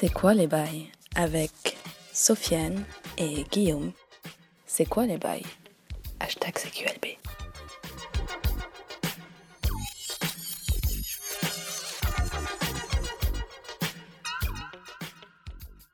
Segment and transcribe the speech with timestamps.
[0.00, 1.76] C'est quoi les bails avec
[2.14, 2.86] Sofiane
[3.18, 3.92] et Guillaume.
[4.64, 5.44] C'est quoi les bails
[6.20, 7.18] Hashtag CQLB.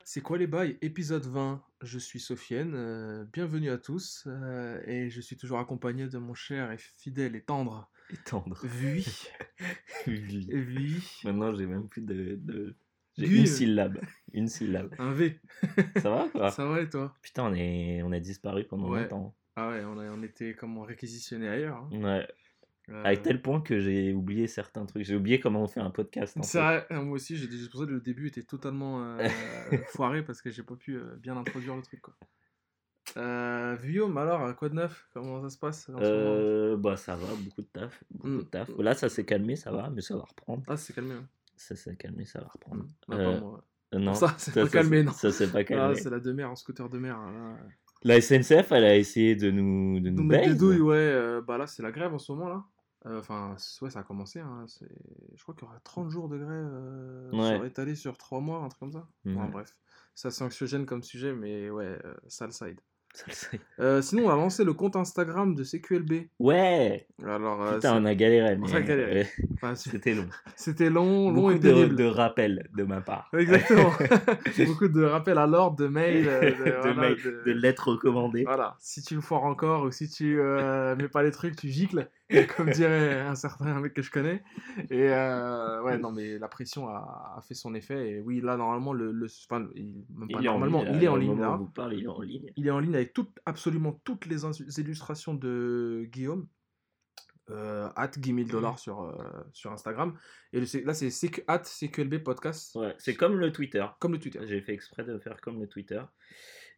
[0.05, 1.61] C'est quoi les bails Épisode 20.
[1.81, 2.75] Je suis Sofiane.
[2.75, 4.23] euh, bienvenue à tous.
[4.27, 8.65] euh, et je suis toujours accompagné de mon cher et fidèle et tendre Et tendre.
[8.65, 9.05] Vui.
[10.07, 10.47] Oui.
[10.49, 11.03] Vui.
[11.25, 12.37] Maintenant, j'ai même plus de.
[12.39, 12.73] de...
[13.17, 13.99] J'ai une syllabe.
[14.33, 14.93] Une syllabe.
[14.99, 15.39] Un V.
[15.97, 17.13] Ça va quoi Ça va et toi?
[17.21, 18.01] Putain, on, est...
[18.03, 19.01] on a disparu pendant Ouais.
[19.03, 19.35] longtemps.
[19.55, 21.77] Ah ouais, on, a, on était comme réquisitionné ailleurs.
[21.77, 21.89] hein.
[22.01, 22.27] Ouais.
[22.89, 25.03] Euh, À tel point que j'ai oublié certains trucs.
[25.03, 26.37] J'ai oublié comment on fait un podcast.
[26.37, 26.59] en fait.
[26.59, 29.27] vrai, euh, moi aussi, j'ai pour ça que le début était totalement euh,
[29.93, 32.01] foiré parce que j'ai pas pu euh, bien introduire le truc.
[32.01, 32.15] Quoi.
[33.81, 35.07] Guillaume, alors, quoi de neuf?
[35.13, 38.03] Comment ça se passe bah ça va, beaucoup de taf.
[38.11, 38.37] Beaucoup Mm.
[38.37, 38.69] de taf.
[38.77, 40.63] Là, ça s'est calmé, ça va, mais ça va reprendre.
[40.67, 41.15] Ah, c'est calmé.
[41.15, 41.27] hein.
[41.57, 42.85] Ça s'est calmé, ça va reprendre.
[43.07, 43.63] Bah, Euh, pas moi.
[43.95, 45.11] euh, non, Ça, c'est pas calmé, non.
[45.11, 45.95] Ça s'est pas Ah, calmé.
[45.95, 47.17] c'est la de mer en scooter de mer.
[47.19, 47.57] là.
[48.03, 50.95] La SNCF, elle a essayé de nous, de nous, Nous mettre des douilles, ouais.
[50.95, 52.63] euh, bah là, c'est la grève en ce moment, là.
[53.07, 54.39] Euh, Enfin, ouais, ça a commencé.
[54.39, 54.87] Hein, c'est-
[55.35, 57.55] je crois qu'il y aura 30 jours de grève euh, Ouais.
[57.55, 59.07] sur- étalés sur 3 mois, un truc comme ça.
[59.27, 59.75] Enfin, bref,
[60.13, 62.79] ça c'est anxiogène comme sujet, mais ouais, euh, sale side.
[63.79, 66.27] Euh, sinon, on a lancé le compte Instagram de CQLB.
[66.39, 68.57] Ouais Alors, euh, Putain, on a galéré.
[68.61, 69.27] on a galéré.
[69.55, 70.27] enfin, c'est- C'était long.
[70.55, 71.95] c'était long, long et de, pénible.
[71.95, 73.29] de rappels de ma part.
[73.37, 73.91] Exactement.
[74.67, 77.91] Beaucoup de rappels à l'ordre, de mails, euh, de, de, voilà, mails, de- de lettres
[77.91, 78.43] recommandées.
[78.43, 81.67] Voilà, si tu le foires encore ou si tu euh, mets pas les trucs, tu
[81.69, 82.09] gicles,
[82.57, 84.43] comme dirait un certain mec que je connais.
[84.89, 88.11] Et euh, ouais, non, mais la pression a, a fait son effet.
[88.11, 90.95] Et oui, là, normalement, le, le, enfin, il, même pas Il est en normalement, ligne,
[90.95, 91.59] il est en ligne là.
[91.73, 92.51] parle, il est en ligne.
[92.55, 94.41] Il est en ligne avec tout, absolument toutes les
[94.79, 96.47] illustrations de Guillaume.
[97.49, 99.13] Euh, at Guy 1000 dollars sur, euh,
[99.53, 100.17] sur Instagram.
[100.51, 103.85] Et le, là, c'est CQ at CQLB podcast, Ouais, c'est comme le Twitter.
[103.99, 104.41] comme le Twitter.
[104.45, 106.01] J'ai fait exprès de faire comme le Twitter.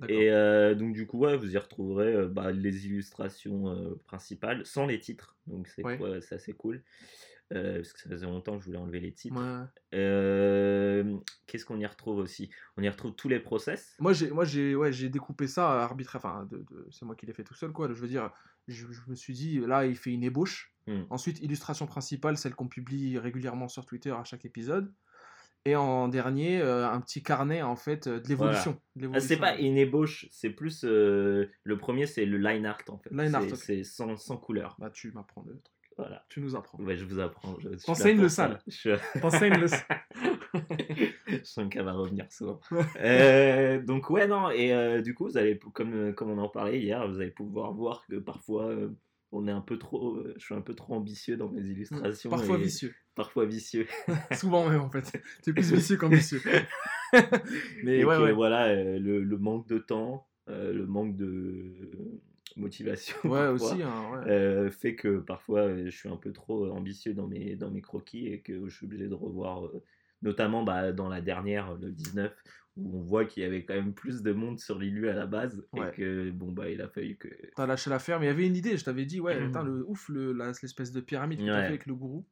[0.08, 4.66] Et euh, donc du coup, ouais, vous y retrouverez euh, bah, les illustrations euh, principales
[4.66, 5.36] sans les titres.
[5.48, 6.20] Donc c'est Ouais.
[6.22, 6.84] c'est cool.
[7.50, 9.42] Parce que ça faisait longtemps que je voulais enlever les titres.
[11.48, 12.52] Qu'est-ce qu'on y retrouve aussi?
[12.78, 13.96] On y retrouve tous les process?
[14.00, 16.22] Moi, j'ai, moi, j'ai, ouais, j'ai découpé ça arbitraire.
[16.24, 17.88] Enfin, de, de- c'est moi qui l'ai fait tout seul, quoi.
[17.88, 18.32] Je veux dire,
[18.68, 20.76] je, je me suis dit, là, il fait une ébauche.
[20.86, 21.04] Hmm.
[21.10, 24.94] Ensuite, illustration principale, celle qu'on publie régulièrement sur Twitter à chaque épisode.
[25.70, 28.80] Et en dernier, euh, un petit carnet, en fait, euh, de l'évolution.
[29.14, 30.84] Ah, c'est pas une ébauche, c'est plus.
[30.84, 33.12] euh, le premier, c'est le line art en fait.
[33.12, 34.76] Line art, C'est- sans, sans couleur.
[34.80, 35.76] Bah, tu m'apprends le truc.
[35.98, 36.26] Voilà.
[36.30, 36.80] Tu nous apprends.
[36.80, 37.56] Ouais, je vous apprends.
[37.86, 38.60] T'enseignes le sale.
[38.68, 38.92] Je...
[39.20, 39.68] T'enseignes le.
[41.28, 42.60] je sens qu'elle va revenir souvent.
[43.00, 46.80] Euh, donc ouais non et euh, du coup vous allez comme comme on en parlait
[46.80, 48.90] hier vous allez pouvoir voir que parfois euh,
[49.32, 52.30] on est un peu trop euh, je suis un peu trop ambitieux dans mes illustrations
[52.30, 52.94] Parfois et vicieux.
[53.16, 53.88] parfois vicieux
[54.32, 55.22] Souvent même, en fait.
[55.44, 56.42] Tu es plus vicieux qu'ambitieux.
[57.84, 58.32] Mais et ouais, que, ouais.
[58.34, 61.74] voilà euh, le, le manque de temps euh, le manque de
[62.58, 63.84] motivation Ouais, parfois, aussi.
[63.84, 67.82] hein, euh, fait que parfois je suis un peu trop ambitieux dans mes, dans mes
[67.82, 69.70] croquis et que je suis obligé de revoir,
[70.22, 72.34] notamment bah, dans la dernière, le 19,
[72.82, 75.26] où on voit qu'il y avait quand même plus de monde sur l'ILU à la
[75.26, 75.90] base Ouais.
[75.90, 77.28] et que bon bah il a fallu que.
[77.56, 79.84] T'as lâché l'affaire, mais il y avait une idée, je t'avais dit, ouais, putain, le
[79.88, 81.62] ouf, le, l'espèce de pyramide que t'as Ouais.
[81.62, 82.26] fait avec le gourou,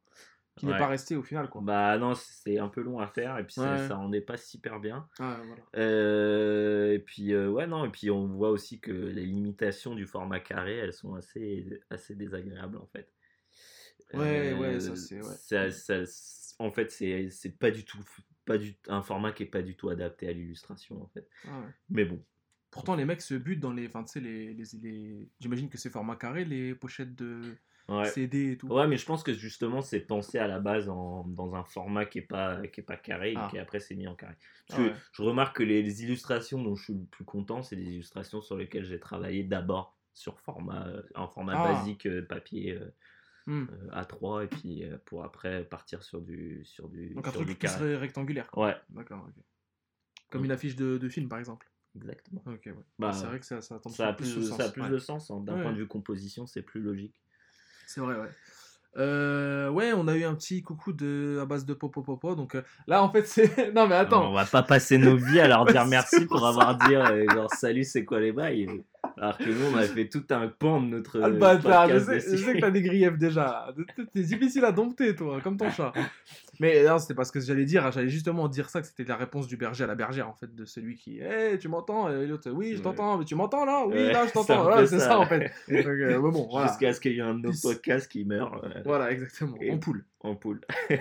[0.55, 0.77] qui n'est Ouais.
[0.79, 1.61] pas resté au final, quoi.
[1.63, 3.87] Bah non, c'est un peu long à faire et puis ça, Ouais.
[3.87, 5.07] ça rendait pas super bien.
[5.19, 5.61] Ah, voilà.
[5.75, 10.05] Euh, et puis euh, ouais non et puis on voit aussi que les limitations du
[10.07, 13.11] format carré elles sont assez assez désagréables en fait.
[14.13, 15.69] Ouais, ouais, ça, c'est- ouais.
[15.69, 17.99] ça- ça- en fait c'est c'est pas du tout
[18.47, 21.27] pas du un format qui est pas du tout adapté à l'illustration en fait.
[21.47, 21.67] Ah, ouais.
[21.89, 22.23] Mais bon.
[22.71, 23.87] Pourtant, les mecs se butent dans les.
[23.87, 27.41] Enfin, tu sais, les, les, les- J'imagine que c'est format carré, les pochettes de
[27.89, 28.03] Ouais.
[28.09, 28.67] CD et tout.
[28.67, 32.05] Ouais, mais je pense que justement c'est pensé à la base en, dans un format
[32.05, 33.45] qui est pas qui est pas carré Ah.
[33.47, 34.35] et qui après c'est mis en carré.
[34.67, 37.63] Parce Ah que je remarque que les, les illustrations dont je suis le plus content,
[37.63, 41.73] c'est des illustrations sur lesquelles j'ai travaillé d'abord sur format euh, en format Ah.
[41.75, 42.27] basique euh,
[43.47, 47.27] papier euh, euh, A3 et puis euh, pour après partir sur du sur du Donc,
[47.27, 47.85] un sur truc carré.
[47.85, 48.51] ré- rectangulaire.
[48.51, 48.67] quoi.
[48.67, 49.43] Ouais, D'accord, ok.
[50.29, 50.45] Comme Mm.
[50.45, 51.69] une affiche de, de film, par exemple.
[51.95, 52.43] exactement.
[52.45, 52.73] Ok, ouais.
[52.99, 53.79] Bah, c'est vrai que ça, ça a
[54.13, 54.89] plus plus, ce ça a sens, plus ouais.
[54.89, 55.39] de sens hein.
[55.41, 55.61] d'un Ouais.
[55.63, 57.21] point de vue composition, c'est plus logique.
[57.85, 58.29] C'est vrai, ouais.
[58.97, 62.35] Euh, ouais, on a eu un petit coucou de, à base de popo popo.
[62.35, 63.71] Donc euh, là, en fait, c'est.
[63.73, 64.29] Non, mais attends.
[64.31, 67.25] On va pas passer nos vies à leur dire merci pour pour avoir dit euh,
[67.33, 68.83] genre salut c'est quoi les bails?
[69.17, 72.19] Alors que nous on a fait tout un pan de notre Ah, bâtard, je sais,
[72.19, 73.73] je sais que t'as des griefs déjà.
[74.13, 75.91] T'es difficile à dompter, toi, comme ton chat.
[76.59, 79.47] Mais non, c'était parce que j'allais dire, j'allais justement dire ça, que c'était la réponse
[79.47, 82.09] du berger à la bergère, en fait, de celui qui, hé, tu m'entends?
[82.09, 83.85] Et l'autre, oui, je t'entends, mais tu m'entends là?
[83.85, 84.63] Oui, Ouais, là, je t'entends.
[84.63, 85.09] Voilà, c'est ça.
[85.09, 85.51] ça, en fait.
[85.69, 86.67] Donc, euh, bon, voilà.
[86.67, 89.57] jusqu'à ce qu'il y ait un de nos podcasts qui meurt euh, Voilà, exactement.
[89.71, 90.05] En poule.
[90.21, 90.61] en poule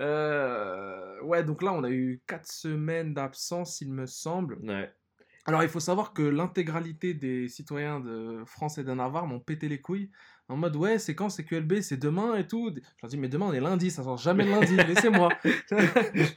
[0.00, 4.58] Euh, ouais, donc là, on a eu 4 semaines d'absence, il me semble.
[4.62, 4.92] Ouais.
[5.48, 9.66] Alors, il faut savoir que l'intégralité des citoyens de France et de Navarre m'ont pété
[9.68, 10.10] les couilles
[10.50, 12.70] en mode ouais, c'est quand c'est QLB, c'est demain et tout.
[12.74, 15.28] Je leur dis mais demain on est lundi, ça sort jamais le lundi, laissez-moi.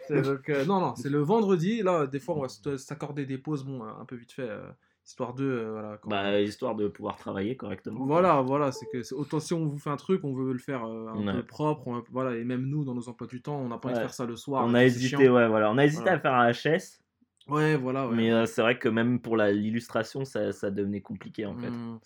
[0.09, 1.81] Donc, euh, non, non, c'est le vendredi.
[1.81, 4.69] Là, des fois, on va s- s'accorder des pauses, bon, un peu vite fait, euh,
[5.05, 5.43] histoire de.
[5.45, 8.05] euh, voilà, quand- Bah, histoire de pouvoir travailler correctement.
[8.05, 10.59] Voilà, voilà, c'est que c'est- autant si on vous fait un truc, on veut le
[10.59, 11.33] faire euh, un Ouais.
[11.33, 13.89] peu propre, on- voilà, et même nous, dans nos emplois du temps, on n'a pas
[13.89, 14.63] envie de faire ça le soir.
[14.65, 15.19] on a hésité, chiant.
[15.33, 15.71] ouais, voilà.
[15.71, 16.17] On a hésité Voilà.
[16.17, 16.99] à faire un HS,
[17.47, 18.15] Ouais, voilà, ouais.
[18.15, 21.69] mais euh, c'est vrai que même pour l'illustration, ça, ça devenait compliqué en fait.
[21.69, 21.99] Hmm.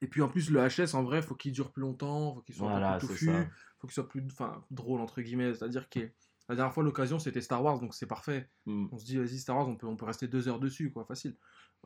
[0.00, 2.54] Et puis en plus, le HS, en vrai, faut qu'il dure plus longtemps, faut qu'il
[2.54, 3.30] soit Voilà, un peu plus touffu,
[3.78, 5.54] faut qu'il soit plus enfin, drôle, entre guillemets.
[5.54, 6.00] C'est-à-dire que
[6.48, 8.50] la dernière fois, l'occasion, c'était Star Wars, donc c'est parfait.
[8.66, 8.88] Mm.
[8.92, 11.04] On se dit, vas-y, Star Wars, on peut, on peut rester deux heures dessus, quoi,
[11.04, 11.36] facile.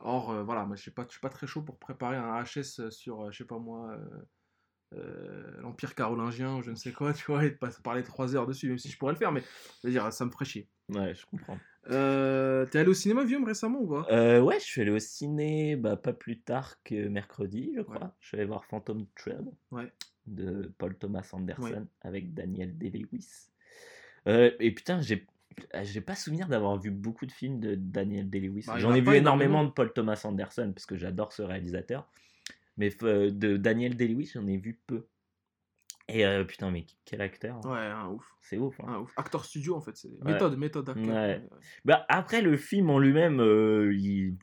[0.00, 3.23] Or, euh, voilà, moi, je je suis pas très chaud pour préparer un HS sur,
[3.23, 3.96] euh, je sais pas moi,
[4.94, 8.35] euh, l'Empire carolingien ou je ne sais quoi, tu vois, et de pas parler trois
[8.35, 9.43] heures dessus, même si je pourrais le faire, mais
[9.82, 10.69] je veux dire, ça me ferait chier.
[10.88, 11.58] Ouais, je comprends.
[11.90, 14.06] Euh, T'es allé au cinéma, Guillaume, récemment ou pas?
[14.10, 17.98] Euh, ouais, je suis allé au ciné bah, pas plus tard que mercredi, je crois.
[17.98, 18.10] Ouais.
[18.20, 19.90] Je suis allé voir Phantom Thread Ouais.
[20.26, 21.82] de Paul Thomas Anderson Ouais.
[22.02, 23.48] avec Daniel Day-Lewis.
[24.26, 25.26] Euh, et putain, j'ai
[25.82, 28.64] j'ai pas souvenir d'avoir vu beaucoup de films de Daniel Day-Lewis.
[28.66, 29.64] Bah, J'en ai vu énormément énormément.
[29.64, 32.08] de Paul Thomas Anderson parce que j'adore ce réalisateur.
[32.76, 35.06] Mais euh, de Daniel Day-Lewis, j'en ai vu peu.
[36.10, 37.56] Et euh, putain, mais quel acteur.
[37.64, 37.70] hein.
[37.70, 38.25] Ouais, un ouf.
[38.40, 38.78] C'est ouf.
[38.81, 38.84] hein.
[38.88, 39.12] Un ouf.
[39.16, 40.32] Acteur studio, en fait, c'est Ouais.
[40.32, 41.05] méthode, méthode acteur.
[41.06, 41.43] Ouais.
[41.84, 44.37] Bah, après, le film en lui-même, euh, il,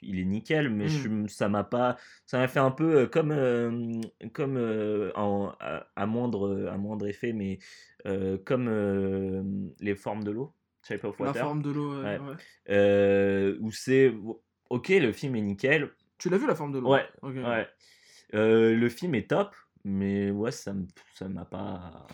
[0.00, 0.88] il est nickel, mais Mm.
[0.88, 1.96] je- ça m'a pas.
[2.24, 4.00] Ça m'a fait un peu euh, comme, euh,
[4.32, 7.58] comme euh, en- à, à moindre, à moindre effet, mais
[8.06, 9.42] euh, comme euh,
[9.80, 10.54] Les formes de l'eau,
[10.88, 12.18] Shape of La Water, forme de l'eau, Ouais.
[12.70, 14.14] euh, où c'est.
[14.70, 16.90] Ok, le film est nickel, Tu l'as vu, la forme de l'eau?
[16.92, 17.68] Ouais, ouais.
[18.32, 19.54] Euh, le film est top,
[19.84, 22.06] mais ouais, ça m- ça m'a pas.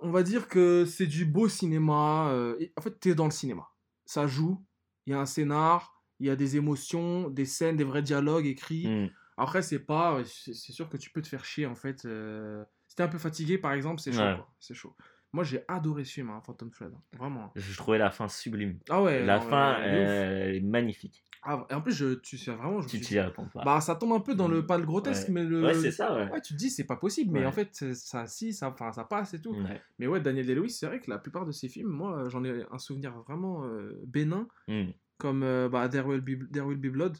[0.00, 2.30] On va dire que c'est du beau cinéma.
[2.30, 3.68] euh, et- en fait, t'es dans le cinéma.
[4.06, 4.64] Ça joue,
[5.06, 8.46] il y a un scénar, il y a des émotions, des scènes, des vrais dialogues
[8.46, 8.86] écrits.
[8.88, 9.08] Hmm.
[9.36, 10.22] Après, c'est pas.
[10.24, 12.04] C'est c'est sûr que tu peux te faire chier, en fait.
[12.06, 14.20] euh, Si t'es un peu fatigué, par exemple, c'est chaud.
[14.20, 14.36] Ouais.
[14.36, 14.52] quoi.
[14.58, 14.96] C'est chaud.
[15.32, 16.90] Moi, j'ai adoré ce film, hein, Phantom Thread.
[16.94, 17.52] hein, Vraiment.
[17.54, 18.78] Je trouvais la fin sublime.
[18.88, 19.24] Ah ouais.
[19.24, 20.08] la non, fin, de ouf.
[20.08, 21.22] euh, est magnifique.
[21.42, 22.80] Ah, et en plus, je, tu sais vraiment.
[22.80, 23.20] Je me Tu suis t'y dit-
[23.54, 23.62] pas.
[23.64, 24.66] Bah, ça tombe un peu dans le.
[24.66, 25.62] Pas le grotesque, mais le.
[25.62, 26.30] Ouais, c'est ça, ouais.
[26.32, 27.46] Ouais, tu te dis, c'est pas possible, mais Ouais.
[27.46, 29.54] en fait, ça, si, ça, enfin, ça passe et tout.
[29.54, 29.80] Ouais.
[29.98, 32.42] Mais ouais, Daniel Day-Lewis, c'est vrai que la plupart de ses films, moi, euh, j'en
[32.44, 34.86] ai un souvenir vraiment euh, bénin, Hmm.
[35.18, 37.16] comme euh, bah, There, Will Be, There Will Be Blood,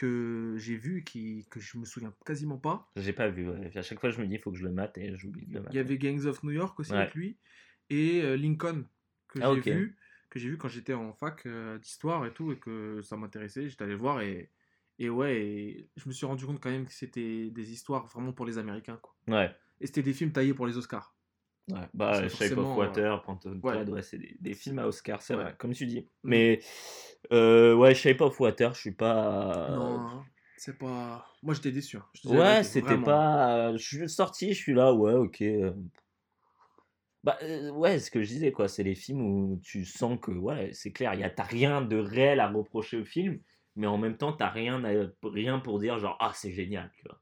[0.00, 2.88] que j'ai vu, qui, que je me souviens quasiment pas.
[2.96, 3.48] J'ai pas vu.
[3.48, 3.76] ouais.
[3.76, 5.54] À chaque fois, je me dis, il faut que je le mate et j'oublie de
[5.54, 5.76] le Il mater.
[5.76, 6.98] y avait Gangs of New York aussi Ouais.
[6.98, 7.38] avec lui,
[7.90, 8.84] et euh, Lincoln,
[9.28, 9.96] que Ah, j'ai vu,
[10.30, 13.68] que j'ai vu quand j'étais en fac euh, d'histoire et tout, et que ça m'intéressait,
[13.68, 14.50] j'étais allé voir, et,
[14.98, 18.32] et ouais, et je me suis rendu compte quand même que c'était des histoires vraiment
[18.32, 19.14] pour les Américains, quoi.
[19.28, 19.54] Ouais.
[19.80, 21.14] Et c'était des films taillés pour les Oscars.
[21.70, 23.72] Ouais, bah, Shape of Water, Phantom ouais.
[23.72, 26.00] Thread, ouais, c'est des, des films à Oscar, c'est vrai, comme tu dis.
[26.24, 26.28] Mm.
[26.30, 26.60] Mais,
[27.32, 29.68] euh, ouais, Shape of Water, je suis pas.
[29.70, 30.24] Non, hein,
[30.56, 31.26] c'est pas.
[31.42, 31.96] Moi j'étais déçu.
[31.96, 32.04] hein.
[32.24, 33.76] Ouais, c'était pas.
[33.76, 35.42] Je suis sorti, je suis là, ouais, ok.
[35.42, 35.72] euh.
[37.22, 40.30] Bah, euh, ouais, ce que je disais, quoi, c'est les films où tu sens que,
[40.30, 43.38] ouais, c'est clair, y a, t'as rien de réel à reprocher au film,
[43.76, 47.02] mais en même temps, t'as rien, à- rien pour dire, genre, ah, c'est génial, tu
[47.06, 47.20] vois.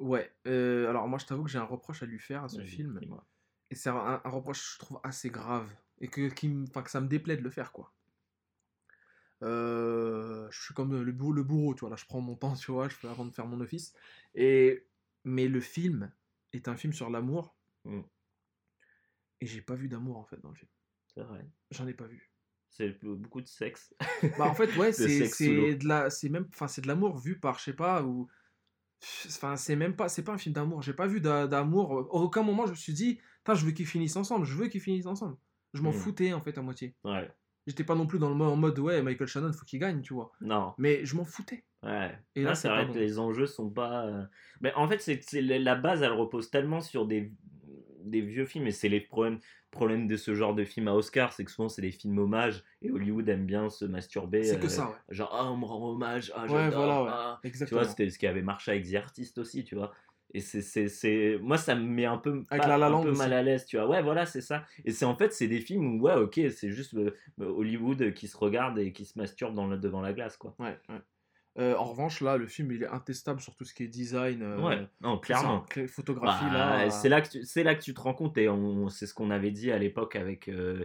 [0.00, 0.32] Ouais.
[0.46, 2.98] euh, alors moi je t'avoue que j'ai un reproche à lui faire à ce film.
[3.70, 5.70] Et c'est un, un reproche, je trouve, assez grave.
[6.00, 7.92] Et que, qui que ça me déplaît de le faire, quoi.
[9.42, 11.90] Euh, je suis comme le, bourreau, le bourreau, tu vois.
[11.90, 13.94] Là, je prends mon temps, tu vois, je fais avant de faire mon office.
[14.34, 14.86] Et,
[15.24, 16.12] mais le film
[16.52, 17.56] est un film sur l'amour.
[17.84, 18.00] Mm.
[19.40, 20.70] Et j'ai pas vu d'amour, en fait, dans le film.
[21.14, 21.46] C'est vrai.
[21.70, 22.30] J'en ai pas vu.
[22.70, 23.94] C'est beaucoup de sexe.
[24.38, 27.58] Bah, en fait, ouais, c'est de la, c'est même, enfin, c'est de l'amour vu par,
[27.58, 28.28] je sais pas, ou,
[29.26, 30.82] enfin, c'est même pas, c'est pas un film d'amour.
[30.82, 31.92] J'ai pas vu d'a- d'amour.
[32.12, 33.20] À aucun moment, je me suis dit,
[33.54, 34.44] je veux qu'ils finissent ensemble.
[34.46, 35.36] Je veux qu'ils finissent ensemble.
[35.74, 35.94] Je m'en Mm.
[35.94, 36.94] foutais en fait à moitié.
[37.04, 37.30] Ouais.
[37.66, 40.00] J'étais pas non plus dans le mo- en mode ouais, Michael Shannon, faut qu'il gagne,
[40.02, 40.32] tu vois.
[40.40, 40.72] Non.
[40.78, 41.64] Mais je m'en foutais.
[41.82, 42.10] Ouais.
[42.34, 42.92] Et là, là, c'est vrai bon.
[42.92, 44.06] que les enjeux sont pas.
[44.06, 44.24] euh,
[44.60, 47.32] Mais en fait, c'est la base, elle repose tellement sur des,
[48.04, 49.38] des vieux films, et c'est les problèmes,
[49.70, 52.64] problèmes de ce genre de films à Oscar, c'est que souvent c'est des films hommages,
[52.82, 54.42] et Hollywood aime bien se masturber.
[54.44, 54.96] C'est que euh, ça, ouais.
[55.10, 57.10] Genre, ah, on me rend hommage, ah, Ouais, j'adore, voilà, ouais.
[57.12, 57.40] ah.
[57.42, 57.80] Tu Exactement.
[57.80, 59.92] vois, c'était ce qui avait marché avec The Artist aussi, tu vois.
[60.32, 61.38] Et c'est, c'est, c'est...
[61.42, 63.88] Moi, ça me met un peu, pas- La un mal à l'aise, tu vois.
[63.88, 64.64] Ouais, voilà, c'est ça.
[64.84, 68.28] Et c'est en fait, c'est des films où, ouais, ok, c'est juste euh, Hollywood qui
[68.28, 70.54] se regarde et qui se masturbe dans devant la glace, quoi.
[70.58, 71.00] Ouais, ouais.
[71.60, 74.40] Euh, en revanche, là, le film, il est intestable sur tout ce qui est design.
[74.42, 75.60] euh, ouais, non, tout ça, clairement.
[75.68, 76.86] clé- Photographie, Bah, là.
[76.86, 79.06] euh, c'est là que tu, c'est là que tu te rends compte et on, c'est
[79.06, 80.84] ce qu'on avait dit à l'époque avec euh,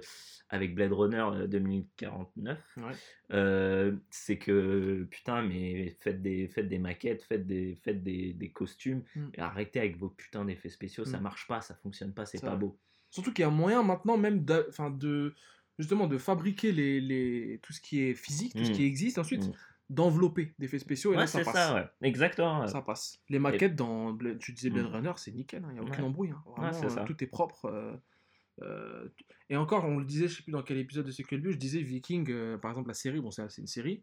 [0.50, 3.94] avec Blade Runner euh, 2049 Ouais.
[4.12, 9.03] C'est que putain mais faites des faites des maquettes faites des faites des, des costumes
[9.15, 9.27] Mm.
[9.34, 11.24] et arrêtez avec vos putains d'effets spéciaux ça Mm.
[11.24, 12.58] marche pas ça fonctionne pas c'est pas vrai.
[12.60, 12.77] beau
[13.10, 15.34] Surtout qu'il y a moyen maintenant même de,
[15.79, 18.74] justement de fabriquer les, les, tout ce qui est physique, tout ce Mm.
[18.74, 19.50] qui existe, ensuite.
[19.89, 21.54] D'envelopper d'effets spéciaux et Ouais, là ça passe.
[21.54, 21.86] ça, ouais.
[22.01, 22.65] Exactement.
[22.68, 23.20] Ça passe.
[23.30, 24.94] Les maquettes dans tu disais Blade Mm.
[24.96, 26.08] Runner, c'est nickel, il n'y a aucune Ouais.
[26.10, 26.32] embrouille.
[26.32, 26.44] hein.
[26.58, 27.65] Vraiment, euh, tout est propre.
[27.65, 27.96] euh,
[28.63, 29.08] euh,
[29.50, 31.58] et encore, on le disait, je sais plus dans quel épisode de le but, je
[31.58, 34.01] disais Viking, par exemple la série, bon c'est une série,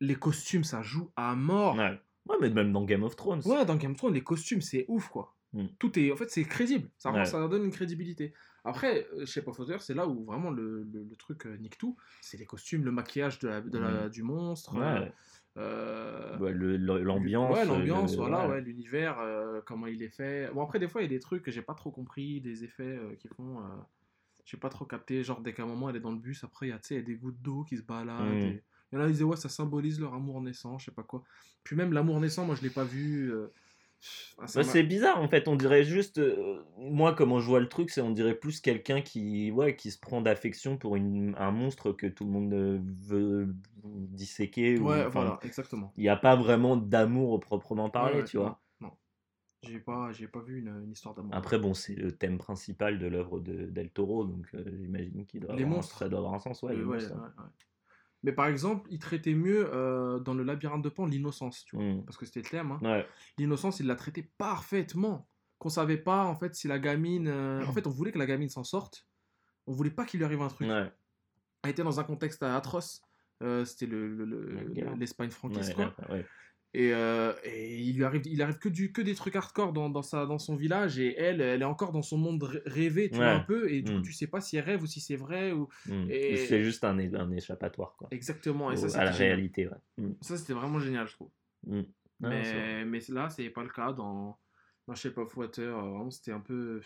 [0.00, 1.76] les costumes ça joue à mort.
[1.76, 2.00] Ouais.
[2.40, 3.42] Mais même dans Game of Thrones.
[3.46, 5.34] Ouais, dans Game of Thrones, les costumes, c'est ouf, quoi.
[5.54, 5.66] Mm.
[5.78, 6.90] Tout est, en fait, c'est crédible.
[6.98, 8.32] Ça, ça donne une crédibilité.
[8.64, 11.78] Après, euh, chez Pop Fodder, c'est là où vraiment le, le- le truc euh, nique
[11.78, 11.96] tout.
[12.20, 14.76] C'est les costumes, le maquillage de la, de la- du monstre.
[14.76, 15.12] euh, Ouais.
[15.56, 16.36] euh,
[17.02, 17.56] l'ambiance.
[17.56, 18.54] Ouais, l'ambiance, voilà, ouais.
[18.54, 20.50] ouais, l'univers, euh, comment il est fait.
[20.52, 22.64] Bon, après, des fois, il y a des trucs que j'ai pas trop compris, des
[22.64, 23.58] effets euh, qui font.
[23.60, 23.62] Euh,
[24.44, 25.22] j'ai pas trop capté.
[25.24, 27.02] Genre, dès qu'à un moment, elle est dans le bus, après, il y a, y
[27.02, 28.28] des gouttes d'eau qui se baladent.
[28.28, 28.38] Mm.
[28.38, 30.90] et- Il y en a, ils disaient, ouais, ça symbolise leur amour naissant, je sais
[30.90, 31.22] pas quoi.
[31.62, 33.30] Puis même l'amour naissant, moi, je l'ai pas vu.
[34.38, 37.68] Ah, Bah, c'est bizarre en fait, on dirait juste, euh, moi comment je vois le
[37.68, 41.50] truc, c'est on dirait plus quelqu'un qui, ouais, qui se prend d'affection pour une, un
[41.50, 44.78] monstre que tout le monde euh, veut disséquer.
[44.78, 45.92] ou- Ouais, voilà, exactement.
[45.96, 48.60] Il n'y a pas vraiment d'amour au proprement parler, Ouais, tu vois.
[48.80, 48.88] Non.
[48.88, 48.94] non.
[49.62, 51.34] J'ai pas, j'ai pas vu une, une histoire d'amour.
[51.34, 55.40] Après, bon, c'est le thème principal de l'œuvre de Del Toro, donc euh, j'imagine qu'il
[55.40, 55.98] doit Les avoir un- monstres.
[55.98, 56.76] ça doit avoir un sens, ouais.
[56.76, 57.44] Les monstres, ouais.
[58.24, 61.84] Mais par exemple, il traitait mieux euh, dans le labyrinthe de Pan l'innocence, tu vois.
[61.84, 62.04] Mm.
[62.04, 62.72] Parce que c'était le thème.
[62.72, 62.80] hein.
[62.82, 63.06] Ouais,
[63.38, 65.28] L'innocence, il l'a traité parfaitement.
[65.58, 67.26] Qu'on savait pas, en fait, si la gamine.
[67.28, 69.06] euh, En fait, on voulait que la gamine s'en sorte.
[69.66, 70.68] On voulait pas qu'il lui arrive un truc.
[70.68, 70.92] ouais,
[71.62, 73.02] Elle était dans un contexte atroce.
[73.42, 74.24] Euh, c'était le, le-
[74.96, 75.94] l'Espagne franquiste, ouais, quoi.
[76.74, 79.88] Et, euh, et il lui arrive, il arrive que, du, que des trucs hardcore dans,
[79.88, 80.98] dans, sa, dans son village.
[80.98, 83.70] Et elle, elle est encore dans son monde rê- rêvé, tu vois, un peu.
[83.72, 84.02] Et du coup, Mm.
[84.02, 85.52] tu sais pas si elle rêve ou si c'est vrai.
[85.52, 85.68] Ou...
[85.86, 86.10] Mm.
[86.10, 88.08] Et- C'est juste un, un échappatoire, quoi.
[88.10, 88.70] Exactement.
[88.70, 89.34] Et ça, à la génial.
[89.36, 89.76] réalité, ouais.
[90.04, 90.12] Mm.
[90.20, 91.30] Ça, c'était vraiment génial, je trouve.
[92.20, 94.38] Mais, mais là, c'est pas le cas dans,
[94.86, 95.74] dans Shape of Water.
[95.76, 96.80] euh, Vraiment, c'était un peu.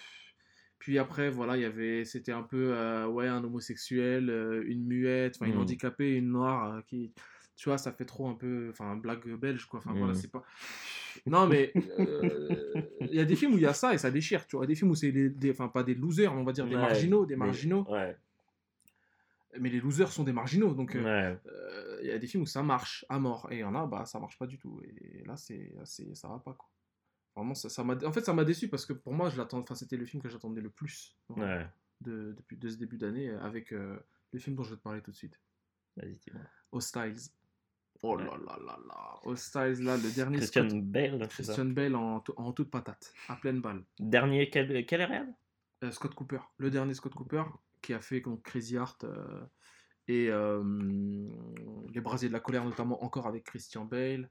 [0.78, 4.84] Puis après, voilà, il y avait, c'était un peu, euh, ouais, un homosexuel, euh, une
[4.84, 7.12] muette, enfin, une handicapée, une noire, qui,
[7.62, 9.78] tu vois, ça fait trop un peu, enfin, blague belge, quoi.
[9.78, 10.16] Enfin, voilà, Mm.
[10.16, 10.42] c'est pas.
[11.26, 14.10] Non, mais euh, il y a des films où il y a ça et ça
[14.10, 14.66] déchire, tu vois.
[14.66, 16.80] Des films où c'est des, enfin, pas des losers, mais on va dire des Ouais,
[16.80, 17.86] marginaux, des mais- marginaux.
[17.88, 18.16] Ouais,
[19.60, 20.96] Mais les losers sont des marginaux, donc.
[20.96, 21.38] euh, ouais.
[21.46, 23.76] euh, il y a des films où ça marche à mort et il y en
[23.76, 26.68] a bah ça marche pas du tout et là c'est c'est ça va pas quoi
[27.36, 29.60] vraiment ça, ça m'a en fait ça m'a déçu parce que pour moi je l'attends
[29.60, 31.64] enfin c'était le film que j'attendais le plus ouais.
[32.00, 33.96] de, depuis de ce début d'année avec euh,
[34.32, 35.38] le film dont je vais te parler tout de suite
[35.96, 36.18] Vas-y.
[36.72, 37.30] Hostiles
[38.02, 39.18] oh là là là là.
[39.24, 43.36] Hostiles là le dernier Christian Scott- Bale, Christian Bale en, to- en toute patate à
[43.36, 43.84] pleine balle.
[43.98, 45.34] Dernier, quel, quel est réel
[45.84, 47.44] Euh, Scott Cooper, le dernier Scott Cooper,
[47.80, 49.44] qui a fait donc, Crazy Heart euh,
[50.08, 50.62] et euh,
[51.92, 54.30] Les Brasiers de la colère, notamment encore avec Christian Bale,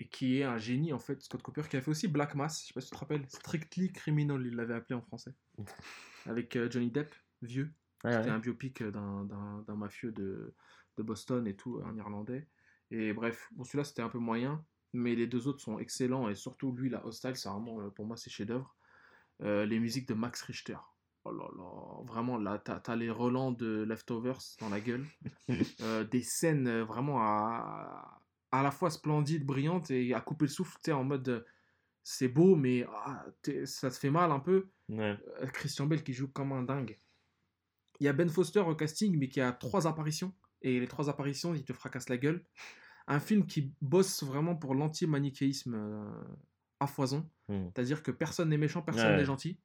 [0.00, 2.62] et qui est un génie en fait, Scott Cooper, qui a fait aussi Black Mass,
[2.62, 5.34] je sais pas si tu te rappelles, Strictly Criminal, il l'avait appelé en français,
[6.26, 7.72] avec euh, Johnny Depp, vieux,
[8.04, 8.30] Ouais, c'était ouais.
[8.30, 10.54] un biopic d'un- d'un d'un mafieux de,
[10.98, 12.46] de Boston et tout, un Irlandais.
[12.90, 16.34] Et bref, bon, celui-là c'était un peu moyen, mais les deux autres sont excellents, et
[16.34, 18.74] surtout lui, la Hostile, c'est vraiment, euh, pour moi, c'est chef-d'œuvre.
[19.42, 20.78] Euh, les musiques de Max Richter.
[21.24, 25.04] Oh là là, vraiment, là, t'as as les relents de Leftovers dans la gueule.
[25.80, 30.76] Euh, des scènes vraiment à, à la fois splendides, brillantes, et à couper le souffle,
[30.84, 31.44] sais, en mode.
[32.02, 34.68] c'est beau, mais ah, t'es- ça te fait mal un peu.
[34.88, 35.16] Ouais.
[35.40, 36.98] Euh, Christian Bell qui joue comme un dingue.
[38.00, 40.32] Il y a Ben Foster au casting, mais qui a trois apparitions.
[40.62, 42.44] Et les trois apparitions, il te fracasse la gueule.
[43.06, 46.10] Un film qui bosse vraiment pour l'anti-manichéisme euh,
[46.80, 47.28] à foison.
[47.48, 47.68] Mm.
[47.74, 49.16] C'est-à-dire que personne n'est méchant, personne Ouais.
[49.18, 49.60] n'est gentil.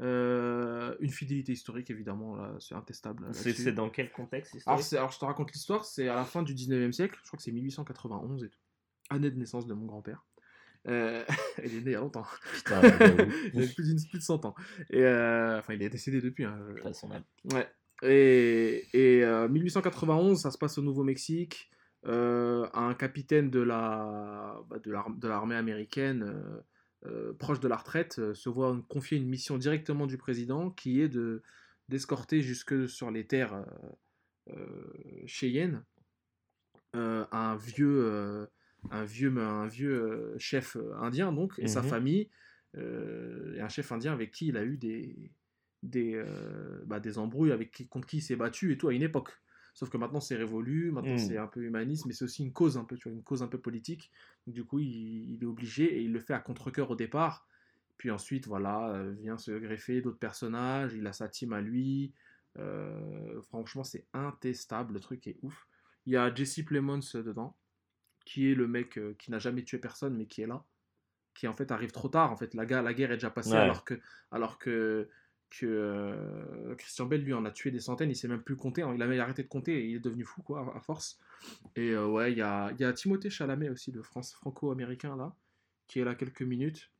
[0.00, 3.26] Euh, une fidélité historique, évidemment, là, c'est intestable.
[3.32, 6.42] C'est dans quel contexte Alors, c'est- alors, je te raconte l'histoire, c'est à la fin
[6.44, 8.60] du 19e siècle, je crois que c'est 1891 et tout.
[9.10, 10.24] Année de naissance de mon grand-père.
[10.86, 11.24] Euh,
[11.64, 12.26] il est né il y a longtemps.
[12.54, 13.16] Putain, j'avoue.
[13.54, 14.54] il a plus de 100 ans.
[14.90, 16.44] Et euh, enfin, il est décédé depuis.
[16.44, 16.56] hein.
[17.52, 17.68] Ouais.
[18.02, 21.70] Et, et euh, 1891, ça se passe au Nouveau-Mexique.
[22.06, 26.32] Euh, un capitaine de la bah, de l'ar- de l'armée américaine
[27.06, 31.08] euh, proche de la retraite se voit confier une mission directement du président qui est
[31.08, 31.42] de
[31.88, 33.64] d'escorter jusque sur les terres
[36.94, 38.48] euh, un vieux
[38.92, 41.88] un vieux un vieux chef indien donc et sa Mhm.
[41.88, 42.28] famille
[42.76, 45.32] et un chef indien avec qui il a eu des
[45.82, 48.94] des, euh, bah, des embrouilles avec qui, contre qui il s'est battu et tout à
[48.94, 49.32] une époque.
[49.74, 51.16] Sauf que maintenant c'est révolu, maintenant Mm.
[51.16, 53.42] c'est un peu humaniste, mais c'est aussi une cause un peu, tu vois, une cause
[53.42, 54.10] un peu politique.
[54.46, 57.46] Du coup, il, il est obligé et il le fait à contre-cœur au départ.
[57.96, 62.12] Puis ensuite, voilà, euh, vient se greffer d'autres personnages, il a sa team à lui.
[62.58, 65.66] Euh, franchement, c'est intestable, le truc est ouf.
[66.06, 67.56] Il y a Jesse Plemons dedans,
[68.24, 70.64] qui est le mec qui n'a jamais tué personne, mais qui est là.
[71.34, 72.32] Qui en fait arrive trop tard.
[72.32, 73.58] En fait, la, ga- la guerre est déjà passée Ouais.
[73.58, 74.00] alors que,
[74.32, 75.08] alors que
[75.50, 78.82] que euh, Christian Bell, lui, en a tué des centaines, il sait même plus compter,
[78.82, 78.92] hein.
[78.94, 81.18] il avait arrêté de compter et il est devenu fou, quoi, à force.
[81.76, 85.34] Et euh, ouais, il y a, y a Timothée Chalamet aussi, le franco-américain, là,
[85.86, 86.90] qui est là quelques minutes,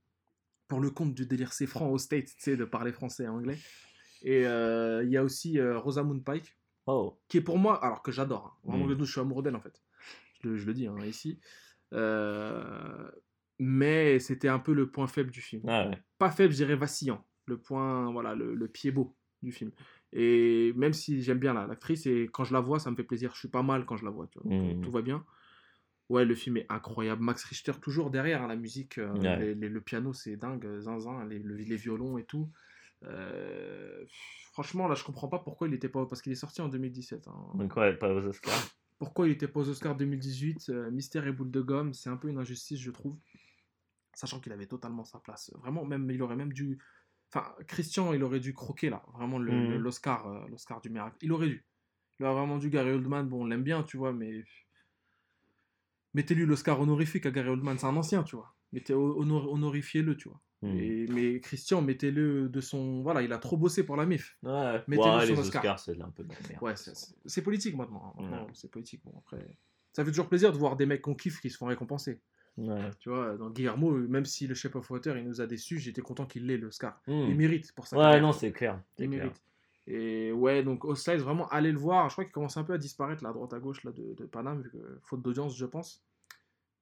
[0.66, 3.28] pour le compte du délire c'est franc au States, tu sais, de parler français et
[3.28, 3.58] anglais.
[4.22, 6.54] Et euh, il y a aussi Rosamund Pike,
[6.90, 7.18] Oh.
[7.28, 8.70] qui est pour moi, alors que j'adore, hein.
[8.70, 8.98] vraiment, Mm.
[9.04, 9.82] je suis amoureux d'elle, en fait.
[10.42, 11.38] Je le, je le dis, hein, ici.
[13.60, 15.98] Mais c'était un peu le point faible du film Ah ouais.
[16.18, 17.24] pas faible, je dirais vacillant.
[17.48, 19.70] Le point, voilà, le, le pied beau du film.
[20.12, 23.04] Et même si j'aime bien la- l'actrice, et quand je la vois, ça me fait
[23.04, 23.32] plaisir.
[23.34, 24.52] Je suis pas mal quand je la vois, tu vois.
[24.52, 24.80] Mhm.
[24.82, 25.24] Tout va bien.
[26.08, 27.22] Ouais, le film est incroyable.
[27.22, 30.80] Max Richter, toujours derrière, hein, la musique, euh, les- les- le piano, c'est dingue, euh,
[30.80, 32.50] zinzin, les, le- les violons et tout.
[33.04, 34.04] Euh,
[34.52, 36.06] franchement, là, je comprends pas pourquoi il était pas.
[36.06, 37.28] Parce qu'il est sorti en 2017.
[37.28, 37.34] hein.
[37.54, 38.68] Donc ouais, pas aux Oscars.
[38.98, 42.16] Pourquoi il était pas aux Oscars 2018 euh, Mystère et boule de gomme, c'est un
[42.16, 43.16] peu une injustice, je trouve.
[44.14, 45.52] Sachant qu'il avait totalement sa place.
[45.58, 46.78] Vraiment, même, il aurait même dû.
[47.32, 51.16] Enfin, Christian, il aurait dû croquer là, vraiment le- l'Oscar, euh, l'Oscar du miracle.
[51.20, 51.64] Il aurait dû.
[52.18, 53.28] Il aurait vraiment dû Gary Oldman.
[53.28, 54.44] Bon, on l'aime bien, tu vois, mais
[56.14, 57.78] mettez-lui l'Oscar honorifique à Gary Oldman.
[57.78, 58.54] C'est un ancien, tu vois.
[58.72, 60.40] Mettez honor- honorifiez-le, tu vois.
[60.80, 63.02] Et, mais Christian, mettez-le de son.
[63.02, 64.36] Voilà, il a trop bossé pour la MIF.
[64.42, 65.62] Ouais, Mettez-lui ouais, les Oscar.
[65.62, 66.62] Oscars, c'est un peu de la merde.
[66.62, 68.12] Ouais, c'est- politique maintenant.
[68.18, 68.22] hein.
[68.22, 68.50] Maintenant, Ouais.
[68.54, 69.00] C'est politique.
[69.04, 69.56] Bon, après,
[69.92, 72.20] ça fait toujours plaisir de voir des mecs qu'on kiffe qui se font récompenser.
[72.58, 72.90] Ouais.
[72.98, 76.00] Tu vois, dans Guillermo, même si le Shape of Water il nous a déçus, j'étais
[76.02, 77.00] content qu'il l'ait l'Oscar.
[77.06, 77.26] Hmm.
[77.28, 77.96] Il mérite pour ça.
[77.96, 78.82] Ouais, non, c'est clair.
[78.98, 79.20] il clair.
[79.20, 79.42] mérite.
[79.86, 82.08] Et ouais, donc Osterwald, vraiment, allez le voir.
[82.10, 84.12] Je crois qu'il commence un peu à disparaître là, à droite à gauche là, de,
[84.14, 86.04] de Paname, vu que faute d'audience, je pense.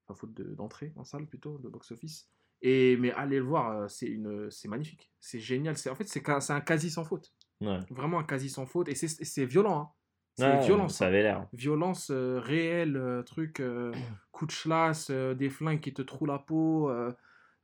[0.08, 2.28] Enfin, faute de- d'entrée en salle plutôt, de box-office.
[2.62, 5.76] Et mais allez le voir, euh, c'est une, c'est magnifique, c'est génial.
[5.76, 7.80] C'est en fait c'est un quasi sans faute, Ouais.
[7.90, 8.88] vraiment un quasi sans faute.
[8.88, 9.90] Et c'est c'est violent, hein.
[10.36, 11.46] C'est violent Ça avait l'air.
[11.52, 13.92] Violence euh, réelle, euh, truc, euh,
[14.32, 16.90] coup de chlasse, euh, des flingues qui te trouent la peau,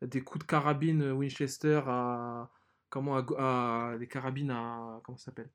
[0.01, 2.51] des coups de carabine Winchester à.
[2.89, 5.01] Comment à, Des carabines à.
[5.05, 5.51] Comment ça s'appelle?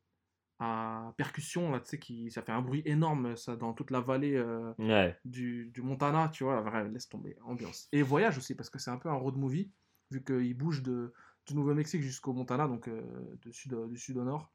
[0.59, 3.99] À percussion, là, tu sais, qui, ça fait un bruit énorme, ça, dans toute la
[3.99, 4.43] vallée
[4.79, 5.15] Ouais.
[5.23, 7.87] du, du Montana, tu vois, laisse tomber, ambiance.
[7.91, 9.71] Et voyage aussi, parce que c'est un peu un road movie,
[10.09, 11.13] vu qu'il bouge de,
[11.45, 14.51] du Nouveau-Mexique jusqu'au Montana, donc de sud, du sud au nord.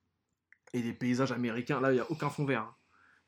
[0.72, 2.62] Et les paysages américains, là, il n'y a aucun fond vert.
[2.62, 2.76] hein.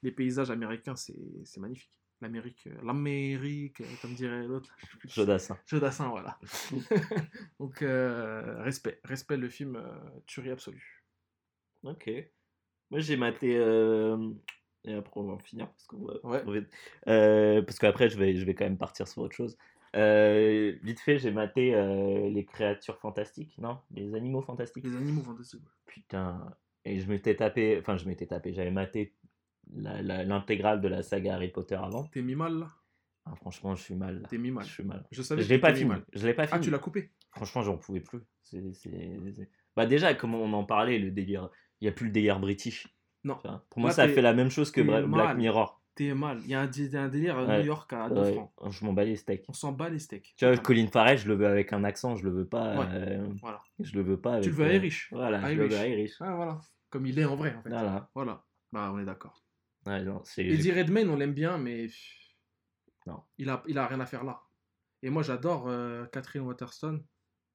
[0.02, 1.14] Les paysages américains, c'est
[1.58, 1.98] magnifique.
[2.20, 4.74] L'Amérique, euh, l'Amérique, euh, comme dirait l'autre.
[5.04, 5.58] Jodassin.
[5.66, 6.38] Jodassin, voilà.
[7.60, 9.00] donc, euh, respect.
[9.04, 11.04] Respect, le film, euh, tuerie absolue.
[11.82, 12.10] Ok.
[12.90, 13.56] Moi, j'ai maté.
[13.56, 14.30] euh,
[14.84, 17.62] Et après, on va en finir parce qu'on va Ouais.
[17.62, 19.56] parce qu'après, je vais, je vais quand même partir sur autre chose.
[19.96, 23.78] Euh, vite fait, j'ai maté euh, les créatures fantastiques, non?
[23.90, 24.84] Les animaux fantastiques.
[24.84, 25.62] Les animaux fantastiques.
[25.86, 26.54] Putain.
[26.84, 27.78] Et je m'étais tapé.
[27.80, 28.52] Enfin, je m'étais tapé.
[28.52, 29.14] J'avais maté
[29.72, 32.04] l'intégrale de la saga Harry Potter avant.
[32.04, 32.68] T'es mis mal, là?
[33.26, 34.20] Ah, franchement, je suis mal.
[34.20, 34.28] là.
[34.28, 34.64] T'es mis mal.
[34.66, 35.04] Je suis mal.
[35.10, 35.88] Je savais Je que l'ai pas mis fini.
[35.90, 36.04] mal.
[36.12, 36.58] Je l'ai pas fini.
[36.60, 37.10] Ah, tu l'as coupé?
[37.30, 38.20] Franchement, j'en pouvais plus.
[38.42, 41.48] C'est- c'est- Bah déjà, comme on en parlait, le délire,
[41.80, 42.86] il n'y a plus le délire british.
[43.24, 43.38] Non.
[43.70, 45.36] Pour moi, Là, ça fait la même chose que Black mal.
[45.38, 45.80] Mirror.
[45.94, 46.40] T'es mal.
[46.44, 47.60] Il y a un, y un délire à Ouais.
[47.60, 48.52] New York à 2 Ouais, francs.
[48.70, 49.44] je m'en bats les steaks.
[49.48, 50.34] On s'en bat les steaks.
[50.36, 50.56] Tu vois.
[50.58, 52.76] Colin Farrell, je le veux avec un accent, je le veux pas.
[52.80, 52.86] Ouais.
[52.90, 53.60] euh, Voilà.
[53.80, 54.40] Je le veux pas.
[54.40, 55.08] Tu le veux euh, Irish.
[55.12, 55.88] Voilà, je le veux.
[55.88, 56.16] Irish.
[56.20, 56.60] Ah, voilà.
[56.94, 57.70] Comme il est en vrai, en fait.
[57.70, 58.08] Voilà.
[58.14, 58.44] Voilà.
[58.70, 59.44] Bah, on est d'accord.
[59.84, 60.04] Ouais,
[60.38, 61.88] Eddie Redmayne, on l'aime bien, mais.
[63.04, 63.20] Non.
[63.36, 64.40] Il a, il a rien à faire là.
[65.02, 67.04] Et moi, j'adore euh, Catherine Waterston.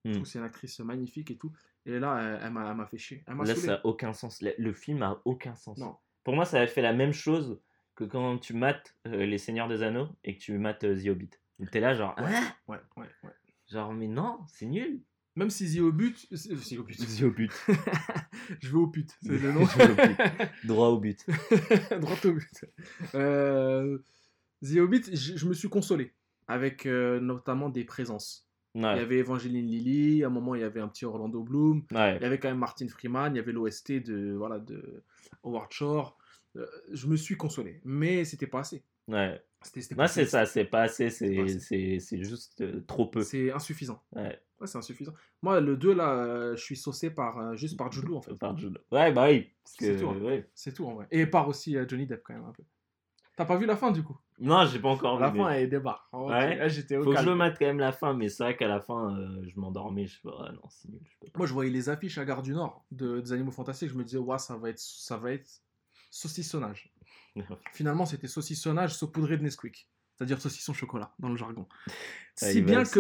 [0.04, 0.14] Je Hmm.
[0.16, 1.54] trouve que c'est une actrice magnifique et tout.
[1.86, 3.24] Et là, elle, elle m'a fait chier.
[3.28, 3.68] Elle Là, saoulé.
[3.68, 4.42] ça a aucun sens.
[4.42, 5.78] Le, film a aucun sens.
[5.78, 5.96] Non.
[6.26, 7.62] Pour moi, ça a fait la même chose
[7.96, 11.08] que quand tu mates euh, Les Seigneurs des Anneaux et que tu mates euh, The
[11.08, 11.30] Hobbit.
[11.72, 12.26] T'es là, genre, Ouais.
[12.28, 13.32] Hein Ouais, ouais, ouais.
[13.70, 15.02] genre, mais non, c'est nul.
[15.40, 16.28] Même si The au but.
[16.36, 16.96] c'est- c'est au but.
[16.98, 17.50] The Hobbit.
[18.62, 19.64] Je vais au pute, c'est le nom.
[19.64, 20.66] Au but.
[20.66, 21.26] Droit au but.
[22.02, 22.66] Droit au but.
[23.16, 23.98] Euh,
[24.64, 26.14] The Hobbit, je, je me suis consolé
[26.48, 28.46] avec euh, notamment des présences.
[28.76, 31.86] Il y avait Evangeline Lilly, à un moment il y avait un petit Orlando Bloom,
[31.92, 32.18] Ouais.
[32.18, 35.04] il y avait quand même Martin Freeman, il y avait l'OST de, voilà, de
[35.44, 36.18] Howard Shore.
[36.56, 38.84] Euh, je me suis consolé, mais c'était pas assez.
[39.08, 39.42] Ouais.
[39.64, 41.60] C'était, c'est ça, c'est pas assez, C'est pas assez.
[41.60, 43.24] c'est c'est- c'est juste euh, trop peu.
[43.24, 44.02] C'est insuffisant.
[44.16, 44.40] Ouais.
[44.60, 45.14] Ouais, c'est insuffisant.
[45.42, 48.34] Moi, le 2, là, euh, je suis saucé par, euh, juste par Law, en fait.
[48.36, 48.56] Par.
[48.92, 49.50] Ouais, bah oui.
[49.64, 50.18] C'est tout, hein.
[50.22, 50.50] ouais.
[50.54, 51.08] C'est tout, en vrai.
[51.12, 52.64] Et par aussi euh, Johnny Depp, quand même, un peu.
[53.38, 54.18] T'as pas vu la fin, du coup?
[54.38, 55.38] Non, j'ai pas encore La vu.
[55.40, 56.06] fin, mais elle débarque.
[56.12, 56.58] Oh, Ouais.
[56.58, 57.38] Là, J'étais au Faut que je calme.
[57.38, 59.18] mate quand même la fin, mais c'est vrai qu'à la fin,
[59.48, 60.08] je m'endormais.
[60.08, 61.00] Je fais, ah non, c'est nul.
[61.24, 61.30] Je.
[61.38, 63.90] Moi, je voyais les affiches à Gare du Nord de, des Animaux Fantastiques.
[63.92, 65.50] Je me disais, ouais, ça va être, ça va être
[66.12, 66.92] saucissonnage.
[67.74, 69.88] Finalement, c'était saucissonnage saupoudré de Nesquik.
[70.20, 71.66] C'est-à-dire saucisson chocolat, dans le jargon.
[71.88, 71.92] Ah,
[72.36, 73.00] si il bien que,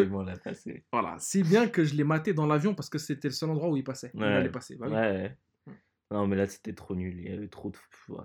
[0.91, 3.67] voilà, si bien que je l'ai maté dans l'avion parce que c'était le seul endroit
[3.69, 4.10] où il passait.
[4.13, 4.27] Il Ouais.
[4.27, 4.77] allait passer.
[4.77, 4.93] Bah oui.
[4.95, 5.38] Ouais.
[6.12, 7.19] Non, mais là, c'était trop nul.
[7.19, 7.77] Il y avait trop de.
[8.13, 8.23] ouais.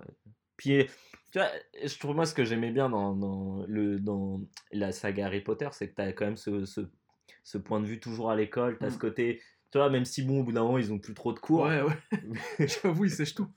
[0.55, 0.85] Puis,
[1.31, 1.49] tu vois,
[1.83, 4.39] je trouve, moi, ce que j'aimais bien dans, dans, le, dans
[4.71, 6.81] la saga Harry Potter, c'est que tu as quand même ce, ce,
[7.43, 8.77] ce point de vue toujours à l'école.
[8.79, 8.91] Tu as Mm.
[8.91, 9.41] ce côté.
[9.75, 11.63] Tu vois, même si bon, au bout d'un moment, ils ont plus trop de cours.
[11.63, 11.97] Ouais, ouais.
[12.81, 13.49] J'avoue, ils sèchent tout.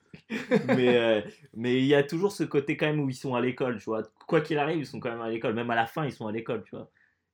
[0.66, 1.22] mais euh,
[1.54, 3.84] mais il y a toujours ce côté quand même où ils sont à l'école, tu
[3.84, 4.02] vois.
[4.26, 5.54] Quoi qu'il arrive, ils sont quand même à l'école.
[5.54, 6.90] Même à la fin, ils sont à l'école, tu vois.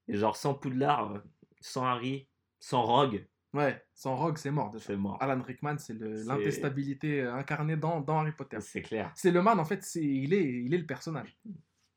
[0.06, 1.18] Et genre sans Poudlard, euh,
[1.62, 2.28] sans Harry,
[2.60, 4.70] sans Rogue, Ouais, sans Rogue, c'est mort.
[4.78, 5.16] c'est mort.
[5.22, 8.58] Alan Rickman, c'est l'intestabilité euh, incarnée dans, dans Harry Potter.
[8.60, 9.12] C'est clair.
[9.14, 11.38] C'est le man, en fait, c'est il est, il est le personnage.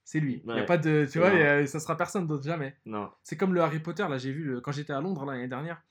[0.06, 0.42] C'est lui.
[0.48, 2.78] Il y a pas de, tu vois, a- ça sera personne d'autre jamais.
[2.86, 3.10] Non.
[3.24, 5.82] C'est comme le Harry Potter, là, j'ai vu, le- quand j'étais à Londres l'année dernière,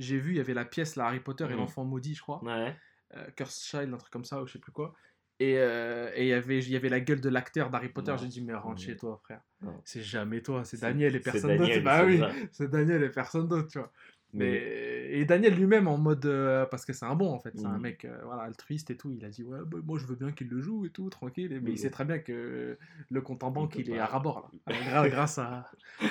[0.00, 1.56] j'ai vu, il y avait la pièce, là, Harry Potter et Mhm.
[1.58, 2.42] l'enfant maudit, je crois.
[2.44, 2.74] Ouais.
[3.16, 4.94] Euh, Cursed Child, un truc comme ça, ou je sais plus quoi.
[5.38, 8.14] Et euh, et il y avait il y avait la gueule de l'acteur d'Harry Potter.
[8.20, 8.86] J'ai dit, mais rentre Mhm.
[8.86, 9.40] chez toi, frère.
[9.84, 11.62] C'est jamais toi, c'est Daniel et personne d'autre.
[11.70, 12.20] Daniel, Bah oui,
[12.52, 13.92] c'est Daniel et personne d'autre, tu vois.
[14.32, 17.52] Mais Mais et Daniel lui-même en mode euh, parce que c'est un bon en fait,
[17.58, 19.10] c'est un mec euh, voilà altruiste et tout.
[19.12, 21.58] Il a dit ouais bah, moi je veux bien qu'il le joue et tout tranquille.
[21.62, 22.78] Mais il sait très bien que
[23.10, 24.04] le compte en banque il est pas.
[24.04, 25.08] à rabord là.
[25.08, 25.68] Grâce à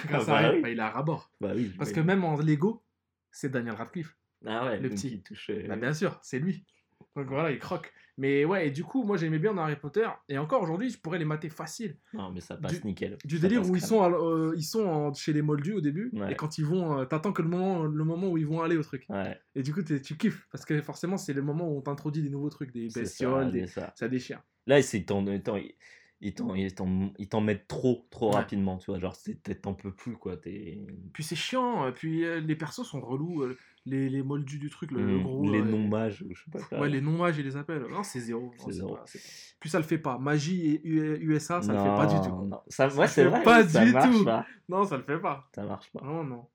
[0.07, 0.61] grâce bah à oui.
[0.61, 1.31] bah, il est à rabord.
[1.39, 1.71] bah oui.
[1.77, 1.95] Parce oui.
[1.95, 2.83] que même en Lego
[3.31, 4.17] c'est Daniel Radcliffe.
[4.45, 5.21] ah ouais, le petit.
[5.21, 5.49] touche.
[5.49, 6.65] euh, Bah, bien sûr c'est lui.
[7.15, 7.91] Donc voilà il croque.
[8.17, 10.99] Mais ouais et du coup moi j'aimais bien dans Harry Potter et encore aujourd'hui je
[10.99, 11.97] pourrais les mater facile.
[12.13, 13.17] Non, mais ça passe nickel.
[13.23, 15.81] Du Ça délire où ils sont, à euh, ils sont en- chez les moldus au
[15.81, 16.33] début Ouais.
[16.33, 18.75] et quand ils vont, euh, t'attends que le moment, le moment où ils vont aller
[18.75, 19.05] au truc.
[19.09, 22.21] Ouais, Et du coup, tu kiffes, parce que forcément, c'est le moment où on t'introduit
[22.21, 23.67] des nouveaux trucs, des bestioles, ça, des...
[23.67, 23.93] ça.
[23.95, 24.41] ça déchire.
[24.67, 25.57] Là, c'est t'en, t'en-
[26.21, 28.35] ils t'en, ils t'en, ils t'en mettent trop, trop Ouais.
[28.35, 28.99] rapidement, tu vois.
[28.99, 30.35] Genre, c'est, t'en peux plus, quoi.
[30.37, 30.85] T'es...
[31.13, 34.69] Puis c'est chiant, euh, puis euh, les persos sont relous, euh, les, les moldus du
[34.69, 35.51] truc, le, le Hmm, gros.
[35.51, 36.79] les là, non-mages, ou je sais pas quoi.
[36.81, 37.85] Ouais, les non-mages, ils les appellent.
[37.89, 38.41] Non, c'est zéro.
[38.47, 38.95] Non, C'est c'est zéro.
[38.95, 39.29] pas- c'est pas-
[39.61, 40.17] Puis ça le fait pas.
[40.17, 42.45] Magie et USA, ça le fait pas du tout.
[42.45, 44.25] Non, Ça, c'est fait vrai, pas ça du marche tout.
[44.25, 44.45] pas.
[44.67, 45.49] Non, ça le fait pas.
[45.55, 46.01] Ça marche pas.
[46.03, 46.47] Non, non.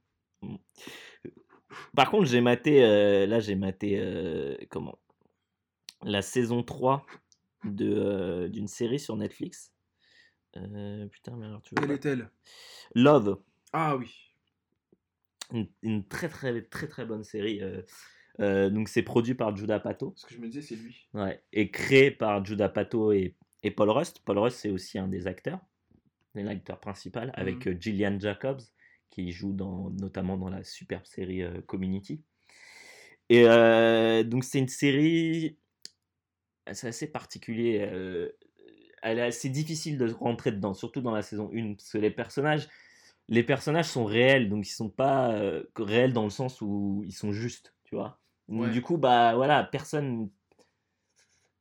[1.97, 4.99] Par contre, j'ai maté, euh, là, j'ai maté, euh, comment?
[6.03, 7.07] La saison 3
[7.65, 9.73] de, euh, d'une série sur Netflix.
[10.57, 12.31] Euh, putain, mais alors tu Quelle est-elle?
[12.95, 13.41] Love.
[13.73, 14.15] Ah oui.
[15.53, 17.61] Une, une très, très, très, très bonne série.
[18.41, 20.13] euh, donc, c'est produit par Judah Pato.
[20.17, 21.09] Ce que je me disais, c'est lui.
[21.13, 24.21] Ouais, et créé par Judah Pato et, et Paul Rust.
[24.25, 25.61] Paul Rust, c'est aussi un des acteurs,
[26.35, 27.81] l'acteur principal, avec Mhm.
[27.81, 28.63] Gillian Jacobs,
[29.11, 32.23] qui joue dans, notamment dans la superbe série euh, Community.
[33.29, 35.59] Et euh, donc, c'est une série.
[36.73, 37.87] C'est assez particulier.
[37.91, 38.31] euh,
[39.03, 42.11] elle est assez difficile de rentrer dedans, surtout dans la saison 1, parce que les
[42.11, 42.69] personnages.
[43.29, 47.13] Les personnages sont réels, donc ils sont pas euh, réels dans le sens où ils
[47.15, 48.19] sont justes, tu vois.
[48.49, 48.71] Donc, Ouais.
[48.71, 50.29] Du coup, bah voilà, personne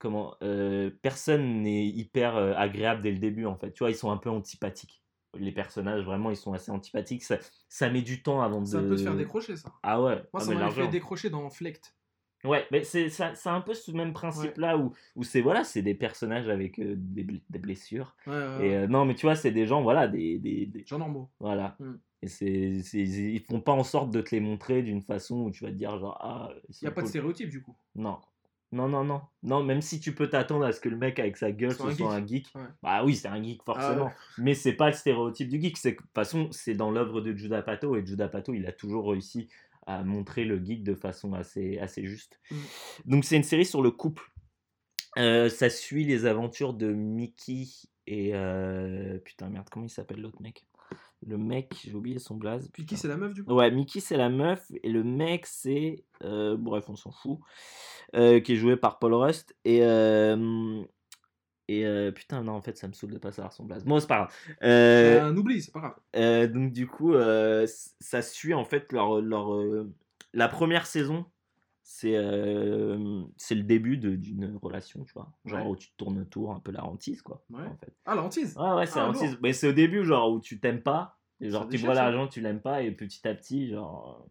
[0.03, 3.95] comment euh, personne n'est hyper euh, agréable dès le début en fait tu vois ils
[3.95, 5.01] sont un peu antipathiques
[5.33, 7.37] les personnages vraiment ils sont assez antipathiques ça,
[7.69, 9.71] ça met du temps avant de Ça peut se faire décrocher, ça.
[9.81, 11.95] ah ouais Moi, ah, ça m'avait fait décrocher dans Flect.
[12.45, 15.63] Ouais mais c'est ça c'est un peu ce même principe là où, où c'est voilà
[15.63, 19.15] c'est des personnages avec euh, des, ble- des blessures Ouais, ouais, et euh, non mais
[19.15, 21.29] tu vois c'est des gens voilà des, des, des- Gens normaux.
[21.39, 21.93] voilà Mm.
[22.21, 25.51] et c'est c'est- ils font pas en sorte de te les montrer d'une façon où
[25.51, 27.75] tu vas te dire genre ah Il n'y sont a pas de stéréotype, du coup.
[27.95, 28.17] Non.
[28.71, 29.21] Non, non, non.
[29.43, 31.91] Non, même si tu peux t'attendre à ce que le mec avec sa gueule Soit
[32.01, 32.51] un un geek.
[32.81, 34.09] Bah oui, c'est un geek forcément.
[34.11, 35.75] Ah Mais c'est pas le stéréotype du geek.
[35.83, 39.07] De toute façon, c'est dans l'œuvre de Judah Pato et Judah Pato, il a toujours
[39.11, 39.47] réussi
[39.85, 42.39] à montrer le geek de façon assez, assez juste.
[42.51, 42.55] Mm.
[43.05, 44.29] Donc c'est une série sur le couple.
[45.17, 47.67] Euh, ça suit les aventures de Mickey
[48.07, 50.65] et euh, putain merde comment il s'appelle l'autre mec?
[51.25, 52.69] Le mec, j'ai oublié son blaze.
[52.73, 52.85] Putain.
[52.85, 53.53] qui, c'est la meuf, du coup?
[53.53, 57.39] Ouais, Mickey c'est la meuf et le mec c'est euh, bref on s'en fout
[58.13, 59.81] qui est joué par Paul Rust et
[61.67, 63.83] et euh, putain non en fait ça me saoule de pas savoir son blaze.
[63.85, 64.33] Bon c'est pas grave.
[64.63, 65.95] Euh, Un oubli, c'est pas grave.
[66.15, 67.65] euh, donc du coup euh,
[67.99, 69.51] ça suit en fait leur leur
[70.33, 71.25] la première saison
[71.85, 72.13] c'est
[73.37, 75.71] c'est le début d'une relation tu vois genre Ouais.
[75.71, 77.65] où tu te tournes autour un peu la hantise quoi Ouais.
[77.65, 77.93] en fait.
[78.05, 79.21] Ah, la hantise Ouais, ouais, c'est Ah, lourd.
[79.21, 81.17] petit- Mais c'est au début, genre, où tu t'aimes pas.
[81.41, 82.81] Et genre, Ça tu vois l'argent, tu l'aimes pas.
[82.83, 84.25] Et petit à petit, genre,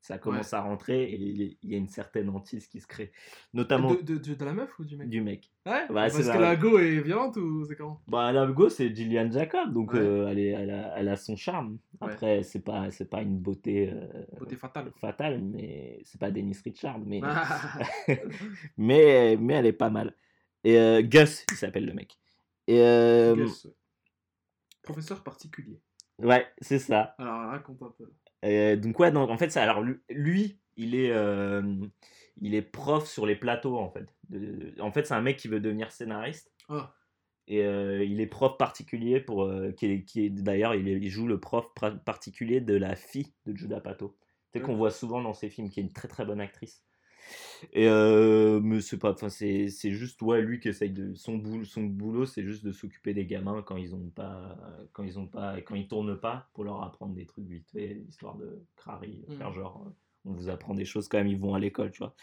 [0.00, 1.04] ça commence à rentrer.
[1.04, 3.12] Et il y a une certaine hantise qui se crée.
[3.52, 5.08] Notamment de, de, de, de la meuf ou du mec?
[5.08, 5.50] du mec.
[5.66, 8.00] Ouais, Bah, Parce que la- go est violente ou c'est comment?
[8.08, 9.72] Bah, la go, c'est Gillian Jacob.
[9.72, 9.98] Donc, Ouais.
[10.00, 11.78] euh, elle, est, elle, a, elle a son charme.
[12.00, 14.92] Après, c'est pas, c'est pas une beauté euh, Beauté fatale.
[14.96, 15.40] fatale.
[15.42, 16.98] Mais c'est pas Dennis Richard.
[17.00, 17.20] Mais,
[18.76, 20.14] mais, mais elle est pas mal.
[20.64, 22.18] Et euh, Gus, il s'appelle le mec.
[22.66, 23.66] Et Gus.
[24.82, 25.80] Professeur particulier.
[26.18, 27.14] ouais, c'est ça.
[27.18, 28.10] Alors, raconte un peu.
[28.44, 31.62] Euh, donc ouais, donc, en fait, ça, alors lui- il est, euh,
[32.40, 34.06] il est prof sur les plateaux en fait.
[34.30, 36.94] De- en fait, c'est un mec qui veut devenir scénariste Ah,
[37.48, 41.10] et euh, il est prof particulier pour, euh, qui est, qui est- d'ailleurs, il, il
[41.10, 41.66] joue le prof
[42.04, 44.16] particulier de la fille de Judah Pato.
[44.52, 46.84] C'est qu'on voit souvent dans ses films, qui est une très très bonne actrice.
[47.72, 51.36] Et euh, mais c'est pas, enfin c'est, c'est juste ouais lui qui essaye de son
[51.38, 54.56] boulot, son boulot c'est juste de s'occuper des gamins quand ils ont pas,
[54.92, 58.02] quand ils ont pas, quand ils tournent pas pour leur apprendre des trucs vite fait,
[58.08, 59.90] histoire de crari, faire genre euh,
[60.24, 62.14] on vous apprend des choses quand même, ils vont à l'école, tu vois.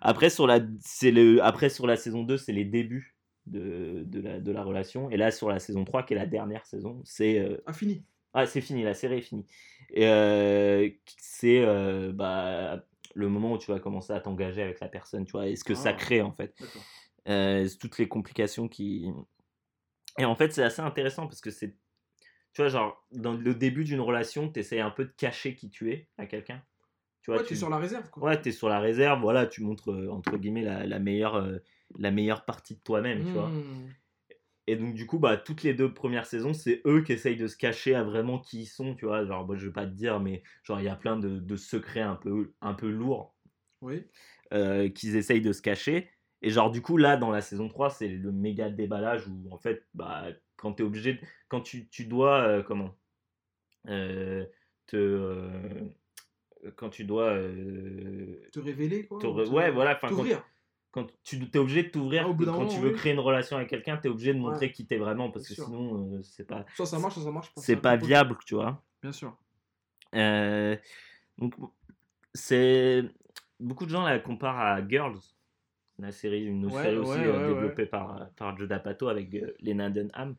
[0.00, 4.20] Après, sur la, c'est le, après, sur la saison 2, c'est les débuts de, de,
[4.20, 5.10] la, de la relation.
[5.10, 7.38] Et là, sur la saison 3, qui est la dernière saison, c'est.
[7.38, 8.04] euh, Ah, fini.
[8.32, 9.46] ah, c'est fini, la série est finie.
[9.90, 12.84] Et euh, c'est euh, bah,
[13.16, 15.64] le moment où tu vas commencer à t'engager avec la personne, tu vois, et ce
[15.64, 15.94] que ça Ah.
[15.94, 16.54] crée en fait.
[17.28, 19.10] Euh, toutes les complications qui.
[20.18, 21.74] Et en fait, c'est assez intéressant parce que c'est.
[22.52, 25.68] Tu vois, genre, dans le début d'une relation, tu essaies un peu de cacher qui
[25.68, 26.62] tu es à quelqu'un.
[27.22, 28.22] Tu vois, Ouais, tu es sur la réserve, quoi.
[28.22, 31.34] Ouais, tu es sur la réserve, voilà, tu montres, euh, entre guillemets, la, la meilleure,
[31.34, 31.58] euh,
[31.98, 33.50] la meilleure partie de toi-même, tu vois.
[34.68, 37.46] Et donc, du coup, bah, toutes les deux premières saisons, c'est eux qui essayent de
[37.46, 39.24] se cacher à vraiment qui ils sont, tu vois.
[39.24, 41.56] Genre, moi, je vais pas te dire, mais genre, il y a plein de, de
[41.56, 43.36] secrets un peu, un peu lourds
[43.80, 44.04] Oui.
[44.52, 46.10] euh, qu'ils essayent de se cacher.
[46.42, 49.58] Et genre, du coup, là, dans la saison 3, c'est le méga déballage où, en
[49.58, 50.26] fait, bah,
[50.56, 52.96] quand tu es obligé, de- quand tu, tu dois, euh, comment
[53.88, 54.44] Euh,
[54.86, 55.48] te.
[56.76, 57.34] quand tu dois.
[58.52, 59.20] Te révéler, quoi.
[59.20, 60.24] te ouais, voilà, quand.
[60.96, 62.96] Quand tu es obligé de t'ouvrir, Ah, quand moment, tu veux oui.
[62.96, 64.72] créer une relation avec quelqu'un, tu es obligé de montrer Ouais.
[64.72, 65.64] qui t'es vraiment, parce Bien que sûr.
[65.66, 67.60] sinon, euh, c'est pas, Soit ça marche, soit ça marche pas.
[67.60, 68.82] c'est pas viable, tu vois.
[69.02, 69.36] Bien sûr.
[70.14, 70.74] Euh,
[71.36, 71.54] donc,
[72.32, 73.04] c'est.
[73.60, 75.18] Beaucoup de gens la comparent à Girls,
[75.98, 79.90] la série, une Ouais, série aussi euh, développée par, par Joe D'Apato avec euh, Lena
[79.90, 80.34] Dunham.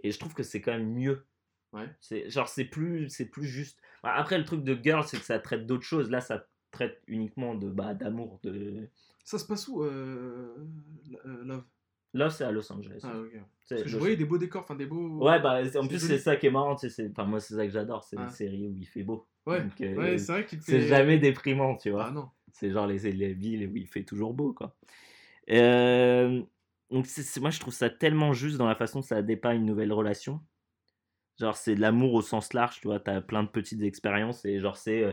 [0.00, 1.24] Et je trouve que c'est quand même mieux.
[2.00, 3.80] C'est, genre, c'est plus, c'est plus juste.
[4.02, 6.10] Bah, Après, le truc de Girls, c'est que ça traite d'autres choses.
[6.10, 8.38] Là, ça traite uniquement de, bah, d'amour.
[8.42, 8.88] De...
[9.24, 10.54] Ça se passe où, euh,
[11.26, 11.64] euh, Love?
[12.12, 13.00] Là, c'est à Los Angeles.
[13.02, 13.12] Ah,
[13.68, 15.26] Parce que je voyais des beaux décors, enfin des beaux.
[15.26, 16.76] Ouais, bah, en plus, c'est ça qui est marrant.
[16.76, 18.04] c'est- Enfin, moi, c'est ça que j'adore.
[18.04, 18.24] C'est Ouais.
[18.26, 19.26] les séries où il fait beau.
[19.46, 22.06] Ouais, euh, ouais c'est vrai qu'il te c'est fait- jamais déprimant, tu vois.
[22.06, 22.28] Ah non.
[22.52, 24.76] C'est genre les, les villes où il fait toujours beau, quoi.
[25.50, 26.40] Euh,
[26.90, 27.06] donc,
[27.40, 30.40] moi, je trouve ça tellement juste dans la façon que ça dépeint une nouvelle relation.
[31.40, 33.00] Genre, c'est de l'amour au sens large, tu vois.
[33.00, 35.02] T'as plein de petites expériences et genre, c'est.
[35.02, 35.12] euh,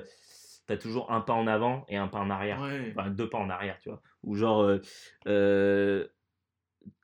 [0.68, 2.62] t'as toujours un pas en avant et un pas en arrière.
[2.62, 2.94] Ouais.
[2.96, 4.02] Enfin, deux pas en arrière, tu vois.
[4.24, 4.62] Ou genre.
[4.62, 4.80] euh,
[5.28, 6.08] euh,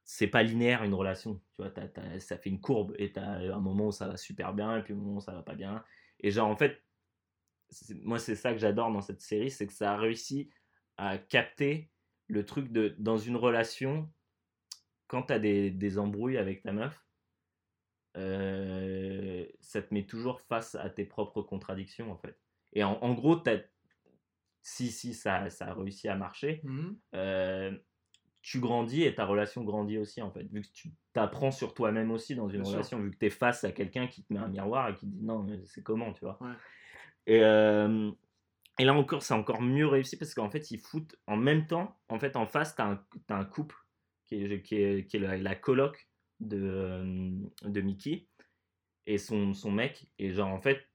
[0.04, 1.70] c'est pas linéaire une relation, tu vois.
[1.72, 4.78] t'as- t'as- ça fait une courbe et t'as un moment où ça va super bien
[4.78, 5.84] et puis un moment où ça va pas bien.
[6.20, 6.82] Et genre, en fait,
[8.04, 10.50] moi, c'est ça que j'adore dans cette série, c'est que ça a réussi
[10.98, 11.92] à capter
[12.28, 14.10] le truc de dans une relation,
[15.08, 17.06] quand tu as des, des embrouilles avec ta meuf,
[18.18, 22.38] euh, ça te met toujours face à tes propres contradictions, en fait.
[22.78, 23.42] Et en, en gros,
[24.62, 26.96] si, si ça, ça a réussi à marcher, Mhm.
[27.16, 27.76] euh,
[28.44, 30.44] tu grandis et ta relation grandit aussi, en fait.
[30.44, 32.74] Vu que tu t'apprends sur toi-même aussi dans une Bien sûr.
[32.74, 35.08] relation, vu que tu es face à quelqu'un qui te met un miroir et qui
[35.08, 36.38] te dit non, mais c'est comment, tu vois.
[36.40, 36.54] Ouais.
[37.26, 38.12] Et, euh,
[38.78, 42.00] et là encore, c'est encore mieux réussi parce qu'en fait, ils foutent en même temps,
[42.10, 43.76] en fait, en face, tu as, un couple
[44.26, 46.08] qui est, qui est, qui est la, la coloc
[46.40, 47.32] de, euh,
[47.64, 48.28] de Mickey
[49.08, 50.12] et son, son mec.
[50.20, 50.87] Et genre, en fait,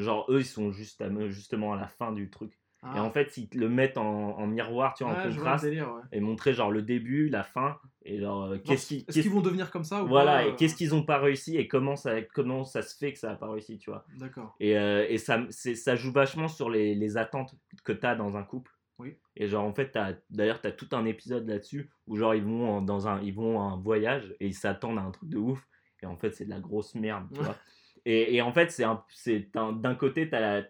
[0.00, 2.52] genre, eux, ils sont juste à- justement à la fin du truc.
[2.84, 3.02] Et Ah.
[3.02, 6.02] en fait, ils le mettent en, en miroir, tu vois, en contraste, délire, ouais.
[6.12, 9.32] et montrer genre le début, la fin, et genre, euh, qu'est-ce qui- Est-ce qu'est-ce- qu'ils
[9.32, 11.96] vont devenir comme ça ou voilà, et euh, qu'est-ce qu'ils ont pas réussi et comment
[11.96, 14.04] ça, comment ça se fait que ça a pas réussi, tu vois.
[14.16, 14.54] D'accord.
[14.60, 18.36] Et, euh, et ça, ça joue vachement sur les, les attentes que tu as dans
[18.36, 18.70] un couple.
[19.00, 19.16] Oui.
[19.34, 19.98] Et genre, en fait,
[20.30, 23.34] d'ailleurs, tu as tout un épisode là-dessus où, genre, ils vont, en- dans un, ils
[23.34, 25.66] vont en voyage et ils s'attendent à un truc de ouf.
[26.00, 27.56] Et en fait, c'est de la grosse merde, tu vois.
[28.10, 30.62] Et, et en fait, c'est un- c'est un- d'un côté, tu as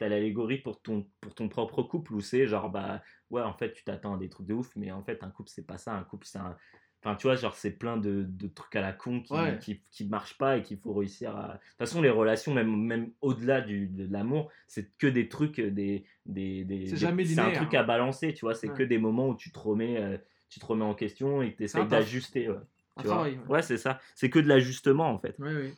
[0.00, 3.84] l'allégorie pour ton, pour ton propre couple où c'est genre, bah, ouais, en fait, tu
[3.84, 5.92] t'attends à des trucs de ouf, mais en fait, un couple, c'est pas ça.
[5.94, 6.56] Un couple, c'est un.
[7.04, 9.58] Enfin, tu vois, genre, c'est plein de, de trucs à la con qui, Ouais.
[9.60, 11.48] qui, qui marchent pas et qu'il faut réussir à.
[11.48, 16.06] De toute façon, les relations, même, même au-delà de l'amour, c'est que des trucs, des.
[16.24, 17.80] des, des C'est jamais C'est un truc hein.
[17.80, 18.54] à balancer, tu vois.
[18.54, 18.74] C'est Ouais.
[18.74, 20.16] que des moments où tu te remets, euh,
[20.48, 21.88] tu te remets en question et que tu taf.
[21.88, 22.48] d'ajuster.
[22.48, 22.56] Ouais,
[23.02, 23.28] tu vois?
[23.50, 24.00] Ouais, c'est ça.
[24.14, 25.38] C'est que de l'ajustement, en fait.
[25.38, 25.74] Ouais, ouais.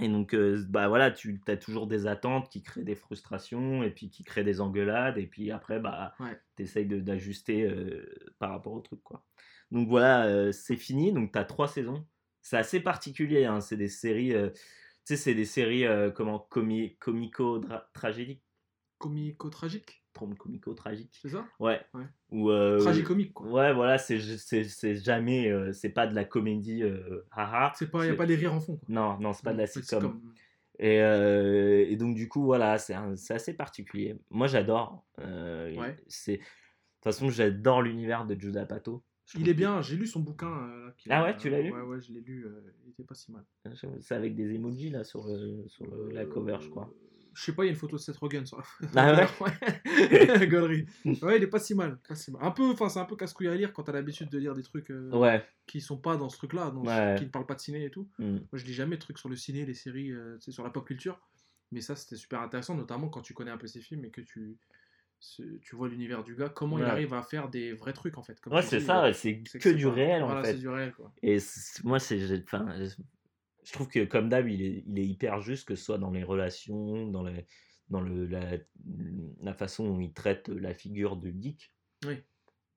[0.00, 3.90] Et donc, euh, bah voilà, tu as toujours des attentes qui créent des frustrations et
[3.90, 5.18] puis qui créent des engueulades.
[5.18, 6.38] Et puis après, bah, Ouais.
[6.56, 8.06] tu essayes d'ajuster euh,
[8.38, 9.24] par rapport au truc, quoi.
[9.70, 11.12] Donc voilà, euh, c'est fini.
[11.12, 12.06] Donc, tu as trois saisons.
[12.42, 13.44] C'est assez particulier.
[13.44, 14.60] hein, C'est des séries, tu
[15.04, 15.84] sais, c'est des séries
[16.14, 18.42] comment, comi comico-tragédiques.
[20.18, 21.18] Comico-tragique, Comico-tragiques.
[21.22, 21.46] c'est ça?
[21.60, 21.80] Ouais.
[21.94, 22.04] Ouais.
[22.30, 23.46] Ou, euh, Tragicomique, quoi.
[23.48, 25.48] Ouais, voilà, c'est c'est- c'est jamais.
[25.50, 27.72] euh, c'est pas de la comédie euh, haha.
[27.76, 28.86] C'est pas, y a pas les rires en fond, quoi.
[28.88, 30.00] Non, non, c'est pas de la sitcom.
[30.02, 30.32] comme-
[30.80, 34.16] Et, euh, et donc, du coup, voilà, c'est un- c'est assez particulier.
[34.30, 35.04] Moi, j'adore.
[35.20, 35.96] euh, Ouais.
[36.06, 36.42] c'est De
[37.10, 39.02] toute façon, j'adore l'univers de Judah Pato.
[39.26, 40.48] Je Il est bien, j'ai lu son bouquin.
[40.68, 41.70] euh, Ah ouais, tu l'as lu?
[41.72, 42.44] Ouais, ouais, je l'ai lu.
[42.46, 43.44] euh, il était pas si mal.
[44.00, 46.90] C'est avec des emojis là sur, le- sur le- la cover, je crois.
[47.38, 48.64] Euh, Je sais pas, il y a une photo de Seth Rogen sur la
[48.96, 49.26] Ah
[51.22, 51.98] ouais il est pas si mal.
[52.08, 52.42] Pas si mal.
[52.44, 54.62] Un peu, enfin, c'est un peu casse-couille à lire quand t'as l'habitude de lire des
[54.62, 55.44] trucs euh, Ouais.
[55.66, 57.14] qui sont pas dans ce truc-là, Ouais.
[57.18, 58.08] qui ne parlent pas de ciné et tout.
[58.18, 58.24] mm.
[58.32, 60.64] Moi, je lis jamais de trucs sur le ciné, les séries, euh, tu sais, sur
[60.64, 61.20] la pop culture.
[61.70, 64.22] Mais ça, c'était super intéressant, notamment quand tu connais un peu ces films et que
[64.22, 64.56] tu,
[65.60, 68.40] tu vois l'univers du gars, comment il arrive à faire des vrais trucs en fait.
[68.40, 70.52] Comme Ouais, c'est ça, euh, c'est c'est que c'est du réel en voilà, fait.
[70.52, 71.12] c'est du réel quoi.
[71.22, 71.38] Et
[71.84, 72.66] moi, c'est, j'ai- enfin,
[73.68, 76.10] je trouve que comme d'hab, il est, il est hyper juste, que ce soit dans
[76.10, 77.46] les relations, dans, les,
[77.90, 78.56] dans le, la,
[79.42, 81.72] la façon dont il traite la figure du geek.
[82.06, 82.16] Oui.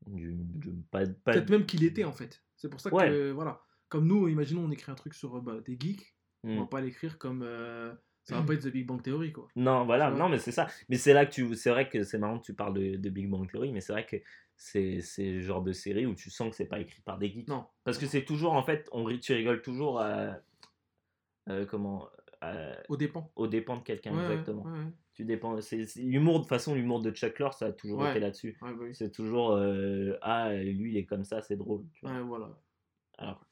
[0.08, 2.43] Du, du- pas, pas- Peut-être même qu'il était en fait.
[2.58, 3.10] C'est pour ça que, Ouais.
[3.10, 3.62] euh, voilà.
[3.88, 6.60] Comme nous, imaginons, on écrit un truc sur euh, bah, des geeks, on Mm.
[6.60, 7.41] va pas l'écrire comme.
[7.43, 9.47] euh, ça va pas être The Big Bang Theory quoi.
[9.56, 10.67] Non, voilà, non, mais c'est ça.
[10.89, 11.56] Mais c'est là que tu.
[11.56, 13.93] C'est vrai que c'est marrant que tu parles de, de Big Bang Theory, mais c'est
[13.93, 14.17] vrai que
[14.56, 17.47] c'est le genre de série où tu sens que c'est pas écrit par des geeks.
[17.47, 17.65] Non.
[17.84, 20.38] Parce que c'est toujours, en fait, on, tu rigoles toujours à.
[21.52, 22.10] Euh, comment
[22.42, 23.32] à- Au dépend.
[23.36, 24.64] Au dépend de quelqu'un, Ouais, exactement.
[24.64, 24.92] ouais, ouais.
[25.14, 25.60] Tu dépends.
[25.62, 28.58] C'est c'est- l'humour, de façon, l'humour de Chuck Lorre, ça a toujours été là-dessus.
[28.62, 28.96] Bah oui.
[28.96, 29.52] C'est toujours.
[29.52, 31.86] euh, ah, lui, il est comme ça, c'est drôle.
[31.94, 32.20] tu vois.
[32.22, 32.58] Voilà.
[33.18, 33.46] Alors,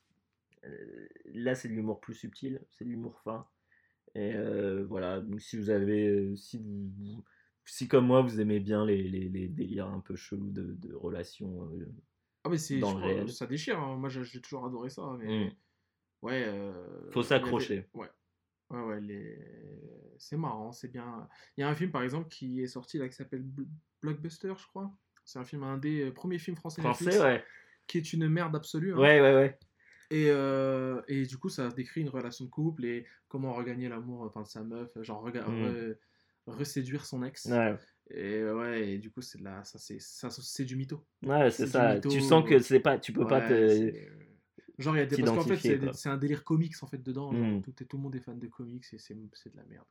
[0.65, 3.45] euh, là, c'est de l'humour plus subtil, c'est de l'humour fin.
[4.15, 7.23] Et euh, voilà, donc si vous avez, euh, si vous, vous-
[7.65, 10.93] si comme moi, vous aimez bien les, les, les délires un peu chelous de, de
[10.95, 11.85] relations, euh,
[12.43, 12.79] Ah, mais c'est.
[12.79, 13.29] Dans je le crois, réel.
[13.31, 13.79] Ça déchire.
[13.79, 13.95] hein.
[13.97, 15.15] Moi, j'ai j'ai toujours adoré ça.
[15.19, 15.45] Mais...
[15.45, 15.51] mm.
[16.21, 16.43] Ouais.
[16.47, 17.87] euh, Faut s'accrocher.
[17.93, 18.07] Ouais.
[18.71, 19.39] Ouais, ouais, les...
[20.19, 21.27] c'est marrant, c'est bien.
[21.57, 23.67] Il y a un film, par exemple, qui est sorti là, qui s'appelle Bl-
[24.01, 24.91] Blockbuster, je crois.
[25.25, 27.43] C'est un film indé, euh, premier film français, français, Netflix, ouais.
[27.87, 28.93] qui est une merde absolue.
[28.93, 28.97] hein.
[28.97, 29.57] Ouais, ouais, ouais.
[30.11, 34.21] Et, euh, et du coup, ça décrit une relation de couple et comment regagner l'amour
[34.21, 35.65] enfin, de sa meuf, genre rega- Mm.
[35.65, 35.97] re-
[36.47, 37.45] reséduire son ex.
[37.45, 37.75] Ouais,
[38.11, 41.05] Et euh, ouais, et du coup, c'est de la, ça, c'est, ça, c'est du mytho.
[41.23, 41.95] ouais C'est ça.
[41.95, 43.67] mytho, Tu sens que c'est pas, tu peux pas te.
[43.69, 44.11] c'est-
[44.79, 45.21] Genre, il y a des.
[45.21, 47.33] Parce qu'en fait, c'est, un délire comics en fait dedans.
[47.33, 47.61] genre, Mm.
[47.61, 49.85] tout, le monde est fan de comics et c'est, de la merde.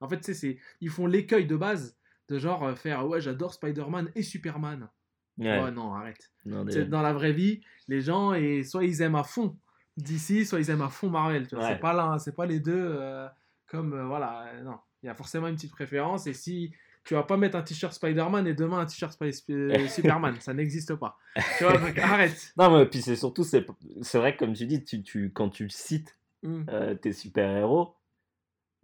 [0.00, 1.96] En fait, c'est, ils font l'écueil de base
[2.28, 4.88] de genre euh, faire ouais, j'adore Spider-Man et Superman.
[5.38, 5.62] Ouais.
[5.62, 6.32] Ouais, non, arrête.
[6.44, 9.56] Non, dans la vraie vie, les gens, et soit ils aiment à fond
[9.98, 11.46] DC, soit ils aiment à fond Marvel.
[11.52, 11.60] Ouais.
[11.62, 13.28] C'est pas là, c'est pas les deux euh,
[13.66, 14.50] comme euh, voilà.
[14.64, 16.26] non, il y a forcément une petite préférence.
[16.26, 16.72] Et si
[17.06, 19.16] tu vas pas mettre un t-shirt Spider-Man et demain un t-shirt
[19.88, 21.16] Superman, ça n'existe pas.
[21.56, 22.52] Tu vois, donc arrête.
[22.58, 23.64] Non, mais puis c'est surtout, c'est
[24.02, 26.64] c'est vrai que comme tu dis, tu, tu, quand tu cites Mm.
[26.68, 27.96] euh, tes super-héros,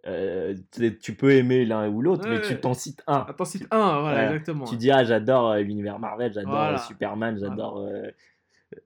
[0.06, 0.56] euh,
[1.00, 3.26] tu peux aimer l'un ou l'autre, mais tu t'en cites un.
[3.28, 4.24] Attends, cite un, voilà, Voilà.
[4.24, 4.64] exactement.
[4.64, 6.78] Tu dis, ah, j'adore euh, l'univers Marvel, j'adore Voilà.
[6.78, 7.86] Superman, j'adore.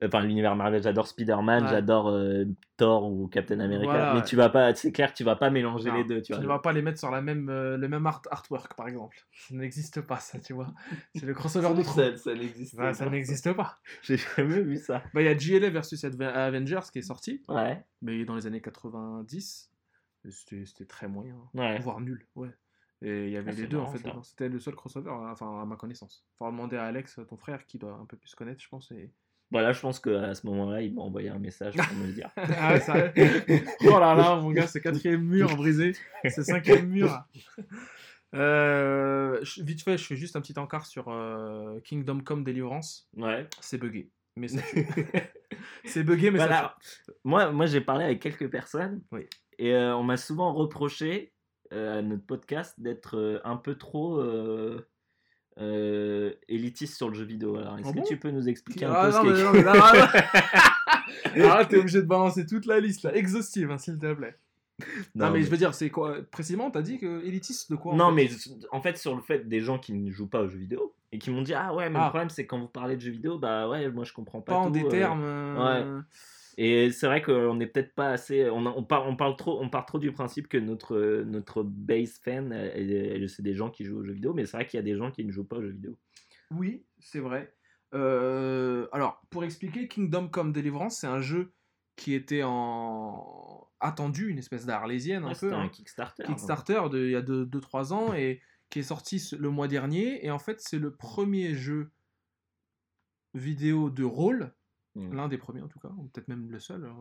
[0.03, 1.69] Enfin, l'univers Marvel, j'adore Spider-Man, Ouais.
[1.69, 2.45] j'adore euh,
[2.77, 3.85] Thor ou Captain America.
[3.91, 4.25] Voilà, mais ouais.
[4.25, 6.21] tu vas pas, c'est clair, tu vas pas mélanger Non, les deux.
[6.21, 8.75] Tu tu ne vas pas les mettre sur la même, euh, le même art artwork,
[8.75, 9.17] par exemple.
[9.31, 10.73] Ça n'existe pas, ça, tu vois.
[11.15, 11.93] C'est le crossover de trop.
[11.93, 13.79] ça, ça n'existe Ouais, ça n'existe pas.
[14.03, 15.03] J'ai jamais vu ça.
[15.13, 17.41] Bah, il y a GLA versus Avengers qui est sorti.
[17.47, 17.83] Ouais.
[18.01, 19.71] mais dans les années 90,
[20.25, 21.79] et c'était très moyen, Ouais.
[21.79, 22.49] voire nul, ouais.
[23.03, 23.99] Et il y avait Ah, les deux en fait.
[24.23, 26.25] C'était le seul crossover, enfin à ma connaissance.
[26.37, 28.91] Faudra demander à Alex, ton frère, qui doit un peu plus connaître, je pense.
[28.91, 29.11] Et...
[29.49, 32.29] Voilà, je pense qu'à ce moment-là, il m'a envoyé un message pour me le dire.
[32.37, 32.95] ah ouais, ça...
[33.85, 37.23] oh là là, mon gars, c'est quatrième mur brisé, c'est cinquième mur.
[38.35, 43.09] Euh, vite fait, je fais juste un petit encart sur euh, Kingdom Come Deliverance.
[43.15, 43.47] Ouais.
[43.61, 44.61] C'est buggé, mais ça
[45.85, 46.75] c'est buggé, mais ça Voilà.
[47.23, 49.27] Moi, moi j'ai parlé avec quelques personnes Oui.
[49.57, 51.33] et euh, on m'a souvent reproché
[51.73, 54.21] euh, à notre podcast d'être un peu trop
[55.59, 57.55] euh, élitiste sur le jeu vidéo.
[57.57, 59.33] Alors, est-ce Ah que bon tu peux nous expliquer un Ah peu non, ce mais
[59.35, 60.11] qu'est non, mais là, là.
[61.59, 64.35] Ah, t'es obligé de balancer toute la liste là, exhaustive, hein, s'il te plaît.
[65.15, 67.95] Non, mais, je veux dire, c'est quoi Précisément, t'as dit que élitiste de quoi en
[67.95, 68.29] Non, fait mais
[68.71, 71.17] en fait, sur le fait des gens qui ne jouent pas aux jeux vidéo et
[71.17, 72.03] qui m'ont dit Ah ouais, mais Ah.
[72.05, 74.53] le problème, c'est quand vous parlez de jeux vidéo, bah ouais, moi je comprends pas.
[74.53, 74.89] pas en tout, des euh.
[74.89, 75.23] termes.
[75.23, 76.01] euh,
[76.59, 78.49] Et c'est vrai qu'on n'est peut-être pas assez.
[78.49, 82.51] On, parle, on, parle trop, on part trop du principe que notre, notre base fan,
[83.27, 84.97] c'est des gens qui jouent aux jeux vidéo, mais c'est vrai qu'il y a des
[84.97, 85.97] gens qui ne jouent pas aux jeux vidéo.
[86.51, 87.53] Oui, c'est vrai.
[87.93, 91.53] Euh, alors, pour expliquer, Kingdom Come Deliverance, c'est un jeu
[91.95, 96.23] qui était en attendu, une espèce d'arlésienne un Ouais, peu, C'était un hein, Kickstarter.
[96.23, 100.25] Kickstarter de, il y a 2-3 ans et qui est sorti le mois dernier.
[100.25, 101.91] Et en fait, c'est le premier jeu
[103.33, 104.53] vidéo de rôle
[104.99, 105.13] Mm.
[105.15, 106.91] l'un des premiers en tout cas, ou peut-être même le seul, euh,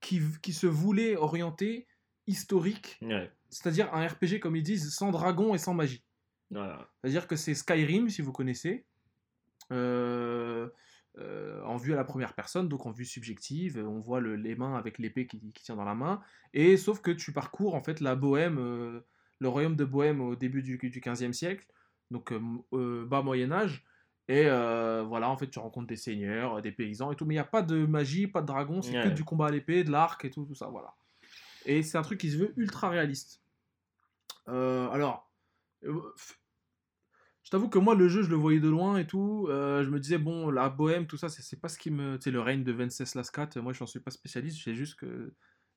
[0.00, 1.86] qui, qui se voulait orienter
[2.26, 3.30] historique, Ouais.
[3.50, 6.04] c'est-à-dire un RPG comme ils disent, sans dragon et sans magie.
[6.50, 6.88] Voilà.
[7.00, 8.86] C'est-à-dire que c'est Skyrim, si vous connaissez,
[9.72, 10.68] euh,
[11.18, 14.54] euh, en vue à la première personne, donc en vue subjective, on voit le- les
[14.56, 16.20] mains avec l'épée qui, qui tient dans la main,
[16.54, 19.00] et sauf que tu parcours en fait la Bohème, euh,
[19.38, 21.66] le royaume de Bohème au début du, 15e siècle,
[22.10, 23.84] donc bas Moyen Âge,
[24.28, 27.36] et euh, voilà, en fait tu rencontres des seigneurs, des paysans et tout, mais il
[27.36, 29.10] n'y a pas de magie, pas de dragon, c'est que Ouais.
[29.14, 30.94] du combat à l'épée, de l'arc et tout, tout ça, voilà.
[31.66, 33.42] Et c'est un truc qui se veut ultra réaliste.
[34.48, 35.30] Euh, alors,
[35.82, 39.46] je t'avoue que moi, le jeu, je le voyais de loin et tout.
[39.50, 42.16] euh, je me disais, bon, la bohème, tout ça, c'est pas ce qui me.
[42.16, 44.58] Tu sais, le règne de Venceslas IV, moi, je n'en suis pas spécialiste.
[44.58, 45.34] Je sais juste que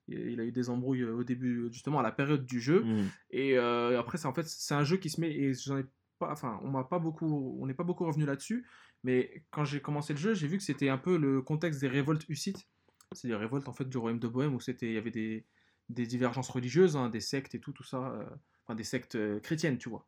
[0.07, 2.83] il a eu des embrouilles au début, justement, à la période du jeu.
[2.83, 3.09] Mm.
[3.31, 5.31] Et euh, après, c'est en fait, c'est un jeu qui se met.
[5.31, 5.85] Et j'en ai
[6.19, 8.67] pas, enfin, on m'a pas beaucoup, on n'est pas beaucoup revenu là-dessus.
[9.03, 11.87] Mais quand j'ai commencé le jeu, j'ai vu que c'était un peu le contexte des
[11.87, 12.67] révoltes hussites.
[13.11, 15.45] C'est les révoltes en fait du royaume de Bohème où c'était, il y avait des,
[15.89, 18.25] des divergences religieuses, hein, des sectes et tout, tout ça, euh,
[18.65, 20.07] enfin des sectes euh, chrétiennes, tu vois.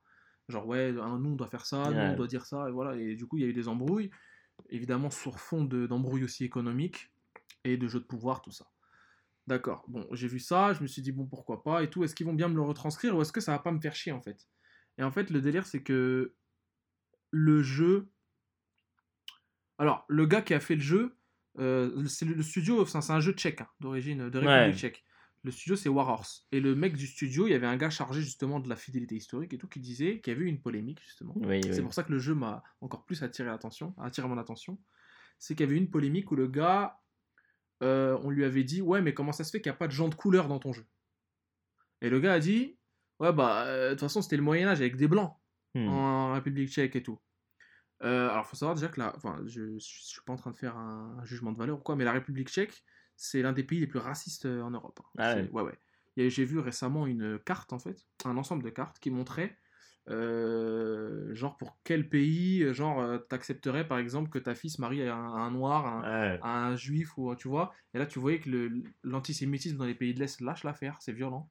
[0.50, 2.96] Genre ouais, un nous on doit faire ça, nous on doit dire ça, et voilà.
[2.96, 4.10] Et du coup, il y a eu des embrouilles,
[4.70, 7.12] évidemment sur fond de- d'embrouilles aussi économiques
[7.66, 8.68] et de jeux de pouvoir, tout ça.
[9.48, 9.86] D'accord.
[9.88, 12.04] Bon, j'ai vu ça, je me suis dit bon pourquoi pas et tout.
[12.04, 13.96] Est-ce qu'ils vont bien me le retranscrire ou est-ce que ça va pas me faire
[13.96, 14.48] chier en fait?
[14.98, 16.34] Et en fait, le délire c'est que
[17.32, 18.10] le jeu.
[19.78, 21.18] Alors, le gars qui a fait le jeu,
[21.60, 24.74] euh, c'est le, le studio, c'est un jeu tchèque hein, d'origine de République Ouais.
[24.74, 25.04] tchèque.
[25.44, 26.48] Le studio c'est Warhorse.
[26.52, 29.16] Et le mec du studio, il y avait un gars chargé justement de la fidélité
[29.16, 31.34] historique et tout qui disait qu'il y avait eu une polémique justement.
[31.38, 31.82] Oui, C'est oui.
[31.84, 34.80] pour ça que le jeu m'a encore plus attiré l'attention, attiré mon attention.
[35.40, 37.00] C'est qu'il y avait eu une polémique où le gars,
[37.84, 39.88] euh, on lui avait dit ouais mais comment ça se fait qu'il n'y a pas
[39.88, 40.86] de gens de couleur dans ton jeu?
[42.02, 42.78] Et le gars a dit
[43.20, 45.34] ouais bah euh, de toute façon c'était le Moyen Âge avec des blancs
[45.76, 45.88] Hmm.
[45.90, 47.20] en République Tchèque et tout.
[48.04, 50.58] Euh, alors faut savoir déjà que là, enfin je, je suis pas en train de
[50.58, 52.84] faire un, un jugement de valeur ou quoi, mais la République Tchèque
[53.16, 55.00] c'est l'un des pays les plus racistes euh, en Europe.
[55.04, 55.10] hein.
[55.18, 55.50] Ah ouais.
[55.52, 59.58] ouais J'ai vu récemment une carte en fait, un ensemble de cartes qui montrait
[60.10, 65.16] euh, genre pour quel pays, genre t'accepterais par exemple que ta fille se marie à
[65.16, 66.40] un, à un noir, à un, Ouais.
[66.42, 67.74] à un juif ou tu vois.
[67.94, 68.50] Et là tu voyais que
[69.04, 71.50] l'antisémitisme dans les pays de l'Est lâche l'affaire, c'est violent.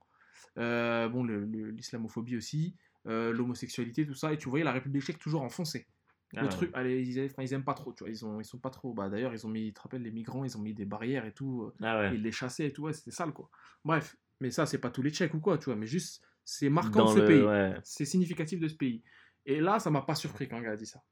[0.59, 2.77] Euh, bon l'islamophobie aussi,
[3.07, 4.33] euh, l'homosexualité tout ça.
[4.33, 5.87] Et tu voyais la République tchèque toujours enfoncée.
[6.35, 8.11] Ah le truc, allez, ils, aiment pas trop, tu vois.
[8.11, 8.93] Ils, ont, ils sont pas trop.
[8.93, 11.25] Bah, D'ailleurs, ils ont mis, tu te rappelles, les migrants, ils ont mis des barrières
[11.25, 11.63] et tout.
[11.63, 12.15] euh, Ah ouais.
[12.15, 13.49] Ils les chassaient et tout, ouais, c'était sale quoi.
[13.85, 16.69] Bref, mais ça, c'est pas tous les Tchèques ou quoi, tu vois, mais juste, c'est
[16.69, 17.43] marquant Dans de ce le- pays.
[17.43, 17.75] ouais.
[17.85, 19.03] C'est significatif de ce pays.
[19.47, 21.03] Et là, ça m'a pas surpris quand un gars a dit ça.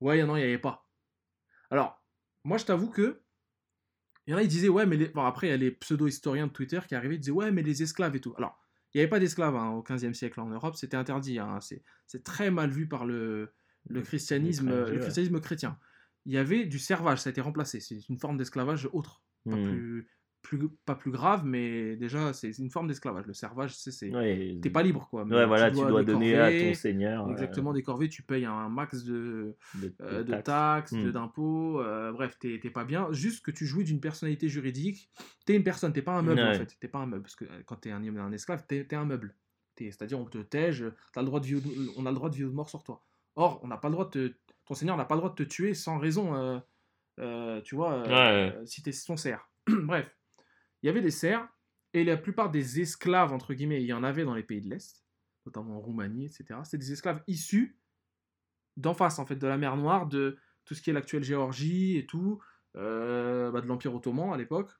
[0.00, 0.88] Ouais, non, il y avait pas.
[1.70, 2.00] Alors,
[2.44, 3.22] moi, je t'avoue que.
[4.26, 5.08] Il y en a, ils disaient, ouais, mais les...
[5.08, 7.62] bon, après, il y a les pseudo-historiens de Twitter qui arrivaient, ils disaient, ouais, mais
[7.62, 8.34] les esclaves et tout.
[8.36, 8.60] Alors,
[8.94, 11.38] il n'y avait pas d'esclaves hein, au 15e siècle en Europe, c'était interdit.
[11.38, 13.52] hein, c'est très mal vu par le,
[13.88, 15.40] le christianisme, le ouais.
[15.40, 15.78] chrétien.
[16.26, 17.80] Il y avait du servage, ça a été remplacé.
[17.80, 19.22] C'est une forme d'esclavage autre.
[19.48, 19.64] Pas, Hmm.
[19.64, 20.08] plus,
[20.56, 23.26] plus, pas plus grave, mais déjà, c'est une forme d'esclavage.
[23.26, 23.90] Le servage, c'est.
[23.90, 24.58] c'est- Ouais.
[24.62, 25.24] T'es pas libre, quoi.
[25.36, 27.26] Ouais, voilà, tu dois, donner à ton seigneur.
[27.26, 30.92] euh, Exactement, des corvées, tu payes un max de, de, euh, de taxes.
[30.92, 31.10] Hmm.
[31.12, 33.12] d'impôts, euh, bref, t'es t'es pas bien.
[33.12, 35.10] Juste que tu jouis d'une personnalité juridique.
[35.44, 36.76] T'es une personne, t'es pas un meuble en fait.
[36.80, 37.22] T'es pas un meuble.
[37.22, 39.34] Parce que euh, quand t'es un, un esclave, t'es es un meuble.
[39.76, 42.30] C'est-à-dire, on te tège, t'as le droit de vie ou de- on a le droit
[42.30, 43.04] de vie ou de mort sur toi.
[43.36, 44.34] Or, on n'a pas le droit de te-
[44.66, 46.34] ton seigneur n'a pas le droit de te tuer sans raison,
[47.20, 48.02] euh, tu vois,
[48.66, 49.48] si t'es son serf.
[49.68, 50.06] Bref,
[50.82, 51.48] il y avait des serfs,
[51.94, 54.68] et la plupart des esclaves, entre guillemets, il y en avait dans les pays de
[54.68, 55.04] l'Est,
[55.46, 56.60] notamment en Roumanie, etc.
[56.64, 57.78] C'est des esclaves issus
[58.76, 61.96] d'en face, en fait, de la mer Noire, de tout ce qui est l'actuelle Géorgie
[61.96, 62.40] et tout,
[62.76, 64.70] euh, bah, de l'Empire Ottoman à l'époque,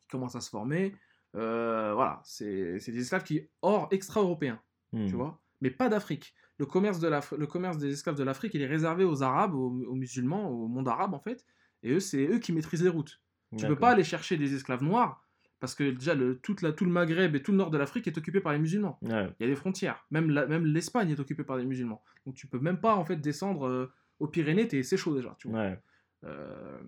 [0.00, 0.94] qui commence à se former.
[1.34, 4.60] Euh, voilà, c'est des esclaves qui, hors extra-européens,
[4.92, 5.06] Hmm.
[5.06, 6.34] tu vois, mais pas d'Afrique.
[6.58, 9.84] Le commerce, de le commerce des esclaves de l'Afrique, il est réservé aux Arabes, aux,
[9.84, 11.44] aux musulmans, au monde arabe, en fait,
[11.82, 13.20] et eux, c'est eux qui maîtrisent les routes.
[13.52, 13.78] Tu peux D'accord.
[13.78, 15.22] pas aller chercher des esclaves noirs,
[15.60, 18.06] parce que déjà, le, toute la, tout le Maghreb et tout le nord de l'Afrique
[18.06, 18.98] est occupé par les musulmans.
[19.02, 19.28] Ouais.
[19.38, 20.04] Il y a des frontières.
[20.10, 22.02] Même la- même l'Espagne est occupée par des musulmans.
[22.26, 25.34] Donc tu peux même pas en fait descendre euh, aux Pyrénées, t'es- c'est chaud déjà.
[25.38, 25.60] Tu vois.
[25.60, 25.80] Ouais.
[26.24, 26.78] Euh,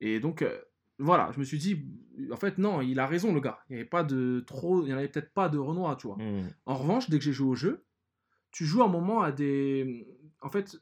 [0.00, 0.58] et donc euh,
[0.98, 1.86] voilà, je me suis dit,
[2.30, 3.60] en fait non, il a raison le gars.
[3.70, 6.08] Il y avait pas de trop, il y en avait peut-être pas de Renoir, tu
[6.08, 6.16] vois.
[6.16, 6.48] Hmm.
[6.66, 7.84] En revanche, dès que j'ai joué au jeu,
[8.50, 10.06] tu joues un moment à des,
[10.42, 10.76] en fait,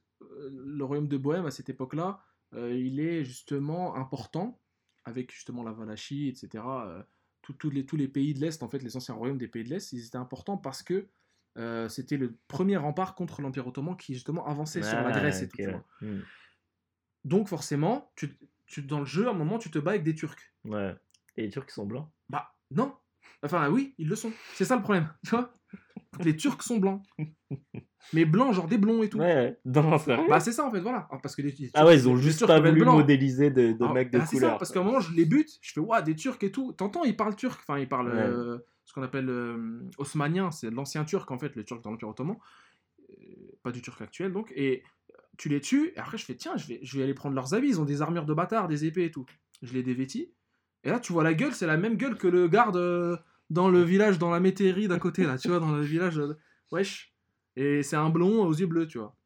[0.50, 2.20] le royaume de Bohème à cette époque-là,
[2.56, 4.58] il est justement important
[5.08, 6.62] avec justement la Valachie, etc.
[7.42, 9.70] tous- les, tous les pays de l'Est, en fait, les anciens royaumes des pays de
[9.70, 11.06] l'Est, ils étaient importants parce que
[11.56, 15.42] euh, c'était le premier rempart contre l'Empire ottoman qui justement avançait sur la Ah, Grèce
[15.42, 15.56] et tout.
[16.02, 16.20] hmm.
[17.24, 18.36] Donc forcément, tu,
[18.66, 20.36] tu- dans le jeu, à un moment, tu te bats avec des Turcs.
[20.64, 20.94] Ouais.
[21.36, 22.08] Et les Turcs sont blancs?
[22.28, 22.94] Bah non.
[23.42, 24.32] Enfin oui, ils le sont.
[24.54, 25.54] C'est ça le problème, tu vois.
[26.24, 27.02] Les Turcs sont blancs.
[28.12, 29.18] Mais blancs, genre des blonds et tout.
[29.18, 30.16] Ouais, non, c'est.
[30.28, 31.06] Bah c'est ça en fait, voilà.
[31.10, 33.84] Ah, Parce que les, les ah ouais, ils ont juste pas voulu modéliser de, de
[33.84, 34.52] Ah, mecs de ah, c'est couleur.
[34.52, 36.72] ça, parce qu'à un moment, je les bute, je fais, waouh, des Turcs et tout.
[36.72, 37.60] T'entends, ils parlent turc.
[37.62, 38.20] Enfin, ils parlent Ouais.
[38.20, 42.08] euh, ce qu'on appelle euh, osmanien, c'est l'ancien turc en fait, le turc dans l'Empire
[42.08, 42.36] Ottoman.
[43.10, 43.14] Euh,
[43.62, 44.50] pas du turc actuel donc.
[44.56, 44.82] Et
[45.36, 47.52] tu les tues, et après je fais, tiens, je vais, je vais aller prendre leurs
[47.54, 47.68] habits.
[47.68, 49.26] Ils ont des armures de bâtards, des épées et tout.
[49.62, 50.32] Je les dévêtis.
[50.84, 53.20] Et là, tu vois la gueule, c'est la même gueule que le garde
[53.50, 56.20] dans le village, dans la métairie d'à côté, là, tu vois, dans le village.
[56.70, 57.14] wesh.
[57.56, 59.16] Et c'est un blond aux yeux bleus, tu vois.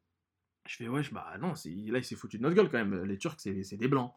[0.66, 3.05] Je fais, wesh, bah non, là, il s'est foutu de notre gueule quand même.
[3.05, 4.12] Les Turcs, c'est des blancs.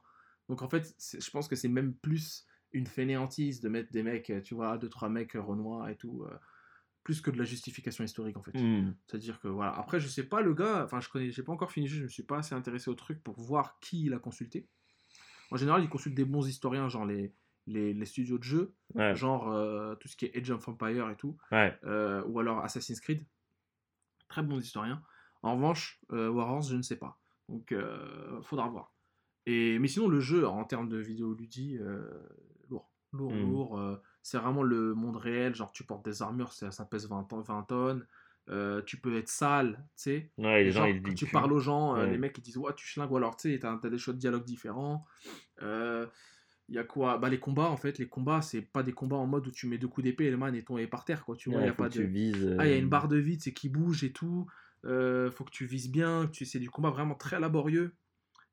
[0.48, 4.32] Donc en fait, je pense que c'est même plus une fainéantise de mettre des mecs,
[4.44, 6.36] tu vois, deux, trois mecs renois et tout, euh,
[7.04, 8.58] plus que de la justification historique en fait.
[8.58, 8.94] Hmm.
[9.08, 9.72] C'est-à-dire que voilà.
[9.72, 12.08] Après, je sais pas le gars, enfin, je connais, j'ai pas encore fini je me
[12.08, 14.68] suis pas assez intéressé au truc pour voir qui il a consulté.
[15.52, 17.34] En général, il consulte des bons historiens, genre les,
[17.68, 19.16] les, les studios de jeux, Ouais.
[19.16, 21.78] genre euh, tout ce qui est Age of Empire et tout, Ouais.
[21.86, 23.26] euh, ou alors Assassin's Creed.
[24.28, 25.02] Très bons historiens.
[25.44, 27.20] En revanche, euh, Warhorse, je ne sais pas.
[27.50, 27.74] Donc,
[28.42, 28.92] faudra voir.
[29.46, 31.80] Et, mais sinon, le jeu, en termes de vidéoludie,
[32.70, 32.90] lourd.
[33.14, 33.42] Lourd, Mm.
[33.42, 34.00] lourd.
[34.24, 35.54] c'est vraiment le monde réel.
[35.54, 38.08] Genre, tu portes des armures, ça, ça pèse 20, tonnes- 20 tonnes.
[38.50, 40.32] euh, tu peux être sale, tu sais.
[40.38, 42.12] Ouais, les gens, Genre, ils quand tu parles aux gens, euh, Ouais.
[42.12, 44.14] les mecs ils disent ouais tu schlingues ou alors tu sais t'as as des choix
[44.14, 45.04] de dialogue différents.
[45.64, 46.06] Euh,
[46.70, 47.18] Il y a quoi?
[47.20, 49.68] Bah les combats en fait, les combats c'est pas des combats en mode où tu
[49.68, 51.36] mets deux coups d'épée et le man est tombé par terre quoi.
[51.36, 52.46] Tu vois, Ouais, il y a pas de vises.
[52.58, 54.48] ah il y a euh, une barre de vide c'est qui bouge et tout.
[54.86, 56.28] Euh, faut que tu vises bien.
[56.28, 57.96] Tu c'est du combat vraiment très laborieux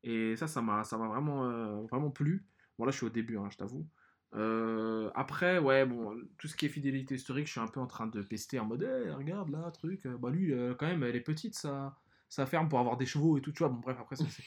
[0.05, 2.47] et ça ça m'a ça m'a vraiment euh, vraiment plu.
[2.79, 3.89] Bon là je suis au début hein, je t'avoue.
[4.35, 7.87] Euh, après, ouais, bon, tout ce qui est fidélité historique, je suis un peu en
[7.87, 11.03] train de pester en mode, Eh, regarde là, truc, euh, bah lui, euh, quand même,
[11.03, 11.99] elle est petite, ça,
[12.31, 13.69] ça ferme pour avoir des chevaux et tout, tu vois?
[13.69, 14.45] Bon, bref, après, ça, c'est-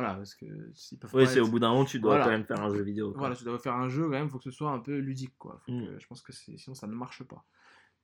[0.00, 2.24] voilà, parce que ils peuvent pas c'est être- au bout d'un moment, tu dois Voilà.
[2.24, 3.10] quand même faire un jeu vidéo.
[3.10, 3.18] quoi.
[3.20, 5.34] Voilà, tu dois faire un jeu, quand même, faut que ce soit un peu ludique,
[5.38, 5.60] quoi.
[5.66, 5.86] Faut Mm.
[5.86, 7.44] que- je pense que sinon ça ne marche pas.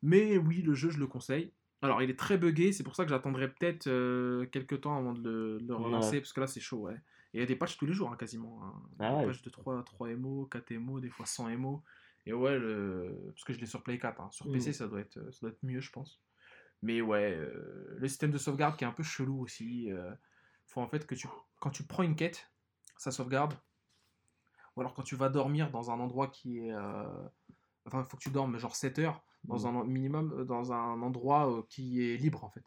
[0.03, 1.53] Mais oui, le jeu, je le conseille.
[1.83, 5.13] Alors, il est très buggé, c'est pour ça que j'attendrai peut-être euh, quelques temps avant
[5.13, 6.21] de le, de le relancer, Ouais.
[6.21, 6.95] parce que là, c'est chaud, ouais.
[7.35, 8.63] Et il y a des patchs tous les jours, hein, quasiment.
[8.65, 8.73] hein.
[9.01, 9.27] Ah des ouais.
[9.27, 11.83] patchs de 3, 3 MO, 4 MO, des fois 100 MO.
[12.27, 13.15] Et ouais, le...
[13.35, 14.21] parce que je l'ai sur Play 4.
[14.21, 14.29] hein.
[14.31, 14.73] Sur PC, Mm.
[14.73, 16.21] ça, doit être, ça doit être mieux, je pense.
[16.83, 19.91] Mais ouais, euh, le système de sauvegarde qui est un peu chelou aussi.
[19.91, 20.11] euh,
[20.67, 21.29] faut en fait que tu,
[21.61, 22.51] quand tu prends une quête,
[22.97, 23.55] ça sauvegarde.
[24.77, 26.73] Ou alors quand tu vas dormir dans un endroit qui est.
[26.73, 27.29] euh,
[27.87, 29.77] Enfin, il faut que tu dormes genre 7 heures dans Mm.
[29.77, 32.65] un minimum, euh, dans un endroit euh, qui est libre en fait.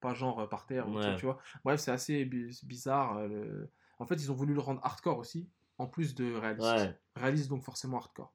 [0.00, 1.14] Pas genre par terre, ou Ouais.
[1.16, 1.38] tu vois.
[1.64, 3.16] Bref, c'est assez bi- bizarre.
[3.18, 6.68] euh, le- En fait, ils ont voulu le rendre hardcore aussi, en plus de réaliste.
[6.68, 6.98] Ouais.
[7.14, 8.34] Réaliste donc forcément hardcore.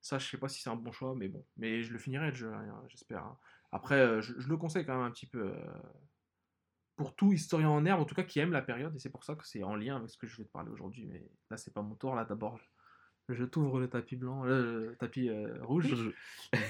[0.00, 1.44] Ça, je sais pas si c'est un bon choix, mais bon.
[1.56, 3.24] Mais je le finirai le jeu, hein, j'espère.
[3.24, 3.38] hein.
[3.72, 5.52] Après, je, je le conseille quand même un petit peu.
[6.92, 9.10] Euh, Pour tout historien en herbe, en tout cas qui aime la période, et c'est
[9.10, 11.06] pour ça que c'est en lien avec ce que je vais te parler aujourd'hui.
[11.06, 12.14] Mais là, c'est pas mon tour.
[12.14, 12.58] Là, d'abord,
[13.28, 16.12] je, je t'ouvre le tapis blanc, le, le tapis euh, rouge.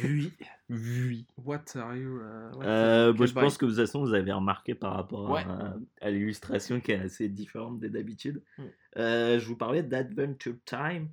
[0.05, 0.33] Oui.
[0.69, 1.27] Oui.
[1.37, 4.33] What are you uh, what- Euh, bon, je pense que de toute façon, vous avez
[4.33, 5.43] remarqué par rapport Ouais.
[5.45, 8.43] à, à l'illustration qui est assez différente d'habitude.
[8.59, 8.63] Mm.
[8.99, 11.09] Euh, je vous parlais d'Adventure Time,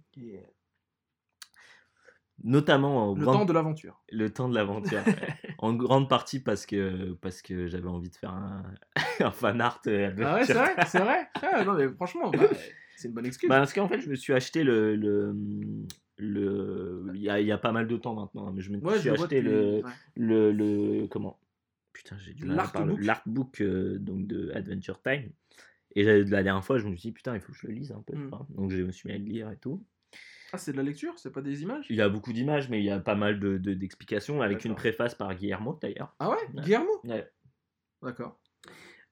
[2.44, 4.02] notamment en Le grande- temps de l'aventure.
[4.12, 5.02] le temps de l'aventure.
[5.60, 8.64] en grande partie parce que, parce que j'avais envie de faire un,
[9.20, 9.82] un fan art.
[9.88, 11.28] euh, Ah ouais, c'est vrai, c'est vrai.
[11.42, 12.40] Ah, non, mais franchement, bah,
[12.96, 13.50] c'est une bonne excuse.
[13.50, 14.96] Bah, parce qu'en fait, je me suis acheté le.
[14.96, 15.36] le,
[16.18, 18.72] le- Il, y a, il y a pas mal de temps maintenant, hein, mais je
[18.72, 19.92] me ouais, suis acheté le, ouais.
[20.16, 21.08] le, le.
[21.08, 21.40] Comment?
[21.94, 22.46] Putain, j'ai du.
[22.46, 23.62] L'artbook.
[23.62, 25.30] Euh, donc de Adventure Time.
[25.96, 27.92] Et la dernière fois, je me suis dit, putain, il faut que je le lise
[27.92, 28.16] un peu.
[28.16, 28.28] Mm.
[28.30, 28.46] vois.
[28.50, 29.84] Donc je me suis mis à le lire et tout.
[30.52, 31.86] Ah, c'est de la lecture, c'est pas des images?
[31.90, 34.66] Il y a beaucoup d'images, mais il y a pas mal de- de- d'explications, avec
[34.66, 36.16] une préface par Guillermo d'ailleurs.
[36.20, 36.62] Ah ouais, Ouais.
[36.64, 36.90] Guillermo?
[37.04, 37.30] Ouais.
[38.02, 38.40] D'accord.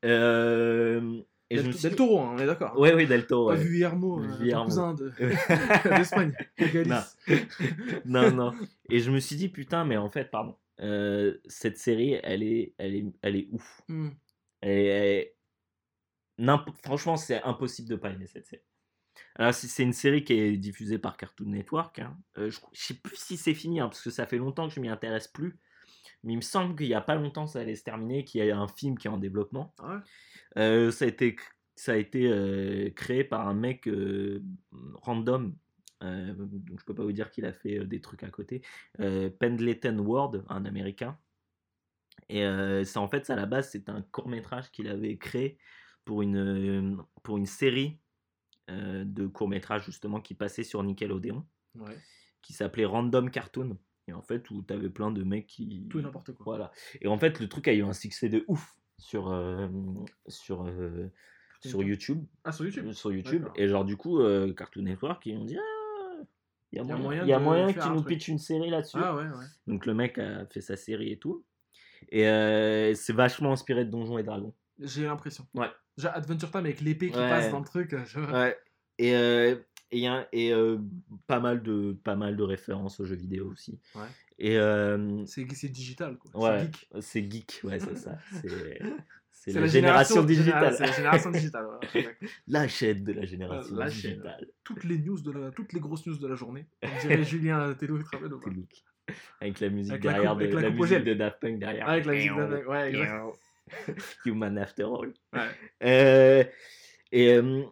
[0.06, 2.78] Euh, et Del, suis Del Toro, hein, on est d'accord.
[2.80, 3.50] Ouais, oui, Del Toro.
[3.50, 3.64] Pas ouais.
[3.64, 4.66] vu Guillermo, euh, Guillermo.
[4.66, 5.12] cousin de-
[5.98, 8.54] d'Espagne, de non, non.
[8.90, 12.74] Et je me suis dit, putain, mais en fait, pardon, euh, cette série, elle est,
[12.78, 13.82] elle est, elle est ouf.
[13.88, 14.10] Hmm.
[14.62, 15.28] Elle
[16.38, 18.62] n'imp- Franchement, c'est impossible de pas aimer cette série.
[19.36, 22.94] Alors, c'est une série qui est diffusée par Cartoon Network, hein, euh, je, je sais
[22.96, 25.60] plus si c'est fini, hein, parce que ça fait longtemps que je m'y intéresse plus.
[26.24, 28.52] Mais il me semble qu'il y a pas longtemps, ça allait se terminer, qu'il y
[28.52, 29.74] a un film qui est en développement.
[29.80, 30.02] Ah ouais
[30.58, 33.88] Euh, ça a été, cr- ça a été euh, créé par un mec
[35.04, 35.56] random.
[36.02, 38.62] donc je peux pas vous dire qu'il a fait des trucs à côté.
[38.98, 41.18] Pendleton Ward, un américain.
[42.30, 42.44] Et
[42.84, 45.60] c'est en fait, à la base, c'est un court métrage qu'il avait créé
[46.04, 48.00] pour une, pour une série
[48.70, 51.46] euh, de courts métrages justement qui passait sur Nickelodeon,
[51.76, 51.98] Ouais.
[52.42, 53.78] qui s'appelait Random Cartoon.
[54.08, 55.86] Et en fait, où tu avais plein de mecs qui.
[55.90, 56.44] Tout et n'importe quoi.
[56.46, 56.72] Voilà.
[57.02, 59.68] Et en fait, le truc a eu un succès de ouf sur, euh,
[60.28, 61.10] sur, euh,
[61.60, 62.26] sur YouTube.
[62.46, 63.48] Ah, sur YouTube Sur YouTube.
[63.58, 64.20] Et genre, du coup,
[64.56, 66.24] Cartoon Network, ils ont dit Ah,
[66.72, 68.08] il y a Il y a moyen, y a moyen nous truc.
[68.08, 68.98] pitchent une série là-dessus.
[69.02, 69.46] Ah ouais, ouais.
[69.68, 71.44] Donc, le mec a fait sa série et tout.
[72.10, 72.24] Et
[72.96, 74.54] c'est vachement inspiré de Donjons et Dragons.
[74.80, 75.46] J'ai l'impression.
[75.54, 75.70] Ouais.
[75.98, 77.30] J'ai Adventure Time avec l'épée qui Ouais.
[77.30, 77.94] passe dans le truc.
[77.94, 78.58] euh, je- Ouais.
[79.00, 79.56] Et, euh,
[79.92, 80.78] et, et euh,
[81.28, 83.80] pas, mal de, pas mal de références aux jeux vidéo aussi.
[83.96, 84.02] Ouais.
[84.40, 86.32] Et euh, C'est digital, quoi.
[86.40, 86.90] ouais, C'est geek.
[87.02, 88.18] c'est geek, ouais, c'est ça.
[89.40, 90.74] C'est C'est la, génération, digitale.
[90.74, 91.68] C'est la génération digitale.
[92.48, 94.12] La chaîne de la génération La chaîne.
[94.16, 94.48] digitale.
[94.64, 96.66] toutes les news de la, toutes les grosses news de la journée.
[96.84, 98.84] On dirait Julien Tello, il te rappelle ou pas C'est look.
[99.40, 101.60] Avec la musique Avec la derrière, coupe- de, avec la la musique de Daft Punk
[101.60, 101.88] derrière.
[101.88, 103.24] Avec la musique de- ouais, exact.
[104.26, 105.14] Human After All.
[105.34, 105.50] Ouais.
[105.84, 106.44] Euh,
[107.12, 107.64] et euh,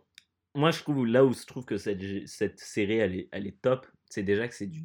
[0.54, 3.62] moi, je trouve là où je trouve que cette, cette série elle est, elle est
[3.62, 4.80] top, c'est déjà que c'est de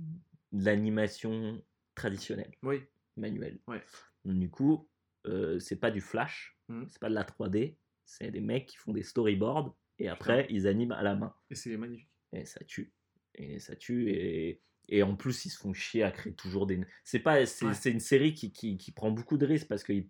[0.52, 1.62] l'animation
[1.94, 2.80] traditionnelle, Oui.
[3.16, 3.58] manuelle.
[3.66, 3.82] Ouais.
[4.24, 4.88] Donc, du coup,
[5.26, 6.86] euh, c'est pas du flash, Mhm.
[6.88, 10.66] c'est pas de la 3D, c'est des mecs qui font des storyboards et après ils
[10.66, 11.34] animent à la main.
[11.50, 12.08] Et c'est magnifique.
[12.32, 12.92] Et ça tue.
[13.34, 14.10] Et ça tue.
[14.10, 16.80] Et, et en plus, ils se font chier à créer toujours des.
[17.04, 17.44] C'est pas.
[17.46, 17.90] C'est Ouais.
[17.92, 20.08] une série qui, qui, qui prend beaucoup de risques parce qu'ils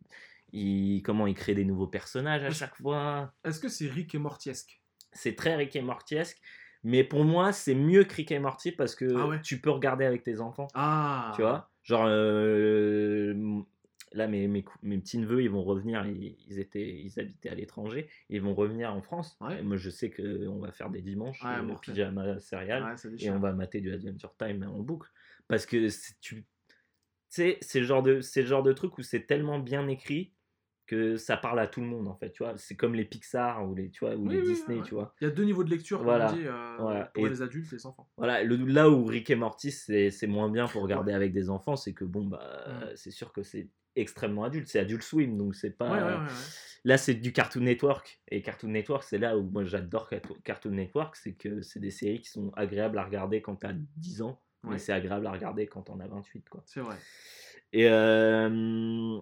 [0.53, 3.33] il, comment il crée des nouveaux personnages à chaque fois.
[3.45, 4.81] Est-ce que c'est Rick et Mortiesque
[5.13, 6.41] C'est très Rick et Mortiesque.
[6.83, 9.71] Mais pour moi, c'est mieux que Rick et Morty parce que Ah ouais tu peux
[9.71, 10.69] regarder avec tes enfants.
[10.75, 11.71] Ah Tu vois?
[11.83, 13.63] Genre, euh,
[14.13, 18.09] là, mes, mes, mes petits-neveux, ils vont revenir, ils, ils étaient, ils habitaient à l'étranger,
[18.29, 19.37] ils vont revenir en France.
[19.41, 19.63] Ouais.
[19.63, 23.53] Moi, je sais qu'on va faire des dimanches, Ouais, euh, pyjama céréales, et on va
[23.53, 25.11] mater du Adventure Time en boucle.
[25.49, 25.89] Parce que
[26.21, 26.47] tu
[27.29, 30.33] sais, c'est le genre de, c'est le genre de truc où c'est tellement bien écrit
[30.91, 32.55] que ça parle à tout le monde, en fait, tu vois.
[32.57, 34.95] C'est comme les Pixar ou les, tu vois, ou Oui, les oui, Disney, ouais, tu
[34.95, 35.15] vois.
[35.21, 36.33] Il y a deux niveaux de lecture, Voilà.
[36.33, 37.05] on dit, euh, Voilà.
[37.15, 38.09] pour Et- les adultes et les enfants.
[38.17, 41.49] Voilà, le, là où Rick et Morty, c'est c'est moins bien pour regarder avec des
[41.49, 42.93] enfants, c'est que bon, bah, Ouais.
[42.97, 44.67] c'est sûr que c'est extrêmement adulte.
[44.69, 46.25] C'est Adult Swim, donc c'est pas.
[46.85, 48.21] Là, c'est du Cartoon Network.
[48.29, 51.91] Et Cartoon Network, c'est là où moi j'adore Carto- Cartoon Network, c'est que c'est des
[51.91, 55.67] séries qui sont agréables à regarder quand t'as 10 ans, mais c'est agréable à regarder
[55.67, 56.63] quand t'en as 28, quoi.
[56.67, 56.97] C'est vrai.
[57.73, 59.19] Et, euh,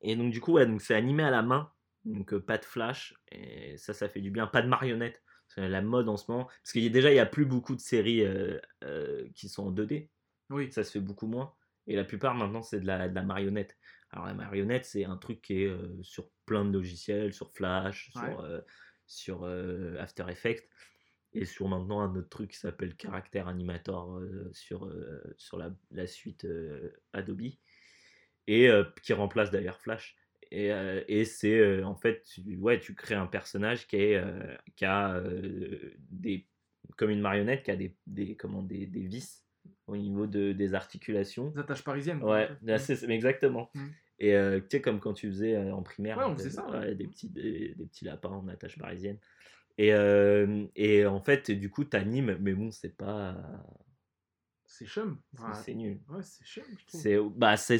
[0.00, 1.72] et donc, du coup, ouais, donc c'est animé à la main,
[2.04, 4.46] donc euh, pas de flash, et ça, ça fait du bien.
[4.46, 6.44] Pas de marionnettes, c'est la mode en ce moment.
[6.46, 9.48] Parce qu'il y a déjà, il n'y a plus beaucoup de séries euh, euh, qui
[9.48, 10.10] sont en 2D,
[10.50, 10.70] Oui.
[10.72, 11.54] ça se fait beaucoup moins.
[11.86, 13.76] Et la plupart maintenant, c'est de la, de la marionnette.
[14.10, 18.22] Alors, la marionnette, c'est un truc qui est sur plein de logiciels, sur Flash, Ouais.
[18.22, 18.62] sur,
[19.06, 19.44] sur
[19.98, 20.68] After Effects.
[21.32, 24.20] Et sur maintenant un autre truc qui s'appelle Character Animator
[24.52, 24.90] sur,
[25.36, 26.46] sur la, la suite
[27.12, 27.42] Adobe.
[28.48, 30.16] Et euh, qui remplace d'ailleurs Flash.
[30.50, 34.20] Et, euh, et c'est euh, en fait, tu, ouais, tu crées un personnage qui, est,
[34.74, 35.22] qui a
[36.10, 36.46] des.
[36.96, 39.44] comme une marionnette, qui a des, des, comment, des, des vis
[39.86, 41.50] au niveau de, des articulations.
[41.50, 42.22] Des attaches parisiennes.
[42.22, 43.70] Ouais, c'est- c'est- exactement.
[43.74, 43.86] Mm.
[44.20, 47.06] Et tu sais, comme quand tu faisais en primaire, Ouais, on faisait ça, ouais, des,
[47.06, 49.18] petits, des, des petits lapins en attache parisienne.
[49.76, 49.92] Et,
[50.74, 53.36] et en fait, du coup, t'animes, mais bon, c'est pas.
[54.78, 55.18] C'est chum.
[55.34, 56.00] c'est- Ouais, C'est nul.
[56.08, 57.00] Ouais, c'est chum, je trouve.
[57.00, 57.18] C'est.
[57.36, 57.78] Bah, c'est.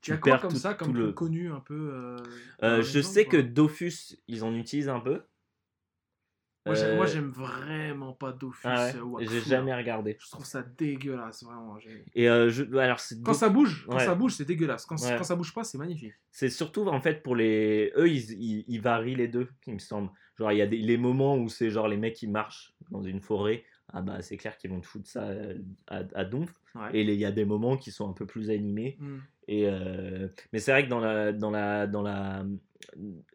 [0.00, 1.04] Tu perds comme tout, ça, tout comme le.
[1.04, 2.16] truc connu un peu euh,
[2.64, 5.22] Euh, je sais que Dofus, ils en utilisent un peu.
[6.64, 8.60] Moi, Euh, j'aime vraiment pas Dofus.
[8.68, 10.16] ah ouais, euh, J'ai jamais regardé.
[10.20, 11.76] Je trouve ça dégueulasse, vraiment.
[12.14, 14.04] Et je, alors, Quand ça bouge, quand Ouais.
[14.06, 14.84] ça bouge, c'est dégueulasse.
[14.86, 16.14] Quand, quand ça bouge pas, c'est magnifique.
[16.30, 17.92] C'est surtout en fait pour les.
[17.96, 20.10] Eux, ils, ils, ils varient les deux, il me semble.
[20.38, 23.02] Genre, il y a des, les moments où c'est genre les mecs qui marchent dans
[23.02, 23.64] une forêt.
[23.92, 26.50] Ah bah, c'est clair qu'ils vont te foutre ça euh, à, à donf.
[26.74, 26.88] Ouais.
[26.94, 28.96] Et il y a des moments qui sont un peu plus animés.
[28.98, 29.18] Mm.
[29.48, 32.44] Et euh, Mais c'est vrai que dans la, dans la, dans la,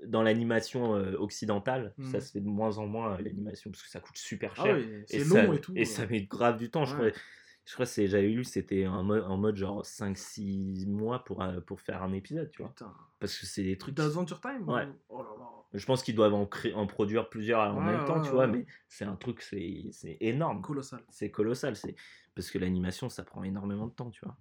[0.06, 2.12] dans l'animation euh, occidentale, Mm.
[2.12, 4.76] ça se fait de moins en moins l'animation parce que ça coûte super Ah cher.
[4.78, 5.74] oui, et long ça, et tout.
[5.76, 6.86] Et ça met grave du temps.
[6.86, 7.12] Je Ouais.
[7.12, 7.22] crois,
[7.68, 11.60] je crois que j'avais lu, c'était en mode, en mode genre 5-6 mois pour, euh,
[11.62, 12.70] pour faire un épisode, tu vois.
[12.72, 12.94] Putain.
[13.20, 13.94] Parce que c'est des trucs.
[13.96, 14.88] D'Adventure Time Ouais.
[15.10, 15.50] Oh là là.
[15.74, 18.48] Je pense qu'ils doivent en, en produire plusieurs en Ouais, même temps, ouais, tu vois,
[18.48, 20.62] mais c'est un truc, c'est c'est énorme.
[20.62, 21.04] Colossal.
[21.10, 21.76] C'est colossal.
[21.76, 21.96] c'est
[22.34, 24.38] Parce que l'animation, ça prend énormément de temps, tu vois.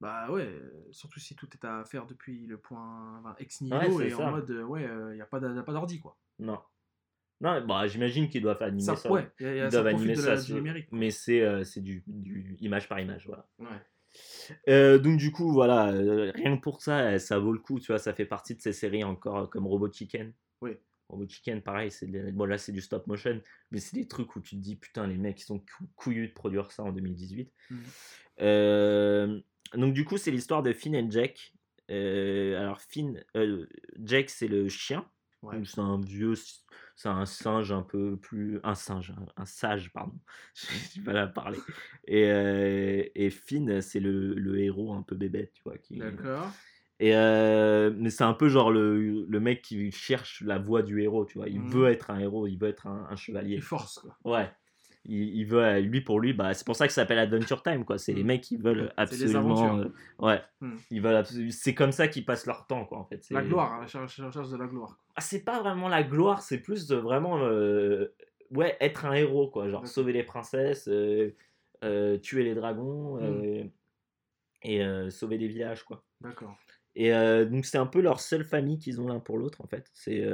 [0.00, 4.00] Bah ouais, euh, surtout si tout est à faire depuis le point enfin, ex nihilo
[4.02, 4.28] et ça.
[4.28, 6.16] en mode, euh, ouais, il n'y a pas d'a- y a pas d'ordi quoi.
[6.38, 6.60] Non.
[7.40, 8.96] Non, bah, j'imagine qu'ils doivent animer ça.
[8.96, 10.88] Ça, ouais, y a- y a- Ils doivent animer ça, la- numérique.
[10.90, 13.46] mais c'est euh, du, du image par image, voilà.
[13.60, 13.66] Ouais.
[14.68, 17.88] Euh, donc du coup, voilà, euh, rien que pour ça, ça vaut le coup, tu
[17.92, 20.32] vois, ça fait partie de ces séries encore comme Robot Chicken.
[20.62, 20.72] Oui.
[21.10, 24.40] Robot Chicken, pareil, c'est bon là c'est du stop motion, mais c'est des trucs où
[24.40, 27.50] tu te dis putain les mecs ils sont cou- couillus de produire ça en 2018.
[27.70, 27.78] Mhm.
[28.40, 29.40] Euh,
[29.74, 31.52] donc du coup c'est l'histoire de Finn et Jack.
[31.88, 33.22] Alors Finn,
[34.02, 35.06] Jack c'est le chien,
[35.42, 35.56] Ouais.
[35.64, 36.34] C'est un vieux,
[36.96, 40.18] c'est un singe un peu plus, un singe, un, un sage pardon,
[40.94, 41.58] du mal à parler.
[42.06, 46.50] Et, euh, et Finn c'est le, le héros un peu bébête, tu vois, qui, D'accord.
[46.98, 51.00] et euh, mais c'est un peu genre le, le mec qui cherche la voie du
[51.00, 51.48] héros, tu vois.
[51.48, 53.56] Il veut être un héros, il veut être un, un chevalier.
[53.56, 54.16] Et force quoi.
[54.24, 54.50] Ouais.
[55.04, 57.62] Il, il veut, euh, lui pour lui, bah, c'est pour ça que ça s'appelle Adventure
[57.62, 57.98] Time, quoi.
[57.98, 58.26] C'est les Mhm.
[58.26, 59.78] mecs qui veulent absolument.
[59.78, 59.84] euh,
[60.18, 60.42] ouais.
[60.60, 60.78] Mhm.
[60.90, 63.26] Ils veulent absolu- C'est comme ça qu'ils passent leur temps, quoi, en fait.
[63.30, 64.98] La gloire, hein, la recherche, de la gloire.
[65.16, 67.38] Ah, c'est pas vraiment la gloire, c'est plus de vraiment.
[67.42, 68.12] euh,
[68.50, 69.68] Ouais, être un héros, quoi.
[69.68, 73.62] Genre sauver les princesses, euh, tuer les dragons, euh,
[74.62, 76.02] et sauver des villages, quoi.
[76.20, 76.56] D'accord.
[76.96, 77.10] Et
[77.46, 79.88] donc c'est un peu leur seule famille qu'ils ont l'un pour l'autre en fait.
[79.94, 80.24] C'est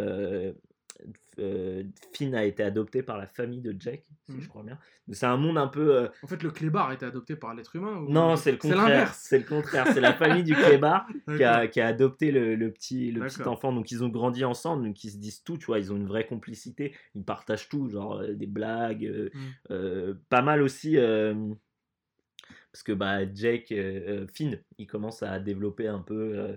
[1.41, 1.83] euh,
[2.13, 4.41] Finn a été adopté par la famille de Jack, si Mhm.
[4.41, 4.79] je crois bien.
[5.13, 5.95] C'est un monde un peu.
[5.97, 8.11] euh, En fait, le clébard a été adopté par l'être humain ou...
[8.11, 9.13] Non, c'est le contraire.
[9.13, 9.87] C'est le contraire.
[9.93, 13.43] C'est la famille du clébard qui a, qui a adopté le, le petit, le petit
[13.43, 13.73] enfant.
[13.73, 15.79] Donc ils ont grandi ensemble, donc ils se disent tout, tu vois.
[15.79, 16.95] Ils ont une vraie complicité.
[17.15, 19.31] Ils partagent tout, genre euh, des blagues, euh,
[19.71, 20.97] euh, pas mal aussi.
[20.97, 26.57] parce que bah, Jake, euh, Finn, il commence à développer un peu, euh,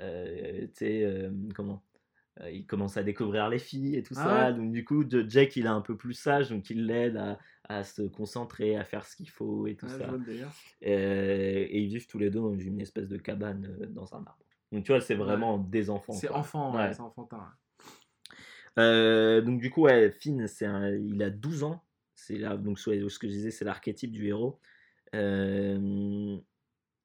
[0.00, 1.82] euh, tu sais, comment
[2.52, 4.46] il commence à découvrir les filles et tout Ah ça.
[4.48, 7.38] ouais Donc du coup, Jake, il est un peu plus sage, donc il l'aide à,
[7.68, 10.10] à se concentrer, à faire ce qu'il faut et tout je ça.
[10.86, 14.18] Euh, et ils vivent tous les deux dans une espèce de cabane euh, dans un
[14.18, 14.38] arbre.
[14.72, 16.12] Donc tu vois, c'est vraiment des enfants.
[16.12, 16.92] C'est enfant, Ouais.
[16.92, 17.44] c'est enfantin.
[18.78, 21.82] Euh, donc du coup, Finn, un- il a 12 ans.
[22.14, 22.78] C'est là, donc
[23.08, 24.60] ce que je disais, c'est l'archétype du héros.
[25.14, 26.36] Euh,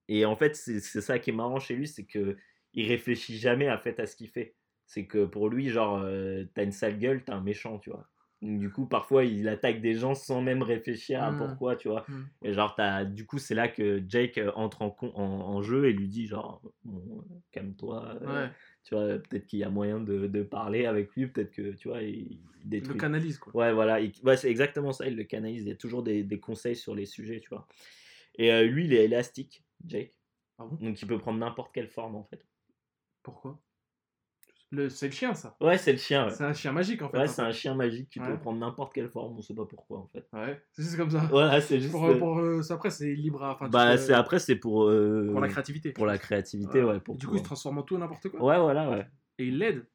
[0.08, 2.36] et en fait, c'est c'est ça qui est marrant chez lui, c'est que
[2.74, 4.56] il réfléchit jamais à, fait, à ce qu'il fait.
[4.94, 8.08] C'est que pour lui, genre, euh, t'as une sale gueule, t'es un méchant, tu vois.
[8.44, 11.38] Donc, du coup, parfois, il attaque des gens sans même réfléchir à Mm.
[11.38, 12.06] pourquoi, tu vois.
[12.08, 12.22] Mm.
[12.46, 12.76] Et genre,
[13.08, 16.08] du coup, c'est là que Jake euh, entre en, con- en, en jeu et lui
[16.10, 18.20] dit, genre, bon, calme-toi.
[18.22, 18.52] euh, Ouais,
[18.84, 21.88] tu vois, peut-être qu'il y a moyen de, de parler avec lui, peut-être que, tu
[21.88, 22.94] vois, il, il il détruit.
[22.96, 23.54] le canalise, quoi.
[23.56, 26.24] Ouais, voilà, il- ouais, c'est exactement ça, il le canalise, il y a toujours des,
[26.24, 27.68] des conseils sur les sujets, tu vois.
[28.38, 30.14] Et euh, lui, il est élastique, Jake,
[30.60, 32.46] Ah donc il peut prendre n'importe quelle forme, en fait.
[33.24, 33.60] Pourquoi?
[34.74, 34.90] Le...
[34.90, 35.56] C'est le chien, ça.
[35.62, 36.32] Ouais, c'est le chien, ouais.
[36.32, 37.18] C'est un chien magique, en fait.
[37.18, 37.28] Ouais, hein.
[37.28, 40.08] c'est un chien magique qui peut prendre n'importe quelle forme, on sait pas pourquoi, en
[40.08, 40.28] fait.
[40.34, 41.20] Ouais, c'est juste comme ça.
[41.30, 41.92] Voilà, c'est juste...
[41.92, 43.44] Pour, euh, pour, euh, après, c'est libre.
[43.44, 44.84] à- Enfin, bah, c'est après, c'est pour...
[44.86, 45.92] euh, pour la créativité.
[45.92, 47.00] Pour la créativité, ouais.
[47.00, 48.44] pour du coup, il se transforme en tout n'importe quoi.
[48.44, 49.08] Ouais, voilà, ouais.
[49.38, 49.86] Et il l'aide.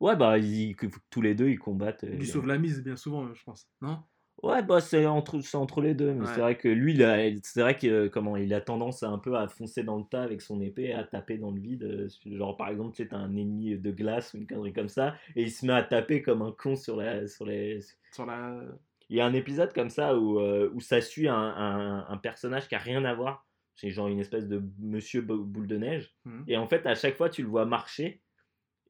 [0.00, 0.74] Ouais, bah, ils-
[1.10, 2.04] tous les deux, ils combattent.
[2.04, 3.68] Il euh, lui sauve la mise, bien souvent, je pense.
[3.82, 4.02] Non?
[4.42, 6.32] Ouais, bah c'est entre, c'est entre les deux, mais Ouais.
[6.34, 9.08] c'est vrai que lui, il a- c'est vrai que euh, comment il a tendance à
[9.10, 11.82] un peu à foncer dans le tas avec son épée, à taper dans le vide.
[11.84, 14.88] euh, Genre par exemple, tu sais, t'as un ennemi de glace ou une connerie comme
[14.88, 17.80] ça, et il se met à taper comme un con sur la, sur les.
[18.12, 18.62] Sur la.
[19.10, 22.16] Il y a un épisode comme ça où, euh, où ça suit un, un- un
[22.16, 23.46] personnage qui a rien à voir.
[23.74, 26.44] C'est genre une espèce de monsieur Bo- boule de neige, Mhm.
[26.48, 28.20] et en fait à chaque fois tu le vois marcher.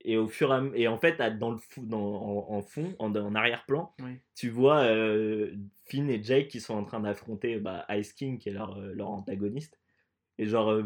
[0.05, 2.95] Et au fur et à, et en fait, dans le fou- dans, en, en fond,
[2.99, 4.13] en, en arrière-plan, Oui.
[4.35, 5.53] tu vois euh,
[5.85, 8.93] Finn et Jake qui sont en train d'affronter bah, Ice King qui est leur, euh,
[8.95, 9.79] leur antagoniste
[10.39, 10.85] et genre euh,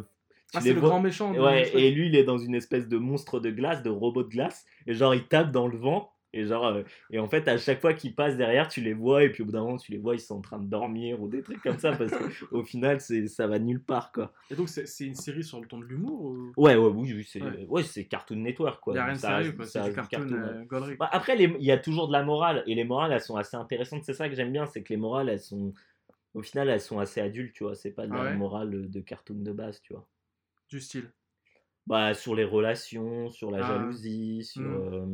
[0.50, 1.32] tu Ah, les c'est le grand méchant.
[1.34, 4.28] ouais et lui il est dans une espèce de monstre de glace de robot de
[4.30, 7.56] glace et genre il tape dans le vent et genre euh, et en fait à
[7.56, 9.92] chaque fois qu'il passe derrière tu les vois et puis au bout d'un moment tu
[9.92, 12.12] les vois ils sont en train de dormir ou des trucs comme ça parce
[12.50, 15.78] qu'au final ça va nulle part quoi Et donc, c'est une série sur le ton
[15.78, 16.52] de l'humour ou...
[16.56, 17.66] ouais ouais oui, oui c'est Ouais.
[17.68, 18.04] ouais.
[18.04, 20.66] Cartoon Network quoi Il n'y a rien de sérieux, C'est du cartoon, ouais.
[20.90, 20.96] euh.
[20.98, 23.56] Bah, après, il y a toujours de la morale, et les morales, elles sont assez
[23.56, 24.04] intéressantes.
[24.04, 25.72] C'est ça que j'aime bien, c'est que les morales, elles sont,
[26.34, 27.74] au final, elles sont assez adultes, tu vois.
[27.74, 30.06] C'est pas de Ah la morale de cartoon de base, tu vois.
[30.68, 31.10] Du style?
[31.86, 33.68] Bah, sur les relations, sur la Ah.
[33.68, 34.94] jalousie, sur, Mm.
[34.94, 35.06] euh,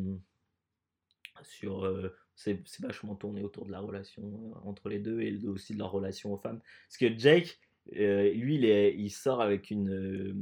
[1.43, 5.47] sur, euh, c'est c'est vachement tourné autour de la relation euh, entre les deux et
[5.47, 6.61] aussi de leur relation aux femmes.
[6.89, 7.59] Parce que Jake,
[7.97, 10.35] euh, lui, il, est, il sort avec une, euh,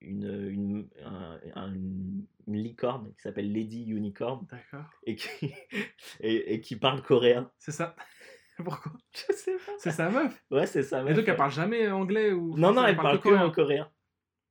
[0.00, 4.84] une, une, un- un- une licorne qui s'appelle Lady Unicorn D'accord.
[5.04, 5.52] et qui,
[6.20, 7.50] et, et qui parle coréen.
[7.58, 7.96] C'est ça.
[8.56, 8.92] Pourquoi?
[9.12, 9.72] Je sais pas.
[9.78, 10.42] C'est sa meuf.
[10.50, 10.80] Ouais, c'est.
[10.92, 12.56] Et meuf, donc, elle parle jamais anglais ou.
[12.56, 13.90] Non, non, elle parle que en coréen.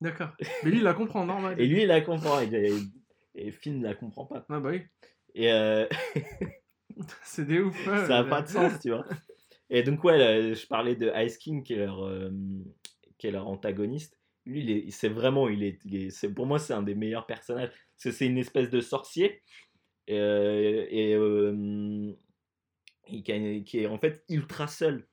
[0.02, 0.30] D'accord.
[0.64, 1.60] Mais lui, il la comprend, normal.
[1.60, 2.40] Et lui, il la comprend.
[2.42, 4.46] Et, et, et Finn ne la comprend pas.
[4.50, 4.84] Ah bah oui.
[5.36, 5.86] Et euh,
[7.24, 7.76] C'est des ouf.
[7.88, 9.06] ouais, ça n'a pas de sens, tu vois.
[9.70, 12.30] Et donc, ouais, là, je parlais de Ice King, qui est leur, euh,
[13.18, 14.18] qui est leur antagoniste.
[14.46, 17.70] Lui, c'est vraiment, il est, il est- c'est, pour moi, c'est un des meilleurs personnages.
[17.70, 19.42] Parce que c'est une espèce de sorcier.
[20.12, 22.12] euh, et euh,
[23.08, 25.08] et qui, est en fait ultra seul.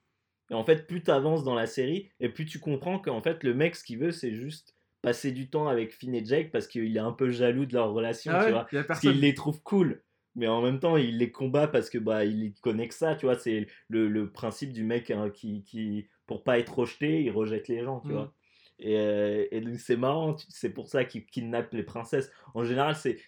[0.51, 3.43] Et en fait, plus tu avances dans la série, et plus tu comprends qu'en fait,
[3.43, 6.67] le mec, ce qu'il veut, c'est juste passer du temps avec Finn et Jake parce
[6.67, 8.67] qu'il est un peu jaloux de leur relation, Ah tu ouais, vois.
[8.87, 10.03] Parce qu'il les trouve cool.
[10.35, 13.27] Mais en même temps, il les combat parce que bah il connaît que ça, tu
[13.27, 13.37] vois.
[13.39, 17.69] C'est le, le principe du mec hein, qui, qui, pour pas être rejeté, il rejette
[17.69, 18.17] les gens, tu Mm.
[18.17, 18.33] vois.
[18.79, 22.33] Et, euh, et donc c'est marrant, c'est pour ça qu'il kidnappe les princesses.
[22.55, 23.19] En général, c'est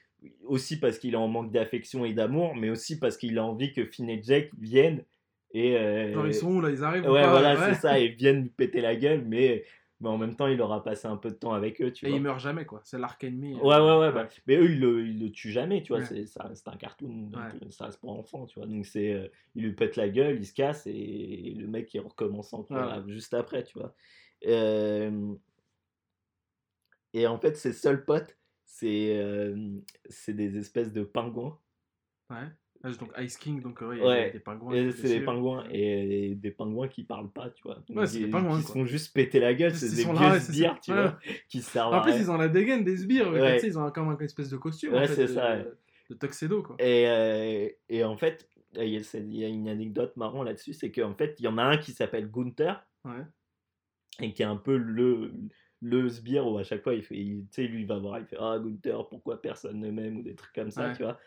[0.45, 3.73] aussi parce qu'il est en manque d'affection et d'amour, mais aussi parce qu'il a envie
[3.73, 5.05] que Finn et Jake viennent
[5.53, 5.77] et.
[5.77, 6.71] euh, Genre, ils sont où là?
[6.71, 7.31] Ils arrivent ou Ouais, pas?
[7.31, 7.75] voilà, Ouais.
[7.75, 9.65] c'est ça, et viennent lui péter la gueule, mais,
[10.05, 12.11] mais en même temps, il aura passé un peu de temps avec eux, tu Et
[12.11, 12.19] vois.
[12.19, 12.83] il meurt jamais, quoi.
[12.85, 13.55] C'est l'arc ennemi.
[13.55, 16.03] euh, Ouais, ouais, ouais, bah, mais eux, ils le, ils le tuent jamais, tu vois,
[16.03, 16.27] Ouais.
[16.27, 17.59] c'est, un cartoon, donc Ouais.
[17.63, 18.69] euh, ça reste pour enfants, tu vois.
[18.69, 21.93] Donc, c'est, euh, il lui pète la gueule, il se casse, et, et le mec,
[21.95, 23.95] il recommence encore Ouais, là, juste après, tu vois.
[24.47, 25.35] Euh,
[27.15, 28.37] et en fait, ses seuls potes,
[28.67, 29.81] c'est, euh,
[30.11, 31.59] c'est des espèces de pingouins.
[32.31, 32.49] Ouais.
[32.87, 34.93] Ah, donc Ice King, donc ouais, il y a des pingouins.
[34.93, 37.77] C'est des pingouins, et, des pingouins qui parlent pas, tu vois.
[37.89, 40.05] Donc, Ouais, c'est des ils- pingouins, Qui se font juste péter la gueule, c'est des
[40.05, 41.19] vieux sbires, tu vois,
[41.49, 43.31] qui servent En plus, ils ont la dégaine des sbires.
[43.31, 44.93] mais Ils ont comme un espèce de costume.
[44.95, 45.57] en Ouais, fait, c'est de- ça.
[46.11, 46.77] De tuxedo, quoi.
[46.79, 51.37] Et, euh, et en fait, il y, a, une anecdote marrant là-dessus, c'est qu'en fait,
[51.39, 52.87] il y en a un qui s'appelle Gunther,
[54.21, 55.33] et qui est un peu le,
[55.81, 58.27] le sbire où à chaque fois, il fait, tu sais, lui, il va voir, il
[58.27, 60.19] fait Ah, Gunther, pourquoi personne ne m'aime?
[60.19, 60.97] ou des trucs comme ça, Ouais.
[60.97, 61.19] tu vois.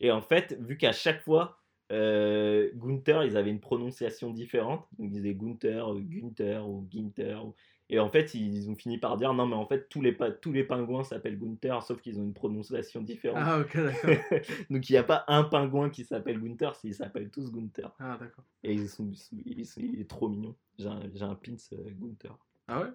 [0.00, 1.58] Et en fait, vu qu'à chaque fois,
[1.92, 7.34] euh, Gunther, ils avaient une prononciation différente, donc ils disaient Gunther, Gunther ou Ginter.
[7.44, 7.54] ou-
[7.88, 10.52] Et en fait, ils ont fini par dire non, mais en fait, tous les, tous
[10.52, 13.42] les pingouins s'appellent Gunther, sauf qu'ils ont une prononciation différente.
[13.44, 14.10] Ah, ok, d'accord.
[14.70, 17.92] Donc il n'y a pas un pingouin qui s'appelle Gunther, ils s'appellent tous Gunther.
[17.98, 18.44] Ah, d'accord.
[18.62, 20.54] Et ils sont, ils sont- ils sont- il est trop mignon.
[20.78, 22.38] J'ai un, j'ai un pins euh, Gunther.
[22.68, 22.90] Ah ouais?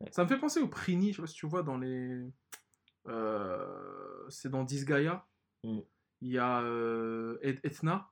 [0.00, 0.08] Ouais.
[0.12, 2.20] Ça me fait penser au Prini, je sais pas si tu vois dans les.
[3.08, 5.24] euh, c'est dans Disgaea.
[5.64, 5.78] Mm.
[6.20, 8.10] Il y a euh, Et- Ethna,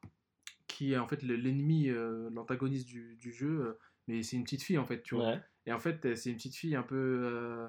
[0.68, 3.78] qui est en fait le- l'ennemi, euh, l'antagoniste du, du jeu, euh,
[4.08, 5.24] mais c'est une petite fille en fait, tu vois.
[5.24, 5.40] Ouais.
[5.66, 7.68] Et en fait, c'est une petite fille un peu euh,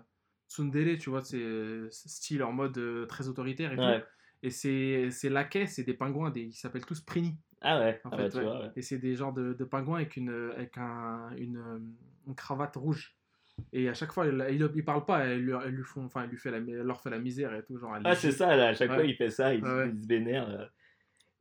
[0.49, 3.81] tsundere, tu vois, c'est style en mode très autoritaire et Ouais.
[3.81, 4.03] tout.
[4.43, 7.37] Et c'est laquais, c'est des pingouins, des, ils s'appellent tous Prini.
[7.61, 7.99] Ah ouais.
[8.03, 8.43] En Ah fait, bah, tu ouais.
[8.43, 8.71] vois.
[8.75, 11.95] Et c'est des genres de, de pingouins avec, une, avec un, une,
[12.27, 13.17] une cravate rouge.
[13.73, 16.23] Et à chaque fois, il, il, il parle pas, elle, lui- elle lui font, enfin,
[16.23, 17.77] elle lui fait la, elle leur fait la misère et tout.
[17.77, 18.95] Genre, elle Ah, c'est ça, là, à chaque Ouais.
[18.97, 19.89] fois il fait ça, il, Ouais, ouais.
[19.93, 20.47] il se vénère.
[20.49, 20.69] là.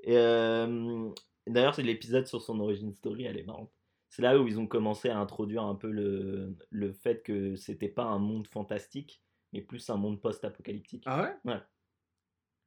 [0.00, 1.08] Et euh,
[1.46, 3.70] d'ailleurs, c'est l'épisode sur son origin story, elle est marrante.
[4.08, 7.88] C'est là où ils ont commencé à introduire un peu le, le fait que c'était
[7.88, 11.02] pas un monde fantastique, mais plus un monde post-apocalyptique.
[11.06, 11.58] Ah ouais?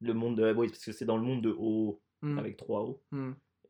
[0.00, 0.52] Le monde de.
[0.52, 3.02] Oui, parce que c'est dans le monde de O, Hmm, avec 3 O.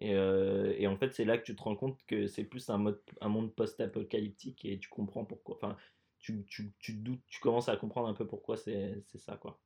[0.01, 2.71] Et, euh, et en fait, c'est là que tu te rends compte que c'est plus
[2.71, 5.57] un, mode, un monde post-apocalyptique et tu comprends pourquoi.
[5.57, 5.77] Enfin,
[6.19, 9.61] tu, tu, tu, te doutes, tu commences à comprendre un peu pourquoi c'est ça, quoi.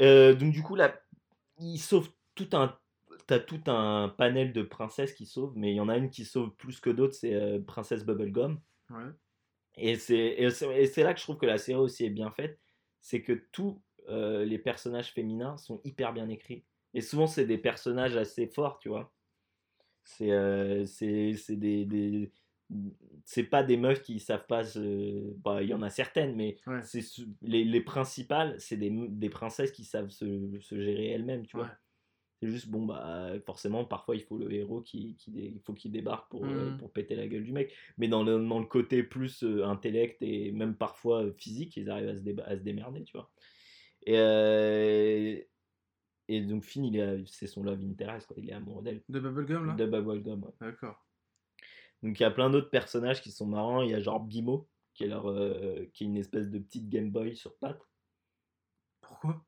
[0.00, 1.00] Euh, donc, du coup, là,
[1.60, 2.76] il sauve tout un.
[3.26, 6.26] T'as tout un panel de princesses qui sauvent, mais il y en a une qui
[6.26, 8.60] sauve plus que d'autres, c'est euh, Princesse Bubblegum.
[8.90, 9.10] Ouais.
[9.76, 10.36] Et c'est
[10.98, 12.60] là que je trouve que la série aussi est bien faite,
[13.00, 16.64] c'est que tous les personnages féminins sont hyper bien écrits.
[16.94, 19.12] Et souvent, c'est des personnages assez forts, tu vois.
[20.04, 22.32] C'est euh, des, des-
[23.24, 25.32] c'est pas des meufs qui savent pas se...
[25.38, 26.82] bah, il y en a certaines, mais Ouais.
[26.82, 31.46] c'est ce- les, les principales, c'est des, des princesses qui savent se, se gérer elles-mêmes,
[31.46, 31.64] tu vois.
[31.64, 31.70] Ouais.
[32.42, 35.92] C'est juste, bon, bah, forcément, parfois, il faut le héros qui, qui, il faut qu'il
[35.92, 36.78] débarque pour, euh, Mhm.
[36.78, 37.74] pour péter la gueule du mec.
[37.98, 41.90] Mais dans le, dans le côté plus euh, intellect et même parfois euh, physique, ils
[41.90, 43.32] arrivent à se, à se démerder, tu vois.
[44.06, 45.40] Et, euh,
[46.28, 48.36] et donc, Finn, il est, c'est son love interest, quoi.
[48.38, 49.02] Il est amoureux d'elle.
[49.08, 49.74] De Bubblegum là?
[49.74, 50.50] De Bubblegum, ouais.
[50.60, 51.04] D'accord.
[52.02, 53.82] Donc, il y a plein d'autres personnages qui sont marrants.
[53.82, 56.88] Il y a genre Bimo, qui est, leur, euh, qui est une espèce de petite
[56.88, 57.86] Game Boy sur pattes.
[59.00, 59.44] Pourquoi?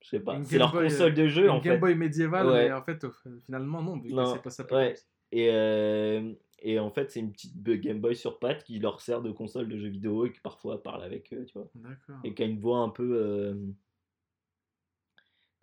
[0.00, 0.36] Je sais pas.
[0.36, 1.78] Une C'est leur Boy, console de jeu, Une en Game fait.
[1.78, 2.68] Boy médiévale, Ouais.
[2.68, 3.12] mais en fait, au-
[3.44, 4.66] finalement, non, vu que Non, c'est pas ça.
[4.72, 4.94] ouais.
[5.30, 9.22] Et, euh, et en fait, c'est une petite Game Boy sur pattes qui leur sert
[9.22, 11.68] de console de jeux vidéo et qui parfois parle avec eux, tu vois.
[11.74, 12.16] D'accord.
[12.24, 13.16] Et qui a une voix un peu.
[13.16, 13.54] euh,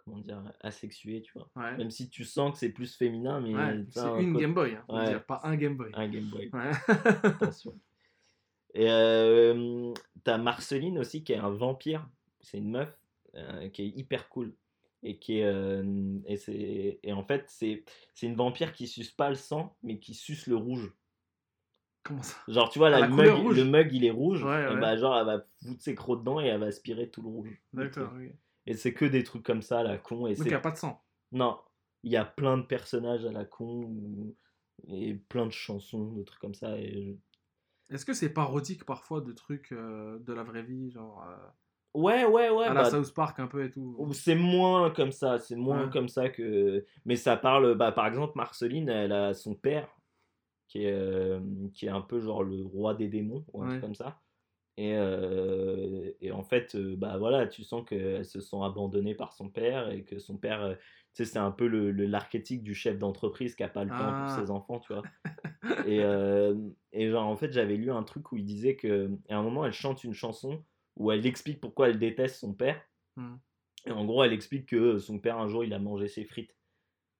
[0.10, 1.50] comment dire Asexuée, tu vois.
[1.56, 1.78] Ouais.
[1.78, 3.54] Même si tu sens que c'est plus féminin, mais.
[3.56, 5.10] Ouais, c'est un une Game Boy, hein, faut Ouais.
[5.10, 5.92] dire, pas un Game Boy.
[5.94, 6.72] Un Game Boy, Ouais.
[7.24, 7.80] attention.
[8.74, 9.94] Et euh,
[10.24, 12.08] t'as Marceline aussi, qui est un vampire.
[12.42, 12.96] C'est une meuf
[13.36, 14.54] euh, qui est hyper cool.
[15.02, 15.46] Et qui est.
[15.46, 17.84] euh, et, et en fait, c'est,
[18.22, 20.94] une vampire qui suce pas le sang, mais qui suce le rouge.
[22.04, 22.38] Comment ça?
[22.48, 24.42] Genre, tu vois, la mug, le mug, il est rouge.
[24.42, 27.28] Et bah, genre, elle va foutre ses crocs dedans et elle va aspirer tout le
[27.30, 27.62] rouge.
[27.74, 28.14] D'accord.
[28.66, 30.28] Et c'est que des trucs comme ça, à la con.
[30.28, 31.02] Et Donc il n'y a pas de sang.
[31.32, 31.60] Non,
[32.04, 33.84] il y a plein de personnages à la con.
[33.84, 34.36] ou-
[34.88, 36.78] Et plein de chansons, de trucs comme ça.
[36.80, 37.18] Et
[37.90, 41.36] Est-ce que c'est parodique parfois de trucs euh, de la vraie vie, genre euh,
[41.96, 42.66] Ouais, ouais, ouais.
[42.68, 43.96] à la bah, South Park un peu et tout?
[43.98, 45.90] Ou C'est moins comme ça, c'est moins Ouais.
[45.92, 46.86] comme ça que.
[47.06, 49.90] Mais ça parle, bah, par exemple, Marceline, elle a son père,
[50.68, 51.42] qui est, euh,
[51.74, 54.22] qui est un peu genre le roi des démons, ou un truc comme ça.
[54.80, 59.34] Et, euh, et en fait, euh, bah voilà, tu sens qu'elles se sont abandonnées par
[59.34, 60.76] son père et que son père, euh,
[61.14, 63.90] tu sais, c'est un peu le, le- l'archétype du chef d'entreprise qui a pas le
[63.90, 64.26] temps Ah.
[64.26, 65.04] pour ses enfants, tu vois.
[65.86, 66.56] et, euh,
[66.94, 69.66] et genre, en fait, j'avais lu un truc où il disait que à un moment,
[69.66, 70.64] elle chante une chanson
[70.96, 72.82] où elle explique pourquoi elle déteste son père.
[73.18, 73.36] Hmm.
[73.86, 76.56] Et en gros, elle explique que son père, un jour, il a mangé ses frites.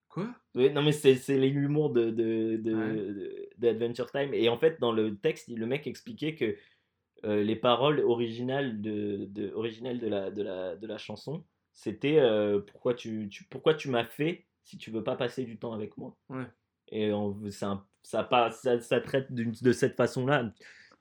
[0.08, 0.34] Quoi?
[0.56, 2.96] Non, mais c'est, l'humour de, de, de, Ouais.
[2.96, 4.34] de- d'Adventure Time.
[4.34, 6.56] Et en fait, dans le texte, le mec expliquait que
[7.26, 11.44] euh, les paroles originales de, de, originales de, la, de, la, de la chanson,
[11.74, 15.58] c'était euh, pourquoi, tu, tu, pourquoi tu m'as fait si tu veux pas passer du
[15.58, 16.16] temps avec moi?
[16.30, 16.46] Ouais.
[16.92, 20.52] Et on, un- ça, pas, ça, ça traite de cette façon-là,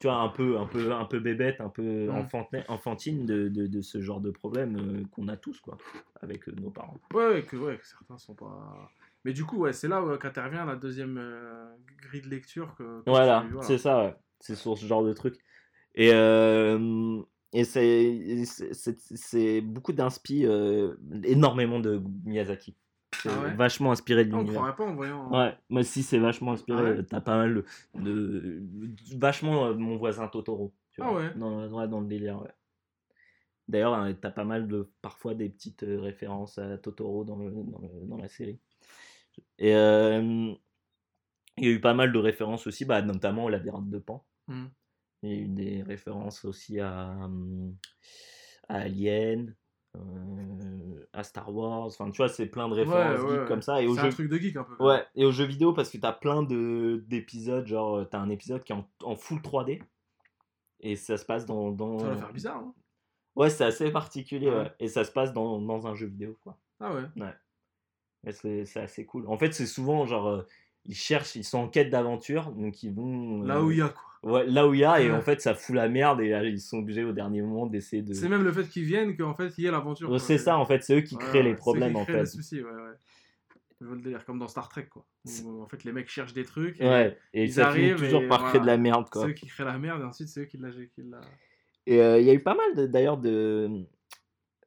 [0.00, 3.66] tu vois, un peu, un peu, un peu bébête, un peu enfantin- enfantine de, de,
[3.66, 5.78] de ce genre de problème euh, qu'on a tous, quoi,
[6.20, 6.98] avec nos parents.
[7.14, 8.90] Ouais, ouais, que, ouais, que certains sont pas.
[9.24, 11.18] Mais du coup, ouais, c'est là qu'intervient la deuxième
[12.02, 12.74] grille de lecture.
[12.76, 14.14] Que, que Voilà, c'est ça, ouais.
[14.40, 15.36] C'est sur ce genre de truc.
[15.94, 17.20] Et, euh,
[17.52, 22.76] et c'est, beaucoup d'inspi, euh, énormément de Miyazaki.
[23.12, 23.54] C'est Ah ouais?
[23.56, 24.60] vachement inspiré de Ah, on l'univers.
[24.60, 25.30] croirait pas en voyant.
[25.32, 26.78] Ouais, moi aussi c'est vachement inspiré.
[26.78, 27.02] Ah ouais?
[27.04, 27.64] T'as pas mal de,
[28.00, 28.62] de-
[29.18, 30.72] vachement mon voisin Totoro.
[30.92, 31.34] Tu Ah vois, ouais?
[31.36, 32.40] dans, dans le délire.
[32.42, 32.50] Ouais.
[33.68, 37.80] D'ailleurs, hein, t'as pas mal de parfois des petites références à Totoro dans, le, dans,
[37.80, 38.58] le- dans la série.
[39.58, 40.54] Et euh,
[41.58, 44.24] il y a eu pas mal de références aussi, bah, notamment au labyrinthe de Pan.
[44.46, 44.66] Hmm.
[45.22, 47.74] Il y a eu des références aussi à, hum,
[48.68, 49.54] à Alien,
[49.96, 51.86] euh, à Star Wars.
[51.86, 53.46] Enfin, tu vois, c'est plein de références ouais, ouais.
[53.46, 53.82] comme ça.
[53.82, 54.84] Et C'est un jeux, truc de geek un peu.
[54.84, 58.30] Ouais, et aux jeux vidéo parce que t'as plein de d'épisodes, genre euh, t'as un
[58.30, 59.82] épisode qui est en, en full 3D
[60.80, 61.98] et ça se passe dans, dans...
[61.98, 62.58] Ça va faire bizarre.
[62.58, 62.74] Hein.
[63.34, 64.56] Ouais, c'est assez particulier, Ouais.
[64.56, 64.72] ouais.
[64.78, 66.56] Et ça se passe dans, dans un jeu vidéo, quoi.
[66.80, 67.02] Ah ouais.
[68.24, 69.26] Mais c'est c'est assez cool.
[69.28, 70.44] En fait, c'est souvent genre.
[70.88, 73.42] Euh, ils cherchent, ils sont en quête d'aventure, donc ils vont.
[73.42, 74.04] Là euh, où il y a quoi.
[74.24, 75.16] Ouais, là où il y a, et Ouais.
[75.16, 78.02] en fait, ça fout la merde, et euh, ils sont obligés au dernier moment d'essayer
[78.02, 78.12] de.
[78.14, 80.10] C'est même le fait qu'ils viennent qu'en fait il y ait l'aventure.
[80.10, 80.18] Ouais.
[80.18, 82.12] C'est ça, en fait, c'est eux qui créent les c'est eux problèmes, qui en créent
[82.14, 82.20] fait.
[82.20, 82.94] les soucis, ouais, ouais.
[83.80, 85.06] Je veux le délire, comme dans Star Trek, quoi.
[85.24, 86.80] C'est- Où, en fait, les mecs cherchent des trucs.
[86.80, 89.10] et Ouais, et ils ça finit arrivent toujours et par créer de la merde, C'est
[89.20, 89.28] quoi.
[89.28, 90.70] eux qui créent la merde et ensuite c'est eux qui la.
[90.72, 91.20] Qui la...
[91.86, 93.70] Et euh, il y a eu pas mal, d'ailleurs, de.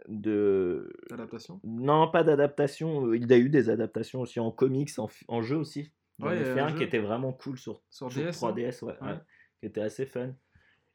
[0.07, 0.91] de...
[1.09, 1.59] L'adaptation.
[1.65, 3.07] Non, pas d'adaptation.
[3.07, 5.91] euh, Il y a eu des adaptations aussi en comics, en, en jeu aussi.
[6.21, 6.77] J'en Ouais, ai il y a fait un un jeu.
[6.77, 8.31] qui était vraiment cool sur, Sur sur DS.
[8.37, 9.17] 3DS, ouais, Ouais.
[9.59, 10.33] qui était assez fun.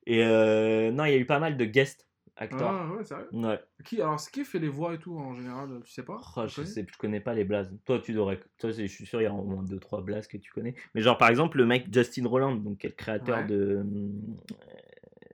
[0.07, 2.07] Et euh, non, il y a eu pas mal de guest
[2.37, 2.69] acteurs.
[2.71, 3.29] Ah ouais, sérieux?
[3.33, 3.59] Ouais.
[3.85, 6.21] Qui, alors, qui fait les voix et tout en général Tu sais pas?
[6.37, 7.75] Oh, je sais, je connais pas les blazes.
[7.85, 8.39] Toi, tu devrais.
[8.59, 10.75] Toi, je suis sûr, il y a au moins 2-3 blazes que tu connais.
[10.95, 13.47] Mais genre, par exemple, le mec Justin Roland, donc, qui est le créateur Ouais.
[13.47, 13.85] de,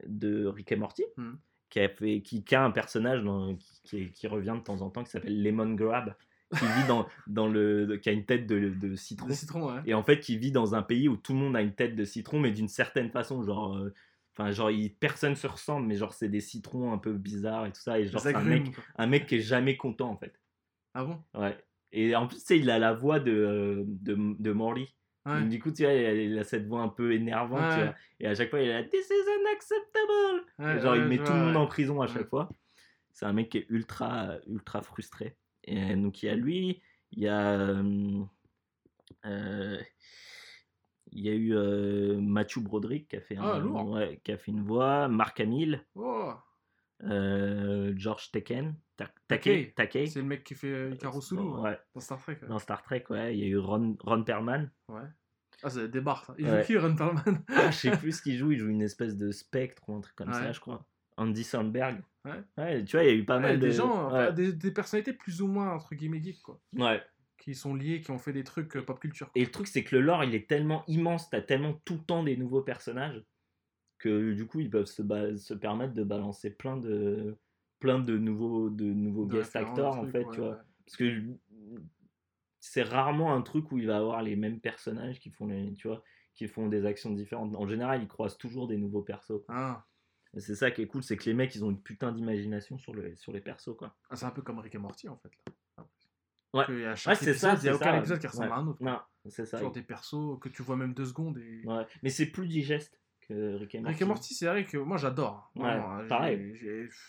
[0.06, 1.38] de Rick et Morty, Mhm.
[1.70, 4.90] qui, a fait, qui, qui a un personnage dans- qui, qui revient de temps en
[4.90, 6.14] temps qui s'appelle Lemon Grab,
[6.58, 7.98] qui vit dans, dans le.
[8.02, 9.28] qui a une tête de, de citron.
[9.30, 9.80] Citron, ouais.
[9.86, 11.94] Et en fait, qui vit dans un pays où tout le monde a une tête
[11.96, 13.76] de citron, mais d'une certaine façon, genre.
[13.76, 13.92] euh,
[14.34, 17.70] Enfin, genre, il- personne se ressemble, mais genre, c'est des citrons un peu bizarres et
[17.72, 18.00] tout ça.
[18.00, 18.82] Et genre, c'est un mec, quoi.
[18.96, 20.32] un mec qui est jamais content, en fait.
[20.94, 21.22] Ah bon?
[21.34, 21.54] Ouais.
[21.92, 24.88] Et en plus, tu sais, il a la voix de, euh, de, de Morley.
[25.26, 25.38] Ouais.
[25.40, 27.60] Donc, du coup, tu vois, il a, a cette voix un peu énervante.
[27.74, 27.84] tu Ouais.
[27.84, 27.94] vois.
[28.20, 30.80] Et à chaque fois, il est là, This is unacceptable.
[30.80, 32.48] Genre, il met tout le monde en prison à chaque fois.
[33.12, 35.36] C'est un mec qui est ultra, ultra frustré.
[35.64, 36.80] Et donc, il y a lui,
[37.12, 37.58] il y a.
[39.26, 39.78] euh,
[41.14, 43.90] il y a eu euh, Matthew Broderick qui a, fait Ah, un- lourd.
[43.90, 46.32] ouais, qui a fait une voix, Mark Hamill, Oh,
[47.04, 49.72] euh, George Taken, Ta- Takei.
[50.06, 52.38] C'est le mec qui fait euh, Ikaru Sulu ouais, Ouais, dans Star Trek.
[52.48, 53.36] Dans Star Trek, ouais.
[53.36, 54.70] Il y a eu Ron, Ron Perlman.
[54.88, 55.02] Ouais.
[55.62, 56.34] Ah, c'est des barres, ça.
[56.38, 56.60] Il Ouais.
[56.62, 57.44] joue qui, Ron Perlman?
[57.48, 58.52] Ah, je sais plus ce qu'il joue.
[58.52, 60.84] Il joue une espèce de spectre ou un truc comme ça, je crois.
[61.18, 62.02] Andy Sandberg.
[62.24, 62.84] Ouais.
[62.84, 63.66] tu vois, il y a eu pas Ouais, mal de.
[63.66, 64.32] des gens, ouais.
[64.32, 66.60] des, des personnalités plus ou moins, entre guillemets, geeks, quoi.
[66.76, 67.02] Ouais.
[67.38, 69.30] Qui sont liés, qui ont fait des trucs euh, pop culture.
[69.34, 72.04] Et le truc, c'est que le lore, il est tellement immense, t'as tellement tout le
[72.04, 73.24] temps des nouveaux personnages
[73.98, 75.02] que du coup, ils peuvent se,
[75.36, 77.36] se permettre de balancer plein de
[77.80, 80.58] plein de nouveaux de nouveaux De guest actors en fait, tu vois.
[80.86, 81.20] Parce que
[82.60, 85.88] c'est rarement un truc où il va avoir les mêmes personnages qui font les, tu
[85.88, 86.02] vois,
[86.34, 87.54] qui font des actions différentes.
[87.56, 89.42] En général, ils croisent toujours des nouveaux persos.
[89.48, 89.86] Ah,
[90.38, 92.94] C'est ça qui est cool, c'est que les mecs, ils ont une putain d'imagination sur,
[92.94, 93.94] le, sur les persos, quoi.
[94.08, 95.30] Ah, c'est un peu comme Rick et Morty, en fait.
[95.76, 95.84] Là.
[96.54, 96.94] Ouais.
[96.96, 97.98] C'est ça, il n'y a aucun ça.
[97.98, 98.52] épisode qui ressemble Ouais.
[98.52, 98.82] à un autre.
[98.82, 99.58] Non, c'est ça.
[99.58, 101.38] Toujours des persos que tu vois même deux secondes.
[101.38, 101.62] Et...
[101.66, 101.86] Ouais.
[102.02, 103.92] Mais c'est plus digeste que Rick et Morty.
[103.92, 105.50] Rick et Morty, c'est vrai que moi j'adore.
[105.54, 106.58] Ouais, Vraiment, hein, pareil.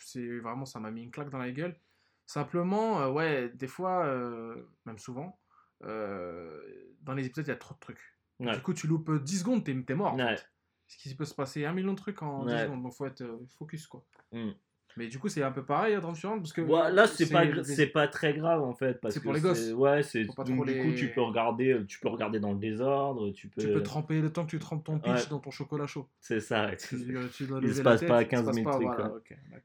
[0.05, 1.77] C'est vraiment, ça m'a mis une claque dans la gueule.
[2.25, 5.39] Simplement, euh, ouais, des fois, euh, même souvent,
[5.83, 6.61] euh,
[7.01, 8.01] dans les épisodes, il y a trop de trucs.
[8.39, 8.53] Ouais.
[8.55, 10.13] Du coup, tu loupes 10 secondes, t'es mort.
[10.13, 10.37] en Ouais.
[10.37, 10.49] fait.
[10.93, 12.63] Parce qu'il peut se passer un million de trucs en 10 Ouais.
[12.63, 14.03] secondes, donc faut être euh, focus quoi.
[14.31, 14.51] Mm.
[14.95, 16.61] Mais du coup, c'est un peu pareil à Drumshunt parce que.
[16.61, 19.01] Ouais, là, c'est pas, c'est pas très grave en fait.
[19.01, 19.71] parce C'est que pour les gosses.
[19.71, 20.23] Ouais, c'est.
[20.23, 23.47] Donc, trop du coup, les- tu peux regarder, tu peux regarder dans le désordre, tu
[23.47, 23.59] peux.
[23.61, 25.29] Tu peux tremper le temps que tu trempes ton pitch Ouais.
[25.31, 26.07] dans ton chocolat chaud.
[26.19, 26.69] C'est ça.
[26.75, 26.95] Tu,
[27.35, 29.09] tu dois Il se passe tête, pas il se 15 passe 000 pas, trucs, voilà,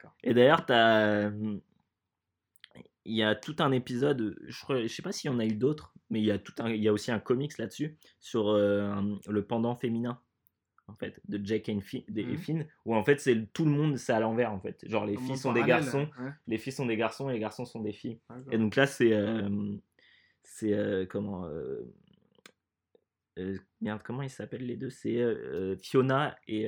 [0.01, 0.15] quoi.
[0.25, 1.31] Et d'ailleurs, t'as.
[3.05, 5.55] Il y a tout un épisode, je, je sais pas s'il y en a eu
[5.55, 8.49] d'autres, mais il y a, tout un, il y a aussi un comics là-dessus, sur
[8.49, 8.95] euh,
[9.29, 10.21] le pendant féminin,
[10.89, 12.37] en fait, de Jake et Fi- et Mhm.
[12.39, 14.89] Finn, où en fait, c'est tout le monde, c'est à l'envers, en fait.
[14.89, 17.39] Genre, les Comme filles sont des garçons, ouais, les filles sont des garçons et les
[17.39, 18.19] garçons sont des filles.
[18.51, 19.13] Et donc là, c'est.
[19.13, 19.77] euh,
[20.43, 20.73] c'est.
[20.73, 21.45] euh, comment.
[21.47, 21.85] euh,
[23.81, 24.91] merde, comment ils s'appellent les deux?
[24.91, 25.23] C'est
[25.83, 26.67] Fiona et.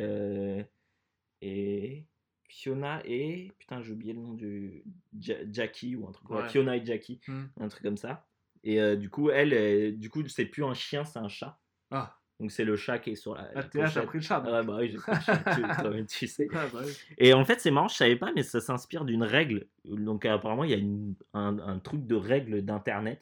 [1.42, 2.04] et.
[2.48, 3.52] Fiona et.
[3.58, 4.84] Putain, j'ai oublié le nom du.
[5.18, 6.28] Ja- Jackie ou un truc.
[6.30, 6.48] ouais, Ouais.
[6.48, 7.46] Fiona et Jackie, Hmm.
[7.58, 8.26] un truc comme ça.
[8.62, 11.58] Et du coup, elle, du coup, c'est plus un chien, c'est un chat.
[11.90, 13.42] Ah, Donc c'est le chat qui est sur la.
[13.54, 14.06] ah, la pochette.
[14.06, 14.42] pris le chat.
[14.46, 16.48] Ah ouais, bah oui, j'ai pris le chat, tu, sais.
[16.54, 16.92] Ah, bah oui.
[17.18, 19.66] Et en fait, c'est marrant, je savais pas, mais ça s'inspire d'une règle.
[19.84, 23.20] Donc apparemment, il y a une- un, un truc de règle d'internet.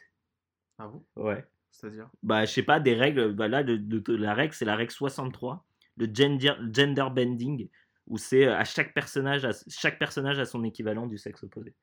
[0.79, 1.05] Ah bon?
[1.16, 1.45] Ouais.
[1.73, 2.09] C'est-à-dire?
[2.23, 3.33] Bah, je sais pas, des règles.
[3.33, 5.64] Bah là, de, de- de- la règle, c'est la règle 63,
[5.97, 7.69] le gender, gender bending,
[8.07, 11.75] où c'est euh, à chaque personnage, à, chaque personnage a son équivalent du sexe opposé.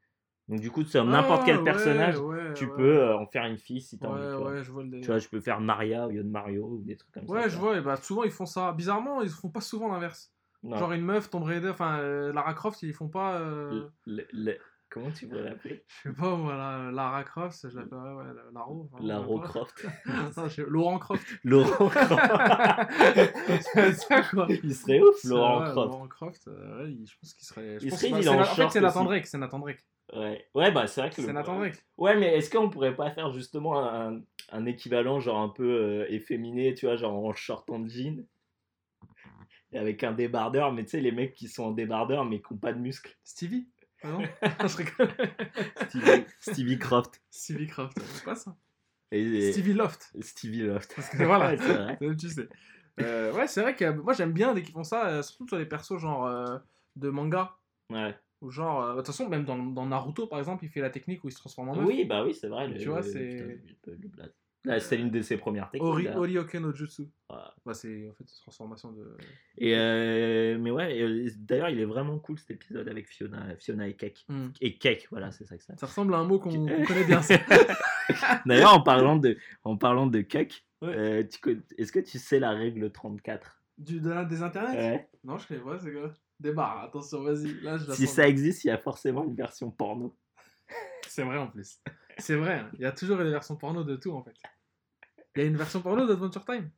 [0.47, 2.71] Donc du coup, sur n'importe Ah, quel ouais, personnage, ouais, tu ouais.
[2.77, 4.21] peux euh, en faire une fille si t'as envie.
[4.27, 4.51] Tu vois.
[4.51, 5.01] ouais, je vois le.
[5.01, 7.33] Tu vois, je peux faire Maria au lieu de Mario ou des trucs comme ça.
[7.33, 8.71] Ouais, je vois, et bah souvent ils font ça.
[8.71, 10.31] Bizarrement, ils font pas souvent l'inverse.
[10.63, 13.35] Genre une meuf, Tomb Raider, enfin euh, Lara Croft, ils font pas.
[13.39, 14.57] euh, Le- le-
[14.89, 15.83] Comment tu pourrais l'appeler?
[16.03, 18.87] Je sais pas moi, la- Lara Croft, je l'appellerais ouais, la- Laro.
[18.93, 19.47] enfin, La ouais, Ro pas.
[19.47, 19.85] Croft.
[20.37, 21.25] Non, je- Laurent Croft.
[21.43, 22.21] Laurent Croft.
[23.73, 24.47] c'est ça quoi?
[24.63, 25.75] Il serait ouf, Laurent Croft.
[25.75, 27.79] Laurent Croft, euh, ouais, je pense qu'il serait.
[27.79, 29.03] je Il pense serait il en En fait, c'est Nathan.
[29.03, 29.83] Drake, c'est Nathan Drake.
[30.15, 30.47] Ouais.
[30.55, 31.21] ouais, bah c'est vrai que.
[31.21, 31.83] C'est Nathan Drake.
[31.97, 36.05] Ouais, mais est-ce qu'on pourrait pas faire justement un, un équivalent, genre un peu euh,
[36.09, 38.25] efféminé, tu vois, genre en short en jean
[39.71, 42.53] et avec un débardeur, mais tu sais, les mecs qui sont en débardeur mais qui
[42.53, 43.17] n'ont pas de muscles.
[43.23, 43.67] Stevie?
[44.03, 44.21] Ah non?
[44.67, 45.09] Je rigole.
[45.87, 47.21] Stevie, Stevie Croft.
[47.29, 48.55] Stevie Craft, c'est pas ça?
[49.11, 50.13] Et, et- Stevie Loft.
[50.21, 50.93] Stevie Loft.
[50.95, 51.97] Parce que voilà, Ouais, c'est vrai.
[52.19, 52.47] Tu sais.
[53.01, 55.57] Euh, ouais, c'est vrai que moi j'aime bien dès qu'ils font ça, euh, surtout sur
[55.57, 56.57] les persos genre euh,
[56.95, 57.57] de manga.
[57.91, 58.15] Ouais.
[58.41, 60.89] Ou genre, euh, de toute façon, même dans, dans Naruto par exemple, il fait la
[60.89, 61.85] technique où il se transforme en meuf.
[61.85, 62.73] Oui, bah oui, c'est vrai.
[62.77, 63.59] Tu vois, c'est-.
[64.65, 65.87] Là, c'est une de ses premières techniques.
[65.87, 66.07] Ori.
[66.07, 67.03] Orioke no Jutsu.
[67.29, 69.15] Bah, c'est en fait une transformation de.
[69.59, 73.87] Et euh, mais ouais, euh, d'ailleurs, il est vraiment cool cet épisode avec Fiona, Fiona
[73.87, 74.25] et Cake.
[74.27, 74.47] Hmm.
[74.61, 75.77] Et Cake, voilà, c'est ça que ça.
[75.77, 77.21] Ça ressemble à un mot qu'on connaît bien.
[78.47, 80.93] D'ailleurs, en parlant de, en parlant de Cake, Ouais.
[80.93, 81.23] euh,
[81.77, 84.77] est-ce que tu sais la règle 34 du, de des internets?
[84.77, 85.09] Ouais.
[85.23, 87.61] Non, je connais pas, c'est quoi Débarre, attention, vas-y.
[87.61, 88.15] Là, je la Si sens.
[88.15, 90.15] ça existe, il y a forcément une version porno.
[91.07, 91.79] C'est vrai en plus.
[92.17, 92.69] C'est vrai, hein.
[92.73, 94.33] il y a toujours une version porno de tout en fait.
[95.35, 96.69] Il y a une version porno d'Adventure Time?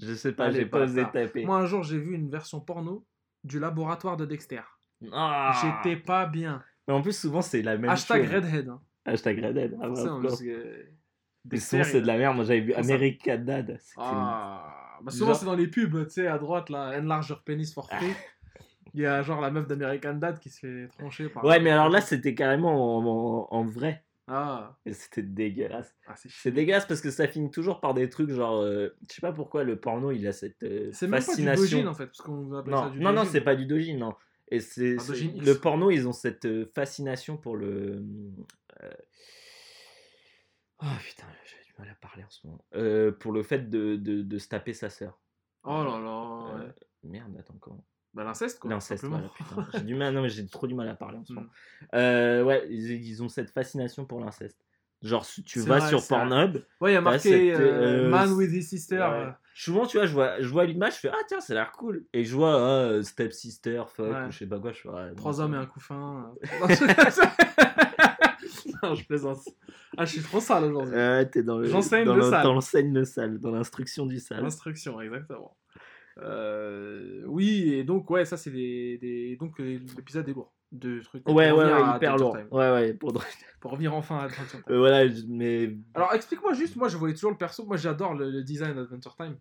[0.00, 1.44] Je sais pas, j'ai pas osé taper.
[1.44, 3.06] Moi un jour j'ai vu une version porno
[3.44, 4.62] du laboratoire de Dexter.
[5.12, 5.52] Ah.
[5.84, 6.62] J'étais pas bien.
[6.86, 8.34] Mais en plus, souvent, c'est la même Hashtag chose.
[8.34, 8.68] Redhead.
[8.68, 8.80] Hein.
[9.04, 9.76] Hashtag Redhead.
[9.82, 12.36] Ah, parce que souvent, c'est de la merde.
[12.36, 13.70] Moi, j'avais vu America Dad.
[13.70, 17.28] Une- Ah, bah souvent Genre- c'est dans les pubs, tu sais, à droite là, enlarge
[17.30, 18.12] your penis for free.
[18.94, 21.44] Il y a genre la meuf d'American Dad qui se fait trancher par.
[21.44, 24.04] Ouais, mais alors là, c'était carrément en, en- en vrai.
[24.26, 25.94] Ah, Et c'était dégueulasse.
[26.06, 28.60] ah c'est C'est dégueulasse parce que ça finit toujours par des trucs genre.
[28.62, 31.26] euh, je sais pas pourquoi le porno il a cette euh, C'est même pas du
[31.26, 31.62] fascination.
[31.78, 34.14] dojin en fait, parce ça non, du non, non, c'est pas du dojin, non.
[34.48, 35.44] Et c'est c'est- X.
[35.44, 38.02] le porno, ils ont cette euh, fascination pour le.
[40.80, 42.64] Oh putain, j'ai du mal à parler en ce moment.
[43.20, 45.18] Pour le fait de, de, de se taper sa sœur.
[45.64, 46.56] Oh là là.
[46.66, 46.72] Ouais.
[47.04, 47.84] Merde, attends, comment
[48.14, 48.70] Bah l'inceste quoi.
[48.70, 49.66] L'inceste, voilà, putain.
[49.74, 51.36] J'ai du mal, non, mais j'ai trop du mal à parler en ce Hmm.
[51.36, 51.48] moment.
[51.94, 54.58] Euh, ouais, ils, ils ont cette fascination pour l'inceste.
[55.02, 56.06] Genre, tu vas vrai, sur.
[56.06, 58.96] Pornhub, Ouais, il y a marqué c'était, euh, euh, Man with his sister.
[58.96, 59.02] ouais.
[59.04, 61.56] euh, souvent, tu vois, je vois, je vois l'image, je fais Ah, tiens, ça a
[61.56, 62.06] l'air cool.
[62.14, 62.54] Et je vois
[62.98, 64.26] ah, Step Sister, fuck, Ouais.
[64.28, 66.32] ou je sais pas quoi, je fais ah, non, Trois hommes et un couffin.
[66.50, 66.68] euh.
[68.82, 69.40] Non, je- plaisante.
[69.96, 70.94] Ah, je suis trop sale aujourd'hui.
[70.94, 72.42] Ouais, t'es dans le- J'enseigne dans le le- sale.
[72.42, 74.42] Dans l'enseigne le sale, dans l'instruction du sale.
[74.42, 75.56] L'instruction, exactement.
[76.18, 80.52] Euh, oui, et donc, ouais, ça, c'est des, des- Donc, euh, l'épisode est lourd.
[80.72, 81.28] De trucs.
[81.28, 82.36] Ouais, ouais, ouais, hyper lourd.
[82.36, 82.48] Time.
[82.50, 83.12] Ouais, ouais, pour...
[83.60, 84.74] Pour revenir enfin à Adventure Time.
[84.74, 85.76] Euh, voilà, mais.
[85.94, 87.64] Alors, explique-moi juste, moi, je voyais toujours le perso.
[87.64, 89.38] Moi, j'adore le, le design d'Adventure Time.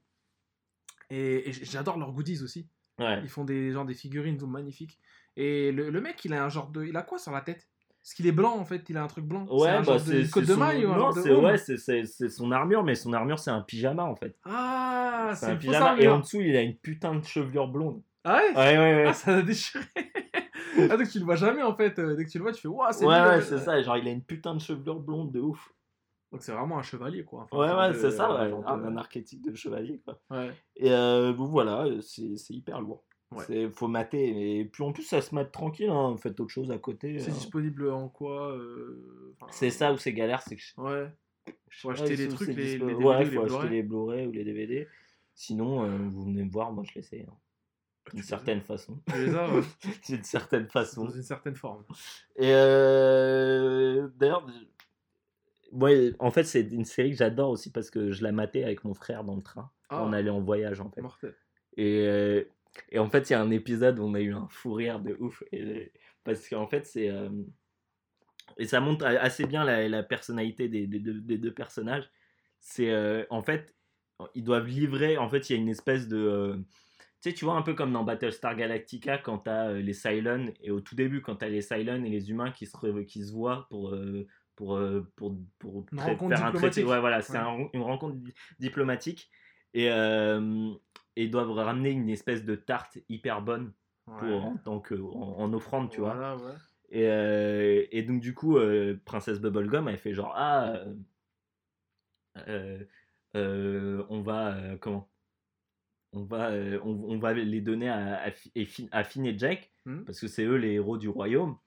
[1.09, 2.69] Et, et j'adore leurs goodies aussi.
[2.99, 3.19] Ouais.
[3.23, 4.99] Ils font des, genre, des figurines magnifiques.
[5.35, 6.85] Et le, le mec, il a un genre de.
[6.85, 7.67] Il a quoi sur la tête?
[8.03, 8.83] Parce qu'il est blanc, en fait.
[8.89, 9.45] Il a un truc blanc.
[9.49, 11.57] Ouais, un bah c'est une côte c'est de son- maille ou Non, de c'est ouais,
[11.57, 14.35] c'est- c'est c'est son armure, mais son armure c'est un pyjama en fait.
[14.43, 16.19] Ah, C'est c'est un pyjama et en armure.
[16.21, 18.01] dessous il a une putain de chevelure blonde.
[18.25, 18.55] Ah ouais?
[18.57, 19.05] Ouais, ouais, ouais.
[19.07, 19.85] Ah, ça a déchiré.
[20.91, 21.97] ah, donc tu le vois jamais en fait.
[21.99, 23.81] Euh, Dès que tu le vois, tu fais Waouh, c'est ouais, ouais, en c'est ça.
[23.81, 25.73] Genre, il a une putain de chevelure blonde de ouf.
[26.33, 27.43] Donc c'est vraiment un chevalier quoi.
[27.43, 28.51] Enfin, Ouais, ouais, c'est ça, ouais.
[28.65, 30.19] Un, archétype de chevalier, quoi.
[30.31, 30.51] Ouais.
[30.75, 33.05] Et euh, voilà, c'est c'est hyper lourd.
[33.35, 33.43] Ouais.
[33.47, 34.59] C'est faut mater.
[34.59, 36.15] Et puis en plus, ça se mate tranquille, hein.
[36.17, 37.19] Faites autre chose à côté.
[37.19, 37.33] C'est hein.
[37.33, 41.11] disponible en quoi euh, enfin, C'est ça où c'est galère, c'est que je- Ouais.
[41.71, 43.69] Faut acheter les trucs, les- les DVD ouais, ou les faut acheter Blu-ray.
[43.71, 44.87] les Blu-ray ou les DVD.
[45.35, 47.25] Sinon, euh, vous venez me voir, moi je l'essaie.
[47.27, 47.33] hein.
[48.11, 48.99] D'une les as certaine façon.
[49.07, 49.25] Ouais,
[50.07, 51.05] D'une certaine façon.
[51.05, 51.83] dans une certaine forme.
[52.35, 54.45] Et euh, d'ailleurs,
[55.71, 55.89] moi,
[56.19, 58.93] en fait, c'est une série que j'adore aussi parce que je la matais avec mon
[58.93, 59.71] frère dans le train.
[59.89, 60.03] Ah.
[60.05, 61.01] On allait en voyage en fait.
[61.01, 61.33] Mortel.
[61.77, 62.45] Et,
[62.89, 64.99] et en fait, il y a un épisode où on a eu un fou rire
[64.99, 65.43] de ouf.
[65.51, 65.91] Et,
[66.23, 67.09] parce qu'en fait, c'est.
[67.09, 67.29] euh,
[68.57, 72.09] et ça montre assez bien la, la personnalité des, des deux- des deux personnages.
[72.59, 72.91] C'est.
[72.91, 73.75] euh, en fait,
[74.35, 75.17] ils doivent livrer.
[75.17, 76.17] En fait, il y a une espèce de.
[76.17, 76.55] euh,
[77.21, 80.71] tu sais, tu vois, un peu comme dans Battlestar Galactica, quand t'as les Cylons, et
[80.71, 83.67] au tout début, quand t'as les Cylons et les humains qui se, qui se voient
[83.69, 83.95] pour,
[84.55, 84.79] pour,
[85.15, 86.83] pour, pour, Une faire un traité.
[86.83, 87.39] Ouais, voilà, c'est Ouais.
[87.39, 89.31] un- une rencontre di- diplomatique.
[89.73, 90.73] Et, euh,
[91.15, 93.71] et ils doivent ramener une espèce de tarte hyper bonne
[94.05, 94.51] pour, Ouais.
[94.65, 96.13] en, en, en offrande, tu vois.
[96.13, 96.53] Voilà, ouais.
[96.89, 100.93] Et, euh, et donc, du coup, euh, Princesse Bubblegum, elle fait genre Ah, euh,
[102.47, 102.83] euh,
[103.35, 104.55] euh, on va.
[104.55, 105.09] euh, comment?
[106.15, 108.21] On va, euh, on, on va les donner à,
[108.91, 110.05] à, Finn et Jack, Mhm.
[110.05, 111.57] parce que c'est eux les héros du royaume.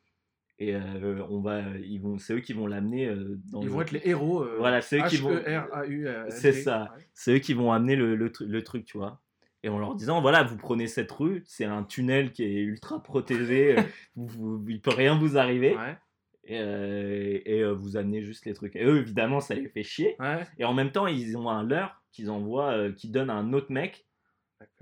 [0.59, 3.73] Et euh, on va, ils vont, c'est eux qui vont l'amener euh, dans Ils le-
[3.73, 4.43] vont être les héros.
[4.43, 6.93] euh, Voilà, c'est eux qui vont- euh, C'est ça.
[6.97, 7.07] Ouais.
[7.13, 9.21] c'est eux qui vont amener le, le, tru- le truc, tu vois.
[9.67, 13.03] Et en leur disant, voilà, vous prenez cette rue, c'est un tunnel qui est ultra
[13.03, 13.83] protégé, euh,
[14.15, 15.97] vous, vous- il peut rien vous arriver, Ouais.
[16.45, 18.77] et, euh, et, euh, vous amenez juste les trucs.
[18.77, 20.15] Et eux, évidemment, ça les fait chier.
[20.21, 20.47] Ouais.
[20.59, 23.53] Et en même temps, ils ont un leurre qu'ils envoient, euh, qui donne à un
[23.53, 24.07] autre mec,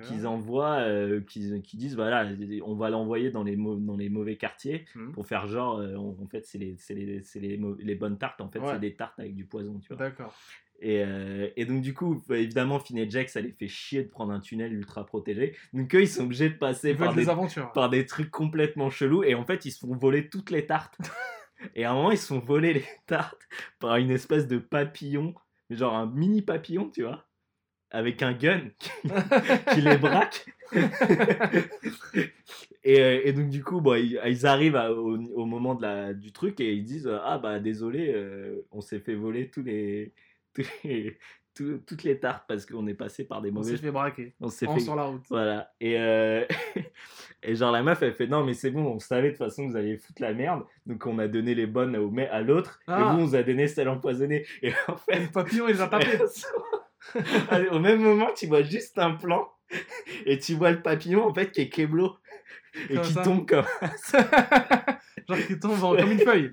[0.05, 0.85] qu'ils envoient,
[1.27, 2.29] qu'ils qui disent, voilà,
[2.65, 5.13] on va l'envoyer dans les, dans les mauvais quartiers Mhm.
[5.13, 8.61] pour faire genre, en fait, c'est les, c'est les, les, les bonnes tartes, en fait,
[8.61, 8.73] Ouais.
[8.73, 9.97] c'est des tartes avec du poison, tu vois.
[9.97, 10.33] D'accord.
[10.87, 14.03] Et, euh, et donc, du coup, bah, évidemment, Finn et Jack, ça les fait chier
[14.03, 15.57] de prendre un tunnel ultra protégé.
[15.73, 17.73] Donc, eux, ils sont obligés de passer Ils par des, aventures.
[17.73, 19.25] par des trucs complètement chelous.
[19.25, 20.99] Et en fait, ils se font voler toutes les tartes.
[21.75, 23.49] et à un moment, ils se font voler les tartes
[23.81, 25.35] par une espèce de papillon,
[25.71, 27.25] genre un mini papillon, tu vois,
[27.91, 28.91] avec un gun qui,
[29.73, 30.45] qui les braque.
[32.85, 35.83] et, euh, et donc, du coup, bon, ils, ils arrivent à- au, au moment de
[35.83, 39.63] la, du truc et ils disent Ah, bah, désolé, euh, on s'est fait voler tous
[39.63, 40.13] les-
[41.55, 43.83] tout- toutes les tartes parce qu'on est passé par des On s'est mauvais.
[43.83, 44.35] fait braquer.
[44.41, 45.23] On s'est fait sur la route.
[45.31, 45.73] voilà.
[45.81, 46.45] Et, euh,
[47.43, 49.65] et genre la meuf, elle fait non, mais c'est bon, on savait de toute façon
[49.67, 50.65] que vous alliez foutre la merde.
[50.87, 52.81] Donc on a donné les bonnes au, à l'autre.
[52.87, 52.99] Ah.
[52.99, 54.45] Et vous, on vous a donné celle empoisonnée.
[54.63, 56.19] Et en fait, le papillon, il les a tapés.
[57.71, 59.49] Au même moment, tu vois juste un plan.
[60.27, 62.17] Et tu vois le papillon, en fait, qui est Keblo.
[62.91, 63.23] Et Comme qui ça.
[63.23, 63.65] tombe comme.
[65.29, 66.53] Genre qui tombe en- comme une feuille.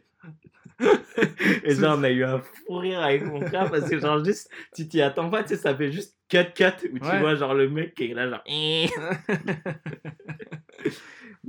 [1.63, 4.49] Et genre, on a eu un fou rire avec mon frère parce que, genre, juste,
[4.75, 7.19] tu t'y attends pas, tu sais, ça fait juste cut cut où tu Ouais.
[7.19, 8.43] vois, genre, le mec qui est là, genre.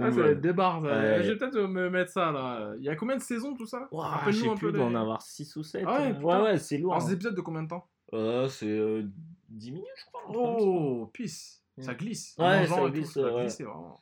[0.00, 0.30] Ah, Donc, ça va voilà.
[0.30, 0.82] être des barres.
[0.82, 0.88] ça.
[1.02, 1.22] Ouais.
[1.22, 2.72] Je vais peut-être me mettre ça là.
[2.78, 3.88] Il y a combien de saisons tout ça?
[3.92, 5.84] Ouah, je sais plus, il doit en avoir 6 ou 7.
[5.86, 6.42] Ah ouais, ouais, putain.
[6.44, 6.92] ouais, c'est lourd.
[6.94, 7.08] Alors, hein.
[7.08, 7.86] des épisodes de combien de temps?
[8.14, 9.02] Euh, c'est euh,
[9.50, 10.22] 10 minutes, je crois.
[10.32, 10.40] ça.
[10.62, 11.62] Oh, peace.
[11.78, 11.96] Ça Mm.
[11.96, 12.34] glisse.
[12.38, 13.42] Ouais, ça glisse, ça va ouais.
[13.42, 14.00] glisser, vraiment.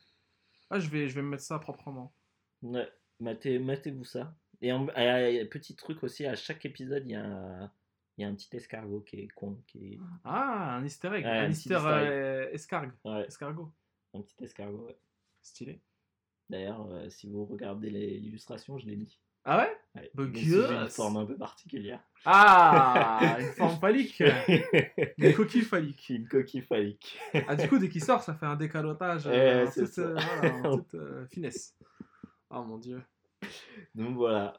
[0.69, 2.13] Ah, je vais, je vais me mettre ça proprement.
[2.61, 2.87] Ouais,
[3.19, 4.33] matez, matez-vous ça.
[4.61, 7.71] Et en- euh, petit truc aussi, à chaque épisode, il y a un,
[8.17, 9.57] il y a un petit escargot qui est con.
[9.67, 9.99] Qui est...
[10.23, 11.25] Ah, un easter egg.
[11.25, 12.91] Ouais, un easter euh, escargue.
[13.05, 13.71] Ouais, Escargot.
[14.13, 14.97] un petit escargot, ouais.
[15.41, 15.81] Stylé.
[16.49, 19.17] D'ailleurs, euh, si vous regardez l'illustration, je l'ai mis.
[19.43, 19.75] Ah ouais?
[19.95, 20.11] Ouais.
[20.13, 22.03] Bah, si j'ai une forme un peu particulière.
[22.25, 24.21] Ah, une forme phallique.
[25.17, 26.09] Une coquille phallique.
[26.09, 27.17] une coquille phallique.
[27.47, 29.25] Ah, du coup, dès qu'il sort, ça fait un décalotage.
[29.27, 30.13] Euh, en toute, ça.
[30.13, 30.95] voilà, en toute
[31.31, 31.75] finesse.
[32.51, 33.01] Oh mon dieu.
[33.95, 34.53] Donc voilà.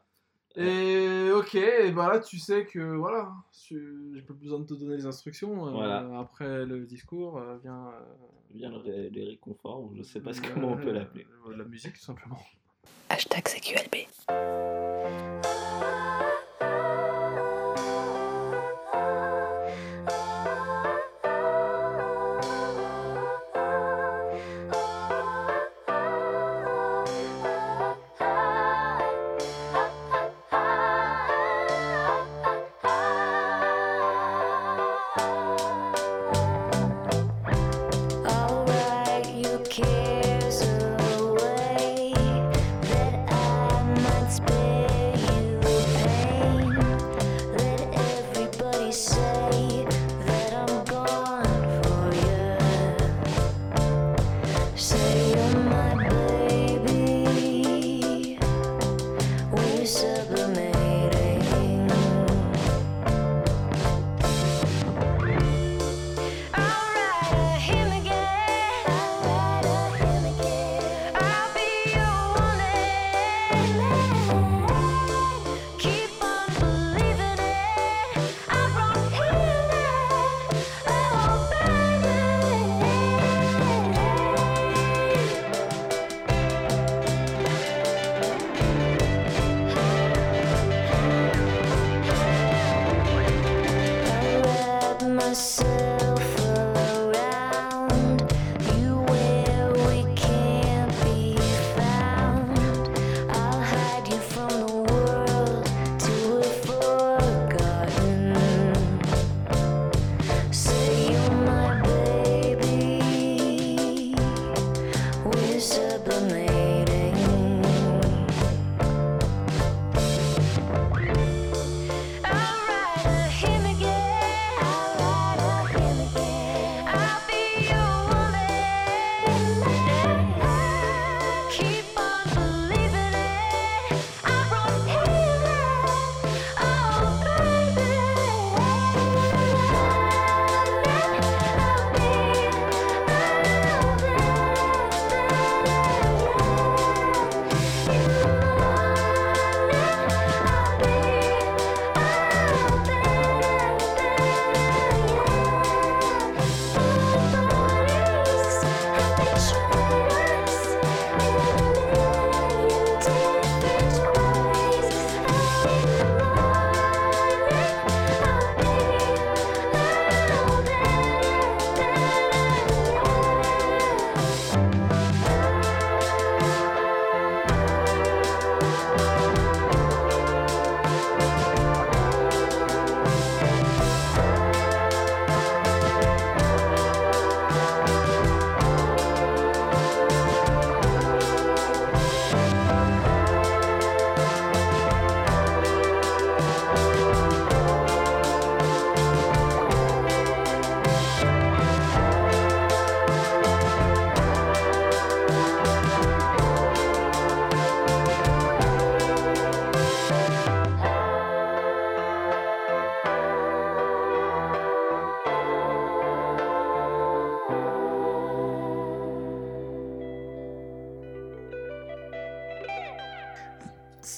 [0.54, 3.32] Et ok, et bah là tu sais que voilà,
[3.70, 5.66] j'ai pas besoin de te donner les instructions.
[5.66, 6.06] euh, Voilà.
[6.20, 7.88] Après le discours euh, vient.
[7.88, 8.00] euh,
[8.50, 11.26] Bien le, ré- le réconfort, ou je sais pas ce- euh, comment on peut l'appeler.
[11.48, 12.38] euh, La musique tout simplement.
[13.08, 14.06] Hashtag CQLB.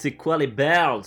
[0.05, 1.01] C'est quoi les Bells?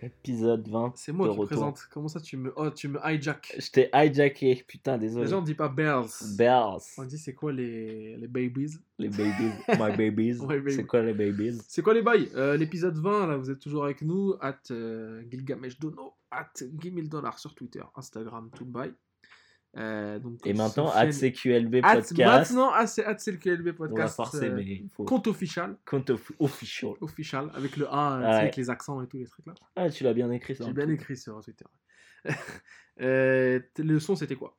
[0.00, 0.92] Épisode 20.
[0.94, 1.48] C'est moi de qui retour.
[1.48, 1.80] présente.
[1.90, 3.56] Comment ça, tu me, oh, tu me hijack?
[3.58, 5.24] Je t'ai hijacké, putain, désolé.
[5.24, 6.06] Les gens ne disent pas bells.
[6.36, 6.78] Bells.
[6.98, 8.76] On dit c'est quoi les, les babies?
[9.00, 9.50] Les babies.
[9.70, 10.38] My babies.
[10.46, 10.70] Baby.
[10.70, 11.58] C'est quoi les babies?
[11.66, 14.36] C'est quoi les bails Euh, L'épisode 20, là, vous êtes toujours avec nous.
[14.40, 16.12] At euh, Gilgamesh Dono.
[16.30, 18.94] At Guimil Dollar sur Twitter, Instagram, tout le bail.
[19.76, 22.16] Euh, donc, Et maintenant, Sofiane- CQLB At- Podcast.
[22.18, 24.16] Maintenant, On va Podcast.
[24.16, 25.04] forcer, euh, mais il faut.
[25.04, 25.76] Compte official.
[25.84, 26.92] Compte off- official.
[27.00, 28.24] Official, avec le A, Ouais.
[28.26, 29.54] avec les accents et tous les trucs là.
[29.76, 30.64] Ah, tu l'as bien écrit ça.
[30.64, 31.66] J'ai bien écrit sur Twitter.
[33.00, 34.56] Euh, le son, c'était quoi?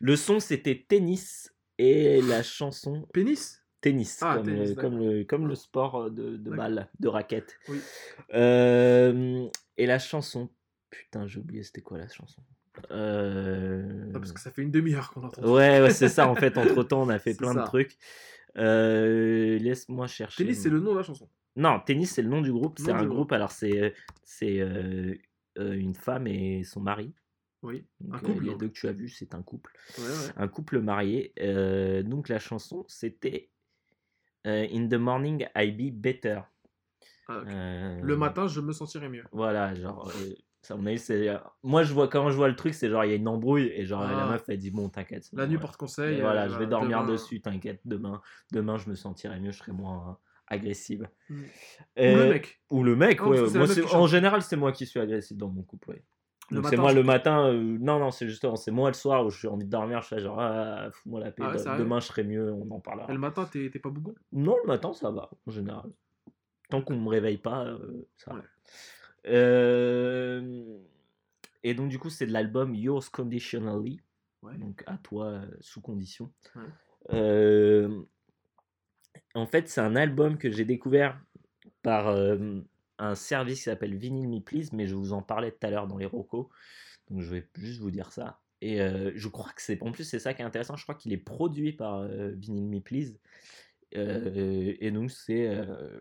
[0.00, 1.54] Le son, c'était tennis.
[1.76, 3.62] Et la chanson, Pénis?
[3.82, 4.18] Tennis.
[4.22, 7.58] Ah, comme, tennis, le, comme, le, comme le sport de, de balle, de raquette.
[7.68, 7.80] Oui.
[8.32, 10.48] Et la chanson.
[10.88, 12.42] Putain, j'ai oublié, c'était quoi la chanson?
[12.90, 15.42] Euh, Parce que ça fait une demi-heure qu'on entend.
[15.42, 16.28] Ouais, ouais, c'est ça.
[16.28, 17.96] En fait, entre temps, on a fait plein de trucs.
[18.56, 20.44] Euh, Laisse-moi chercher.
[20.44, 21.28] Tennis, c'est le nom de la chanson.
[21.56, 22.78] Non, tennis, c'est le nom du groupe.
[22.78, 23.08] C'est un groupe.
[23.08, 23.32] groupe.
[23.32, 23.94] Alors, c'est
[24.24, 25.14] c'est euh,
[25.56, 27.14] une femme et son mari.
[27.62, 28.44] Oui, Donc, un couple.
[28.44, 29.72] les deux que tu as vus, c'est un couple.
[29.98, 30.32] Ouais, ouais.
[30.36, 31.34] Un couple marié.
[32.04, 33.50] Donc, la chanson, c'était
[34.46, 36.40] In the morning, I be better.
[37.28, 37.42] Ah,
[38.02, 39.24] Le matin, je me sentirais mieux.
[39.32, 40.10] Voilà, genre.
[40.62, 43.10] Euh, ça, avis, c'est- Moi, je vois, quand je vois le truc, c'est genre, il
[43.10, 44.30] y a une embrouille et genre, la Ah.
[44.32, 45.28] meuf, elle dit, bon, t'inquiète.
[45.32, 46.18] La nuit porte conseil.
[46.18, 47.80] Et voilà, euh, je vais dormir demain- dessus, t'inquiète.
[47.84, 48.20] Demain,
[48.52, 51.08] demain, je me sentirai mieux, je serai moins agressive.
[51.28, 51.42] Mm.
[51.42, 51.46] Ou
[51.98, 52.60] Euh, le mec.
[52.70, 53.50] Ou le mec, Non, ouais.
[53.52, 56.04] Moi, c'est- en général, c'est moi qui suis agressif dans mon couple, ouais.
[56.68, 57.46] C'est moi je- le matin.
[57.46, 60.02] euh, non, non, c'est justement, c'est moi le soir où je suis envie de dormir.
[60.02, 61.44] Je suis genre, ah, fous-moi la paix.
[61.46, 61.78] Ah ouais, de- sérieux?
[61.84, 63.08] demain, je serai mieux, on en parlera.
[63.08, 64.14] Et le matin, t'es t'es pas bougon?
[64.32, 65.88] Non, le matin, ça va, en général.
[66.68, 68.40] Tant qu'on me réveille pas, euh, ça va.
[68.40, 68.44] Ouais.
[69.24, 70.84] Et
[71.74, 74.00] donc, du coup, c'est de l'album Yours Conditionally.
[74.42, 74.56] Ouais.
[74.56, 76.32] Donc, à toi, euh, sous condition.
[76.56, 77.88] Ouais.
[79.34, 81.20] En fait, c'est un album que j'ai découvert
[81.82, 82.08] par
[82.98, 85.86] un service qui s'appelle Vinyl Me Please, mais je vous en parlais tout à l'heure
[85.86, 86.50] dans les rocos.
[87.08, 88.40] Donc, je vais juste vous dire ça.
[88.60, 89.82] Et euh, je crois que c'est.
[89.82, 90.76] En plus, c'est ça qui est intéressant.
[90.76, 93.18] Je crois qu'il est produit par euh, Vinyl Me Please.
[93.96, 95.98] Euh, et donc, c'est euh,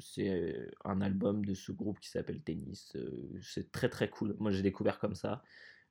[0.00, 2.92] c'est un album de ce groupe qui s'appelle Tennis.
[2.96, 4.36] Euh, c'est très très cool.
[4.38, 5.42] Moi, j'ai découvert comme ça.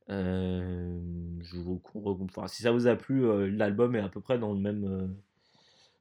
[0.10, 1.82] Je vous
[2.22, 3.24] enfin, si ça vous a plu,
[3.56, 5.16] l'album est à peu près dans le même,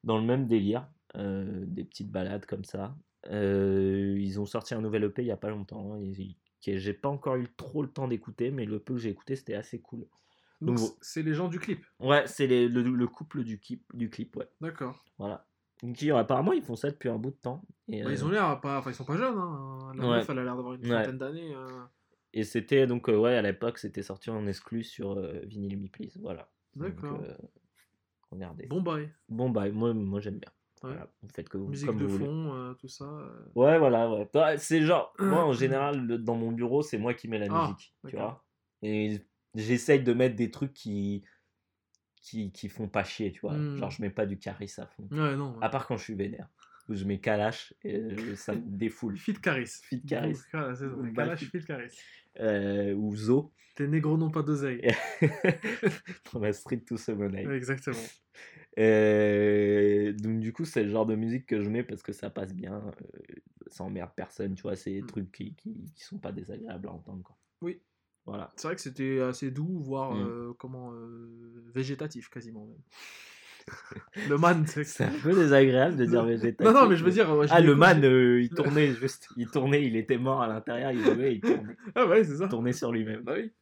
[0.05, 0.89] dans le même délire.
[1.15, 2.97] Des petites balades comme ça.
[3.31, 5.95] Ils ont sorti un nouvel EP il y a pas longtemps.
[5.95, 9.11] hein, et- j'ai pas encore eu trop le temps d'écouter, mais le peu que j'ai
[9.11, 10.07] écouté, c'était assez cool.
[10.61, 11.85] Donc, c'est les gens du clip.
[12.01, 14.49] Ouais, c'est le, le couple du clip, du clip, ouais.
[14.61, 15.05] D'accord.
[15.19, 15.47] Voilà.
[15.83, 17.63] Donc, ils- apparemment, ils font ça depuis un bout de temps.
[17.89, 18.79] Et, Bah, ils euh, ont l'air pas.
[18.79, 19.39] Enfin, ils sont pas jeunes.
[19.39, 19.93] Hein.
[19.97, 20.17] La Ouais.
[20.19, 20.89] meuf, elle a l'air d'avoir une Ouais.
[20.91, 21.55] trentaine d'années.
[21.55, 21.67] euh.
[22.33, 25.89] et c'était donc, euh, ouais, à l'époque, c'était sorti en exclu sur euh, Vinyl Me
[25.89, 26.13] Please.
[26.21, 26.49] Voilà.
[26.77, 27.21] D'accord.
[28.31, 28.67] regardez.
[28.67, 28.81] Bon,
[29.29, 29.71] Bon bail.
[29.73, 30.51] bah, moi, moi j'aime bien.
[30.83, 30.91] Ouais.
[30.93, 33.05] Voilà, vous faites que vous, Musique comme de vous fond, euh, tout ça.
[33.05, 33.43] euh.
[33.55, 34.29] Ouais, voilà, ouais.
[34.33, 37.63] Bah, C'est genre, moi en général, dans mon bureau, c'est moi qui mets la Ah,
[37.63, 38.43] musique, tu vois.
[38.83, 39.21] Et
[39.55, 41.25] j'essaye de mettre des trucs qui,
[42.17, 43.57] qui, qui font pas chier, tu vois.
[43.77, 45.09] Genre, je mets pas du Caris à fond.
[45.11, 45.59] Ouais, non.
[45.61, 46.49] À part quand je suis vénère,
[46.89, 49.17] où je mets Kalash et euh, ça me défoule.
[49.17, 49.71] Fit Caris.
[49.83, 50.37] Fit Caris.
[50.55, 51.45] Ou Kalash.
[51.51, 51.97] Fit Caris.
[52.39, 54.87] Euh, ou Zo, Tes négros n'ont pas d'oseille.
[56.33, 57.47] dans la street to Summoner.
[57.47, 57.97] Ouais, Exactement.
[58.79, 62.31] Euh, donc du coup, c'est le genre de musique que je mets parce que ça
[62.31, 63.35] passe bien, euh,
[63.67, 65.07] ça emmerde personne, tu vois, c'est des Mm.
[65.07, 67.23] trucs qui, qui, qui sont pas désagréables à entendre.
[67.25, 67.37] Quoi.
[67.63, 67.81] Oui.
[68.27, 68.53] Voilà.
[68.57, 70.27] C'est vrai que c'était assez doux, voire Mm.
[70.27, 71.29] euh, comment euh,
[71.75, 72.83] végétatif quasiment même.
[74.29, 76.61] le man, c'est un peu désagréable de dire végétatif.
[76.61, 77.29] Non, non, mais je veux dire.
[77.35, 80.91] moi, Ah, le man, euh, il tournait juste, il tournait, il était mort à l'intérieur,
[80.93, 82.45] il jouait, il tournait, Ah ouais, c'est ça.
[82.45, 83.23] il tournait sur lui-même.
[83.23, 83.53] Bah oui.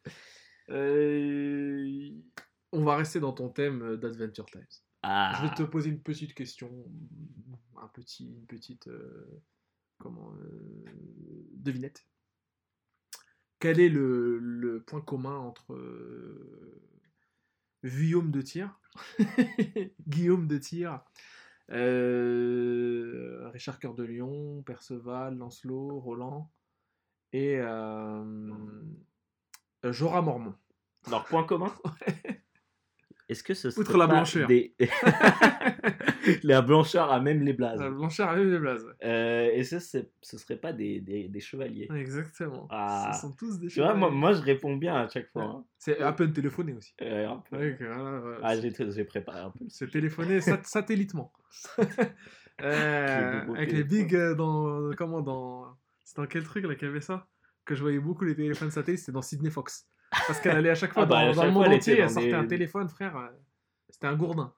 [2.73, 4.67] On va rester dans ton thème d'Adventure Times.
[5.03, 6.71] Ah, Je vais te poser une petite question,
[7.81, 8.89] un petit, une petite,
[9.99, 10.33] comment,
[11.55, 12.05] devinette.
[13.61, 16.81] Quel est le, le point commun entre euh,
[17.85, 18.79] Guillaume de Tyr,
[20.09, 21.01] Guillaume de Tyr,
[21.71, 26.51] euh, Richard Cœur de Lion, Perceval, Lancelot, Roland
[27.33, 28.25] et euh,
[29.85, 30.55] Jorah Mormont.
[31.11, 31.73] Leur point commun?
[33.29, 34.49] Est-ce que ce serait Outre la pas blancheur.
[34.49, 34.75] des...
[36.45, 37.81] la blancheur a même les blazes.
[37.81, 38.85] Euh, Blanchard et les Blazes.
[38.85, 38.93] ouais.
[39.09, 39.79] Euh, et ce,
[40.23, 42.67] ce serait pas des, des, des chevaliers Exactement.
[42.71, 43.13] Ah.
[43.15, 44.21] Ce sont tous des Tu vois, moi, chevaliers.
[44.21, 45.43] moi, je réponds bien à chaque fois.
[45.45, 45.65] hein.
[45.79, 46.01] C'est
[46.75, 46.95] aussi.
[47.03, 47.57] Euh, un peu.
[47.57, 49.65] Ouais, que voilà, voilà, Ah, j'ai préparé un peu.
[49.69, 49.93] C'est sujet.
[49.93, 51.33] téléphoné sat- satellitement.
[52.61, 53.89] Euh, Les avec les téléphones.
[53.89, 55.67] big euh, dans comment dans
[56.05, 57.27] c'est dans quel truc là qu'il y avait ça?
[57.65, 59.87] Que je voyais beaucoup les téléphones satellites c'était dans Sydney Fox
[60.27, 61.77] parce qu'elle allait à chaque fois Ah bah, dans, dans chaque le fois, monde elle
[61.79, 63.29] entier elle sortait des- un téléphone frère euh,
[63.91, 64.53] c'était un gourdin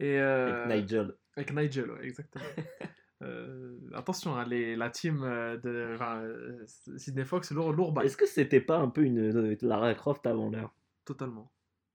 [0.00, 1.14] et euh, Avec Nigel.
[1.36, 2.44] avec Nigel ouais, exactement
[3.22, 7.98] Euh, attention, hein, les, la team euh, de enfin, euh, Sydney Fox, lourd, lourd.
[8.02, 10.74] Est-ce que c'était pas un peu une Lara Croft avant l'heure?
[11.06, 11.50] Totalement.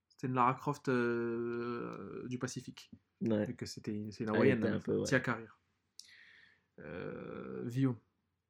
[0.08, 2.90] C'était une Lara Croft euh, du Pacifique.
[3.20, 3.44] Ouais.
[3.44, 5.04] Vu que c'était c'est une hawaïenne, était un hein, peu, ouais.
[5.04, 5.56] Tia Carrère.
[6.80, 7.96] Euh, Vio.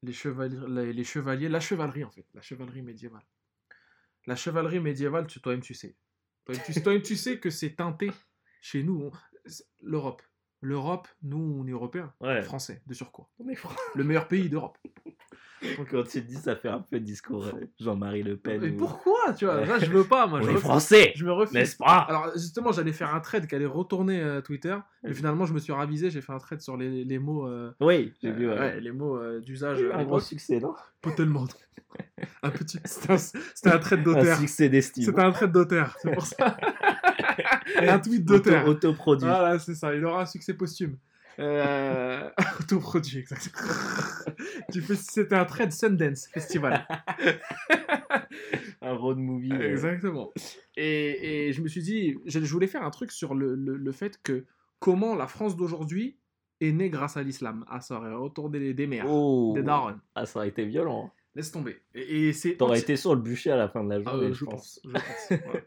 [0.03, 3.27] Les chevaliers, les, les chevaliers, la chevalerie en fait, la chevalerie médiévale.
[4.27, 5.97] La chevalerie médiévale, tu- toi-même tu sais.
[6.47, 8.11] Toi-même tu, toi-même, tu sais que c'est teinté
[8.63, 9.11] chez nous.
[9.83, 10.23] L'Europe.
[10.63, 12.43] L'Europe, nous on est européens, Ouais.
[12.43, 13.29] français de surcroît.
[13.39, 14.77] On est fran- Le meilleur pays d'Europe.
[15.91, 18.61] Quand tu te dis, ça fait un peu discours euh, Jean-Marie Le Pen.
[18.63, 20.39] Mais ou- pourquoi Tu vois, là je veux pas, moi.
[20.39, 20.63] On je est refuse.
[20.67, 21.53] français, Je me refuse.
[21.55, 21.99] n'est-ce pas?
[22.09, 25.59] Alors justement, j'allais faire un trade qui allait retourner euh, Twitter, mais finalement je me
[25.59, 28.49] suis ravisé, j'ai fait un trade sur les, les mots, euh, Oui, j'ai euh, vu.
[28.49, 28.59] ouais.
[28.59, 30.23] ouais, les mots euh, d'usage un grand l'époque.
[30.23, 30.75] succès, non?
[31.03, 31.47] Pas tellement.
[32.43, 33.13] un petit, c'était
[33.71, 34.37] un, un trade Un d'auteur.
[34.39, 35.05] succès d'estime.
[35.05, 36.57] C'était un trade d'auteur, c'est pour ça.
[37.79, 38.63] un tweet d'auteur.
[38.67, 39.27] Auto- Autoproduit.
[39.29, 39.95] Voilà, c'est ça.
[39.95, 40.97] Il aura un succès posthume.
[41.39, 42.29] Euh...
[42.61, 43.69] Autoproduit, exactement.
[44.73, 46.87] tu fais, c'était un trade Sundance Festival.
[48.83, 49.53] Un road movie.
[49.53, 50.31] euh, Exactement.
[50.77, 53.77] Et, et je me suis dit, je, je voulais faire un truc sur le, le,
[53.77, 54.45] le fait que
[54.79, 56.17] comment la France d'aujourd'hui
[56.61, 57.65] est née grâce à l'islam.
[57.69, 59.53] Ah, ça aurait retourné des, mères, Oh.
[59.55, 59.97] des darons.
[60.15, 61.13] Ah, ça aurait été violent.
[61.37, 61.81] Laisse tomber.
[61.95, 62.57] Et, et c'est.
[62.57, 64.39] T'aurais anti- été sur le bûcher à la fin de la Ah, journée, euh, je,
[64.41, 64.81] je pense.
[64.81, 64.81] pense.
[64.85, 64.91] Je
[65.37, 65.41] pense.
[65.45, 65.61] voilà.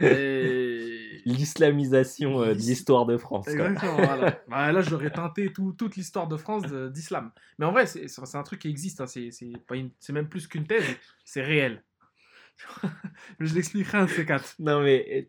[0.00, 3.44] Et- L'islamisation euh, de l'histoire de France.
[3.46, 3.52] quoi.
[3.54, 4.40] Exactement, voilà.
[4.48, 6.62] Bah, là, j'aurais teinté tout- toute l'histoire de France
[6.92, 7.32] d'islam.
[7.58, 9.00] Mais en vrai, c'est un truc qui existe.
[9.00, 9.06] hein.
[9.06, 10.84] C'est même plus qu'une thèse,
[11.24, 11.82] c'est réel.
[13.40, 14.54] je l'expliquerai un de ces quatre.
[14.58, 15.28] Non, mais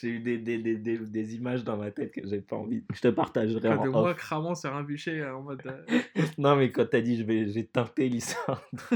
[0.00, 2.84] j'ai eu des, des, des, des, des images dans ma tête que j'ai pas envie.
[2.92, 3.94] Je te partagerai Quoi, en de off.
[3.94, 5.62] moi cramant sur un bûcher euh, en mode.
[5.66, 5.98] euh,
[6.38, 8.62] Non, mais quand t'as dit je vais, j'ai teinté l'histoire,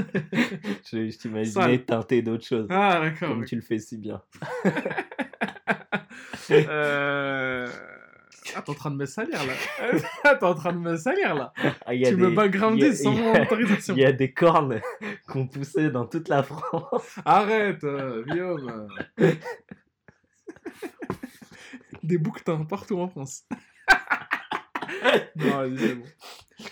[0.91, 2.67] je, je t'imaginais teinter d'autres choses.
[2.69, 3.29] Ah, d'accord.
[3.29, 4.21] comme tu le fais si bien.
[6.51, 7.67] Euh...
[8.55, 9.53] Ah, t'es en train de me salir là.
[10.23, 11.53] Ah, t'es en train de me salir là.
[11.85, 13.93] Ah, Tu des- me backgroundais sans mon autorisation.
[13.95, 14.81] Il y a des cornes
[15.27, 17.19] qu'on poussait dans toute la France.
[17.25, 18.87] Arrête, euh, Guillaume.
[22.03, 23.45] Des bouquetins partout en France.
[25.35, 26.03] non, bon.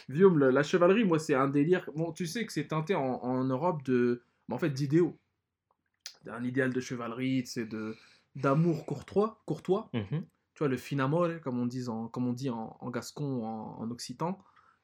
[0.09, 1.89] Guillaume, le- la chevalerie, moi, c'est un délire.
[1.95, 5.17] Bon, tu sais que c'est teinté en, en Europe de, bah, en fait, d'idéaux.
[6.29, 7.95] Un idéal de chevalerie, c'est de
[8.35, 9.89] d'amour courtois, courtois.
[9.93, 10.25] Mhm.
[10.53, 13.43] Tu vois, le fin amore, comme on dit en, comme on dit en, en gascon
[13.45, 14.37] en, en occitan,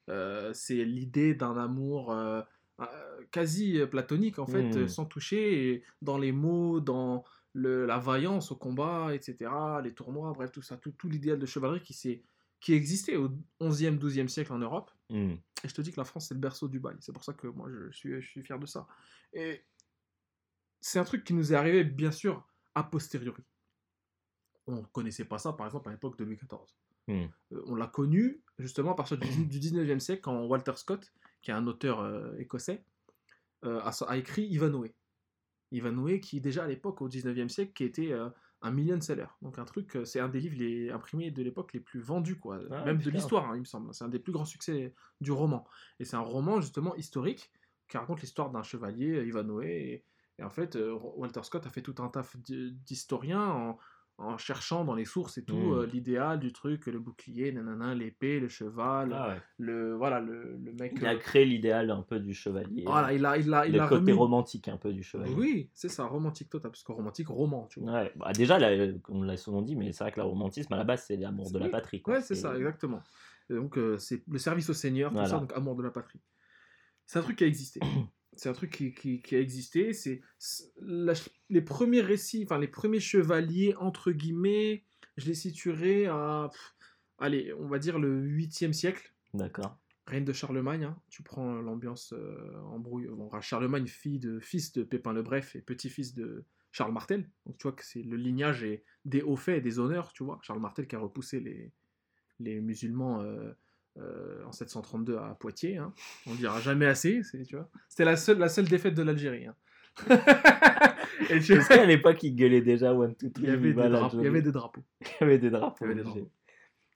[0.10, 2.42] euh, c'est l'idée d'un amour euh,
[2.80, 2.86] euh,
[3.32, 4.78] quasi platonique, en fait, Mm.
[4.78, 7.24] euh, sans toucher, et dans les mots, dans
[7.54, 9.52] le, la vaillance au combat, etc.,
[9.84, 12.24] les tournois, bref, tout ça, tout, tout l'idéal de chevalerie qui,
[12.60, 13.30] qui existait au
[13.62, 14.92] 11e, 12e siècle en Europe.
[15.10, 15.34] Mm.
[15.64, 16.96] Et je te dis que la France, c'est le berceau du bail.
[17.00, 18.88] C'est pour ça que moi, je suis, je suis fier de ça.
[19.34, 19.64] Et
[20.82, 23.44] c'est un truc qui nous est arrivé, bien sûr, a posteriori.
[24.66, 26.60] On ne connaissait pas ça, par exemple, à l'époque de Louis XIV.
[27.08, 27.26] Mm.
[27.52, 31.52] Euh, on l'a connu, justement, à partir du, du 19e siècle, quand Walter Scott, qui
[31.52, 32.84] est un auteur euh, écossais,
[33.66, 34.90] euh, a, a écrit Ivanhoe.
[35.74, 38.30] Ivanhoe, qui, déjà à l'époque, au 19e siècle, qui était euh,
[38.62, 39.26] un million seller.
[39.42, 42.40] Donc, un truc, euh, c'est un des livres les imprimés de l'époque les plus vendus,
[42.40, 42.60] quoi.
[42.72, 43.94] Ah, Même de l'histoire, hein, il me semble.
[43.94, 45.68] C'est un des plus grands succès du roman.
[46.00, 47.52] Et c'est un roman justement historique
[47.90, 49.64] qui raconte l'histoire d'un chevalier, euh, Ivanhoe.
[49.64, 50.06] Et,
[50.40, 50.78] et en fait,
[51.16, 53.78] Walter Scott a fait tout un taf d'historien en,
[54.24, 55.74] en cherchant dans les sources et tout Mm.
[55.74, 59.42] euh, l'idéal du truc, le bouclier, nanana, l'épée, le cheval, Ah ouais.
[59.58, 60.94] le voilà le, le mec.
[60.98, 62.84] Il a euh, créé l'idéal un peu du chevalier.
[62.86, 64.12] voilà, il a il a il le a côté remis.
[64.14, 65.34] romantique un peu du chevalier.
[65.36, 67.92] Oui, c'est ça, romantique total, parce que romantique, roman, tu vois.
[67.94, 70.78] Ouais, bah déjà, là, on l'a souvent dit, mais c'est vrai que le romantisme, à
[70.78, 72.02] la base, c'est l'amour de la patrie.
[72.02, 72.16] quoi.
[72.16, 73.02] Ouais, c'est ça, exactement.
[73.50, 75.30] Et donc, euh, c'est le service au Seigneur, tout Voilà.
[75.30, 76.22] ça, donc amour de la patrie.
[77.06, 77.80] C'est un truc qui a existé.
[78.36, 79.94] c'est un truc qui, qui- qui a existé.
[79.94, 80.22] C'est
[81.50, 84.84] les premiers récits, enfin les premiers chevaliers entre guillemets,
[85.18, 86.76] je les situerai à, pff,
[87.20, 89.14] allez, on va dire le 8e siècle.
[89.34, 89.78] D'accord.
[90.06, 91.00] Reine de Charlemagne, hein.
[91.10, 93.08] tu prends l'ambiance euh, embrouille.
[93.08, 97.30] Bon, Charlemagne, fille de, fils de Pépin le Bref et petit-fils de Charles Martel.
[97.46, 100.24] Donc tu vois que c'est le lignage est des hauts faits et des honneurs, tu
[100.24, 100.40] vois.
[100.42, 101.72] Charles Martel qui a repoussé les,
[102.40, 103.54] les musulmans euh,
[104.00, 105.78] euh, en 732 à Poitiers.
[105.78, 105.94] hein.
[106.28, 107.70] On dira jamais assez, c'est, tu vois.
[107.90, 109.46] C'était la seule, la seule défaite de l'Algérie.
[109.48, 109.56] hein.
[111.30, 114.18] et tu qu'à l'époque, il gueulait déjà One, Two, Three, il y avait, des drapeaux,
[114.20, 114.84] il y avait des drapeaux.
[115.02, 115.50] Il y avait des
[116.04, 116.30] drapeaux.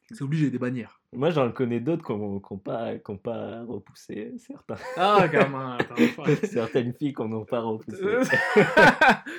[0.10, 1.02] C'est obligé, des bannières.
[1.12, 4.78] Moi, j'en connais d'autres qui n'ont pas, ont pas repoussé certains.
[4.96, 6.34] Ah, gamin, enfin.
[6.44, 7.98] certaines filles qu'on n'a pas repoussé.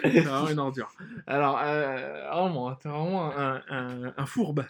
[0.02, 0.90] c'est vraiment une ordure.
[1.26, 4.62] Alors, euh, vraiment, t'es vraiment un, un- un fourbe,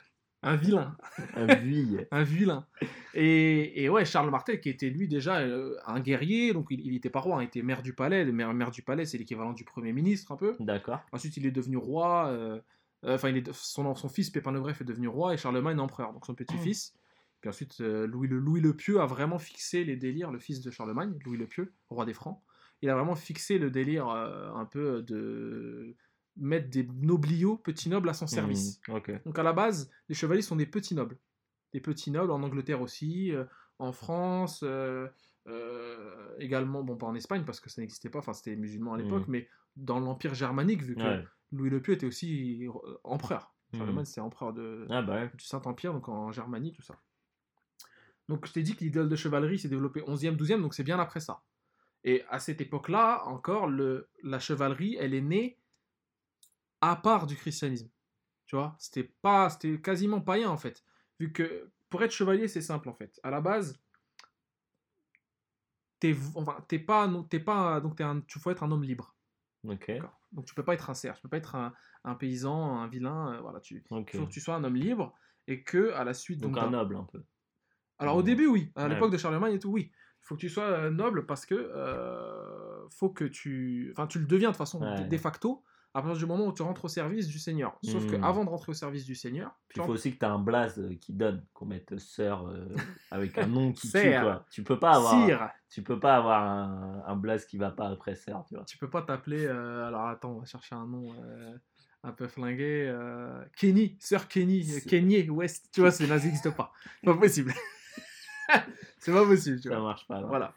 [0.42, 0.96] un vilain,
[1.34, 2.06] Un buille.
[2.12, 2.66] un vilain.
[3.14, 6.94] Et, et ouais, Charles Martel, qui était lui déjà euh, un guerrier, donc il, il
[6.94, 8.24] était pas roi, il était maire du palais.
[8.24, 10.54] Le maire, maire du palais, c'est l'équivalent du premier ministre un peu.
[10.60, 11.00] D'accord.
[11.12, 12.28] Ensuite, il est devenu roi.
[12.28, 12.60] euh,
[13.04, 16.12] euh, Enfin, son, son fils Pépin le Bref est devenu roi et Charlemagne empereur.
[16.12, 16.94] Donc son petit-fils,
[17.40, 20.60] Puis ensuite, euh, Louis, le, Louis le Pieux a vraiment fixé les délires, le fils
[20.60, 22.40] de Charlemagne, Louis le Pieux, roi des Francs.
[22.82, 25.96] Il a vraiment fixé le délire un peu de
[26.38, 28.80] mettre des nobliaux, petits nobles, à son service.
[28.88, 29.24] Mhm, Ok.
[29.24, 31.18] Donc à la base, les chevaliers sont des petits nobles.
[31.72, 33.44] Des petits nobles en Angleterre aussi, euh,
[33.78, 35.06] en France, euh,
[35.48, 38.94] euh, également, bon pas en Espagne parce que ça n'existait pas, enfin c'était les musulmans
[38.94, 39.32] à l'époque, Mhm.
[39.32, 41.24] mais dans l'Empire germanique, vu que Ouais.
[41.52, 42.66] Louis le Pieux était aussi
[43.04, 43.54] empereur.
[43.76, 45.30] Charlemagne c'était empereur de, Ah bah ouais.
[45.36, 46.98] du Saint-Empire, donc en Germanie, tout ça.
[48.28, 50.98] Donc je t'ai dit que l'idéal de chevalerie s'est développé 11e, 12e, donc c'est bien
[50.98, 51.42] après ça.
[52.04, 55.58] Et à cette époque-là, encore, le, la chevalerie, elle est née
[56.80, 57.90] à part du christianisme.
[58.46, 60.84] Tu vois, c'était pas, c'était quasiment païen en fait.
[61.20, 63.20] Vu que pour être chevalier, c'est simple en fait.
[63.22, 63.80] À la base,
[66.00, 68.84] t'es, enfin, t'es pas, non, t'es pas, donc t'es un, tu faut être un homme
[68.84, 69.16] libre.
[69.62, 69.88] Ok.
[70.32, 71.72] Donc tu peux pas être un cerf, tu peux pas être un,
[72.04, 73.34] un paysan, un vilain.
[73.34, 75.14] euh, voilà, tu, faut que tu sois un homme libre
[75.46, 77.24] et que à la suite Donc donc, un noble un peu.
[77.98, 78.88] alors au début oui à Ouais.
[78.88, 81.54] l'époque de Charlemagne et tout oui il faut que tu sois euh, noble parce que
[81.54, 85.04] euh, faut que tu enfin tu le deviens de façon Ouais.
[85.08, 85.64] de facto
[85.94, 88.24] à partir du moment où tu rentres au service du Seigneur sauf que Hmm.
[88.24, 90.78] avant de rentrer au service du Seigneur il faut aussi que tu aies un blaze
[90.78, 92.68] euh, qui donne, qu'on mette sœur euh,
[93.10, 94.44] avec un nom qui tue quoi.
[94.50, 97.88] Tu peux pas avoir, Sire tu peux pas avoir un, un blaze qui va pas
[97.88, 98.64] après sœur, tu vois.
[98.64, 101.56] tu peux pas t'appeler euh, alors attends on va chercher un nom euh,
[102.04, 102.94] un peu flingué
[103.56, 107.52] Kenny sœur Kenny Kenny West tu vois c'est ça n'existe pas c'est pas possible
[108.98, 110.20] c'est pas possible tu vois Ça marche pas.
[110.22, 110.54] Voilà.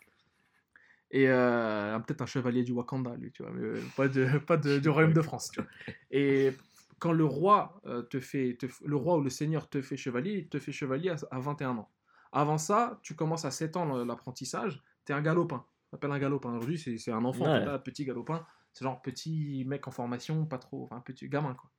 [1.14, 4.58] Et euh, peut-être un chevalier du Wakanda, lui, tu vois, mais euh, pas, de, pas
[4.58, 5.70] de- du royaume de France, tu vois.
[6.10, 6.54] Et
[7.00, 10.32] quand le roi euh, te fait, te le roi ou le seigneur te fait chevalier,
[10.34, 11.90] il te fait chevalier à, à 21 ans.
[12.32, 15.66] Avant ça, tu commences à 7 ans l'apprentissage, t'es un galopin.
[15.92, 16.52] On appelle un galopin.
[16.56, 17.66] Aujourd'hui, c'est un enfant, Ouais.
[17.66, 18.46] là, petit galopin.
[18.72, 21.70] C'est genre petit mec en formation, pas trop, enfin petit gamin, quoi.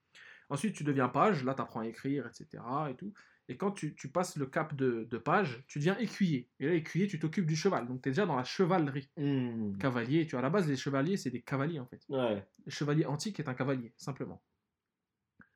[0.51, 2.63] Ensuite, tu deviens page, là, tu apprends à écrire, etc.
[2.91, 3.15] Et, tout.
[3.53, 6.49] Et quand tu, tu passes le cap de, de page, tu deviens écuyer.
[6.59, 7.87] Et là, écuyer, tu t'occupes du cheval.
[7.87, 9.11] Donc, tu es déjà dans la chevalerie.
[9.17, 9.77] Hmm.
[9.79, 12.01] Cavalier, tu vois, à la base, les chevaliers, c'est des cavaliers, en fait.
[12.09, 12.45] Ouais.
[12.65, 14.43] Le chevalier antique est un cavalier, simplement.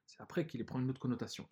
[0.06, 1.48] C'est après qu'il prend une autre connotation.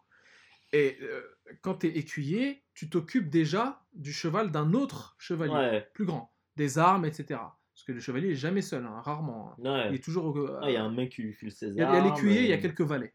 [0.73, 1.23] Et euh,
[1.63, 5.91] quand tu es écuyer, tu t'occupes déjà du cheval d'un autre chevalier, Ouais.
[5.95, 7.25] plus grand, des armes, etc.
[7.73, 9.53] Parce que le chevalier est jamais seul, hein, rarement.
[9.53, 9.57] hein.
[9.59, 9.89] Ouais.
[9.91, 10.39] Il est toujours.
[10.63, 11.97] Ah, il y a un mec qui file ses il y a, armes.
[11.97, 13.15] il y a l'écuyer, il y a euh, quelques valets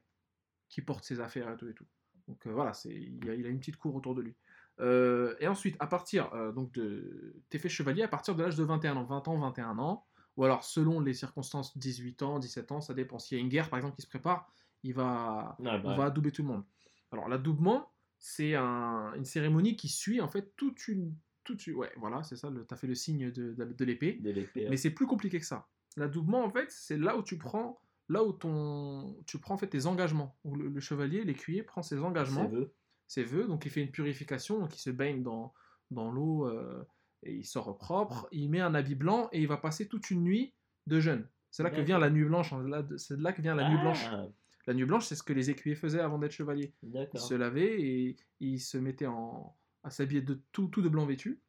[0.69, 1.85] qui portent ses affaires et tout et tout.
[2.29, 4.35] Donc euh, voilà, il, a, il a une petite cour autour de lui.
[4.79, 7.35] Euh, et ensuite, à partir euh, donc de.
[7.49, 10.05] T'es fait chevalier à partir de l'âge de 21 ans, 20 ans, 21 ans,
[10.37, 13.19] ou alors selon les circonstances, 18 ans, 17 ans, ça dépend.
[13.19, 14.49] S'il y a une guerre par exemple qui se prépare,
[14.83, 16.63] il va, Ouais, bah, on va adouber tout le monde.
[17.11, 21.13] Alors l'adoubement, c'est un- une cérémonie qui suit en fait toute une.
[21.43, 24.13] Toute, une- ouais, voilà, c'est ça, t'as fait le signe de, de- de l'épée.
[24.21, 24.61] de l'épée.
[24.69, 25.67] Mais c'est plus compliqué que ça.
[25.97, 29.67] L'adoubement, en fait, c'est là où tu prends, là où ton, tu prends en fait
[29.67, 30.35] tes engagements.
[30.43, 32.73] Où le, le chevalier, l'écuyer, prend ses engagements, vœux.
[33.07, 35.53] ses vœux, donc il fait une purification, donc il se baigne dans,
[35.91, 36.83] dans l'eau euh,
[37.23, 38.27] et il sort propre.
[38.31, 40.53] Il met un habit blanc et il va passer toute une nuit
[40.87, 41.27] de jeûne.
[41.51, 42.53] C'est là que vient la nuit blanche.
[42.53, 42.63] hein.
[42.97, 44.05] C'est de là que vient la nuit blanche.
[44.11, 44.27] Ah,
[44.67, 46.73] La nuit blanche, c'est ce que les écuyers faisaient avant d'être chevaliers.
[47.13, 51.05] Ils se lavaient et ils se mettaient en, à s'habiller de tout, tout de blanc
[51.07, 51.41] vêtu.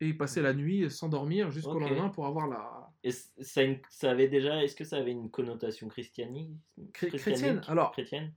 [0.00, 3.64] Et ils passaient la nuit sans dormir jusqu'au lendemain pour avoir la, Et ça, a
[3.64, 4.62] une- ça avait déjà.
[4.62, 6.50] Est-ce que ça avait une connotation christianique?
[6.92, 7.92] chrétienne, alors.
[7.92, 8.32] Chrétienne?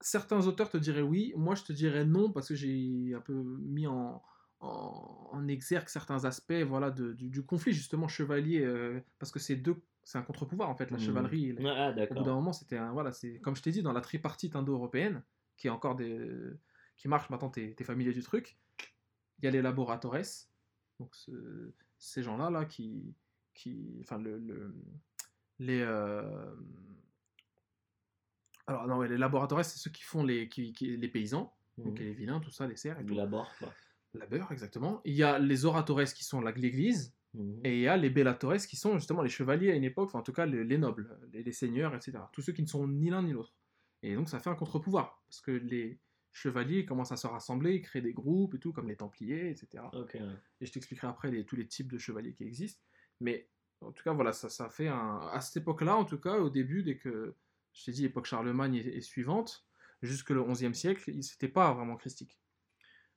[0.00, 3.32] certains auteurs te diraient oui, moi je te dirais non parce que j'ai un peu
[3.32, 4.22] mis en,
[4.60, 9.38] en, en exergue certains aspects voilà, de- du, du conflit justement chevalier, euh, parce que
[9.38, 11.00] c'est deux, c'est un contre-pouvoir en fait, la Hmm.
[11.00, 11.52] chevalerie.
[11.54, 14.02] la- Ah, Au bout d'un moment, c'était voilà, c'est comme je t'ai dit dans la
[14.02, 15.22] tripartite indo-européenne,
[15.56, 16.28] qui est encore des,
[16.98, 18.58] qui marche maintenant, t'es es familier du truc.
[19.38, 20.18] Il y a les laboratores,
[21.00, 23.14] donc ce- ces gens-là là qui,
[23.56, 24.74] qui, enfin le, le-
[25.58, 26.54] les euh,
[28.66, 32.04] alors non, les laboratores, c'est ceux qui font les, qui, qui- les paysans, donc Mhm.
[32.06, 32.74] les vilains, tout ça, les
[33.14, 33.72] labor, quoi.
[34.14, 35.02] La beurre, exactement.
[35.04, 37.60] Il y a les oratores qui sont l'église, Mhm.
[37.64, 40.20] et il y a les bellatores qui sont justement les chevaliers à une époque, enfin
[40.20, 42.18] en tout cas les, les nobles, les, les seigneurs, etc.
[42.32, 43.54] Tous ceux qui ne sont ni l'un ni l'autre.
[44.02, 45.98] Et donc ça fait un contre-pouvoir, parce que les
[46.32, 49.84] chevaliers commencent à se rassembler, ils créent des groupes et tout, comme les templiers, etc.
[50.60, 52.82] Et je t'expliquerai après les- tous les types de chevaliers qui existent.
[53.20, 53.48] Mais
[53.80, 55.28] en tout cas, voilà, ça, ça fait un.
[55.32, 57.34] À cette époque-là, en tout cas, au début, dès que.
[57.72, 59.66] Je t'ai dit, époque Charlemagne et, suivante,
[60.00, 62.40] jusque le XIe siècle, c'était pas vraiment christique.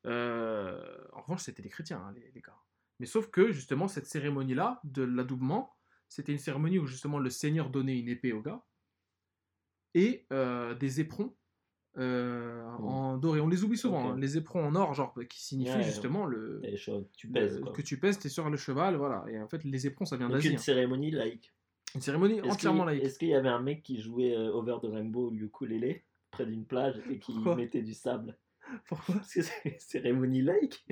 [0.06, 2.58] Euh, en revanche, c'était des chrétiens, hein, les, gars.
[3.00, 5.78] Mais sauf que, justement, cette cérémonie-là, de l'adoubement,
[6.10, 8.62] c'était une cérémonie où, justement, le seigneur donnait une épée au gars
[9.94, 11.34] et euh, des éperons
[11.98, 13.42] euh, en doré.
[13.42, 16.62] On les oublie souvent, hein, les éperons en or, genre, qui signifient Ouais, justement le,
[17.18, 19.26] Tu pèses, le- que tu pèses, t'es sur le cheval, voilà.
[19.30, 20.50] Et en fait, les éperons, ça vient d'Asie.
[20.50, 20.60] une hein.
[20.60, 21.54] cérémonie laïque.
[21.96, 23.04] Une cérémonie entièrement laïque.
[23.04, 26.46] Est-ce qu'il y avait un mec qui jouait euh, Over the Rainbow au ukulélé près
[26.46, 27.56] d'une plage et qui Pourquoi?
[27.56, 28.38] mettait du sable?
[28.88, 29.16] Pourquoi?
[29.16, 30.86] Parce que c'est une cérémonie laïque.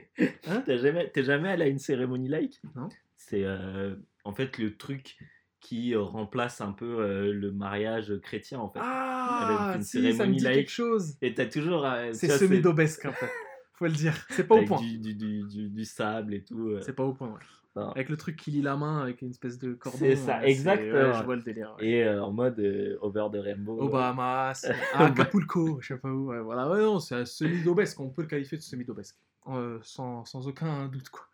[0.48, 0.64] Hein?
[0.68, 2.60] Jamais, t'es jamais allé à une cérémonie laïque?
[2.76, 2.90] Non.
[3.15, 5.18] C'est euh, en fait le truc
[5.59, 8.79] qui euh, remplace un peu euh, le mariage chrétien en fait.
[8.81, 11.15] Ah, Avec une si, ça me cérémonie dit quelque chose.
[11.21, 11.85] Et t'as toujours.
[11.85, 13.29] euh, C'est vois, semi-dobesque, en fait.
[13.73, 14.13] Faut le dire.
[14.29, 14.79] C'est pas au point.
[14.79, 16.69] Du, du, du, du- sable et tout.
[16.69, 16.81] euh.
[16.81, 17.39] C'est pas au point, ouais.
[17.75, 17.91] Non.
[17.91, 19.99] Avec le truc qui lie la main avec une espèce de cordon.
[19.99, 21.75] C'est ça, ouais, je vois le délire.
[21.79, 21.88] ouais.
[21.88, 22.59] Et en mode
[23.01, 23.77] over the rainbow.
[23.79, 24.65] Au Bahamas,
[24.95, 26.25] à Acapulco, je sais pas où.
[26.43, 27.99] voilà, ouais, non, c'est un semi-dobesque.
[27.99, 29.15] On peut le qualifier de semi-dobesque.
[29.49, 31.25] Euh, sans, sans aucun doute, quoi.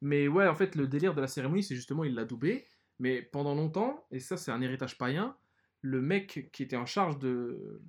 [0.00, 2.66] Mais ouais, en fait, le délire de la cérémonie, c'est justement, il l'a doubé.
[3.02, 5.36] Mais pendant longtemps, et ça, c'est un héritage païen,
[5.80, 7.82] le mec qui était en charge de,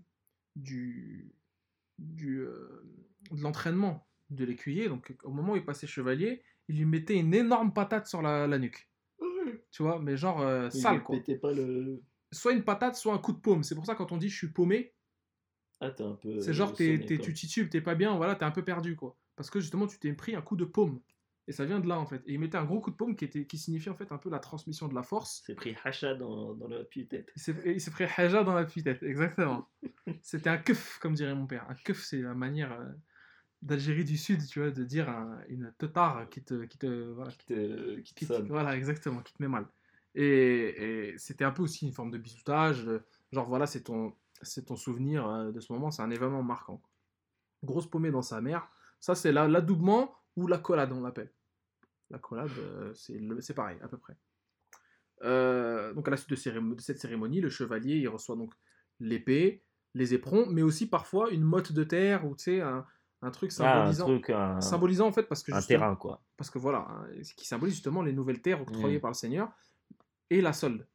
[0.55, 1.31] du,
[1.99, 2.83] du, euh,
[3.29, 7.35] de l'entraînement de l'écuyer, donc au moment où il passait chevalier, il lui mettait une
[7.35, 8.89] énorme patate sur la, la nuque.
[9.69, 11.15] Tu vois, mais genre euh, sale, quoi.
[11.17, 12.01] pétait pas le.
[12.31, 13.61] Soit une patate, soit un coup de paume.
[13.61, 14.95] C'est pour ça, quand on dit je suis paumé,
[15.79, 16.39] Ah, t'es un peu.
[16.39, 19.15] c'est genre t'es, tu titubes, t'es pas bien, voilà, t'es un peu perdu, quoi.
[19.35, 21.01] Parce que justement, tu t'es pris un coup de paume.
[21.47, 22.21] Et ça vient de là, en fait.
[22.25, 24.17] Et il mettait un gros coup de paume qui, était, qui signifiait en fait un
[24.17, 25.43] peu la transmission de la force.
[25.45, 27.41] C'est pris hacha dans, dans le tête Il
[27.81, 29.67] s'est, pris haja dans la tête, exactement.
[30.21, 31.69] C'était un keuf, comme dirait mon père.
[31.69, 32.85] Un keuf, c'est la manière euh,
[33.61, 37.31] d'Algérie du Sud, tu vois, de dire un- une teutard qui te, qui te, voilà,
[37.31, 38.47] qui te, qui te qui te- sonne.
[38.47, 39.67] voilà, exactement, qui te met mal.
[40.15, 42.87] Et, et c'était un peu aussi une forme de bisoutage.
[43.31, 46.81] genre, voilà, c'est ton, c'est ton souvenir euh, de ce moment, c'est un événement marquant.
[47.63, 48.69] Grosse paumée dans sa mère.
[48.99, 51.31] Ça, c'est la- l'adoubement ou la collade, on l'appelle.
[52.09, 54.15] La collade, euh, c'est pareil, à peu près.
[55.23, 58.53] Euh, donc, à la suite de, cette cérémonie, le chevalier, il reçoit donc
[58.99, 62.85] l'épée, les éperons, mais aussi parfois une motte de terre ou, tu sais, un,
[63.21, 64.05] un truc Ah, un symbolisant.
[64.05, 66.21] truc, un, Symbolisant, en fait, parce que un terrain, quoi.
[66.35, 69.01] parce que voilà, hein, ce qui symbolise justement les nouvelles terres octroyées Mm.
[69.01, 69.51] par le Seigneur
[70.29, 70.87] et la solde.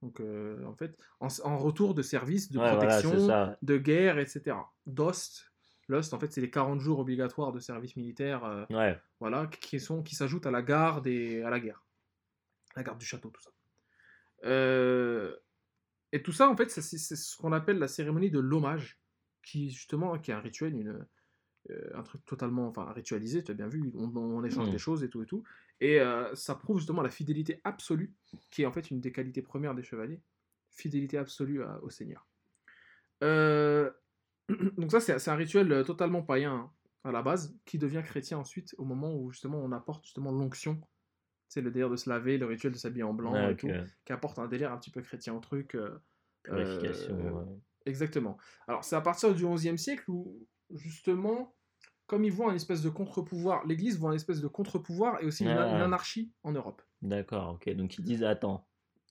[0.00, 4.56] Donc euh, en fait, en, en retour de services, de Ouais, protection, de guerre, etc.
[4.86, 5.49] Dost,
[5.90, 8.98] Lost, en fait, c'est les 40 jours obligatoires de service militaire, euh, Ouais.
[9.20, 11.84] voilà, qui sont qui s'ajoutent à la garde et à la guerre,
[12.76, 13.50] la garde du château, tout ça.
[14.44, 15.36] Euh,
[16.12, 16.80] et tout ça, en fait, c'est
[17.16, 18.98] ce qu'on appelle la cérémonie de l'hommage,
[19.42, 21.06] qui justement, qui est un rituel, une,
[21.70, 23.44] euh, un truc totalement, enfin, ritualisé.
[23.44, 24.72] Tu as bien vu, on, on échange Mm.
[24.72, 25.44] des choses et tout et tout,
[25.80, 26.00] et
[26.34, 28.12] ça prouve justement la fidélité absolue,
[28.50, 30.20] qui est en fait une des qualités premières des chevaliers,
[30.70, 32.26] fidélité absolue à- au Seigneur.
[33.22, 33.90] Euh,
[34.78, 36.70] donc ça, c'est un rituel euh, totalement païen hein,
[37.04, 40.80] à la base, qui devient chrétien ensuite au moment où justement on apporte justement l'onction.
[41.48, 43.68] C'est le délire de se laver, le rituel de s'habiller en blanc Ouais, et tout,
[44.04, 45.74] qui apporte un délire un petit peu chrétien au truc.
[45.74, 45.98] euh,
[46.44, 47.14] Purification.
[47.18, 47.44] euh, ouais.
[47.86, 48.36] Exactement.
[48.68, 51.56] Alors, c'est à partir du XIe siècle où, justement,
[52.06, 55.42] comme ils voient un espèce de contre-pouvoir, l'Église voit un espèce de contre-pouvoir et aussi
[55.44, 55.74] une, Ah.
[55.76, 56.82] une anarchie en Europe.
[57.02, 57.68] D'accord, ok.
[57.74, 58.66] Donc ils disent attends,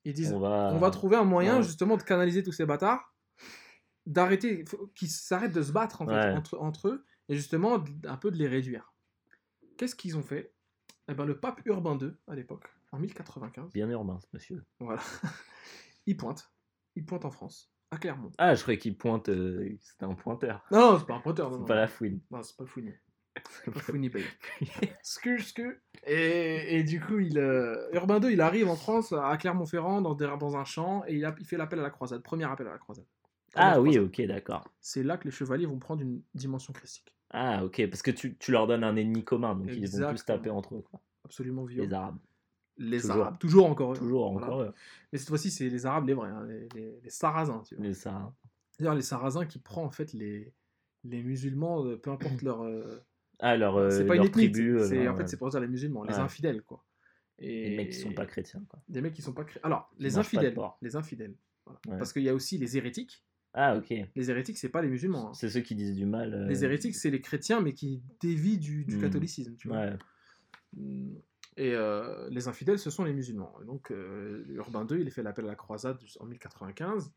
[0.05, 0.77] Ils disent, on on va.
[0.77, 1.63] va, trouver un moyen, ouais.
[1.63, 3.13] justement, de canaliser tous ces bâtards,
[4.05, 4.65] d'arrêter,
[4.95, 6.31] qu'ils s'arrêtent de se battre, en fait, Ouais.
[6.33, 8.93] entre, entre eux, et justement, un peu de les réduire.
[9.77, 10.53] Qu'est-ce qu'ils ont fait?
[11.07, 14.63] Eh ben, le pape Urbain II, à l'époque, en 1095, Bien urbain, monsieur.
[14.79, 15.01] voilà,
[16.05, 16.51] il pointe.
[16.95, 18.31] Il pointe en France, à Clermont.
[18.37, 19.29] Ah, je croyais qu'il pointe.
[19.29, 20.65] euh, C'était un pointeur.
[20.71, 22.19] Non, non, c'est pas un pointeur, C'est pas la fouine.
[22.31, 22.93] Non, c'est pas Fouini.
[23.63, 24.25] C'est pas Fouini, baby.
[25.01, 25.81] Scu, scu.
[26.05, 30.13] Et, et du coup, il, euh, Urbain II, il arrive en France, à Clermont-Ferrand, dans,
[30.13, 32.21] des- dans un champ, et il, a- il fait l'appel à la croisade.
[32.21, 33.05] Premier appel à la croisade.
[33.55, 34.67] Ah oui, ok, d'accord.
[34.81, 37.15] C'est là que les chevaliers vont prendre une dimension christique.
[37.31, 40.09] Ah ok, parce que tu, tu leur donnes un ennemi commun, donc ils vont Exactement.
[40.09, 40.81] plus taper entre eux.
[40.89, 40.99] Quoi.
[41.25, 41.87] Absolument violent.
[41.87, 42.17] Les Arabes.
[42.77, 43.15] Les Toujours.
[43.21, 43.39] Arabes.
[43.39, 43.97] Toujours encore eux.
[43.97, 44.47] Toujours Voilà.
[44.47, 44.73] encore eux.
[45.11, 47.61] Mais cette fois-ci, c'est les Arabes les vrais, hein, les, les- les Sarrasins.
[47.67, 47.85] Tu vois.
[47.85, 48.33] Les Sarrasins.
[48.79, 50.53] D'ailleurs, les Sarrasins qui prennent en fait les,
[51.03, 52.63] les musulmans, euh, peu importe leur.
[52.63, 53.03] euh,
[53.39, 54.79] Ah, leur, euh, c'est pas une leur ethnie, tribu.
[54.87, 56.83] c'est- euh, en fait, c'est pour dire les musulmans, les infidèles, quoi.
[57.37, 58.63] Et les mecs qui sont pas chrétiens.
[58.67, 58.81] Quoi.
[58.89, 60.57] Des mecs qui sont pas cré- Alors, les infidèles.
[60.81, 61.35] Les infidèles.
[61.65, 61.79] voilà.
[61.87, 61.97] Ouais.
[61.97, 63.23] Parce qu'il y a aussi les hérétiques.
[63.53, 63.93] Ah ok.
[64.15, 65.29] Les hérétiques, c'est pas les musulmans.
[65.29, 65.33] hein.
[65.33, 66.33] C'est ceux qui disent du mal.
[66.33, 69.01] euh, Les hérétiques, c'est les chrétiens, mais qui dévient du, du Hmm.
[69.01, 69.55] catholicisme.
[69.57, 69.77] Tu vois.
[69.77, 69.97] Ouais.
[70.73, 71.15] Mm.
[71.57, 73.53] Et euh, les infidèles, ce sont les musulmans.
[73.61, 77.11] Et donc, euh, Urbain II, il fait l'appel à la croisade en 1095.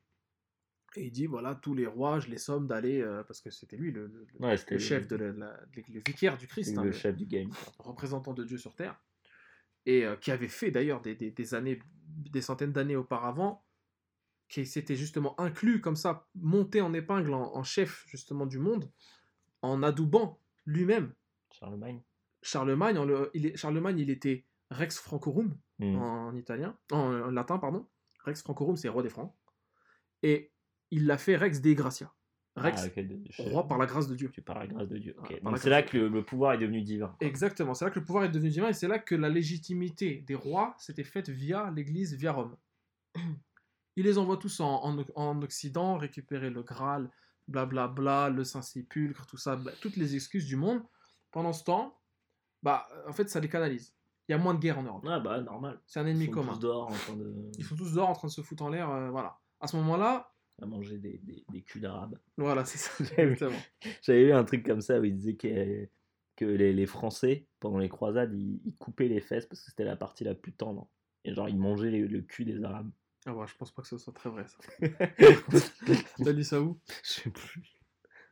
[0.96, 3.00] Et il dit voilà, tous les rois, je les somme d'aller.
[3.00, 5.60] euh, parce que c'était lui le, le- le- Ouais, c'était le chef, de la, la-
[5.76, 7.50] le vicaire du Christ, hein, le le chef du game.
[7.78, 8.98] représentant de Dieu sur terre.
[9.86, 11.78] Et qui avait fait d'ailleurs des, des- des années,
[12.08, 13.64] des centaines d'années auparavant,
[14.52, 18.90] qui s'était justement inclus comme ça, monté en épingle en, en chef justement du monde,
[19.62, 21.14] en adoubant lui-même
[21.50, 22.02] Charlemagne.
[22.42, 25.96] Charlemagne, en le- il est, Charlemagne, il était Rex Francorum Hmm.
[25.96, 27.88] en italien, en, en latin, pardon.
[28.24, 29.34] Rex Francorum, c'est roi des Francs.
[30.22, 30.52] Et
[30.92, 32.12] il l'a fait Rex Dei Gratia.
[32.54, 33.00] Rex, Ah,
[33.30, 34.30] je- roi par la grâce de Dieu.
[34.30, 35.16] Tu par la grâce de Dieu.
[35.44, 37.16] Ah, c'est là que le, le pouvoir est devenu divin.
[37.20, 40.16] Exactement, c'est là que le pouvoir est devenu divin et c'est là que la légitimité
[40.26, 42.54] des rois s'était faite via l'Église, via Rome.
[43.96, 47.10] Il les envoie tous en, en- en Occident récupérer le Graal
[47.48, 50.82] blablabla, le Saint-Sépulcre, tout ça, bah, toutes les excuses du monde.
[51.30, 51.98] Pendant ce temps,
[52.62, 53.94] bah, en fait, ça les canalise.
[54.28, 55.04] Il y a moins de guerre en Europe.
[55.08, 55.80] Ah bah normal.
[55.86, 56.52] C'est un Ils ennemi sont commun.
[56.52, 58.68] tous dehors en train de Ils sont tous dehors en train de se foutre en
[58.68, 59.38] l'air, euh, voilà.
[59.60, 62.18] À ce moment-là, à manger des, des, des culs d'arabe.
[62.36, 62.92] voilà, c'est ça.
[63.04, 63.32] J'avais vu.
[63.32, 63.60] Exactement.
[64.02, 65.88] J'avais lu un truc comme ça où il disait que,
[66.36, 69.84] que les, les Français, pendant les croisades, ils, ils coupaient les fesses parce que c'était
[69.84, 70.88] la partie la plus tendre.
[71.24, 72.90] Et genre, ils mangeaient les- le cul des Arabes.
[73.26, 74.58] Ah ouais, je pense pas que ce soit très vrai, ça.
[76.24, 76.78] T'as lu ça où?
[77.04, 77.62] Je sais plus.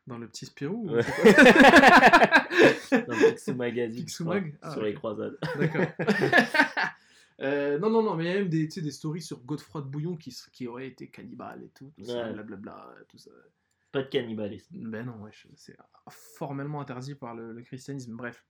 [0.06, 1.02] Dans le petit Spirou ou Ouais.
[2.90, 4.04] Dans Picsou Magazine.
[4.04, 5.38] Picsou Mag Ah, sur les croisades.
[5.58, 5.86] D'accord.
[7.42, 9.40] Euh, non, non, non, mais il y a même des, tu sais, des stories sur
[9.40, 12.34] Godefroy de Bouillon qui, qui aurait été cannibale et tout, tout ça, Ouais.
[12.34, 13.30] blablabla, tout ça.
[13.92, 14.76] Pas de cannibalisme.
[14.90, 15.74] Ben non, c'est
[16.10, 18.14] formellement interdit par le, le christianisme.
[18.14, 18.44] Bref,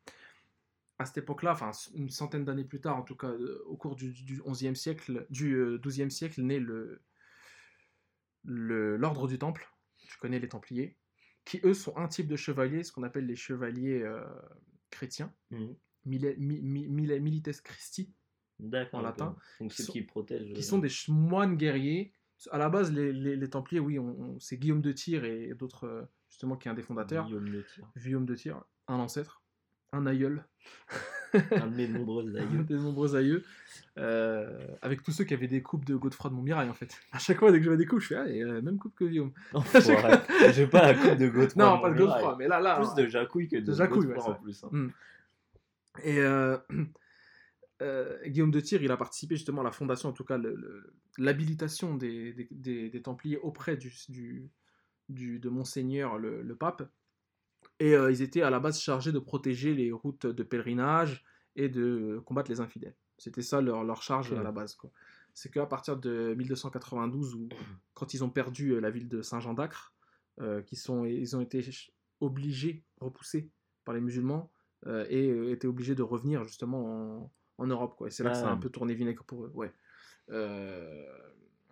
[1.01, 3.97] à cette époque-là, enfin une centaine d'années plus tard, en tout cas, euh, au cours
[3.97, 7.02] du, du 11e siècle, du euh, 12e siècle, naît le
[8.44, 9.66] l'ordre du Temple.
[9.98, 10.97] Tu connais les Templiers,
[11.44, 14.24] qui eux sont un type de chevaliers, ce qu'on appelle les chevaliers euh,
[14.90, 15.74] chrétiens, Mhm.
[16.06, 18.12] milites Christi.
[18.93, 20.52] En latin, Donc qui ceux sont- qui protègent.
[20.52, 22.12] qui sont des moines guerriers.
[22.51, 23.98] À la base, les, les- les Templiers, oui,
[24.39, 27.24] c'est Guillaume de Tyr et d'autres, euh, justement, qui est un des fondateurs.
[27.27, 27.90] Guillaume de Tyr.
[27.97, 29.39] Guillaume de Tyr, un ancêtre,
[29.92, 30.44] un aïeul,
[31.52, 32.64] Un de mes nombreux aïeux.
[32.64, 33.44] des nombreux aïeux,
[33.98, 36.96] euh, avec tous ceux qui avaient des coupes de Godefroy de Montmirail en fait.
[37.12, 38.78] À chaque fois, dès que je vois des coupes, je fais ah, a la même
[38.78, 39.32] coupe que Guillaume.
[40.54, 41.64] J'ai pas la coupe de Godefroy.
[41.64, 41.98] non, pas de.
[41.98, 42.76] Godefroy, mais là, là.
[42.80, 44.64] Plus de Jacouille que de, De Jacouille, Godefroy ouais, en plus.
[44.64, 44.68] hein.
[44.72, 44.88] Mm.
[46.04, 46.56] Et euh,
[47.82, 50.38] euh, Guillaume de Tyr, il a participé justement à la fondation, en tout cas
[51.18, 54.50] l'habilitation des, des, des- des Templiers auprès du, du,
[55.08, 56.88] du- de Monseigneur le, le pape.
[57.81, 61.24] Et euh, ils étaient à la base chargés de protéger les routes de pèlerinage
[61.57, 62.94] et de combattre les infidèles.
[63.19, 64.74] C'était ça leur, leur charge à la base.
[64.77, 64.90] quoi.
[65.35, 67.48] C'est qu'à partir de 1292, où,
[67.94, 69.93] quand ils ont perdu euh, la ville de Saint-Jean d'Acre,
[70.40, 71.62] euh, qui sont, ils ont été
[72.20, 73.51] obligés, repoussés
[73.85, 74.51] par les musulmans,
[74.86, 77.97] euh, et étaient obligés de revenir justement en, en Europe.
[77.97, 78.09] Quoi.
[78.09, 78.52] Et c'est là que ça a Ah.
[78.52, 79.51] un peu tourné vinaigre pour eux.
[79.55, 79.73] Ouais.
[80.31, 81.07] Euh,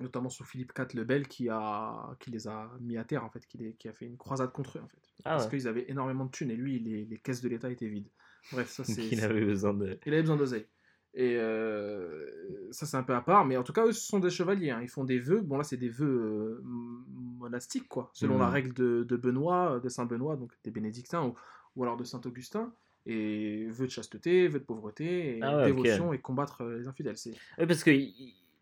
[0.00, 3.30] notamment sous Philippe IV le Bel qui, a, qui les a mis à terre, en
[3.30, 4.98] fait, qui, les- qui a fait une croisade contre eux, en fait.
[5.24, 5.50] Ah parce ouais.
[5.50, 8.08] qu'ils avaient énormément de thunes, et lui, les, les caisses de l'État étaient vides.
[8.52, 9.06] Bref, ça c'est...
[9.08, 9.98] Il avait besoin de.
[10.06, 10.66] Il avait besoin d'oseille.
[11.14, 13.44] Et euh, ça, c'est un peu à part.
[13.44, 14.70] Mais en tout cas, eux, ce sont des chevaliers.
[14.70, 14.80] hein.
[14.82, 15.40] Ils font des vœux.
[15.40, 18.10] Bon, là, c'est des vœux euh, monastiques, quoi.
[18.12, 21.34] Selon la règle de, de Benoît, euh, de Saint Benoît, donc des bénédictins, ou,
[21.76, 22.72] ou alors de Saint Augustin.
[23.06, 27.16] Et vœux de chasteté, vœux de pauvreté, et Ah ouais, dévotion, et combattre les infidèles.
[27.26, 27.90] Oui, parce que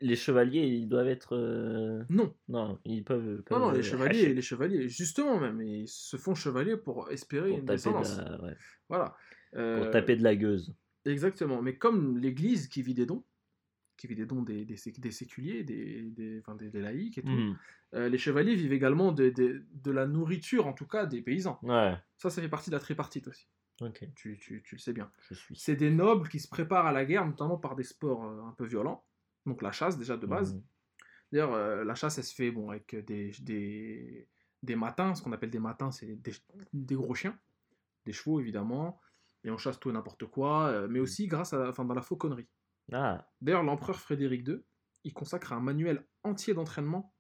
[0.01, 1.37] les chevaliers, ils doivent être.
[1.37, 3.37] euh, Non, Non, ils peuvent.
[3.37, 6.77] non, peuvent, non, euh, les chevaliers, hacher les chevaliers, justement même, ils se font chevaliers
[6.77, 8.17] pour espérer Pour une descendance.
[8.17, 8.43] de la...
[8.43, 8.57] ouais,
[8.89, 9.17] Voilà.
[9.53, 10.75] pour Euh, taper de la gueuse.
[11.05, 13.25] Exactement, mais comme l'Église qui vit des dons,
[13.97, 17.23] qui vit des dons des, des, sé- des séculiers, des, des, enfin, des, laïcs et
[17.23, 17.57] tout,
[17.95, 21.59] euh, les chevaliers vivent également de, de, de la nourriture, en tout cas des paysans.
[21.63, 23.47] Ouais, Ça, ça fait partie de la tripartite aussi,
[23.81, 25.11] ok, tu, tu, tu le sais bien.
[25.31, 25.57] je suis.
[25.57, 28.53] C'est des nobles qui se préparent à la guerre, notamment par des sports euh, un
[28.53, 29.06] peu violents,
[29.47, 30.55] donc la chasse déjà de base.
[30.55, 30.63] Mhm.
[31.33, 34.29] D'ailleurs, euh, la chasse, elle se fait bon, avec des, des,
[34.63, 36.33] des matins, ce qu'on appelle des matins, c'est des,
[36.73, 37.39] des gros chiens,
[38.05, 39.01] des chevaux évidemment,
[39.45, 42.03] et on chasse tout et n'importe quoi, euh, mais aussi grâce à enfin, dans la
[42.03, 42.49] fauconnerie.
[42.93, 44.63] Ah, D'ailleurs, l'empereur Frédéric II,
[45.05, 47.15] il consacre un manuel entier d'entraînement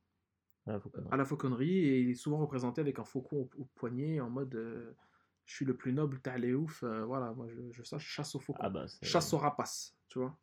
[0.66, 0.78] ah,
[1.10, 4.30] à la fauconnerie et il est souvent représenté avec un faucon au, au poignet en
[4.30, 4.92] mode euh,
[5.44, 8.40] je suis le plus noble, t'as les ouf, voilà, moi je, je sache, chasse au
[8.40, 10.36] faucon, ah bah, chasse au rapace, tu vois.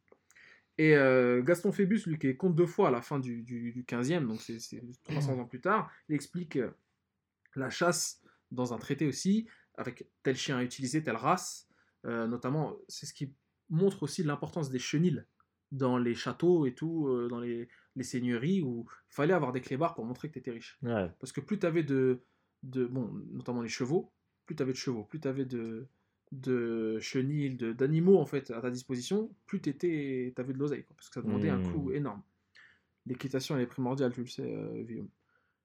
[0.78, 3.72] Et euh, Gaston Phébus, lui qui est comte de Foix à la fin du, du,
[3.72, 6.72] du 15e, donc c'est c'est 300 ans plus tard, il explique euh,
[7.56, 8.22] la chasse
[8.52, 11.68] dans un traité aussi, avec tel chien à utiliser, telle race,
[12.06, 13.34] euh, notamment, c'est ce qui
[13.70, 15.24] montre aussi l'importance des chenilles
[15.72, 19.62] dans les châteaux et tout, euh, dans les, les seigneuries, où il fallait avoir des
[19.62, 20.78] clébards pour montrer que tu étais riche.
[20.84, 22.24] Ouais, Parce que plus tu avais de,
[22.62, 22.86] de.
[22.86, 24.12] Bon, notamment les chevaux,
[24.46, 25.88] plus tu avais de chevaux, plus tu avais de,
[26.34, 29.70] de chenilles, de- d'animaux en fait à ta disposition, plus tu
[30.38, 31.72] avais de l'oseille, parce que ça demandait un Hmm.
[31.72, 32.22] coût énorme.
[33.06, 35.10] L'équitation elle est primordiale, tu le sais, euh, Guillaume.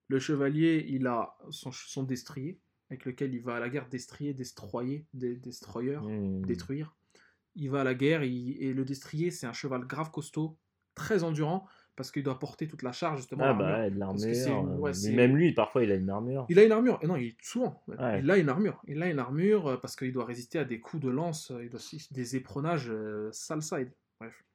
[0.07, 2.59] Le chevalier, il a son, son destrier,
[2.89, 6.45] avec lequel il va à la guerre destrier, destroyer, des destroyers Mhm.
[6.45, 6.95] détruire.
[7.55, 10.57] Il va à la guerre il- et le destrier, c'est un cheval grave costaud,
[10.95, 11.67] très endurant,
[11.99, 13.43] parce qu'il doit porter toute la charge, justement.
[13.43, 14.23] Ah bah, ouais, de l'armure.
[14.23, 16.45] euh, ouais, mais même lui, parfois, il a une armure.
[16.47, 16.97] Il a une armure.
[17.01, 17.83] Et non, il souvent.
[17.89, 18.21] Ouais.
[18.21, 18.81] Il a une armure.
[18.87, 21.61] Il a une armure euh, parce qu'il doit résister à des coups de lance, euh,
[21.61, 21.81] il doit
[22.11, 23.91] des éperonnages euh, sale side.
[24.17, 24.45] Bref.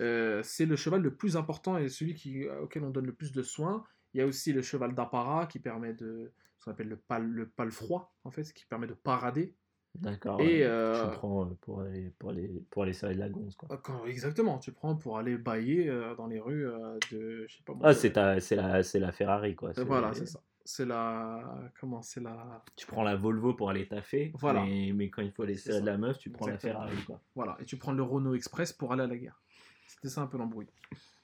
[0.00, 3.30] Euh, c'est le cheval le plus important et celui qui, auquel on donne le plus
[3.30, 3.84] de soins.
[4.12, 6.32] Il y a aussi le cheval d'apparat qui permet de.
[6.58, 9.54] ce qu'on appelle le pal, le palefroid, en fait, qui permet de parader.
[9.96, 10.40] D'accord.
[10.40, 10.62] Et, ouais.
[10.64, 13.68] euh, Tu prends euh, pour aller, pour, aller, pour aller serrer de la gonze, quoi.
[13.70, 16.66] Ah, exactement, tu prends pour aller bailler euh, dans les rues
[17.12, 17.46] de.
[17.48, 19.72] Je sais pas moi, Ah, c'est ta- c'est la, c'est la Ferrari, quoi.
[19.86, 20.40] Voilà, c'est ça.
[20.64, 21.70] c'est la.
[21.80, 22.62] Comment C'est la.
[22.76, 24.64] Tu prends la Volvo pour aller taffer, Voilà.
[24.64, 26.80] mais, mais quand il faut aller serrer de la meuf, tu prends Exactement.
[26.80, 27.04] la Ferrari.
[27.06, 27.20] Quoi.
[27.36, 29.40] Voilà, et tu prends le Renault Express pour aller à la guerre.
[29.86, 30.66] C'était ça un peu l'embrouille.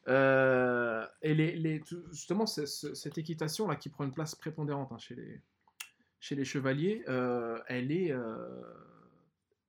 [0.09, 5.15] Euh, et les, les- justement, c'est- cette équitation-là qui prend une place prépondérante hein, chez,
[5.15, 5.41] les,
[6.21, 8.63] chez les chevaliers, euh, elle est euh,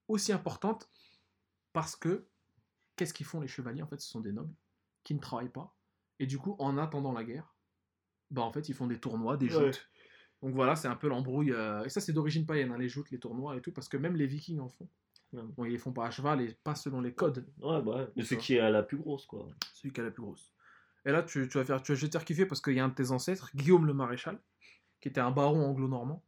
[0.07, 0.89] aussi importante
[1.73, 2.25] parce que
[2.95, 4.53] qu'est-ce qu'ils font les chevaliers En fait, ce sont des nobles
[5.03, 5.75] qui ne travaillent pas.
[6.19, 7.55] Et du coup, en attendant la guerre,
[8.29, 9.65] bah, en fait, ils font des tournois, des Ouais.
[9.65, 9.89] joutes.
[10.43, 11.51] Donc voilà, c'est un peu l'embrouille.
[11.51, 13.97] euh, et ça, c'est d'origine païenne, hein, les joutes, les tournois et tout, parce que
[13.97, 14.87] même les vikings en font.
[15.33, 15.43] Ouais.
[15.55, 17.45] Bon, ils les font pas à cheval et pas selon les codes.
[17.61, 18.07] Ouais, bah ouais.
[18.15, 18.37] Mais vois.
[18.37, 19.47] qui est la plus grosse, quoi.
[19.73, 20.53] Celui qui a la plus grosse.
[21.05, 22.73] Et là, tu, tu vas faire, tu vas je vais te faire kiffer parce qu'il
[22.73, 24.39] y a un de tes ancêtres, Guillaume le Maréchal,
[24.99, 26.21] qui était un baron anglo-normand,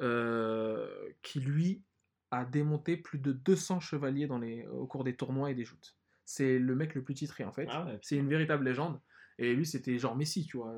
[0.00, 0.88] euh,
[1.22, 1.82] qui lui
[2.30, 5.96] a démonté plus de 200 chevaliers dans les, au cours des tournois et des joutes.
[6.24, 7.66] C'est le mec le plus titré en fait.
[7.70, 7.98] Ah ouais.
[8.02, 9.00] C'est une véritable légende.
[9.38, 10.74] Et lui, c'était genre Messi, tu vois.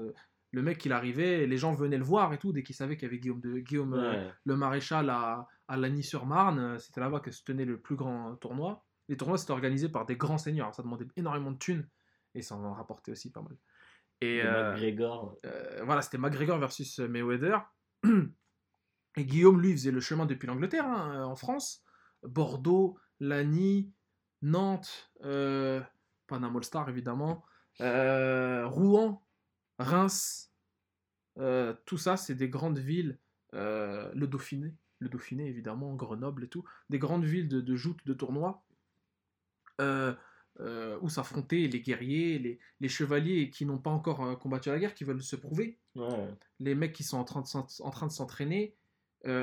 [0.52, 3.04] Le mec, il arrivait, les gens venaient le voir et tout, dès qu'ils savaient qu'il
[3.06, 4.32] y avait Guillaume, de, Guillaume euh, Ouais.
[4.44, 6.58] le maréchal à, à Lagny-sur-Marne.
[6.58, 8.84] euh, C'était là-bas que se tenait le plus grand tournoi.
[9.08, 10.74] Les tournois, c'était organisé par des grands seigneurs.
[10.74, 11.86] Ça demandait énormément de thunes
[12.34, 13.56] et ça en rapportait aussi pas mal.
[14.20, 15.36] Et euh, McGregor.
[15.44, 17.60] euh, voilà, c'était McGregor versus Mayweather.
[19.16, 21.82] Et Guillaume, lui, faisait le chemin depuis l'Angleterre, hein, euh, en France.
[22.22, 23.90] Bordeaux, Lagny,
[24.42, 25.80] Nantes, euh,
[26.26, 27.44] Panama All-Star, évidemment,
[27.80, 29.22] euh, Rouen,
[29.78, 30.50] Reims.
[31.38, 33.18] euh, tout ça, c'est des grandes villes.
[33.52, 36.64] le Dauphiné, le Dauphiné, évidemment, Grenoble et tout.
[36.90, 38.62] Des grandes villes de, de joutes, de tournois.
[39.80, 45.04] où s'affrontaient les guerriers, les, les chevaliers qui n'ont pas encore combattu la guerre, qui
[45.04, 46.34] veulent se prouver, Ouais.
[46.60, 48.74] les mecs qui sont en train de, s'en- en train de s'entraîner,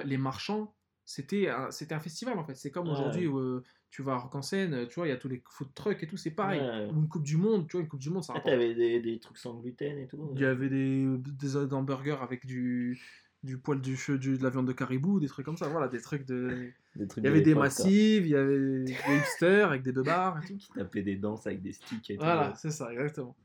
[0.05, 0.73] les marchands,
[1.05, 2.55] c'était un, c'était un festival en fait.
[2.55, 2.93] C'est comme Ouais.
[2.93, 5.27] aujourd'hui où euh, tu vas à Rock en Seine, tu vois, il y a tous
[5.29, 6.61] les food trucks et tout, c'est pareil.
[6.61, 6.87] Ouais.
[6.89, 9.19] Une Coupe du Monde, tu vois, une Coupe du Monde, ça Ah, t'avais des, des
[9.19, 10.31] trucs sans gluten et tout.
[10.35, 12.99] Il y avait des, des hamburgers avec du,
[13.43, 16.01] du poil du du, de la viande de caribou, des trucs comme ça, voilà, des
[16.01, 16.69] trucs de.
[16.95, 19.91] Des trucs Il y avait de des massives, il y avait des hipsters avec des
[19.91, 20.57] beubards et tout.
[20.57, 22.23] Qui tapaient des danses avec des sticks et tout.
[22.23, 23.35] Voilà, c'est ça, exactement.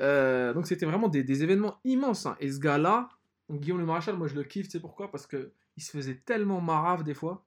[0.00, 2.26] Euh, donc c'était vraiment des, des événements immenses.
[2.26, 2.36] hein.
[2.40, 3.08] Et ce gars-là,
[3.50, 5.10] Guillaume le Maréchal, moi je le kiffe, tu sais pourquoi?
[5.10, 7.46] Parce que il se faisait tellement marave des fois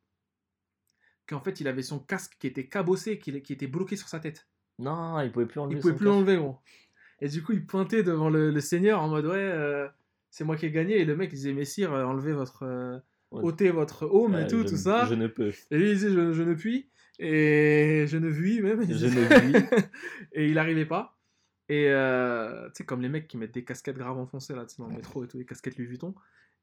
[1.27, 4.19] qu'en fait il avait son casque qui était cabossé, qui, qui était bloqué sur sa
[4.19, 4.47] tête.
[4.77, 6.57] Non, il pouvait plus enlever Il pouvait plus l'enlever, gros.
[7.21, 9.87] Et du coup il pointait devant le, le seigneur en mode ouais, euh,
[10.29, 10.99] c'est moi qui ai gagné.
[10.99, 12.63] Et le mec il disait Messire, euh, enlevez votre.
[12.63, 12.97] euh,
[13.31, 13.41] Ouais.
[13.43, 15.05] ôtez votre home et Ouais, tout, je tout ça.
[15.09, 15.51] Je ne peux.
[15.71, 16.89] Et lui il disait je, je ne puis.
[17.17, 18.85] Et je ne vis même.
[18.87, 19.65] Je ne vis.
[20.33, 21.14] et il arrivait pas.
[21.67, 24.75] Et euh, tu sais, comme les mecs qui mettent des casquettes graves enfoncées là, tu
[24.75, 26.13] sais, dans le métro et tout, des casquettes Louis Vuitton.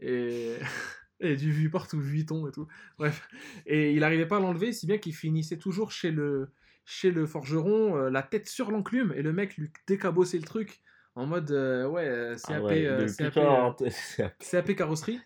[0.01, 0.57] Et,
[1.21, 2.69] et du vu partout, Vuitton et tout.
[2.99, 3.29] Bref.
[3.67, 6.51] Et il arrivait pas à l'enlever, si bien qu'il finissait toujours chez le,
[6.85, 10.83] chez le forgeron, euh, la tête sur l'enclume, et le mec lui décabossait le truc
[11.15, 15.21] en mode euh, ouais, euh, CAP, Ah ouais, euh, CAP, euh, CAP carrosserie.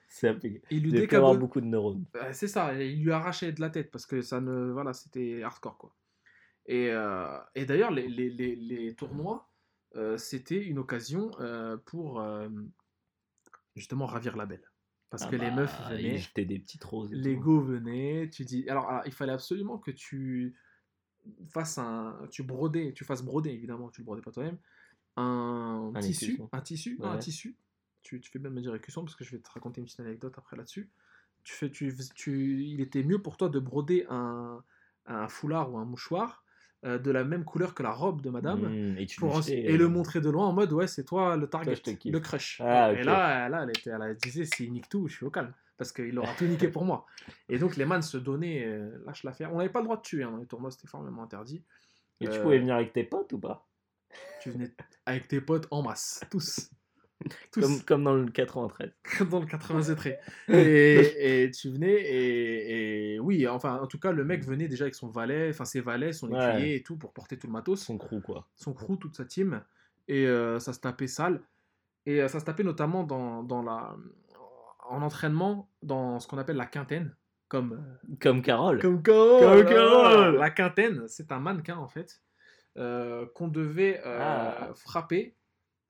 [0.70, 1.38] il lui décabossait.
[1.38, 2.04] beaucoup de neurones.
[2.12, 4.72] Bah, c'est ça, il lui arrachait de la tête parce que ça ne.
[4.72, 5.94] Voilà, c'était hardcore quoi.
[6.66, 9.55] Et, euh, et d'ailleurs, les, les, les, les tournois, euh,
[10.18, 12.48] c'était une occasion euh, pour euh,
[13.74, 14.70] justement ravir la belle.
[15.10, 17.12] Parce Ah que les bah, meufs Ils venaient, jetaient des petites roses.
[17.12, 18.68] les go venaient, tu dis.
[18.68, 20.56] Alors, alors, il fallait absolument que tu
[21.48, 22.18] fasses un.
[22.30, 24.58] Tu brodais, tu fasses broder évidemment, tu le brodais pas toi-même.
[25.16, 26.48] Un, Un tissu, écusson.
[26.52, 27.56] un tissu, non, un tissu.
[28.02, 29.86] Tu, tu fais bien de me dire écusson parce que je vais te raconter une
[29.86, 30.90] petite anecdote après là-dessus.
[31.44, 34.62] Tu fais, tu, tu, il était mieux pour toi de broder un,
[35.06, 36.44] un foulard ou un mouchoir
[36.86, 39.76] euh, de la même couleur que la robe de madame Mmh, et pour jetais, et
[39.76, 42.60] le montrer de loin en mode ouais c'est toi le target le crush.
[42.64, 45.52] Ah, et là, là elle, était, elle disait s'il nique tout je suis au calme
[45.76, 47.04] parce qu'il aura tout niqué pour moi.
[47.48, 49.52] Et donc les man se donnaient euh, lâche l'affaire.
[49.52, 51.62] On n'avait pas le droit de tuer hein, dans les tournois c'était formellement interdit.
[52.20, 53.66] Et tu euh, pouvais venir avec tes potes ou pas?
[54.40, 54.72] tu venais
[55.04, 56.70] avec tes potes en masse tous
[57.52, 58.92] comme, comme dans le 93.
[59.18, 64.12] comme dans le 87 et, et tu venais et, et oui enfin en tout cas
[64.12, 66.50] le mec venait déjà avec son valet enfin ses valets son Ouais.
[66.56, 68.46] écuyer et tout pour porter tout le matos Son crew, quoi.
[68.54, 69.62] son crew, toute sa team,
[70.08, 71.40] et euh, ça se tapait sale.
[72.04, 73.96] Et euh, ça se tapait notamment dans, dans la,
[74.88, 77.16] en entraînement, dans ce qu'on appelle la quintaine,
[77.48, 77.82] comme
[78.20, 78.80] Comme Carole.
[78.80, 79.64] comme Carole.
[79.64, 80.36] Comme Carole.
[80.36, 82.22] La quintaine, c'est un mannequin en fait,
[82.76, 84.68] euh, qu'on devait Ah.
[84.76, 85.34] frapper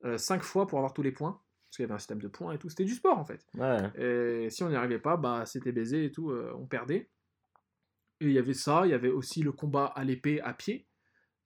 [0.07, 1.41] euh, cinq fois pour avoir tous les points.
[1.69, 2.69] Parce qu'il y avait un système de points et tout.
[2.69, 3.45] C'était du sport en fait.
[3.59, 3.91] Ouais.
[4.01, 7.11] Et si on n'y arrivait pas, bah, c'était baisé et tout, euh, on perdait.
[8.21, 10.87] Et il y avait ça, il y avait aussi le combat à l'épée à pied,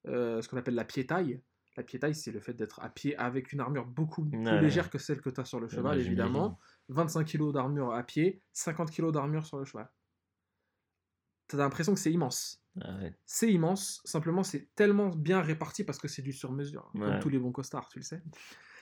[0.07, 1.41] euh, ce qu'on appelle la piétaille.
[1.75, 4.61] La piétaille, c'est le fait d'être à pied avec une armure beaucoup plus Ouais.
[4.61, 6.59] légère que celle que tu as sur le cheval, évidemment.
[6.89, 9.89] 25 kg d'armure à pied, 50 kg d'armure sur le cheval.
[11.51, 12.63] Tu as l'impression que c'est immense.
[12.79, 13.13] Ah ouais.
[13.25, 17.19] C'est immense, simplement c'est tellement bien réparti parce que c'est du sur-mesure, comme Ouais.
[17.19, 18.21] tous les bons costards, tu le sais.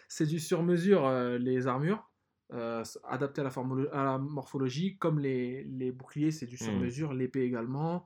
[0.08, 2.12] C'est du sur-mesure euh, les armures,
[2.54, 3.50] euh, adapté à la,
[3.91, 5.00] à la morphologie.
[5.00, 6.80] Comme les, les boucliers, c'est du sur Hmm.
[6.82, 8.06] mesure, l'épée également.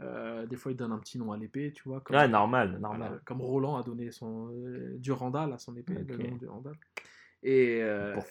[0.00, 2.00] Euh, des fois, ils donnent un petit nom à l'épée, tu vois.
[2.00, 3.20] Comme, Ouais, normal, voilà, normal.
[3.24, 4.50] comme Roland a donné son
[4.98, 6.08] Durandal à son épée, Ok.
[6.08, 6.74] le nom Durandal.
[7.42, 7.80] Et
[8.14, 8.28] Pour voilà,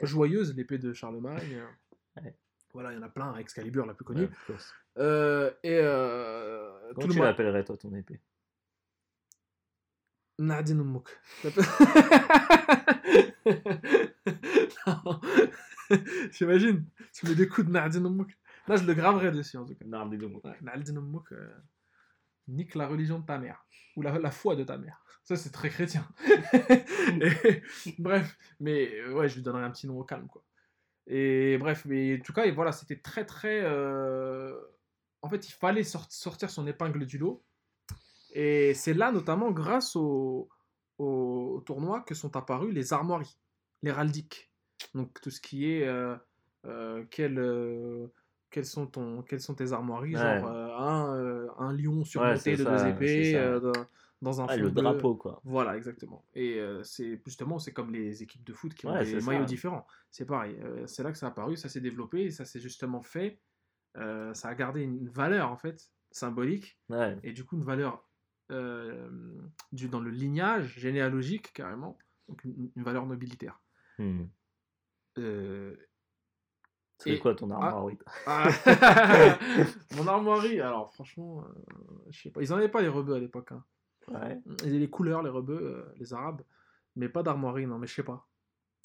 [0.00, 1.62] pas joyeuse l'épée de Charlemagne.
[2.22, 2.36] Ouais.
[2.72, 4.28] Voilà, il y en a plein, Excalibur la plus connue.
[4.48, 4.54] Ouais.
[4.98, 7.26] Euh, et euh, Comment tout le tu monde.
[7.28, 8.20] l'appellerais, toi, ton épée?
[10.38, 11.20] Ummouk.
[14.86, 15.20] Non.
[16.32, 18.30] J'imagine, tu mets des coups de Nadine Ummouk.
[18.66, 19.84] Là, je le graverais dessus en tout cas.
[19.84, 21.54] Nadine Ummouk, euh,
[22.48, 23.66] nique la religion de ta mère.
[23.96, 25.04] Ou la, la foi de ta mère.
[25.24, 26.08] Ça, c'est très chrétien.
[27.20, 27.62] Et-
[27.98, 30.42] bref, mais euh, ouais, je lui donnerais un petit nom au calme, quoi.
[31.06, 33.60] Et bref, mais en tout cas, et voilà, c'était très très.
[33.62, 34.54] euh,
[35.22, 37.42] En fait, il fallait sort- sortir son épingle du lot.
[38.34, 40.48] Et c'est là, notamment, grâce au,
[40.98, 43.36] au, au tournoi, que sont apparues les armoiries,
[43.82, 44.50] l'héraldique.
[44.94, 45.86] Donc tout ce qui est.
[45.86, 46.16] euh,
[46.64, 47.38] euh, quel,
[48.50, 50.12] quelles, sont ton, quelles sont tes armoiries?
[50.14, 50.18] Ouais.
[50.18, 53.36] Genre un, un lion surmonté de ça, deux épées
[54.22, 54.82] dans, un Ah, fond le bleu.
[54.82, 55.40] drapeau, quoi.
[55.44, 56.24] Voilà, exactement.
[56.34, 59.26] Et euh, c'est justement, c'est comme les équipes de foot qui ont des ça.
[59.30, 59.86] maillots différents.
[60.10, 60.56] C'est pareil.
[60.62, 63.40] euh, c'est là que ça a apparu, ça s'est développé, et ça s'est justement fait.
[63.98, 67.18] euh, ça a gardé une valeur en fait symbolique Ouais.
[67.22, 68.08] et du coup une valeur
[69.72, 71.96] du, dans le lignage généalogique carrément,
[72.28, 73.60] donc une, une valeur nobilitaire.
[73.98, 74.24] Hmm.
[76.98, 77.88] C'est Et- quoi ton armoire
[78.26, 78.48] ah,
[79.96, 81.74] Mon armoirie, alors franchement, euh,
[82.10, 82.40] je sais pas.
[82.42, 83.52] Ils en avaient pas les rebeux à l'époque.
[83.52, 83.64] hein.
[84.08, 84.40] Ouais.
[84.62, 86.42] Ils avaient les couleurs, les rebeux, euh, les arabes,
[86.96, 88.28] mais pas d'armoirie, non, mais je sais pas.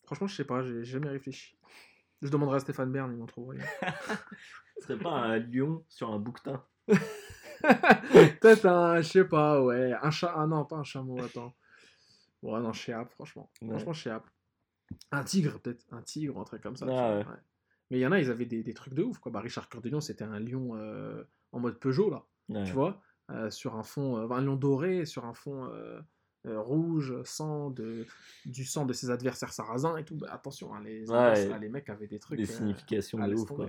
[0.05, 1.57] Franchement, je sais pas, j'ai jamais réfléchi.
[2.21, 3.57] Je demanderai à Stéphane Bern, il m'en trouverait.
[4.79, 6.63] Ce serait pas un lion sur un bouquetin?
[6.87, 11.53] Peut-être un, je sais pas, ouais, un chat, ah non, pas un chameau, attends.
[12.41, 13.51] Ouais, non, chéap, franchement.
[13.61, 13.69] Ouais.
[13.69, 14.29] Franchement, chéap.
[15.11, 16.85] Un tigre, peut-être, un tigre, un truc comme ça.
[16.87, 17.25] Ah, vois, ouais.
[17.25, 17.41] ouais.
[17.89, 19.31] Mais il y en a, ils avaient des, des trucs de ouf, quoi.
[19.31, 22.25] Bah, Richard Cœur de Lion, c'était un lion euh, en mode Peugeot, là.
[22.49, 22.63] Ouais.
[22.63, 23.01] tu vois,
[23.49, 25.99] sur un fond, euh, un lion doré, sur un fond euh,
[26.45, 28.05] euh, rouge, sang, de,
[28.45, 30.15] du sang de ses adversaires sarrasins et tout.
[30.15, 31.59] Bah, attention, hein, les, Ouais.
[31.59, 32.37] les mecs avaient des trucs.
[32.37, 33.67] Des euh, significations de ouf, quoi.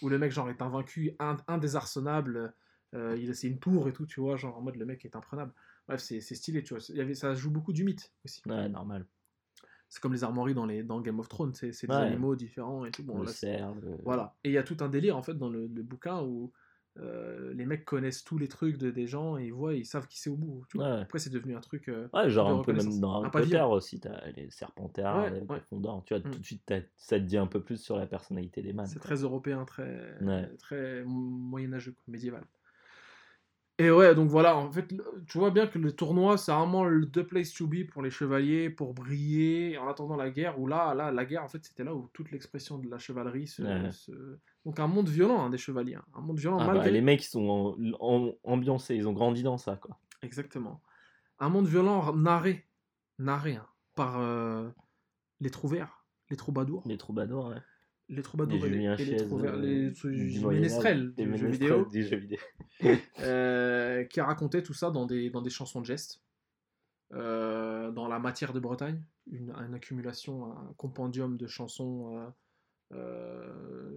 [0.00, 2.54] Où le mec, genre, est invaincu, un, indésarçonnable,
[2.94, 5.16] euh, il c'est une tour et tout, tu vois, genre en mode le mec est
[5.16, 5.52] imprenable.
[5.86, 6.82] Bref, c'est stylé, tu vois.
[6.88, 8.42] Il y avait, ça joue beaucoup du mythe aussi.
[8.46, 9.06] Ouais, normal.
[9.90, 11.94] C'est comme les armoiries dans, les, dans Game of Thrones, c'est des Ouais.
[11.94, 13.02] animaux différents et tout.
[13.02, 14.34] Bon, le là, c'est- cerf, le- voilà.
[14.44, 16.52] Et il y a tout un délire en fait dans le, le bouquin où
[17.00, 20.06] euh, les mecs connaissent tous les trucs de, des gens et ils voient, ils savent
[20.08, 20.64] qui c'est au bout.
[20.68, 20.94] Tu vois.
[20.96, 21.00] Ouais.
[21.02, 21.88] Après, c'est devenu un truc.
[21.88, 25.30] euh, Ouais, genre un peu même dans Un Harry Potter aussi, t'as les serpentards, Ouais,
[25.40, 25.46] les.
[25.46, 26.30] Gryffondors, tu vois, Mm.
[26.32, 28.86] tout de suite, ça te dit un peu plus sur la personnalité des man.
[28.86, 30.18] c'est très européen, très,
[30.58, 32.42] très moyenâgeux, médiéval.
[33.80, 34.88] Et ouais, donc voilà, en fait,
[35.28, 38.10] tu vois bien que le tournoi, c'est vraiment le the place to be pour les
[38.10, 41.84] chevaliers, pour briller en attendant la guerre, où là, là la guerre, en fait, c'était
[41.84, 43.62] là où toute l'expression de la chevalerie se.
[43.62, 43.92] Ouais.
[43.92, 45.94] se- Donc un monde violent, hein, des chevaliers.
[45.94, 46.04] hein.
[46.14, 46.90] Un monde violent, Ah bah, malgré.
[46.90, 49.98] les mecs, ils sont en- en- ambiancés, ils ont grandi dans ça, quoi.
[50.22, 50.82] Exactement.
[51.38, 52.66] Un monde violent narré,
[53.18, 54.68] narré hein, par euh,
[55.40, 57.62] les trouverts, les troubadours, Les troubadours, ouais.
[58.08, 61.52] les Les troubadours et les, et trouvères, euh, les, du ménestrels les du jeu ménestrels
[61.52, 62.38] vidéo, du jeu vidéo.
[63.20, 66.22] euh, qui racontaient tout ça dans des, dans des chansons de gestes.
[67.14, 72.28] Euh, dans la matière de Bretagne, une, une accumulation, un compendium de chansons euh,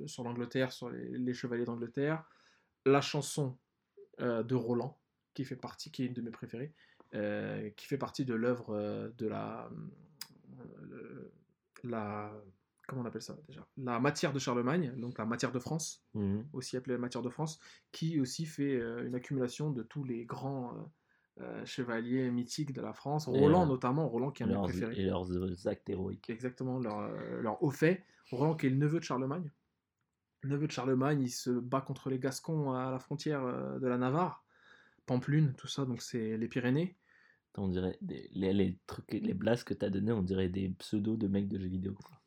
[0.07, 2.23] sur l'Angleterre, sur les, les chevaliers d'Angleterre.
[2.85, 3.57] La chanson
[4.19, 4.99] euh, de Roland,
[5.33, 6.73] qui fait partie, qui est une de mes préférées,
[7.13, 9.69] euh, qui fait partie de l'œuvre euh, de la,
[10.91, 11.31] euh,
[11.83, 12.33] la,
[12.87, 16.45] comment on appelle ça déjà, la matière de Charlemagne, donc la matière de France, Mhm.
[16.53, 17.59] aussi appelée la matière de France,
[17.91, 20.91] qui aussi fait euh, une accumulation de tous les grands
[21.41, 24.99] euh, chevaliers mythiques de la France, Roland notamment, Roland qui est un Leurs- préférés.
[25.01, 26.29] et leurs euh, actes héroïques.
[26.29, 28.03] Exactement, leur, euh, leur haut fait.
[28.31, 29.51] Roland qui est le neveu de Charlemagne.
[30.41, 33.87] Le neveu de Charlemagne, il se bat contre les Gascons à la frontière euh, de
[33.87, 34.45] la Navarre.
[35.05, 36.95] Pampelune, tout ça, donc c'est les Pyrénées.
[37.57, 41.17] On dirait des- les, les trucs, les blasts que t'as donné, on dirait des pseudos
[41.17, 41.93] de mecs de jeux vidéo.
[42.03, 42.20] quoi.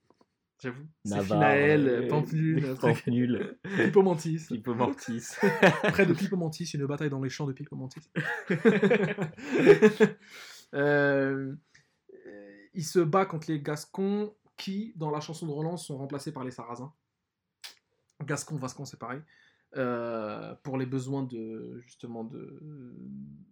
[0.64, 1.34] J'avoue.
[1.34, 2.74] Euh, Pampelune.
[2.76, 4.46] Pampelune, Pipomantis.
[4.50, 5.36] Hippomantis.
[5.82, 8.10] Près de Pipomantis, une bataille dans les champs de Pipomantis.
[10.72, 11.54] Euh,
[12.72, 16.42] il se bat contre les Gascons qui, dans la chanson de Roland, sont remplacés par
[16.42, 16.92] les Sarrasins.
[18.24, 19.20] Gascon, Vascon, c'est pareil.
[19.76, 22.60] Euh, pour les besoins de justement de,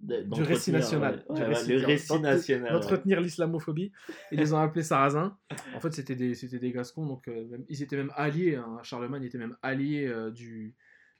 [0.03, 1.35] De- du récit national, ouais.
[1.35, 2.73] Du Ouais, récit- le récit d'ent- national, ouais.
[2.81, 3.90] d'entretenir l'islamophobie.
[4.31, 5.36] Ils les ont appelés Sarrasins.
[5.74, 8.55] En fait, c'était des, c'était des Gascons, donc euh, même- ils étaient même alliés.
[8.55, 8.78] hein.
[8.85, 10.77] Charlemagne était même allié euh, du,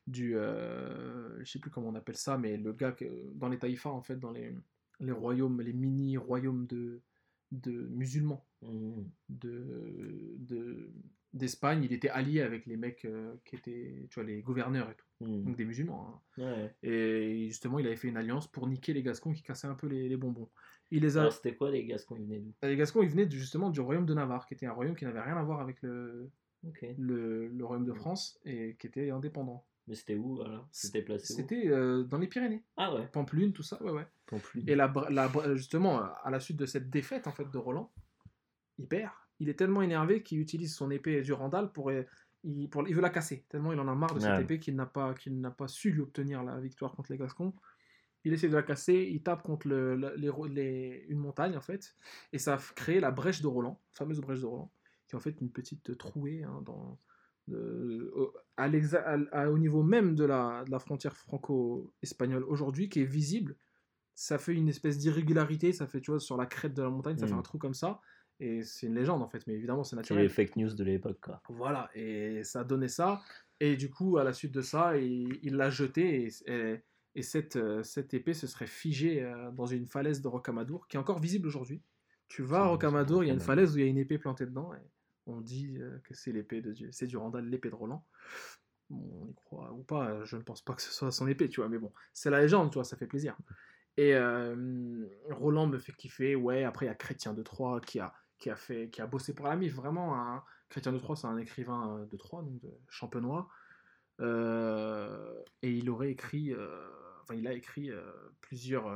[0.07, 3.05] du, je sais plus comment on appelle ça, mais le gars que,
[3.35, 4.55] dans les taïfas en fait, dans les,
[5.01, 7.01] les royaumes, les mini royaumes de
[7.51, 9.11] de musulmans Mhm.
[9.29, 10.91] de, de-
[11.35, 11.83] d'Espagne.
[11.85, 15.07] Il était allié avec les mecs euh, qui étaient, tu vois, les gouverneurs et tout,
[15.27, 15.45] Mhm.
[15.45, 16.21] donc des musulmans.
[16.39, 16.43] hein.
[16.43, 16.75] Ouais.
[16.83, 19.87] Et justement, il avait fait une alliance pour niquer les Gascons qui cassaient un peu
[19.87, 20.49] les, les bonbons.
[20.91, 21.21] Il les a.
[21.23, 22.53] Alors, c'était quoi les Gascons Ils venaient d'où?
[22.63, 25.21] Les Gascons, ils venaient justement du royaume de Navarre, qui était un royaume qui n'avait
[25.23, 26.31] rien à voir avec le,
[26.99, 29.65] le, le royaume de France et qui était indépendant.
[29.89, 31.37] Mais c'était où alors C'était placé où?
[31.37, 33.07] C'était euh, dans les Pyrénées, Ah ouais.
[33.09, 34.07] Pampelune, tout ça, ouais, ouais.
[34.27, 34.69] Pampelune.
[34.69, 37.91] Et la, la justement, à la suite de cette défaite en fait de Roland,
[38.79, 39.11] il perd.
[39.43, 42.05] Il est tellement énervé qu'il utilise son épée du Randall pour, euh,
[42.45, 43.45] il, pour, il veut la casser.
[43.49, 44.43] Tellement il en a marre de cette Ouais.
[44.43, 47.53] épée qu'il n'a pas, qu'il n'a pas su lui obtenir la victoire contre les Gascons.
[48.25, 51.57] Il essaie de la casser, il tape contre le, le- les, ro- les- une montagne
[51.57, 51.97] en fait,
[52.33, 54.71] et ça a créé la brèche de Roland, la fameuse brèche de Roland,
[55.09, 56.99] qui est en fait une petite trouée hein, dans,
[58.57, 63.57] à au niveau même de la, de la frontière franco-espagnole aujourd'hui, qui est visible.
[64.15, 67.19] Ça fait une espèce d'irrégularité, ça fait, tu vois, sur la crête de la montagne,
[67.19, 67.39] ça fait Mm.
[67.39, 68.01] un trou comme ça.
[68.45, 70.25] Et c'est une légende en fait, mais évidemment c'est C'est naturel.
[70.25, 71.41] les fake news de l'époque quoi.
[71.49, 73.23] Voilà, et ça a donné ça.
[73.61, 76.83] Et du coup, à la suite de ça, il l'a jeté et, et,
[77.15, 80.97] et cette, euh, cette épée se serait figée euh, dans une falaise de Rocamadour, qui
[80.97, 81.83] est encore visible aujourd'hui.
[82.27, 84.19] Tu vas à Rocamadour, il y a une falaise où il y a une épée
[84.19, 84.81] plantée dedans, et
[85.27, 88.05] on dit euh, que c'est l'épée de Dieu, c'est du Randall, l'épée de Roland.
[88.91, 91.49] Bon, on y croit ou pas, je ne pense pas que ce soit son épée,
[91.49, 93.37] tu vois, mais bon, c'est la légende, tu vois, ça fait plaisir.
[93.97, 98.01] Et euh, Roland me fait kiffer, ouais, après il y a Chrétien de Troyes qui
[98.01, 98.13] a,
[98.43, 101.29] qui a, fait, qui a bossé pour la MIF, vraiment, un, Chrétien de Troyes, c'est
[101.29, 103.49] un écrivain euh, de Troyes, donc de Champenois.
[104.21, 105.33] Euh,
[105.63, 106.89] et il aurait écrit, euh,
[107.23, 108.03] enfin, il a écrit euh,
[108.41, 108.91] plusieurs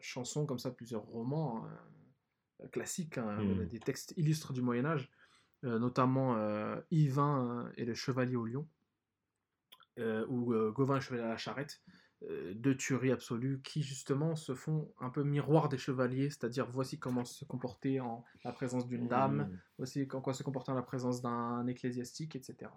[0.00, 1.64] chansons comme ça, plusieurs romans
[2.72, 3.66] classiques, hein, Mm.
[3.66, 5.08] des textes illustres du Moyen Âge,
[5.62, 6.36] notamment
[6.90, 8.66] Yvain et le Chevalier au Lion,
[9.98, 11.80] ou Gauvin et le Chevalier à la Charrette,
[12.28, 16.98] euh, deux tueries absolues qui justement se font un peu miroir des chevaliers, c'est-à-dire voici
[16.98, 19.58] comment se comporter en la présence d'une dame, Mhm.
[19.78, 22.70] voici en quoi se comporter en la présence d'un ecclésiastique, etc.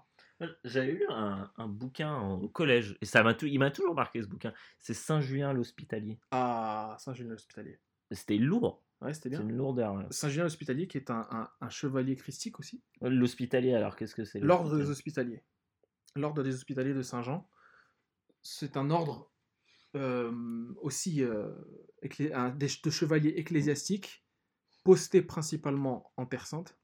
[0.63, 4.27] J'avais lu un, un bouquin au collège et ça m'a il m'a toujours marqué ce
[4.27, 4.53] bouquin.
[4.79, 6.19] C'est Saint Julien l'Hospitalier.
[6.31, 7.79] à Saint-Julien l'Hospitalier.
[8.11, 8.81] C'était lourd.
[9.01, 9.49] Ouais, c'était C'est bien.
[9.49, 9.95] une lourdeur.
[9.95, 10.05] ouais.
[10.09, 12.81] Saint-Julien l'Hospitalier, qui est un, un- un chevalier christique aussi.
[13.01, 15.43] L'hospitalier alors qu'est-ce que c'est L'ordre des Hospitaliers.
[16.15, 17.45] L'ordre des Hospitaliers de Saint-Jean.
[18.41, 19.32] C'est un ordre euh,
[20.81, 21.49] aussi euh,
[22.01, 24.25] éclé- un- des- de chevaliers ecclésiastiques,
[24.83, 26.77] postés principalement en Terre Sainte,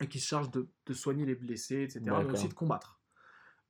[0.00, 3.00] et qui se chargent de, de soigner les blessés, etc., mais aussi de combattre.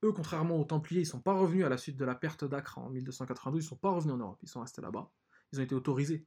[0.03, 2.79] Eux, contrairement aux Templiers, ils sont pas revenus à la suite de la perte d'Acre
[2.79, 5.11] en 1292, ils sont pas revenus en Europe, ils sont restés là-bas.
[5.53, 6.27] Ils ont été autorisés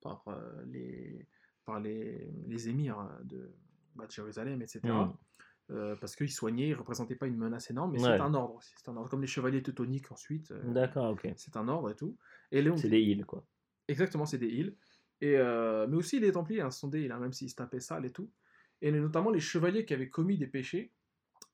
[0.00, 1.26] par euh, les,
[1.64, 3.52] par les, les émirs de,
[3.96, 4.80] bah, de Jérusalem, etc.
[5.70, 8.16] Euh, parce qu'ils soignaient, ils ne représentaient pas une menace énorme, mais Ouais.
[8.16, 8.72] c'est un ordre aussi.
[8.76, 10.50] C'est un ordre, comme les chevaliers teutoniques ensuite.
[10.50, 11.28] euh, D'accord, ok.
[11.36, 12.16] c'est un ordre et tout.
[12.50, 13.44] Et Léon, C'est des îles quoi.
[13.86, 14.76] exactement, c'est des îles.
[15.20, 17.56] Et, euh, mais aussi les Templiers, hein, ce sont des îles, hein, même s'ils se
[17.56, 18.30] tapaient sale et tout.
[18.80, 20.92] Et notamment les chevaliers qui avaient commis des péchés,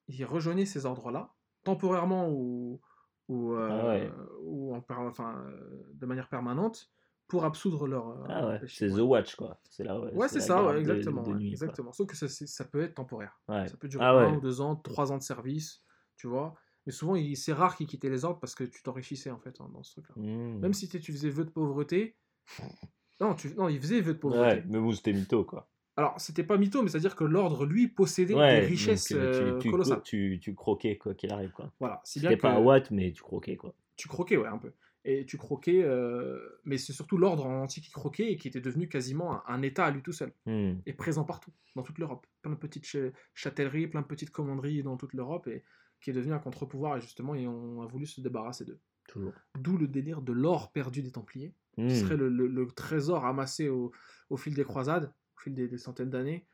[0.08, 1.34] ils rejoignaient ces ordres-là,
[1.64, 2.80] temporairement ou,
[3.28, 4.10] ou, Ah ouais.
[4.42, 5.46] ou en enfin,
[5.92, 6.92] de manière permanente,
[7.26, 9.58] pour absoudre leurs Ah ouais, c'est The Watch quoi.
[9.70, 9.98] C'est là.
[9.98, 11.22] Ouais, c'est la ça, ouais, exactement.
[11.22, 11.52] de ouais, nuit, quoi.
[11.52, 11.92] exactement.
[11.92, 13.40] Sauf que ça, peut être temporaire.
[13.48, 13.66] Ouais.
[13.68, 15.82] Ça peut durer Ah un ou deux ans, trois ans de service,
[16.16, 16.54] tu vois.
[16.86, 19.70] Mais souvent, c'est rare qu'ils quittaient les ordres parce que tu t'enrichissais en fait hein,
[19.72, 20.14] dans ce truc-là.
[20.16, 20.58] Mm.
[20.58, 22.16] Même si tu faisais vœu de pauvreté.
[23.20, 23.54] Non, tu...
[23.54, 24.56] non, il faisait vœu de pauvreté.
[24.56, 25.68] Ouais, mais bon, c'était mytho quoi.
[25.96, 29.54] Alors, c'était pas mytho, mais c'est-à-dire que l'ordre, lui, possédait Ouais, des richesses donc, euh,
[29.54, 30.02] euh, tu, colossales.
[30.02, 31.70] tu, tu croquais quoi qu'il arrive quoi.
[31.78, 33.72] Voilà, si bien C'était que pas watt, mais tu croquais quoi.
[33.96, 34.72] tu croquais, ouais, un peu.
[35.06, 38.62] Et tu croquais, euh, mais c'est surtout l'ordre en entier qui croquait et qui était
[38.62, 40.32] devenu quasiment un, un État à lui tout seul.
[40.46, 40.76] Mm.
[40.86, 42.26] et présent partout, dans toute l'Europe.
[42.40, 45.62] Plein de petites ch- châtelleries, plein de petites commanderies dans toute l'Europe, et
[46.00, 48.80] qui est devenu un contre-pouvoir, et justement, et on a voulu se débarrasser d'eux.
[49.06, 49.32] Toujours.
[49.58, 51.88] D'où le délire de l'or perdu des Templiers, Mm.
[51.88, 53.90] qui serait le, le- le trésor amassé au,
[54.30, 56.46] au fil des croisades, au fil des, des centaines d'années,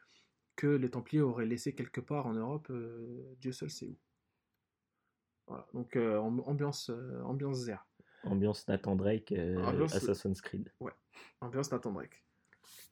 [0.57, 3.97] que les Templiers auraient laissé quelque part en Europe, euh, Dieu seul sait où.
[5.47, 6.91] Voilà, donc euh, amb- ambiance,
[7.25, 7.87] ambiance zère.
[8.25, 10.73] Ambiance Nathan Drake, euh, Ambiance- Assassin's Creed.
[11.41, 12.25] Ambiance Nathan Drake.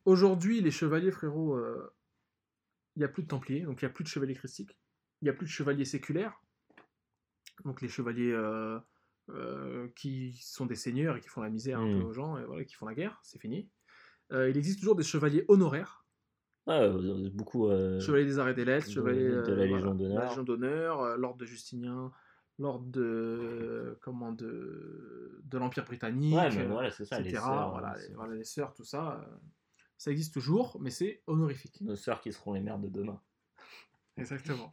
[0.04, 1.94] Aujourd'hui, les chevaliers, frérot, euh,
[2.96, 4.78] il n'y a plus de templiers, donc il n'y a plus de chevaliers christiques,
[5.20, 6.40] il n'y a plus de chevaliers séculaires,
[7.64, 8.78] donc les chevaliers euh,
[9.30, 12.00] euh, qui sont des seigneurs et qui font la misère un Mm.
[12.00, 13.68] peu aux gens, et voilà, qui font la guerre, c'est fini.
[14.32, 16.06] Euh, il existe toujours des chevaliers honoraires,
[16.66, 17.68] Ouais, euh, beaucoup.
[17.68, 21.00] euh, chevalier des arrêts des lettres, de- chevalier de la euh, Légion voilà, d'honneur.
[21.02, 22.10] euh, l'ordre de Justinien,
[22.58, 27.42] l'ordre de comment de de l'Empire britannique, Ouais, mais voilà, c'est ça, les etc.
[27.44, 27.70] sœurs.
[27.70, 29.36] voilà, les, c'est- voilà, les sœurs, tout ça, euh,
[29.96, 31.80] ça existe toujours, mais c'est honorifique.
[31.80, 33.20] Nos sœurs qui seront les mères de demain.
[34.16, 34.72] Exactement.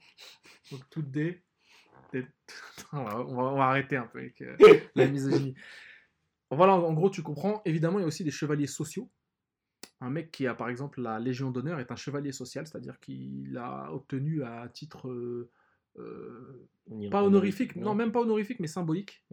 [0.71, 1.43] Donc toutes des,
[2.11, 2.27] des-
[2.93, 4.57] on, va, on va- on va arrêter un peu avec euh,
[4.95, 5.55] la misogynie.
[6.51, 7.61] Voilà, en gros, tu comprends.
[7.65, 9.09] Évidemment, il y a aussi des chevaliers sociaux
[9.99, 13.57] Un mec qui a par exemple la Légion d'honneur est un chevalier social, c'est-à-dire qu'il
[13.57, 15.51] a obtenu à titre euh,
[17.09, 19.25] pas honorifique, non même pas honorifique, mais symbolique,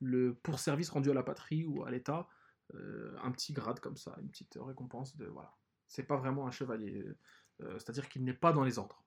[0.00, 2.28] le, pour service rendu à la patrie ou à l'État,
[2.74, 5.52] euh, un petit grade comme ça, une petite récompense de voilà.
[5.88, 7.04] C'est pas vraiment un chevalier,
[7.62, 9.02] euh, c'est-à-dire qu'il n'est pas dans les ordres.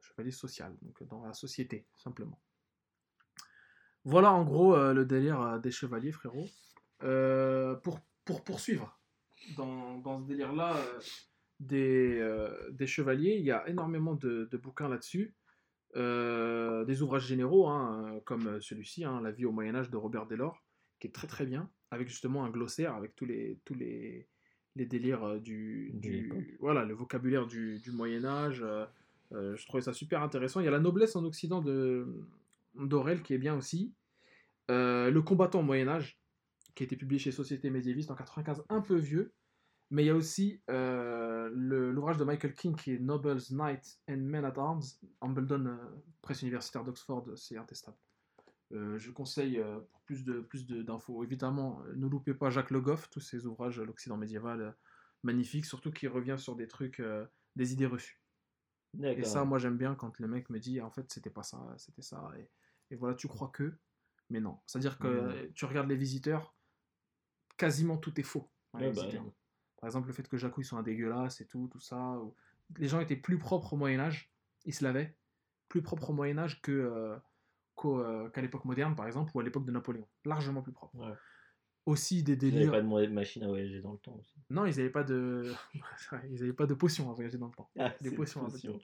[0.00, 2.40] Chevalier social, donc dans la société simplement.
[4.04, 6.46] Voilà en gros euh, le délire euh, des chevaliers, frérot.
[7.02, 8.98] Euh, pour, pour poursuivre
[9.56, 11.00] dans, dans ce délire-là euh,
[11.60, 15.34] des, euh, des chevaliers, il y a énormément de, de bouquins là-dessus.
[15.96, 20.26] Euh, des ouvrages généraux, hein, euh, comme celui-ci, hein, La vie au Moyen-Âge de Robert
[20.26, 20.62] Delors,
[21.00, 24.28] qui est très très bien, avec justement un glossaire, avec tous les, tous les,
[24.76, 28.60] les délires euh, du, du- voilà, le vocabulaire du, du Moyen-Âge.
[28.62, 28.84] euh,
[29.32, 30.60] euh, je trouvais ça super intéressant.
[30.60, 32.06] Il y a La noblesse en Occident de
[32.74, 33.92] d'Aurel qui est bien aussi.
[34.70, 36.18] Euh, le combattant au Moyen-Âge,
[36.74, 39.32] qui a été publié chez Société médiéviste en 95, un peu vieux.
[39.90, 44.18] Mais il y a aussi euh, l'ouvrage de Michael King qui est Nobles, Knights and
[44.18, 44.82] Men at Arms,
[45.20, 45.76] Hambledon, euh,
[46.20, 47.96] presse universitaire d'Oxford, c'est intestable.
[48.72, 51.24] Euh, je conseille euh, pour plus de plus de- d'infos.
[51.24, 54.76] Évidemment, euh, ne loupez pas Jacques Le Goff, tous ses ouvrages, l'Occident médiéval,
[55.22, 57.02] magnifiques, surtout qu'il revient sur des trucs,
[57.56, 58.22] des idées reçues.
[59.16, 61.74] Et ça, moi, j'aime bien quand le mec me dit, en fait, c'était pas ça,
[61.78, 62.30] c'était ça.
[62.38, 62.50] Et,
[62.90, 63.78] et voilà, tu crois que,
[64.28, 64.58] mais non.
[64.66, 66.54] C'est-à-dire que tu regardes les visiteurs,
[67.56, 68.52] quasiment tout est faux.
[68.74, 69.02] Ouais, bah.
[69.80, 72.18] Par exemple, le fait que Jacouille soit un dégueulasse et tout, tout ça.
[72.18, 72.34] ou-
[72.78, 74.30] Les gens étaient plus propres au Moyen-Âge,
[74.64, 75.16] ils se lavaient,
[75.68, 77.16] plus propres au Moyen-Âge que, euh,
[77.74, 80.06] qu'au, euh, qu'à l'époque moderne, par exemple, ou à l'époque de Napoléon.
[80.24, 80.96] Largement plus propres.
[80.96, 81.14] Ouais.
[81.86, 82.70] Aussi des Ils n'avaient délires.
[82.72, 84.34] pas de machine à voyager dans le temps aussi.
[84.50, 85.50] Non, ils n'avaient pas de.
[86.30, 87.70] ils avaient pas de potions à voyager dans le temps.
[87.78, 88.78] Ah, Des potions, potions.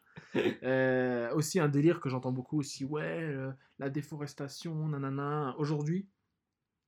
[0.62, 5.54] Euh, aussi un délire que j'entends beaucoup aussi, ouais, euh, la déforestation, nanana.
[5.58, 6.08] Aujourd'hui,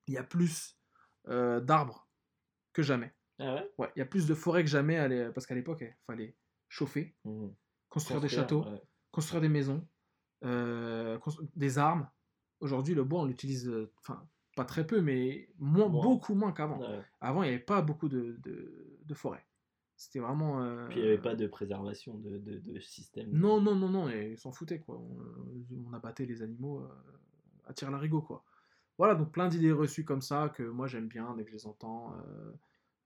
[0.07, 0.79] il y a plus
[1.27, 2.09] d'arbres
[2.73, 3.13] que jamais.
[3.39, 3.71] Ah ouais?
[3.79, 6.37] Ouais, il y a plus de forêts que jamais, à parce qu'à l'époque, il fallait
[6.69, 7.53] chauffer, Mhm.
[7.89, 8.83] construire des châteaux, ouais.
[9.11, 9.87] construire des maisons,
[10.45, 12.09] euh, constru- des armes.
[12.61, 14.27] Aujourd'hui, le bois, on l'utilise, euh, enfin,
[14.57, 16.81] pas très peu, mais moins, beaucoup moins qu'avant.
[16.81, 17.03] Ouais.
[17.21, 19.47] Avant, il n'y avait pas beaucoup de, de, de forêts.
[19.99, 20.63] C'était vraiment...
[20.63, 23.31] euh, Puis il n'y avait pas de préservation de, de, de système.
[23.31, 24.99] Non, non, non, non, et ils s'en foutaient, quoi.
[24.99, 26.89] On, on abattait les animaux euh,
[27.67, 28.45] à tir larigot, quoi.
[28.99, 31.67] Voilà, donc plein d'idées reçues comme ça que moi j'aime bien dès que je les
[31.67, 32.15] entends.
[32.15, 32.53] euh,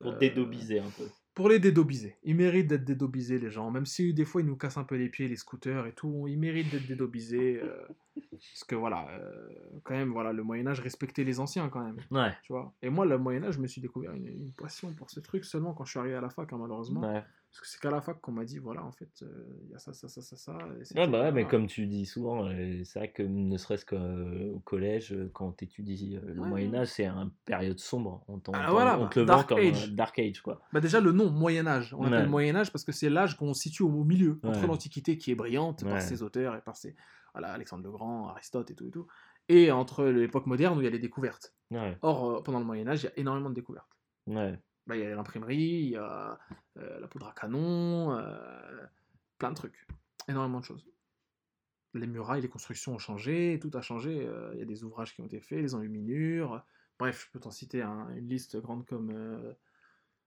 [0.01, 1.05] Pour euh, dédobiser un peu.
[1.35, 2.16] Pour les dédobisés.
[2.24, 3.70] Ils méritent d'être dédobisés, les gens.
[3.70, 6.27] Même si des fois ils nous cassent un peu les pieds, les scooters et tout,
[6.28, 7.60] ils méritent d'être dédobisés.
[7.62, 9.48] euh, parce que voilà, euh,
[9.85, 11.98] quand même, voilà, le Moyen-Âge respectait les anciens, quand même.
[12.10, 12.32] Ouais.
[12.43, 12.74] Tu vois.
[12.82, 15.72] Et moi, le Moyen-Âge, je me suis découvert une, une passion pour ce truc seulement
[15.72, 17.01] quand je suis arrivé à la fac, hein, malheureusement.
[17.12, 17.22] Ouais.
[17.51, 19.74] Parce que c'est qu'à la fac qu'on m'a dit, voilà, en fait, euh, il y
[19.74, 20.56] a ça, ça, ça, ça, ça.
[20.85, 24.60] c'était- bah ouais, mais comme tu dis souvent, euh, c'est vrai que ne serait-ce qu'au
[24.60, 28.24] collège, euh, quand tu étudies le Ouais, Moyen-Âge, c'est une période sombre.
[28.28, 29.93] On, Ah, voilà, on bah, te le vend comme Age.
[29.93, 30.62] Dark Age, quoi.
[30.72, 32.28] Bah déjà le nom Moyen Âge, on l'appelle Ouais.
[32.28, 35.85] Moyen Âge parce que c'est l'âge qu'on situe au, milieu entre l'Antiquité qui est brillante
[35.85, 36.94] par ses auteurs et par ses
[37.35, 39.06] voilà Alexandre le Grand, Aristote et tout et tout,
[39.48, 41.52] et entre l'époque moderne où il y a les découvertes.
[41.72, 43.90] Ouais, Or pendant le Moyen Âge il y a énormément de découvertes.
[44.28, 44.56] ouais.
[44.91, 46.37] Bah, il y a l'imprimerie, il y a
[46.79, 48.83] euh, la poudre à canon, euh,
[49.39, 49.87] plein de trucs,
[50.29, 50.85] énormément de choses.
[51.95, 54.27] Les murailles, les constructions ont changé, tout a changé.
[54.27, 56.65] euh, Il y a des ouvrages qui ont été faits, les enluminures.
[56.99, 59.11] Bref, je peux t'en citer un- une liste grande comme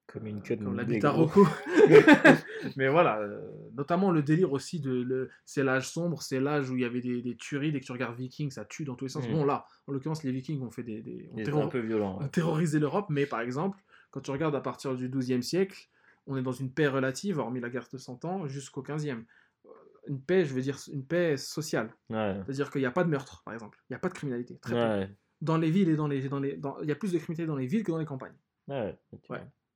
[0.07, 1.11] Comme une queue de comme l'habitat.
[1.11, 1.45] Rocco.
[2.77, 3.41] Mais voilà, euh,
[3.73, 4.91] notamment le délire aussi de.
[4.91, 7.71] Le, c'est l'âge sombre, c'est l'âge où il y avait des, des tueries.
[7.71, 9.27] Dès que tu regardes Vikings, ça tue dans tous les sens.
[9.27, 9.31] Mm.
[9.31, 11.01] Bon, là, en l'occurrence, les Vikings ont fait des.
[11.01, 12.17] des- ont terror- un peu violent.
[12.17, 12.29] ont ouais.
[12.29, 13.77] terrorisé l'Europe, mais par exemple,
[14.13, 15.89] quand tu regardes à partir du XIIe siècle,
[16.27, 19.23] on est dans une paix relative, hormis la guerre de 100 ans, jusqu'au XVe.
[19.65, 19.69] Euh,
[20.07, 21.93] Une paix, je veux dire, une paix sociale.
[22.11, 22.35] Ouais.
[22.45, 23.79] C'est-à-dire qu'il n'y a pas de meurtre, par exemple.
[23.89, 24.59] Il n'y a pas de criminalité.
[24.59, 24.79] Très peu.
[24.79, 25.09] Ouais.
[25.41, 26.29] Dans les villes et dans les.
[26.29, 28.05] Dans les dans- Il y a plus de criminalité dans les villes que dans les
[28.05, 28.37] campagnes.
[28.67, 28.97] Ouais.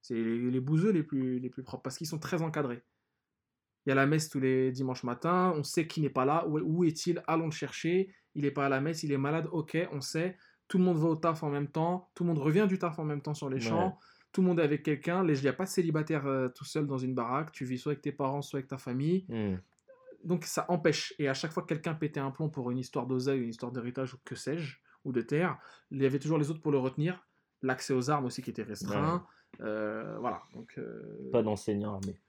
[0.01, 2.84] C'est les, les bouseux les plus, les plus propres parce qu'ils sont très encadrés.
[3.85, 6.45] Il y a la messe tous les dimanches matins, on sait qui n'est pas là,
[6.47, 9.47] où, où est-il, allons le chercher, il n'est pas à la messe, il est malade,
[9.51, 10.38] ok, on sait,
[10.68, 12.99] tout le monde va au taf en même temps, tout le monde revient du taf
[12.99, 13.97] en même temps sur les champs,
[14.31, 16.65] tout le monde est avec quelqu'un, les- il n'y a pas de célibataire euh, tout
[16.65, 19.55] seul dans une baraque, tu vis soit avec tes parents, soit avec ta famille, Hmm.
[20.23, 21.13] donc ça empêche.
[21.19, 23.71] Et à chaque fois que quelqu'un pétait un plomb pour une histoire d'oseille, une histoire
[23.71, 25.57] d'héritage ou que sais-je, ou de terre,
[25.91, 27.25] il y avait toujours les autres pour le retenir.
[27.63, 29.25] L'accès aux armes aussi qui était restreint.
[29.61, 30.43] Euh, voilà.
[30.53, 32.19] Donc, euh, Pas d'enseignant armé.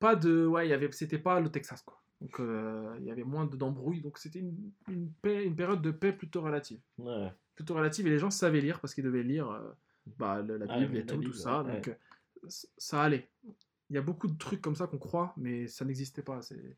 [0.00, 0.44] pas de.
[0.46, 0.90] Ouais, y avait.
[0.90, 2.00] C'était pas le Texas, quoi.
[2.20, 4.00] Donc euh, il y avait moins de- d'embrouilles.
[4.00, 4.56] Donc c'était une,
[4.88, 6.80] une, paix- une période de paix plutôt relative.
[6.98, 7.30] Ouais.
[7.54, 9.70] Plutôt relative et les gens savaient lire parce qu'ils devaient lire euh,
[10.06, 11.62] bah, le- la Ah, Bible la tout, Bible, tout ça.
[11.62, 11.72] ouais.
[11.74, 11.94] Donc euh,
[12.48, 13.30] ça allait.
[13.90, 16.40] Il y a beaucoup de trucs comme ça qu'on croit, mais ça n'existait pas.
[16.42, 16.76] C'est-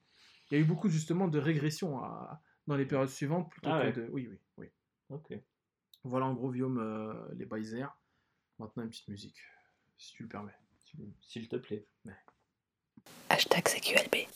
[0.50, 3.80] Il y a eu beaucoup justement de régression à- dans les périodes suivantes plutôt Ah
[3.80, 3.92] que ouais.
[3.92, 4.08] de.
[4.12, 4.68] Oui, oui, oui.
[5.10, 5.32] Ok.
[6.02, 7.88] Voilà en gros, Guillaume, euh, les Baisers.
[8.58, 9.40] Maintenant, une petite musique,
[9.96, 10.52] si tu le permets.
[11.22, 11.86] S'il te plaît.
[13.30, 14.28] Hashtag CQLB.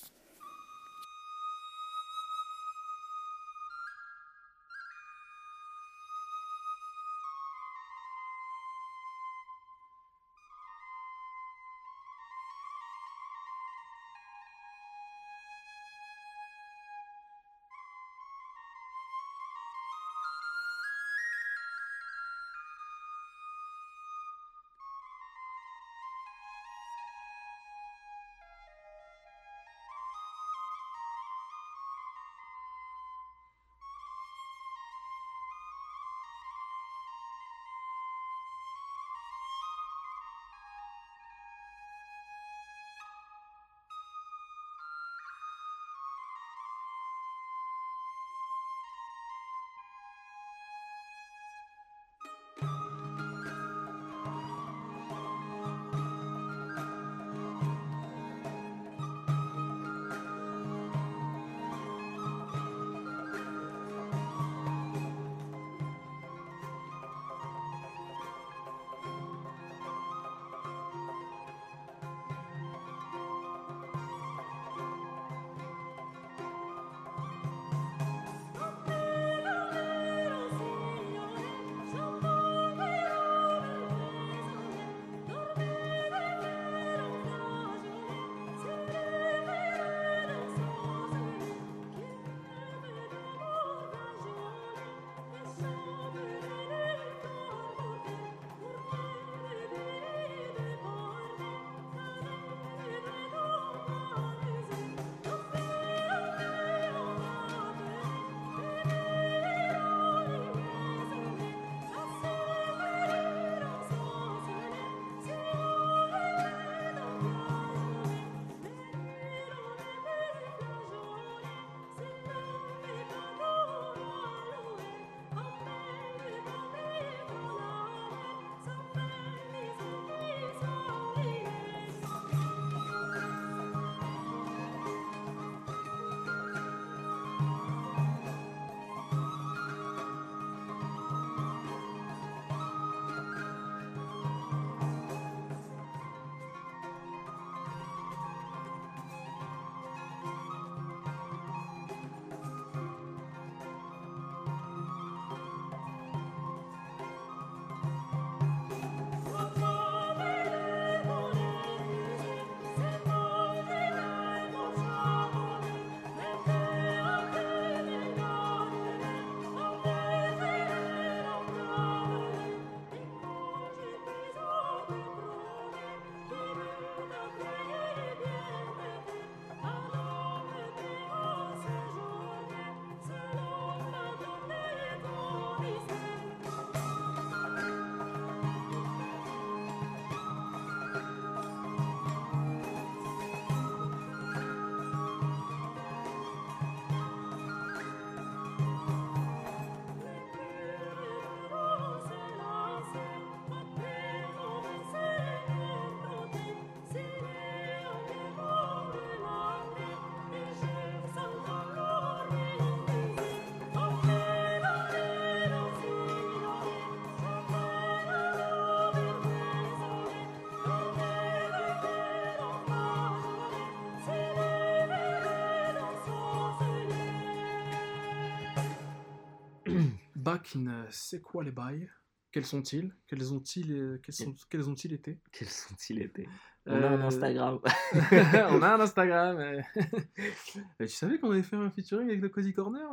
[230.35, 231.89] Euh, C'est quoi les bails
[232.33, 232.93] Quels sont-ils?
[233.07, 235.19] Quels ont-ils euh, quels sont, quels ont-ils été?
[235.33, 236.29] Quels sont-ils été?
[236.67, 237.59] On a un Euh, Instagram.
[238.51, 239.39] On a un Instagram.
[239.39, 239.61] euh.
[240.81, 242.89] Tu savais qu'on avait fait un featuring avec le Cozy Corner?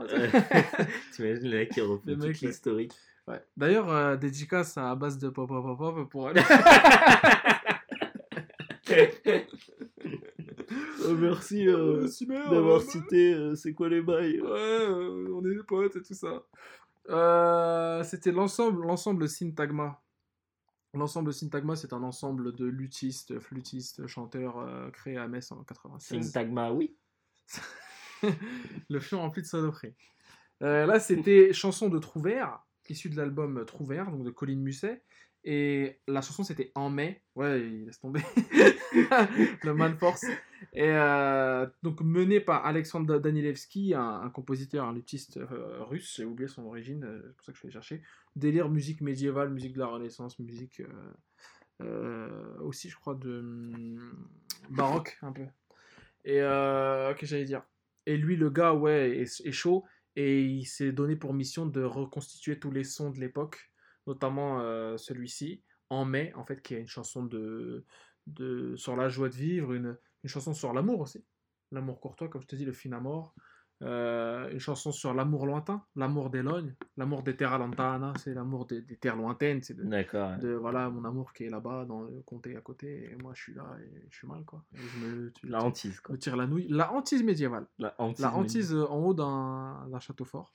[1.13, 2.93] T'imagines le mec qui refait Le mec, toute l'historique.
[3.27, 3.43] Ouais.
[3.57, 6.41] D'ailleurs, euh, dédicace à base de pop pop pop pour aller.
[11.07, 14.39] Oh, merci euh, Merci, d'avoir cité C'est quoi les bails?
[14.41, 14.87] Ouais,
[15.33, 16.43] on est des potes et tout ça.
[17.09, 20.01] Euh, C'était l'ensemble, l'ensemble Syntagma.
[20.93, 26.23] L'ensemble Syntagma, c'est un ensemble de luthistes, flûtistes, chanteurs euh, créés à Metz en 96.
[26.23, 26.97] Syntagma, oui.
[28.89, 29.95] le fion rempli de saloperies.
[30.63, 35.03] Euh, là, c'était chanson de Trouvert, issue de l'album Trouvert, donc de Colline Musset.
[35.47, 37.21] Et la chanson, c'était En mai.
[37.35, 38.21] Ouais, il laisse tomber.
[39.63, 40.25] le man force.
[40.73, 46.15] Et euh, donc, mené par Alexandre Danilevski, un, un compositeur, un luthiste euh, russe.
[46.17, 48.01] J'ai oublié son origine, euh, c'est pour ça que je allé chercher.
[48.35, 50.81] Délire musique médiévale, musique de la Renaissance, musique.
[52.59, 54.27] aussi, je crois, de hum,
[54.69, 55.45] baroque un peu.
[56.25, 57.63] Et euh, que j'allais dire.
[58.07, 59.85] Et lui, le gars, ouais, est, est chaud
[60.15, 63.71] et il s'est donné pour mission de reconstituer tous les sons de l'époque,
[64.07, 67.83] notamment euh, celui-ci, en mai, en fait, qui est une chanson de,
[68.27, 71.23] de sur la joie de vivre, une, une chanson sur l'amour aussi,
[71.71, 73.33] l'amour courtois, comme je te dis, le fin amour.
[73.83, 78.65] Euh, une chanson sur l'amour lointain, l'amour des lognes, l'amour des terres lontana, c'est l'amour
[78.65, 80.07] des, des terres lointaines, c'est de, ouais.
[80.39, 83.41] de voilà mon amour qui est là-bas dans le comté à côté et moi je
[83.43, 84.63] suis là et je suis mal quoi.
[84.75, 86.13] Et je me, tu- La hantise, quoi.
[86.13, 88.21] me tire la nouille, la hantise médiévale, La hantise.
[88.23, 90.53] la hantise euh, en haut d'un d'un château fort.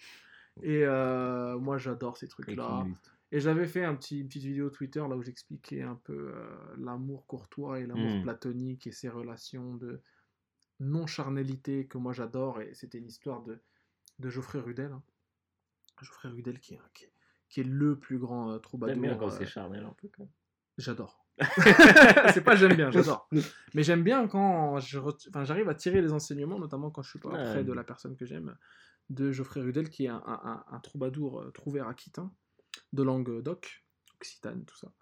[0.62, 2.86] Et euh, moi j'adore ces trucs là.
[3.32, 6.56] Et j'avais fait un petit, une petite vidéo Twitter là où j'expliquais un peu euh,
[6.78, 8.22] l'amour courtois et l'amour Mm.
[8.22, 10.00] platonique et ces relations de
[10.80, 12.60] non-charnalité que moi j'adore.
[12.60, 13.58] Et c'était une histoire de,
[14.18, 14.92] de Geoffrey Rudel.
[14.92, 15.02] hein.
[16.02, 17.12] Geoffrey Rudel qui est, qui est,
[17.48, 18.94] qui est le plus grand euh, troubadour.
[18.94, 20.32] J'aime bien quand euh, c'est charnel un peu, quand même.
[20.78, 21.24] J'adore.
[22.34, 23.28] c'est pas j'aime bien, j'adore.
[23.74, 27.44] Mais j'aime bien quand j'arrive à tirer les enseignements, notamment quand je suis pas Ouais.
[27.44, 28.56] près de la personne que j'aime,
[29.10, 32.32] de Geoffrey Rudel, qui est un, un- un- un troubadour trouvère aquitain,
[32.92, 33.84] de langue d'oc,
[34.16, 34.92] occitane, tout ça,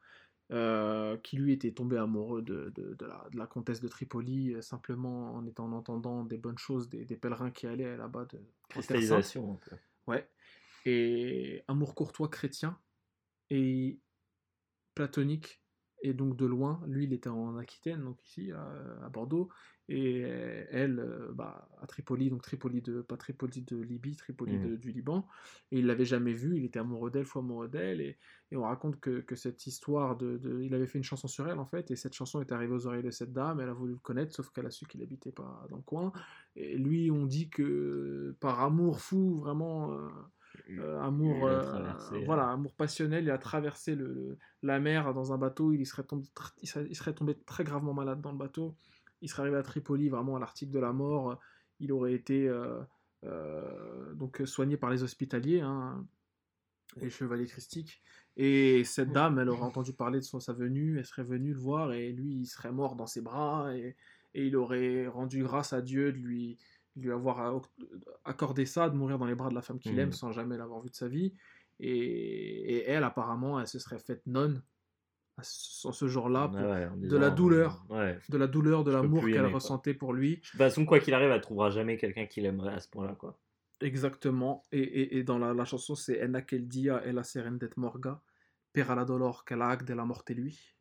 [0.52, 4.54] euh, qui lui était tombé amoureux de, de- de la, de la comtesse de Tripoli,
[4.54, 8.24] euh, simplement en étant en entendant des bonnes choses des, des pèlerins qui allaient là-bas
[8.26, 8.40] de.
[8.68, 9.76] Cristallisation, un peu.
[10.06, 10.28] Ouais.
[10.86, 12.78] Et amour courtois chrétien
[13.50, 13.98] et
[14.94, 15.60] platonique.
[16.00, 19.48] Et donc de loin, lui il était en Aquitaine, donc ici à, à Bordeaux,
[19.88, 24.76] et elle euh, bah, à Tripoli, donc Tripoli de, pas Tripoli de Libye, Tripoli de-
[24.76, 25.26] du Liban,
[25.72, 28.18] et il l'avait jamais vue, il était amoureux d'elle, fou amoureux d'elle, et,
[28.52, 31.48] et on raconte que, que cette histoire de, de- Il avait fait une chanson sur
[31.48, 33.72] elle en fait, et cette chanson est arrivée aux oreilles de cette dame, elle a
[33.74, 36.12] voulu le connaître, sauf qu'elle a su qu'il habitait pas dans le coin,
[36.54, 39.92] et lui on dit que par amour fou, vraiment...
[39.94, 40.08] euh,
[40.70, 43.24] euh, amour, euh, traversé, voilà, amour passionnel.
[43.24, 45.72] Il a traversé le, le- la mer dans un bateau.
[45.72, 48.74] Il serait tombé, tr- il serait, il serait tombé très gravement malade dans le bateau.
[49.22, 51.38] Il serait arrivé à Tripoli, vraiment à l'article de la mort.
[51.80, 52.48] Il aurait été
[53.24, 56.06] euh, donc soigné par les hospitaliers, hein,
[57.00, 58.02] les chevaliers christiques.
[58.36, 60.98] Et cette dame, elle aurait entendu parler de son, sa venue.
[60.98, 63.96] Elle serait venue le voir et lui, il serait mort dans ses bras et,
[64.34, 66.58] et il aurait rendu grâce à Dieu de lui
[67.00, 67.60] lui avoir
[68.24, 69.98] accordé ça, de mourir dans les bras de la femme qu'il Mhm.
[70.00, 71.34] aime sans jamais l'avoir vue de sa vie.
[71.80, 74.62] Et, et elle, apparemment, elle se serait faite nonne
[75.36, 77.86] en ce jour-là, Ouais, en de la douleur.
[77.90, 78.18] Ouais.
[78.28, 79.50] de la douleur, de l'amour qu'elle quoi.
[79.54, 80.36] ressentait pour lui.
[80.36, 83.14] De toute façon, quoi qu'il arrive, elle trouvera jamais quelqu'un qui l'aimerait à ce point-là,
[83.14, 83.38] quoi.
[83.80, 84.64] Exactement.
[84.72, 88.20] Et, et, et dans la, la chanson, c'est En aquel dia e la serendet morga,
[88.72, 90.74] per la dolor que la de la morte lui.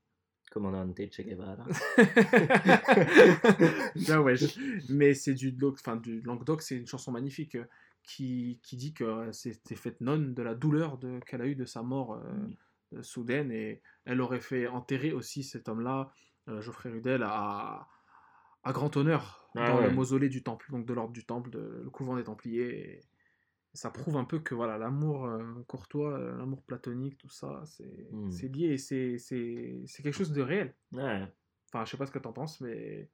[0.52, 1.66] Commandante Che Guevara.
[3.96, 7.66] Bien, ouais, je- Mais c'est du, Langue- enfin, du Languedoc, c'est une chanson magnifique euh,
[8.04, 11.56] qui, qui dit que euh, c'était faite nonne de la douleur de, qu'elle a eue
[11.56, 12.22] de sa mort euh,
[12.94, 16.12] euh, soudaine et elle aurait fait enterrer aussi cet homme-là,
[16.48, 17.88] euh, Geoffrey Rudel, à,
[18.64, 19.90] à grand honneur Ah dans ouais.
[19.90, 22.70] le mausolée du temple, donc de l'ordre du temple, de, le couvent des Templiers.
[22.80, 23.04] Et
[23.78, 28.08] ça prouve un peu que voilà l'amour euh, courtois, euh, l'amour platonique, tout ça, c'est
[28.12, 28.32] Mm.
[28.32, 30.74] c'est lié et c'est- c'est c'est quelque chose de réel.
[30.92, 31.24] Ouais.
[31.68, 33.10] Enfin, je sais pas ce que t'en penses, mais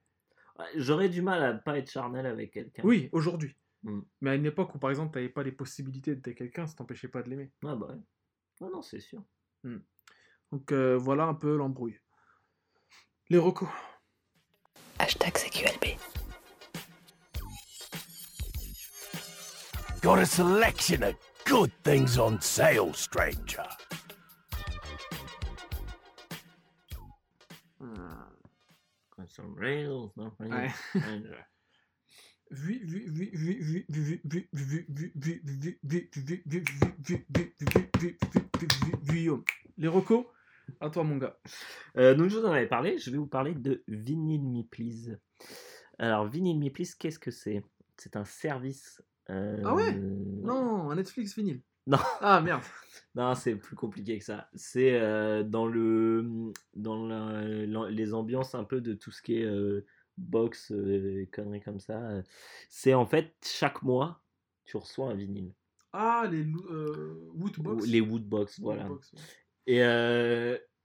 [0.76, 2.82] J'aurais du mal à pas être charnel avec quelqu'un.
[2.84, 3.56] oui, aujourd'hui.
[3.82, 4.00] Mm.
[4.20, 7.08] Mais à une époque où, par exemple, t'avais pas les possibilités d'aider quelqu'un, ça t'empêchait
[7.08, 7.50] pas de l'aimer.
[7.64, 8.00] Ah bah ouais.
[8.60, 9.22] Non, non, c'est sûr.
[10.52, 11.98] Donc euh, voilà un peu l'embrouille.
[13.30, 13.68] Les recos.
[15.00, 15.93] Hashtag CQLB.
[20.04, 21.14] Got a selection of
[21.46, 23.64] good things on sale, stranger.
[27.80, 28.28] Ah.
[29.16, 30.52] Got some rails, nothing.
[30.52, 30.70] Ouais.
[30.90, 31.38] stranger.
[39.78, 40.26] Les recos
[40.80, 41.38] à toi mon gars.
[41.96, 45.18] Euh, donc je vous en avais parlé, je vais vous parler de Vinyl Me Please.
[45.98, 47.62] Alors Vinyl Me Please, qu'est-ce que c'est
[47.96, 49.94] C'est un service euh, Ah ouais?
[49.94, 51.62] Non, un Netflix vinyle.
[51.86, 51.98] Non.
[52.20, 52.62] Ah merde.
[53.16, 54.48] Non, c'est plus compliqué que ça.
[54.56, 59.86] C'est euh, dans le dans les ambiances un peu de tout ce qui est euh,
[60.18, 60.72] box,
[61.30, 62.00] conneries comme ça.
[62.68, 64.24] C'est en fait chaque mois
[64.64, 65.52] tu reçois un vinyle.
[65.92, 66.44] Ah, les
[67.34, 67.86] Woodbox.
[67.86, 68.82] Les Woodbox, voilà.
[68.82, 69.20] Woodbox, ouais.
[69.68, 69.78] Et,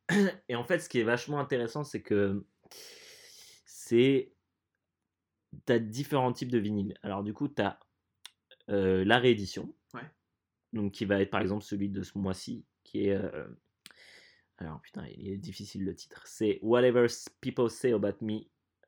[0.49, 2.45] et en fait, ce qui est vachement intéressant, c'est que
[3.65, 4.33] c'est.
[5.65, 6.93] Tu as différents types de vinyles.
[7.01, 7.63] Alors, du coup, tu
[8.69, 9.73] as la réédition.
[9.93, 10.01] Ouais.
[10.73, 13.15] Donc, qui va être par exemple celui de ce mois-ci, qui est.
[13.15, 13.47] euh,
[14.57, 16.21] alors, putain, il est difficile le titre.
[16.25, 17.07] C'est Whatever
[17.41, 18.41] People Say About Me,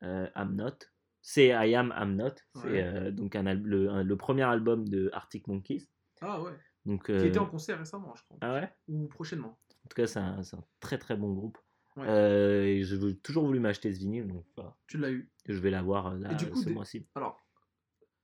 [0.04, 0.78] euh, I'm Not.
[1.22, 2.36] C'est I Am, I'm Not.
[2.56, 2.84] C'est Ouais.
[2.84, 5.88] euh, donc un, le, un- le premier album de Arctic Monkeys.
[6.20, 6.52] Ah ouais.
[6.86, 8.38] Donc, Qui euh, était en concert récemment, je crois.
[8.42, 8.70] Ah ouais?
[8.90, 9.58] Ou prochainement.
[9.86, 10.42] En tout cas, c'est un,
[10.80, 11.58] très très bon groupe.
[11.96, 12.08] Ouais.
[12.08, 14.76] Euh, j'ai toujours voulu m'acheter ce vinyle, donc voilà.
[14.88, 15.30] Tu l'as eu.
[15.48, 17.06] je vais l'avoir euh, là Et du coup, ce des- mois-ci.
[17.16, 17.38] Alors,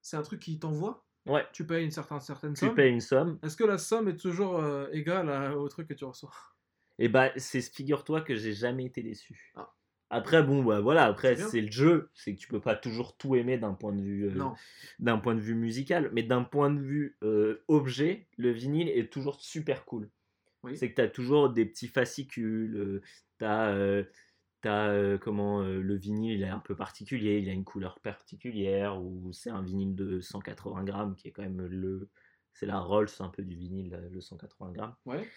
[0.02, 1.07] c'est un truc qui t'envoie?
[1.28, 3.40] Ouais, Tu payes une certaine, certaine tu somme payes une somme.
[3.44, 6.32] Est-ce que la somme est toujours euh, égale à- au truc que tu reçois?
[7.00, 9.52] Et bah, c'est figure-toi que j'ai jamais été déçu.
[9.56, 9.70] Ah.
[10.10, 12.10] Après, bon, bah voilà, après, C'est le jeu.
[12.14, 14.26] C'est que tu peux pas toujours tout aimer d'un point de vue.
[14.30, 14.44] euh,
[15.00, 19.12] d'un point de vue musical, mais d'un point de vue euh, objet, le vinyle est
[19.12, 20.10] toujours super cool.
[20.64, 20.76] Oui.
[20.76, 23.02] C'est que tu as toujours des petits fascicules,
[23.38, 24.04] tu as,
[24.62, 29.32] comment euh, le vinyle il est un peu particulier, il a une couleur particulière, ou
[29.34, 32.10] c'est un vinyle de 180 grammes qui est quand même le.
[32.54, 34.96] C'est la Rolls un peu du vinyle, euh, le 180 grammes.
[35.06, 35.28] Ouais,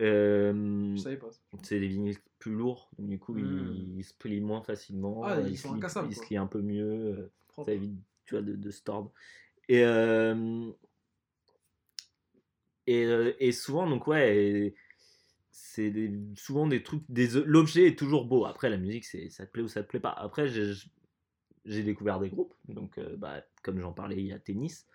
[0.00, 1.30] Euh, je savais pas.
[1.62, 3.72] c'est des vinyles plus lourds, donc du coup Mm.
[3.72, 6.28] ils, ils se plient moins facilement, Ah, ils se ils se quoi.
[6.30, 6.84] lient un peu mieux.
[6.84, 7.30] euh,
[7.64, 7.94] ça évite
[8.26, 9.10] tu vois, de, de se tordre.
[9.68, 10.70] Et, euh,
[12.86, 14.74] et, euh, et souvent, donc ouais, et
[15.58, 17.02] c'est souvent des trucs.
[17.08, 18.44] Des, L'objet est toujours beau.
[18.44, 20.10] Après, la musique, c'est ça te plaît ou ça te plaît pas.
[20.10, 20.72] Après, j'ai
[21.64, 22.54] j'ai découvert des groupes.
[22.68, 24.86] Donc, euh, bah, comme j'en parlais, il y a Tennis.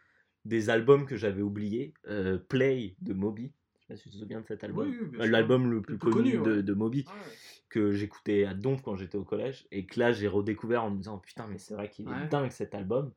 [0.46, 1.94] Des albums que j'avais oubliés.
[2.08, 3.52] euh, Play de Moby.
[3.74, 4.88] Je sais pas si tu te souviens de cet album.
[4.88, 5.28] Oui, oui, bien Euh.
[5.28, 7.36] L'album le plus plus connu, connu, de, de Moby Ah ouais.
[7.70, 10.98] que j'écoutais à Donf quand j'étais au collège et que là j'ai redécouvert en me
[10.98, 12.28] disant putain mais c'est vrai qu'il est Ouais.
[12.30, 13.12] dingue cet album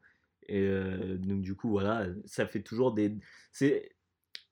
[0.48, 3.16] et euh, donc du coup voilà ça fait toujours des
[3.52, 3.93] c'est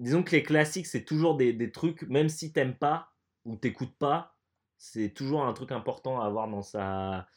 [0.03, 3.15] disons que les classiques c'est toujours des, des trucs même si t'aimes pas
[3.45, 4.37] ou t'écoutes pas
[4.79, 7.29] c'est toujours un truc important à avoir dans sa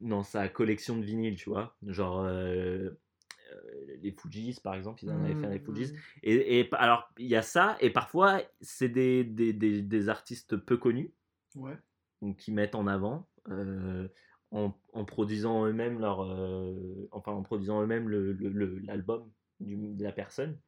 [0.00, 2.90] dans sa collection de vinyles tu vois genre euh,
[3.52, 5.98] euh, les Fujis par exemple ils en avaient fait les Mmh, Fujis mmh.
[6.22, 10.56] et, et alors il y a ça et parfois c'est des, des, des, des artistes
[10.56, 11.14] peu connus
[11.54, 11.78] Ouais.
[12.38, 14.08] qui mettent en avant euh,
[14.52, 19.30] en, en produisant eux-mêmes leur euh, enfin en produisant eux-mêmes le, le- le- l'album
[19.60, 20.60] de la personne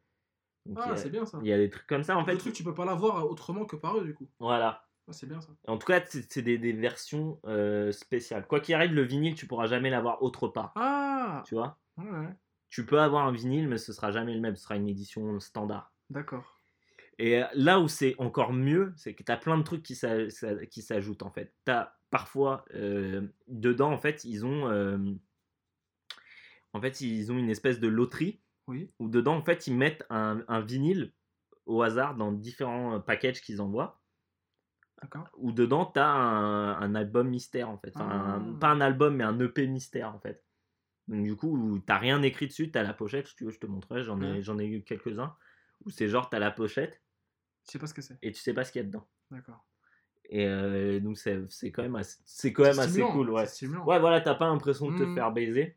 [0.66, 1.38] donc Ah, a- c'est bien ça.
[1.40, 3.28] il y a des trucs comme ça en fait fait, truc, tu peux pas l'avoir
[3.30, 4.28] autrement que par eux, du coup.
[4.38, 5.52] voilà Ah, c'est bien ça.
[5.66, 9.46] en tout cas c'est, des, des versions euh, spéciales quoi qu'il arrive le vinyle tu
[9.46, 11.78] pourras jamais l'avoir autre part Ah tu vois?
[11.96, 12.34] Ouais,
[12.68, 15.38] tu peux avoir un vinyle mais ce sera jamais le même ce sera une édition
[15.40, 16.60] standard D'accord.
[17.18, 19.94] Et euh, là où c'est encore mieux, c'est que tu as plein de trucs qui
[19.94, 21.54] s'a- s'a- qui s'ajoutent en fait.
[21.64, 24.98] Tu as parfois, euh, dedans, en fait, ils ont, euh,
[26.72, 28.90] en fait, ils ont une espèce de loterie Oui.
[28.98, 31.12] où dedans, en fait, ils mettent un, un vinyle
[31.66, 34.00] au hasard dans différents euh, packages qu'ils envoient.
[35.02, 35.28] D'accord.
[35.36, 37.92] Où dedans, tu as un, un album mystère en fait.
[37.94, 38.58] Enfin, un- Ah.
[38.60, 40.42] pas un album, mais un EP mystère en fait.
[41.08, 43.66] Donc, du coup, t'as rien écrit dessus, t'as la pochette, si tu veux, je te
[43.66, 45.36] montrerai, j'en ai, j'en ai eu quelques-uns.
[45.84, 47.02] Où c'est genre, t'as la pochette
[47.66, 48.16] Je sais pas ce que c'est.
[48.22, 49.06] et tu sais pas ce qu'il y a dedans.
[49.30, 49.66] D'accord.
[50.30, 53.28] Et euh, donc c'est c'est quand même assez, c'est quand même assez cool.
[53.28, 53.44] Ouais.
[53.84, 55.14] ouais, voilà, t'as pas l'impression de te Mhm.
[55.14, 55.76] faire baiser.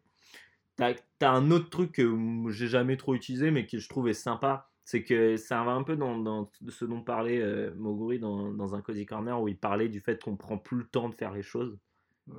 [0.78, 0.94] T'as
[1.26, 2.16] as un autre truc que
[2.50, 4.70] j'ai jamais trop utilisé, mais que je trouvais sympa.
[4.84, 8.74] C'est que ça va un peu dans, dans ce dont parlait euh, Moguri dans, dans
[8.76, 11.34] un Cozy Corner, où il parlait du fait qu'on prend plus le temps de faire
[11.34, 11.78] les choses.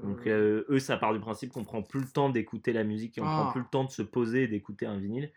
[0.03, 3.19] Donc Euh, eux, ça part du principe qu'on prend plus le temps d'écouter la musique
[3.19, 3.53] et on prend Ah.
[3.53, 5.33] plus le temps de se poser et d'écouter un vinyle.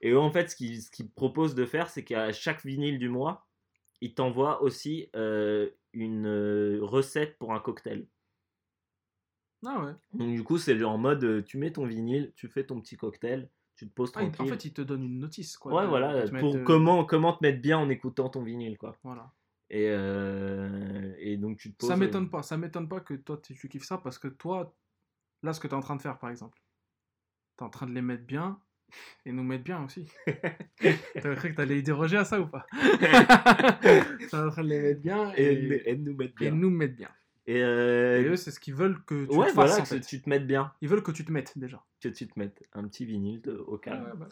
[0.00, 3.08] Et eux, en fait, ce qu'ils ce proposent de faire, c'est qu'à chaque vinyle du
[3.08, 3.48] mois,
[4.00, 6.26] ils t'envoient aussi euh, une
[6.80, 8.06] recette pour un cocktail.
[9.64, 9.92] Ah ouais.
[10.14, 12.96] Donc du coup, c'est en mode, euh, tu mets ton vinyle, tu fais ton petit
[12.96, 14.52] cocktail, tu te poses Ah, il- en tranquille.
[14.52, 15.72] fait, ils te donnent une notice, quoi.
[15.72, 18.96] ouais, voilà, pour mettre, euh, comment, comment te mettre bien en écoutant ton vinyle, quoi.
[19.04, 19.30] Voilà.
[19.68, 21.90] Et, euh, et donc tu te poses...
[21.90, 22.42] Ça m'étonne pas.
[22.42, 24.74] Ça m'étonne pas que toi, tu tu kiffes ça parce que toi,
[25.42, 26.58] là, ce que tu es en train de faire, par exemple,
[27.56, 28.58] tu es en train de les mettre bien
[29.24, 30.08] et nous mettre bien aussi.
[31.22, 32.66] T'avais cru que t'allais y déroger à ça ou pas?
[33.82, 36.50] T'es en train de les mettre bien Et, et, et nous mettre et bien.
[36.50, 37.10] nous mettre bien.
[37.46, 39.82] Et, euh, Et eux, c'est ce qu'ils veulent que tu ouais, te fasses, voilà, en
[39.82, 40.00] que fait.
[40.00, 40.72] tu te mettes bien.
[40.80, 41.84] Ils veulent que tu te mettes déjà.
[42.02, 44.04] que tu te mettes un petit vinyle de- au calme.
[44.04, 44.28] Ouais, bah.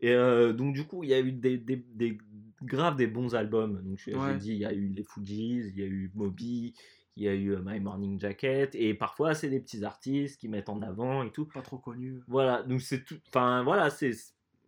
[0.00, 2.18] Et euh, donc du coup, il y a eu des, des, des
[2.62, 3.82] graves des bons albums.
[3.82, 4.36] Donc j'ai Ouais.
[4.36, 6.74] dit, il y a eu les Fujis, il y a eu Moby,
[7.16, 10.48] il y a eu euh, My Morning Jacket, et parfois c'est des petits artistes qui
[10.48, 11.44] mettent en avant et tout.
[11.46, 12.20] Pas trop connu.
[12.28, 13.18] Voilà, donc c'est tout.
[13.28, 14.12] Enfin voilà, c'est,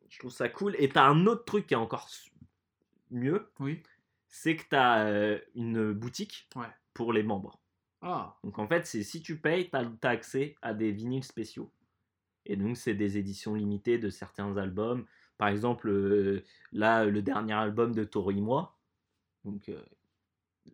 [0.08, 0.76] je trouve ça cool.
[0.78, 2.08] Et t'as un autre truc qui est encore
[3.10, 3.82] mieux, Oui.
[4.28, 6.66] c'est que t'as une boutique Ouais.
[6.92, 7.58] pour les membres.
[8.06, 11.72] Ah, Donc en fait, c'est si tu payes, tu as, accès à des vinyles spéciaux.
[12.44, 15.06] Et donc c'est des éditions limitées de certains albums.
[15.38, 18.76] Par exemple, euh, là, le dernier album de Toro et moi,
[19.44, 19.82] donc euh,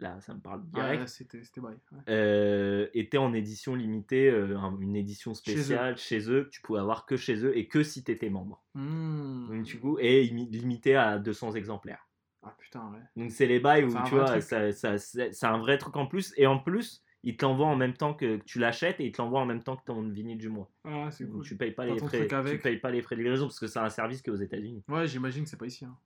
[0.01, 1.77] là, ça me parle direct, ouais, c'était ouais.
[2.09, 7.07] euh, était en édition limitée, un- une édition spéciale chez eux, que tu pouvais avoir
[7.07, 8.65] que chez eux et que si tu étais membre.
[8.75, 12.09] Donc du coup, et imi- limité à 200 exemplaires.
[12.43, 13.01] Ah putain, ouais.
[13.17, 16.35] Donc c'est les bails où tu vois, c'est un vrai truc en plus.
[16.37, 19.13] Et en plus, ils te l'envoient en même temps que que tu l'achètes et ils
[19.13, 20.71] te l'envoient en même temps que ton vinyle du mois.
[20.85, 21.45] Ah, c'est cool.
[21.45, 23.67] tu payes pas T'as les frais, tu payes pas les frais de livraison parce que
[23.67, 24.83] c'est un service qui est aux États-Unis.
[24.89, 25.85] Ouais, j'imagine que c'est pas ici.
[25.85, 25.97] hein.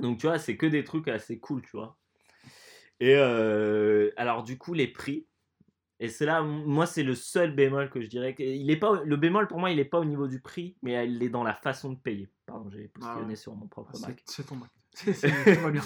[0.00, 1.96] Donc tu vois, c'est que des trucs assez cool, tu vois.
[3.00, 5.26] Et euh, alors, du coup, les prix.
[6.00, 8.34] Et c'est là, moi, c'est le seul bémol que je dirais.
[8.38, 11.06] Il est pas, le bémol, pour moi, il n'est pas au niveau du prix, mais
[11.08, 12.28] il est dans la façon de payer.
[12.44, 13.34] Pardon, j'ai Ah ouais.
[13.36, 14.22] sur mon propre C'est Mac.
[14.26, 14.70] c'est ton Mac.
[14.94, 15.82] C'est- c'est- Tout va bien.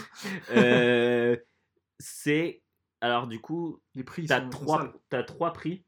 [0.53, 1.37] Euh,
[1.99, 2.63] c'est.
[3.01, 5.85] Alors, du coup, Les prix, t'as trois, t'as trois prix.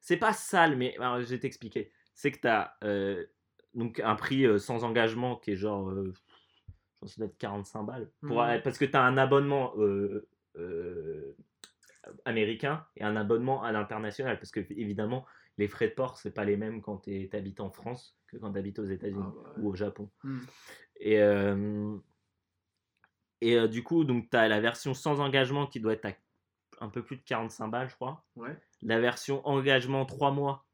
[0.00, 1.90] C'est pas sale, mais alors, je vais t'expliquer.
[2.14, 3.24] C'est que t'as euh,
[3.72, 7.26] donc un prix euh, sans engagement qui est genre, euh, je pense que ça doit
[7.28, 8.10] être 45 balles.
[8.20, 8.60] Pour, Mhm.
[8.62, 10.28] parce que t'as un abonnement euh,
[12.24, 14.38] américain et un abonnement à l'international.
[14.38, 15.24] Parce que évidemment,
[15.56, 18.52] les frais de port, c'est pas les mêmes quand tu habites en France que quand
[18.52, 19.62] tu habites aux États-Unis Ah bah ouais.
[19.62, 20.10] ou au Japon.
[20.22, 20.40] Hmm.
[21.00, 21.14] Et,
[23.40, 26.12] et euh, du coup, donc tu as la version sans engagement qui doit être à
[26.80, 28.24] un peu plus de 45 balles, je crois.
[28.36, 28.56] Ouais.
[28.82, 30.66] La version engagement 3 mois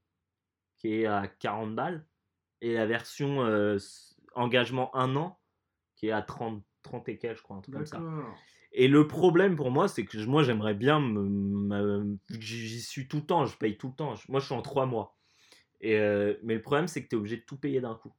[0.79, 2.07] qui est à 40 balles.
[2.63, 3.79] Et la version euh,
[4.35, 5.39] engagement 1 an
[5.97, 7.99] qui est à 30, 30 et quelques, je crois, un truc comme ça.
[8.73, 13.19] Et le problème pour moi, c'est que moi, j'aimerais bien, me, me- j'y suis tout
[13.19, 14.15] le temps, je paye tout le temps.
[14.29, 15.19] Moi, je suis en 3 mois.
[15.81, 18.13] Et, euh, mais le problème, c'est que tu es obligé de tout payer d'un coup.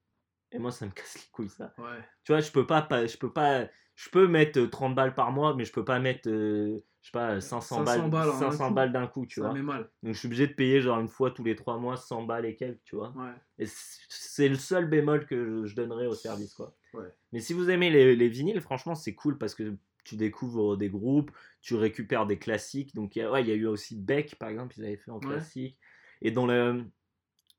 [0.52, 1.74] Et moi, ça me casse les couilles, ça.
[1.78, 2.00] Ouais.
[2.24, 5.32] Tu vois, je peux pas, je peux pas, je peux mettre euh, 30 balles par
[5.32, 8.36] mois, mais je peux pas mettre, euh, je sais pas, 500, 500 balles, balles en
[8.36, 8.74] un 500 coup.
[8.74, 9.54] balles d'un coup, tu ça vois.
[9.54, 9.90] met mal.
[10.04, 12.46] Donc, je suis obligé de payer genre une fois tous les 3 mois 100 balles
[12.46, 13.12] et quelques, tu vois.
[13.18, 13.34] Ouais.
[13.58, 16.76] Et c'est le seul bémol que je, donnerais au service, quoi.
[16.94, 17.12] Ouais.
[17.32, 20.90] Mais si vous aimez les, les vinyles, franchement, c'est cool parce que tu découvres des
[20.90, 21.32] groupes,
[21.62, 22.94] tu récupères des classiques.
[22.94, 24.98] Donc, il y a, ouais, il y a eu aussi Beck, par exemple, ils avaient
[24.98, 25.78] fait en classique.
[26.22, 26.86] Et dans le.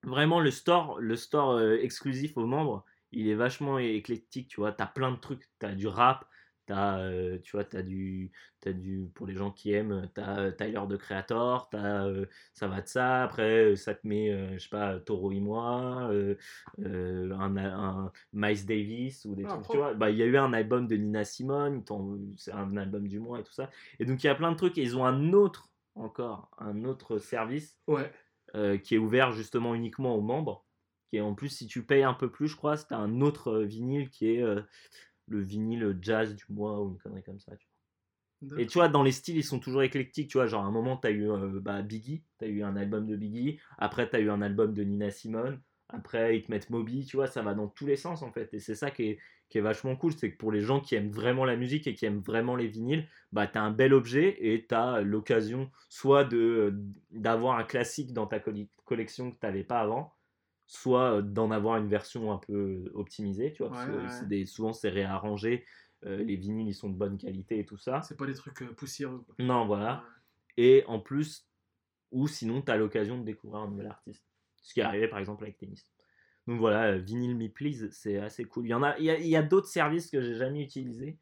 [0.04, 4.72] Vraiment, le store, le store euh, exclusif aux membres, il est vachement éclectique, tu vois.
[4.72, 5.48] T'as plein de trucs.
[5.60, 6.28] T'as du rap,
[6.66, 9.08] t'as, euh, tu vois, t'as du, t'as du.
[9.14, 12.06] Pour les gens qui aiment, t'as euh, Tyler de Creator, t'as.
[12.06, 13.24] euh, ça va de ça.
[13.24, 16.10] Après, ça te met, je sais pas, Toro et moi,
[16.78, 19.94] un, un Miles Davis ou des Ah, trucs, tu vois.
[19.94, 21.84] Bah, il y a eu un album de Nina Simone,
[22.36, 23.70] c'est un album du mois et tout ça.
[23.98, 24.78] Et donc, il y a plein de trucs.
[24.78, 28.12] Et ils ont un autre, encore, un autre service Ouais.
[28.82, 30.66] qui est ouvert justement uniquement aux membres.
[31.10, 33.58] Qui est en plus, si tu payes un peu plus, je crois, c'est un autre
[33.60, 34.42] vinyle qui est
[35.32, 37.56] le vinyle jazz du mois ou une connerie comme ça.
[37.56, 38.60] tu vois.
[38.60, 40.28] Et tu vois, dans les styles, ils sont toujours éclectiques.
[40.28, 42.62] Tu vois, genre à un moment, tu as eu euh, bah, Biggie, tu as eu
[42.62, 43.60] un album de Biggie.
[43.78, 45.60] Après, tu as eu un album de Nina Simone.
[45.88, 47.04] Après, ils te mettent Moby.
[47.04, 48.52] Tu vois, ça va dans tous les sens en fait.
[48.54, 50.12] Et c'est ça qui est, qui est vachement cool.
[50.12, 52.66] C'est que pour les gens qui aiment vraiment la musique et qui aiment vraiment les
[52.66, 56.74] vinyles, bah, tu as un bel objet et tu as l'occasion soit de
[57.10, 58.40] d'avoir un classique dans ta
[58.84, 60.12] collection que tu n'avais pas avant,
[60.72, 63.52] soit d'en avoir une version un peu optimisée.
[63.52, 65.66] Tu vois, parce que ouais, des- souvent, c'est réarrangé.
[66.04, 68.00] euh, les vinyles, ils sont de bonne qualité et tout ça.
[68.02, 69.20] C'est pas des trucs poussiéreux.
[69.20, 69.34] quoi.
[69.38, 70.02] Non, voilà.
[70.56, 70.64] Ouais.
[70.64, 71.46] Et en plus,
[72.10, 74.24] ou sinon, tu as l'occasion de découvrir un nouvel artiste.
[74.62, 75.86] Ce qui est arrivé par exemple avec Tennis.
[76.48, 78.66] Donc voilà, Vinyl Me Please, c'est assez cool.
[78.66, 81.18] Il y en a, il y a, d'autres services que j'ai jamais utilisés.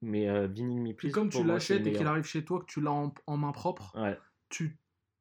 [0.00, 1.12] Mais euh, Vinyl Me Please.
[1.12, 3.52] comme pour tu l'achètes et qu'il arrive chez toi, que tu l'as en, en main
[3.52, 3.94] propre,
[4.48, 4.78] tu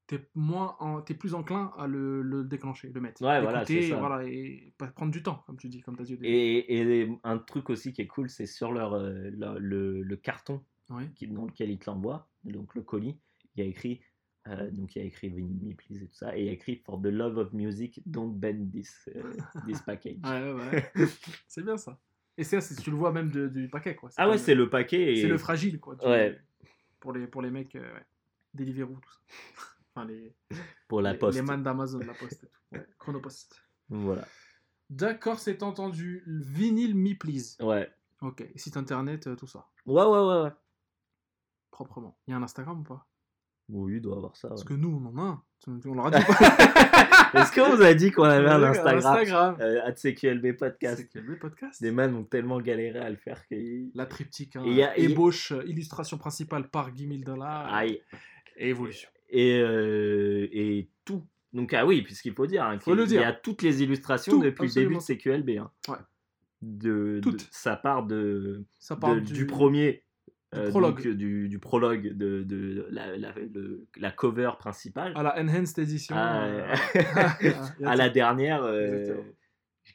[0.08, 3.22] t'es moins en- t'es plus enclin à le, le déclencher, le mettre.
[3.24, 3.98] Ouais, voilà, ça.
[3.98, 7.70] voilà, et prendre du temps, comme tu dis, comme as dit et, et un truc
[7.70, 10.64] aussi qui est cool, c'est sur leur, euh, leur- le, le carton
[11.16, 13.18] qui, dans lequel ils te l'envoient, donc le colis,
[13.56, 14.02] il y a écrit.
[14.48, 16.50] euh, donc il y a écrit Vinyl Me Please et tout ça, et il y
[16.50, 19.34] a écrit For the love of music, don't bend this, euh,
[19.66, 20.18] this package.
[20.24, 21.08] Ouais, ouais, ouais.
[21.48, 22.00] c'est bien ça.
[22.38, 24.10] Et ça, c'est- tu le vois même de- du paquet, quoi.
[24.18, 25.14] Ah ouais, c'est le paquet.
[25.14, 25.22] Et...
[25.22, 25.96] C'est le fragile, quoi.
[25.96, 26.38] tu- Ouais.
[27.00, 28.06] Pour les, pour les mecs, euh, ouais.
[28.54, 29.20] Deliveroo, tout ça.
[29.96, 30.36] Enfin, les,
[30.90, 31.38] pour la les, poste.
[31.38, 32.58] les man d'Amazon, la poste et tout.
[32.74, 32.86] Ouais.
[33.00, 33.62] Chronopost.
[33.90, 34.28] Voilà.
[34.90, 36.22] D'accord, c'est entendu.
[36.28, 37.56] Vinyl Me Please.
[37.62, 37.90] Ouais.
[38.22, 38.44] Ok.
[38.56, 39.68] Site internet, euh, tout ça.
[39.86, 40.52] Ouais, ouais, ouais, ouais.
[41.72, 42.18] Proprement.
[42.28, 43.08] Il y a un Instagram ou pas?
[43.70, 44.50] Oui, il doit avoir ça.
[44.50, 44.68] Parce ouais.
[44.68, 45.44] que nous, on en a un.
[45.86, 46.18] On leur a dit
[47.34, 48.98] Est-ce qu'on vous a dit qu'on avait un Instagram?
[48.98, 49.58] Instagram.
[49.60, 51.10] euh, at CQLB Podcast
[51.40, 53.92] podcast Des man ont tellement galéré à le faire qu'ils.
[53.96, 54.56] La triptyque.
[54.58, 54.64] Hein.
[54.66, 57.74] Et y a- y a- Ébauche, illustration principale par Guy 1000 dollars.
[57.74, 58.02] Aïe.
[58.58, 59.10] Et évolution.
[59.38, 61.24] Et, euh, et tout.
[61.52, 63.22] Donc, ah oui, puisqu'il faut dire, hein, Faut qu'il le dire.
[63.22, 65.50] y a toutes les illustrations Tout, depuis le début de CQLB.
[65.60, 65.70] hein.
[65.90, 65.98] Ouais.
[66.62, 70.04] De, ça part de, Ça de- parle du, premier.
[70.54, 71.04] du euh, prologue.
[71.04, 75.12] donc, du, du prologue de, la, la, le- la cover principale.
[75.16, 76.16] à la Enhanced Edition.
[76.18, 77.34] Ah, euh, ouais.
[77.42, 77.48] il
[77.82, 78.64] y a à la dernière.
[78.64, 79.16] euh,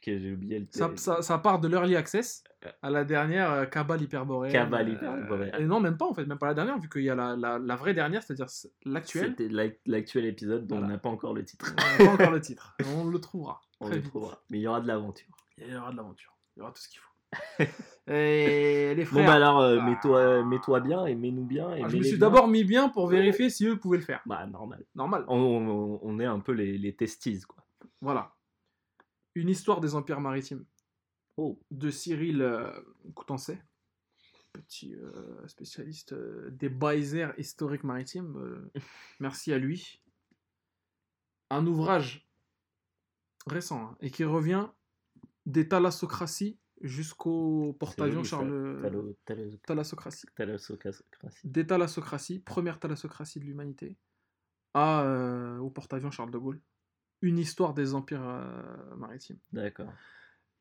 [0.03, 2.43] j'ai oublié le ça, ça, ça part de l'Early Access
[2.81, 4.53] à la dernière euh, Cabal Hyperboréenne.
[4.53, 5.55] Cabal euh, Hyperboréenne.
[5.59, 7.35] et non, même pas en fait, même pas la dernière, vu qu'il y a la,
[7.35, 8.47] la, la vraie dernière, c'est-à-dire
[8.85, 9.29] l'actuelle.
[9.37, 10.87] C'était l'ac- l'actuel épisode dont Voilà.
[10.87, 11.73] on n'a pas encore le titre.
[11.77, 12.75] On n'a pas encore le titre.
[12.97, 13.61] On le trouvera.
[13.79, 14.05] On le vite.
[14.09, 14.41] trouvera.
[14.49, 15.27] Mais il y aura de l'aventure.
[15.57, 16.37] Il y aura de l'aventure.
[16.55, 17.07] Il y aura tout ce qu'il faut.
[18.07, 19.21] et les frères.
[19.23, 19.85] Bon bah alors, euh, Ah.
[19.85, 21.73] mets-toi mets-toi bien et mets-nous bien.
[21.75, 24.21] Et Ah, je me suis d'abord mis bien pour vérifier si eux pouvaient le faire.
[24.25, 24.83] Bah normal.
[24.95, 25.23] Normal.
[25.27, 27.63] On, on- on est un peu les, les testis quoi.
[28.01, 28.33] Voilà.
[29.35, 30.65] Une histoire des empires maritimes
[31.37, 31.59] Oh.
[31.71, 32.71] de Cyril euh,
[34.53, 38.35] petit euh, spécialiste euh, des baisers historiques maritimes.
[38.37, 38.71] euh,
[39.21, 40.01] merci à lui.
[41.49, 42.27] Un ouvrage
[43.47, 44.67] récent hein, et qui revient
[45.45, 48.23] des thalassocraties jusqu'au porte-avions.
[48.23, 48.81] Charles.
[49.65, 50.25] Thalassocratie.
[50.35, 51.05] thalassocratie.
[51.45, 53.97] Des thalassocraties, première thalassocratie de l'humanité,
[54.73, 56.61] à, euh, au porte-avions Charles de Gaulle.
[57.21, 59.37] Une histoire des empires euh, maritimes.
[59.51, 59.91] D'accord.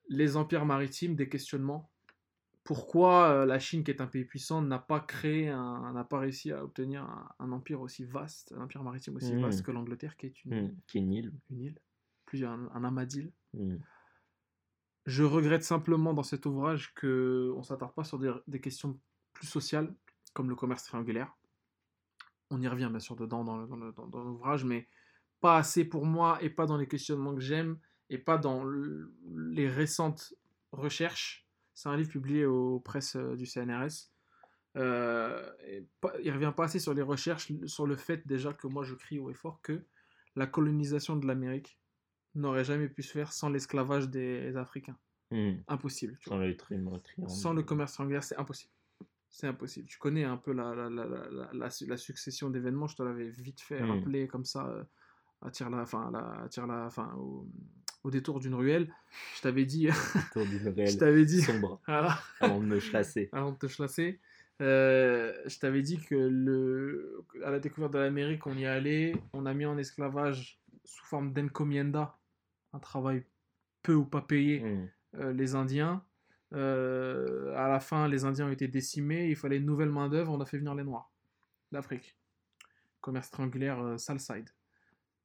[0.09, 1.91] les empires maritimes, des questionnements.
[2.65, 6.53] Pourquoi euh, la Chine, qui est un pays puissant, n'a pas créé, n'a pas réussi
[6.53, 9.41] à obtenir un, un empire aussi vaste, un empire maritime aussi Mm.
[9.41, 11.33] vaste que l'Angleterre, qui est une, Hmm, Qui est nul.
[11.51, 11.79] une île,
[12.27, 13.33] plus un, un amas d'îles.
[13.55, 13.77] Hmm.
[15.07, 19.01] Je regrette simplement dans cet ouvrage que on s'attarde pas sur des, des questions
[19.33, 19.93] plus sociales,
[20.35, 21.35] comme le commerce triangulaire.
[22.51, 24.87] On y revient bien sûr dedans dans, le- dans le- dans- dans l'ouvrage, mais
[25.41, 27.79] pas assez pour moi et pas dans les questionnements que j'aime
[28.11, 29.13] et pas dans le-
[29.51, 30.35] les récentes
[30.73, 31.47] recherches.
[31.75, 34.11] C'est un livre publié aux presses euh, du CNRS.
[34.77, 38.67] Euh, et pas- il revient pas assez sur les recherches, sur le fait déjà que
[38.69, 39.83] moi je crie haut et fort que
[40.37, 41.79] la colonisation de l'Amérique
[42.37, 44.97] n'aurait jamais pu se faire sans l'esclavage des Africains.
[45.33, 45.55] Hmm.
[45.67, 46.17] Impossible.
[46.21, 46.39] tu vois.
[46.39, 46.47] Sans le.
[47.29, 48.73] Sans le commerce triangulaire, c'est impossible.
[49.29, 49.87] C'est impossible.
[49.89, 53.81] Tu connais un peu la, la, la, la, succession d'événements, je te l'avais vite fait
[53.81, 53.91] Mm.
[53.91, 54.87] rappeler comme ça,
[55.43, 57.47] la, enfin, la, la, enfin, au,
[58.05, 58.93] au détour d'une ruelle.
[59.37, 63.29] Je t'avais dit, Autour d'une je réelle t'avais dit, sombre voilà, avant de me chasser.
[63.33, 64.21] avant de te chasser,
[64.61, 69.47] euh, je t'avais dit que le, à la découverte de l'Amérique, on y allait, on
[69.47, 72.19] a mis en esclavage sous forme d'encomienda,
[72.73, 73.25] un travail
[73.83, 74.89] peu ou pas payé, Hmm.
[75.17, 76.05] euh, les Indiens.
[76.53, 80.41] Euh, à la fin, les Indiens ont été décimés, il fallait une nouvelle main-d'œuvre, on
[80.41, 81.11] a fait venir les Noirs
[81.73, 82.17] d'Afrique.
[83.01, 84.51] Commerce triangulaire euh, Salside.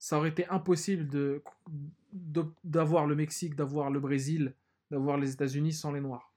[0.06, 1.42] Ça aurait été impossible de,
[2.64, 4.54] d'avoir le Mexique, d'avoir le Brésil,
[4.92, 6.32] d'avoir les États-Unis sans les Noirs.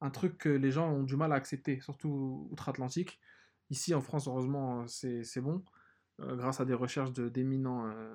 [0.00, 3.18] Un truc que les gens ont du mal à accepter, surtout outre-Atlantique.
[3.68, 5.64] Ici, en France, heureusement, euh, c'est, c'est bon,
[6.20, 8.14] euh, grâce à des recherches de, d'éminents euh,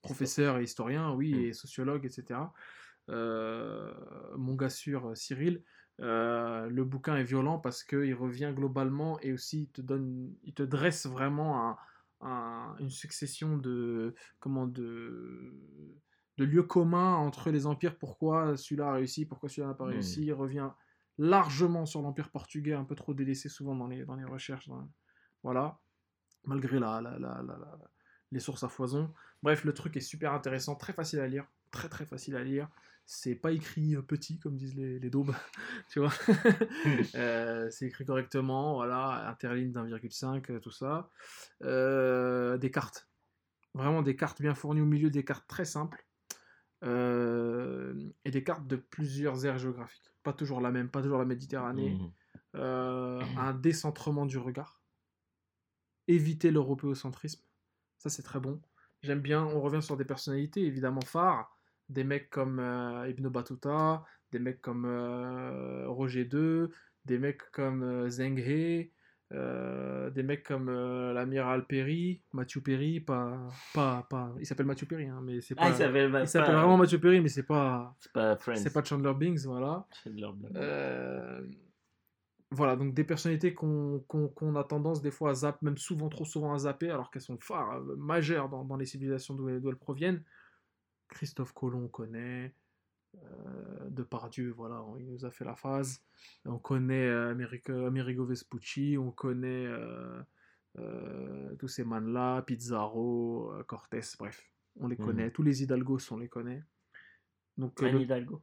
[0.00, 1.38] professeurs et historiens, oui, Mm.
[1.44, 2.52] et sociologues, etc.
[3.08, 3.94] Euh,
[4.36, 5.62] mon gars sûr, Cyril,
[6.00, 10.64] le bouquin est violent parce qu'il revient globalement et aussi il te, donne, il te
[10.64, 11.76] dresse vraiment un-
[12.22, 15.52] un- une succession de, comment, de,
[16.38, 17.96] de lieux communs entre les empires.
[17.98, 19.90] Pourquoi celui-là a réussi, pourquoi celui-là n'a pas Hmm.
[19.90, 20.24] réussi?
[20.24, 20.70] Il revient
[21.18, 24.68] largement sur l'empire portugais, un peu trop délaissé souvent dans les, dans les recherches.
[24.68, 24.88] dans-
[25.42, 25.78] voilà.
[26.44, 27.78] Malgré la, la- la- la- la-
[28.32, 29.12] les sources à foison.
[29.42, 31.46] Bref, le truc est super intéressant, très facile à lire.
[31.70, 32.68] Très très facile à lire.
[33.04, 35.34] C'est pas écrit euh, petit comme disent les, les daubes,
[35.90, 36.12] tu vois.
[37.14, 41.10] Euh, c'est écrit correctement, voilà, interligne d'1,5, euh, tout ça.
[41.62, 43.08] Euh, des cartes.
[43.74, 46.06] Vraiment des cartes bien fournies au milieu, des cartes très simples.
[46.84, 50.12] Euh, et des cartes de plusieurs aires géographiques.
[50.22, 51.90] Pas toujours la même, pas toujours la Méditerranée.
[51.90, 52.10] Hmm.
[52.56, 54.82] Euh, un décentrement du regard.
[56.08, 57.42] Éviter l'européocentrisme.
[57.98, 58.60] Ça, c'est très bon.
[59.02, 61.56] J'aime bien, on revient sur des personnalités évidemment phares.
[61.88, 66.68] Des mecs comme euh, Ibn Battuta, des mecs comme euh, Roger II,
[67.04, 68.92] des mecs comme euh, Zheng He,
[69.32, 74.86] euh, des mecs comme euh, l'amiral Perry, Mathieu Perry, pas, pas, pas, il s'appelle Mathieu
[74.86, 77.28] Perry, hein, mais c'est pas, Ah, il s'appelle il pas- s'appelle vraiment Mathieu Perry, mais
[77.28, 78.56] c'est pas, C'est pas Friends.
[78.56, 79.86] c'est pas Chandler Bings, voilà.
[80.04, 80.28] Chandler
[82.54, 86.10] voilà, donc des personnalités qu'on qu'on- qu'on a tendance des fois à zapper, même souvent
[86.10, 89.60] trop souvent à zapper, alors qu'elles sont phares, majeures dans, dans les civilisations d'où elles,
[89.60, 90.22] d'où elles proviennent.
[91.12, 92.54] Christophe Colomb, on connaît.
[93.16, 96.02] Euh, Depardieu, voilà, on- il nous a fait la phase.
[96.46, 100.22] On connaît euh, Americo, Amerigo Vespucci, on connaît euh,
[100.78, 104.42] euh, tous ces man-là, Pizarro, euh, Cortés, bref,
[104.80, 105.04] on les Mhm.
[105.04, 105.30] connaît.
[105.30, 106.62] Tous les Hidalgos, on les connaît.
[107.58, 108.42] Donc, euh, Anne le- Hidalgo.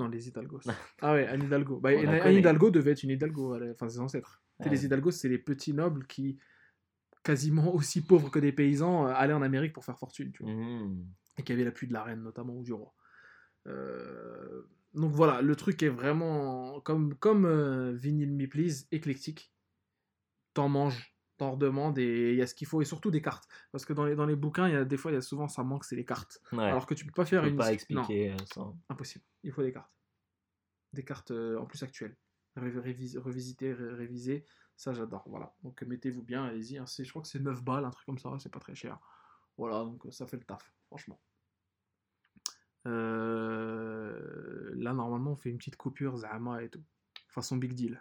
[0.00, 0.60] non, les Hidalgos.
[1.02, 1.78] ah ouais, Anne Hidalgo.
[1.78, 2.36] Bah, Anne.
[2.36, 4.42] Hidalgo devait être une Hidalgo, elle- enfin ses ancêtres.
[4.58, 4.68] Ouais.
[4.70, 6.40] Les Hidalgos, c'est les petits nobles qui,
[7.22, 10.52] quasiment aussi pauvres que des paysans, euh, allaient en Amérique pour faire fortune, tu vois.
[10.52, 11.06] Hmm.
[11.38, 12.92] Et qui avaient l'appui de la reine, notamment, ou du roi.
[13.66, 14.62] Euh,
[14.94, 19.52] Donc voilà, le truc est vraiment, comme, comme euh, Vinyl Me Please, éclectique.
[20.54, 23.46] T'en manges, t'en redemandes, et il y a ce qu'il faut, et surtout des cartes.
[23.70, 25.20] Parce que dans les, dans les bouquins, il y a des fois, il y a
[25.22, 26.40] souvent, ça manque, c'est les cartes.
[26.52, 26.64] Ouais.
[26.64, 27.56] Alors que tu peux pas faire peux une...
[27.56, 27.72] pas Non.
[27.72, 28.76] expliquer euh, sans.
[28.88, 29.24] Impossible.
[29.44, 29.92] Il faut des cartes.
[30.94, 32.16] Des cartes euh, en plus actuelles.
[32.56, 34.44] Révis- revisiter, ré- réviser.
[34.74, 35.22] Ça, j'adore.
[35.28, 35.54] Voilà.
[35.62, 36.78] Donc, mettez-vous bien, allez-y.
[36.78, 36.86] hein.
[36.86, 38.34] Je crois que c'est 9 balles, un truc comme ça.
[38.40, 38.98] C'est pas très cher.
[39.56, 39.84] Voilà.
[39.84, 40.72] Donc, ça fait le taf.
[40.86, 41.20] Franchement.
[42.86, 46.82] Euh, Là, normalement, on fait une petite coupure, Zama et tout.
[47.28, 48.00] Façon big deal.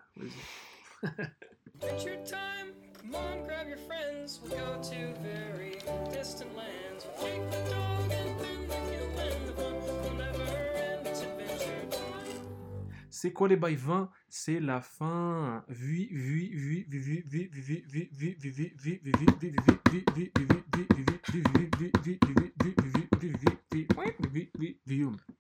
[13.20, 15.66] C'est quoi les bails 20 C'est la fin.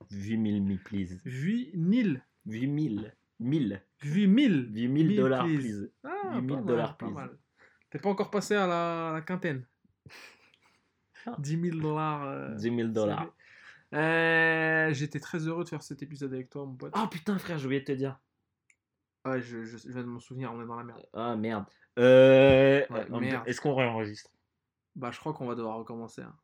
[0.10, 1.22] Vimil, me please.
[1.24, 2.24] Vinil.
[2.48, 3.14] Vimil.
[3.40, 3.84] Mille.
[4.02, 4.72] Vimil.
[4.72, 5.92] Vimil dollars, please.
[6.34, 7.14] Vimil dollars, please.
[7.92, 9.68] T'es pas encore passé à la quintaine.
[11.38, 12.56] 10 000 dollars.
[12.56, 13.32] 10 000 dollars.
[13.94, 16.94] Euh, J'étais très heureux de faire cet épisode avec toi, mon pote.
[16.98, 18.20] Oh putain frère, j'ai oublié de te dire.
[19.26, 21.06] Ouais, je, je, je viens de m'en souvenir, on est dans la merde.
[21.14, 21.66] Ah merde.
[22.00, 23.44] Euh, Ouais, merde.
[23.48, 24.30] Est-ce qu'on réenregistre?
[24.96, 26.22] Bah, je crois qu'on va devoir recommencer.
[26.22, 26.36] hein.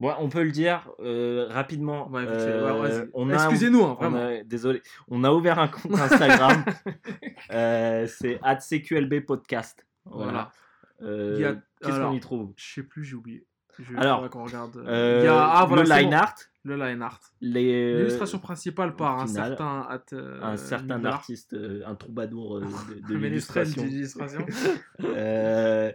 [0.00, 2.08] Ouais, on peut le dire euh, rapidement.
[2.10, 2.50] Ouais, vite fait.
[2.50, 3.10] Euh, Ouais, vas-y.
[3.14, 4.26] on a, Excusez-nous, hein, on vraiment.
[4.26, 4.82] a- désolé.
[5.08, 6.64] On a ouvert un compte Instagram.
[7.52, 9.86] Euh, c'est @cqlb podcast.
[10.04, 10.50] Voilà.
[10.98, 12.52] Qu'est-ce qu'on y trouve?
[12.56, 13.46] Je sais plus, j'ai oublié.
[13.78, 14.76] Je, Alors, qu'on regarde.
[14.78, 16.16] euh, Euh, il y a, ah, voilà, le line bon.
[16.16, 17.20] art, Le line art.
[17.42, 21.14] euh, L'illustration principale par un certain, at, euh, un certain Nicolas.
[21.14, 22.60] artiste, euh, un troubadour
[23.08, 23.84] de, l'illustration.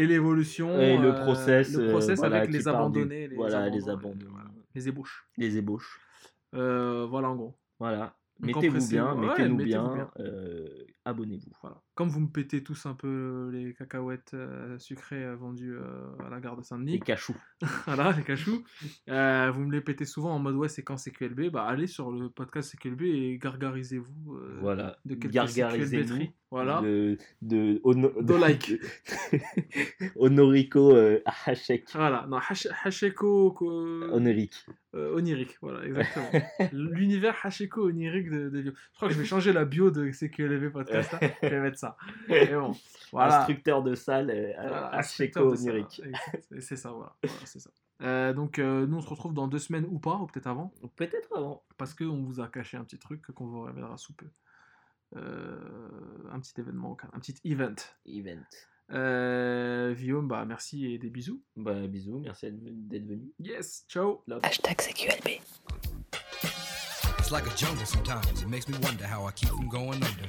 [0.00, 0.78] Et l'évolution.
[0.78, 3.26] et le process, le process voilà, avec les part du- abandonnés.
[3.28, 4.48] Les voilà, les abandons, voilà.
[4.74, 5.26] Les ébauches.
[5.36, 6.00] les ébauches.
[6.52, 7.58] Voilà, en gros.
[7.80, 8.14] Voilà.
[8.40, 10.24] Mettez-vous bien, Ouais, mettez-nous mettez-vous bien, bien.
[11.04, 11.50] abonnez-vous.
[11.60, 11.76] Voilà.
[11.98, 15.82] Comme vous me pétez tous un peu les cacahuètes euh, sucrées euh, vendues euh,
[16.24, 17.34] à la gare de Les Saint-Denis, cachous.
[17.86, 18.62] voilà, les cachous,
[19.08, 22.12] euh, vous me les pétez souvent en mode ouais, c'est quand CQLB, bah allez sur
[22.12, 24.96] le podcast CQLB et gargarisez-vous euh, Voilà.
[25.06, 26.04] de quelques Gargarisez-nous.
[26.04, 26.30] CQLB-teries.
[26.50, 26.80] Voilà.
[26.82, 28.80] De, de, ono- De like.
[30.16, 31.84] Honorico euh, Hachek.
[31.94, 32.38] Voilà, non,
[32.84, 34.54] Hacheko ko- Honorique.
[34.94, 36.30] euh, onirique, voilà, exactement.
[36.72, 38.62] L'univers Hacheko onirique de, de.
[38.62, 41.20] Je crois que je vais changer la bio de CQLB podcast, là.
[41.42, 41.87] je vais mettre ça.
[42.50, 42.72] Bon,
[43.12, 43.40] voilà.
[43.40, 45.72] Instructeur de salle, euh, Voilà, instructeur de ça.
[45.74, 47.14] Et C'est ça, voilà.
[47.22, 47.70] Voilà, c'est ça.
[48.02, 50.72] Euh, donc, euh, nous, on se retrouve dans deux semaines ou pas, ou peut-être avant,
[50.96, 51.62] Peut-être avant.
[51.76, 54.26] parce qu'on vous a caché un petit truc qu'on vous révélera sous peu.
[55.16, 55.58] Euh,
[56.30, 57.74] un petit événement, un petit event.
[58.06, 58.42] Event.
[58.90, 61.42] Euh, Guillaume, bah, merci et des bisous.
[61.56, 63.32] Bah, bisous, merci d'être venu.
[63.38, 64.22] Yes, ciao.
[64.26, 64.40] Love.
[64.44, 65.40] Hashtag CQLB.
[67.18, 68.42] It's like a jungle sometimes.
[68.42, 70.28] It makes me wonder how I keep from going under.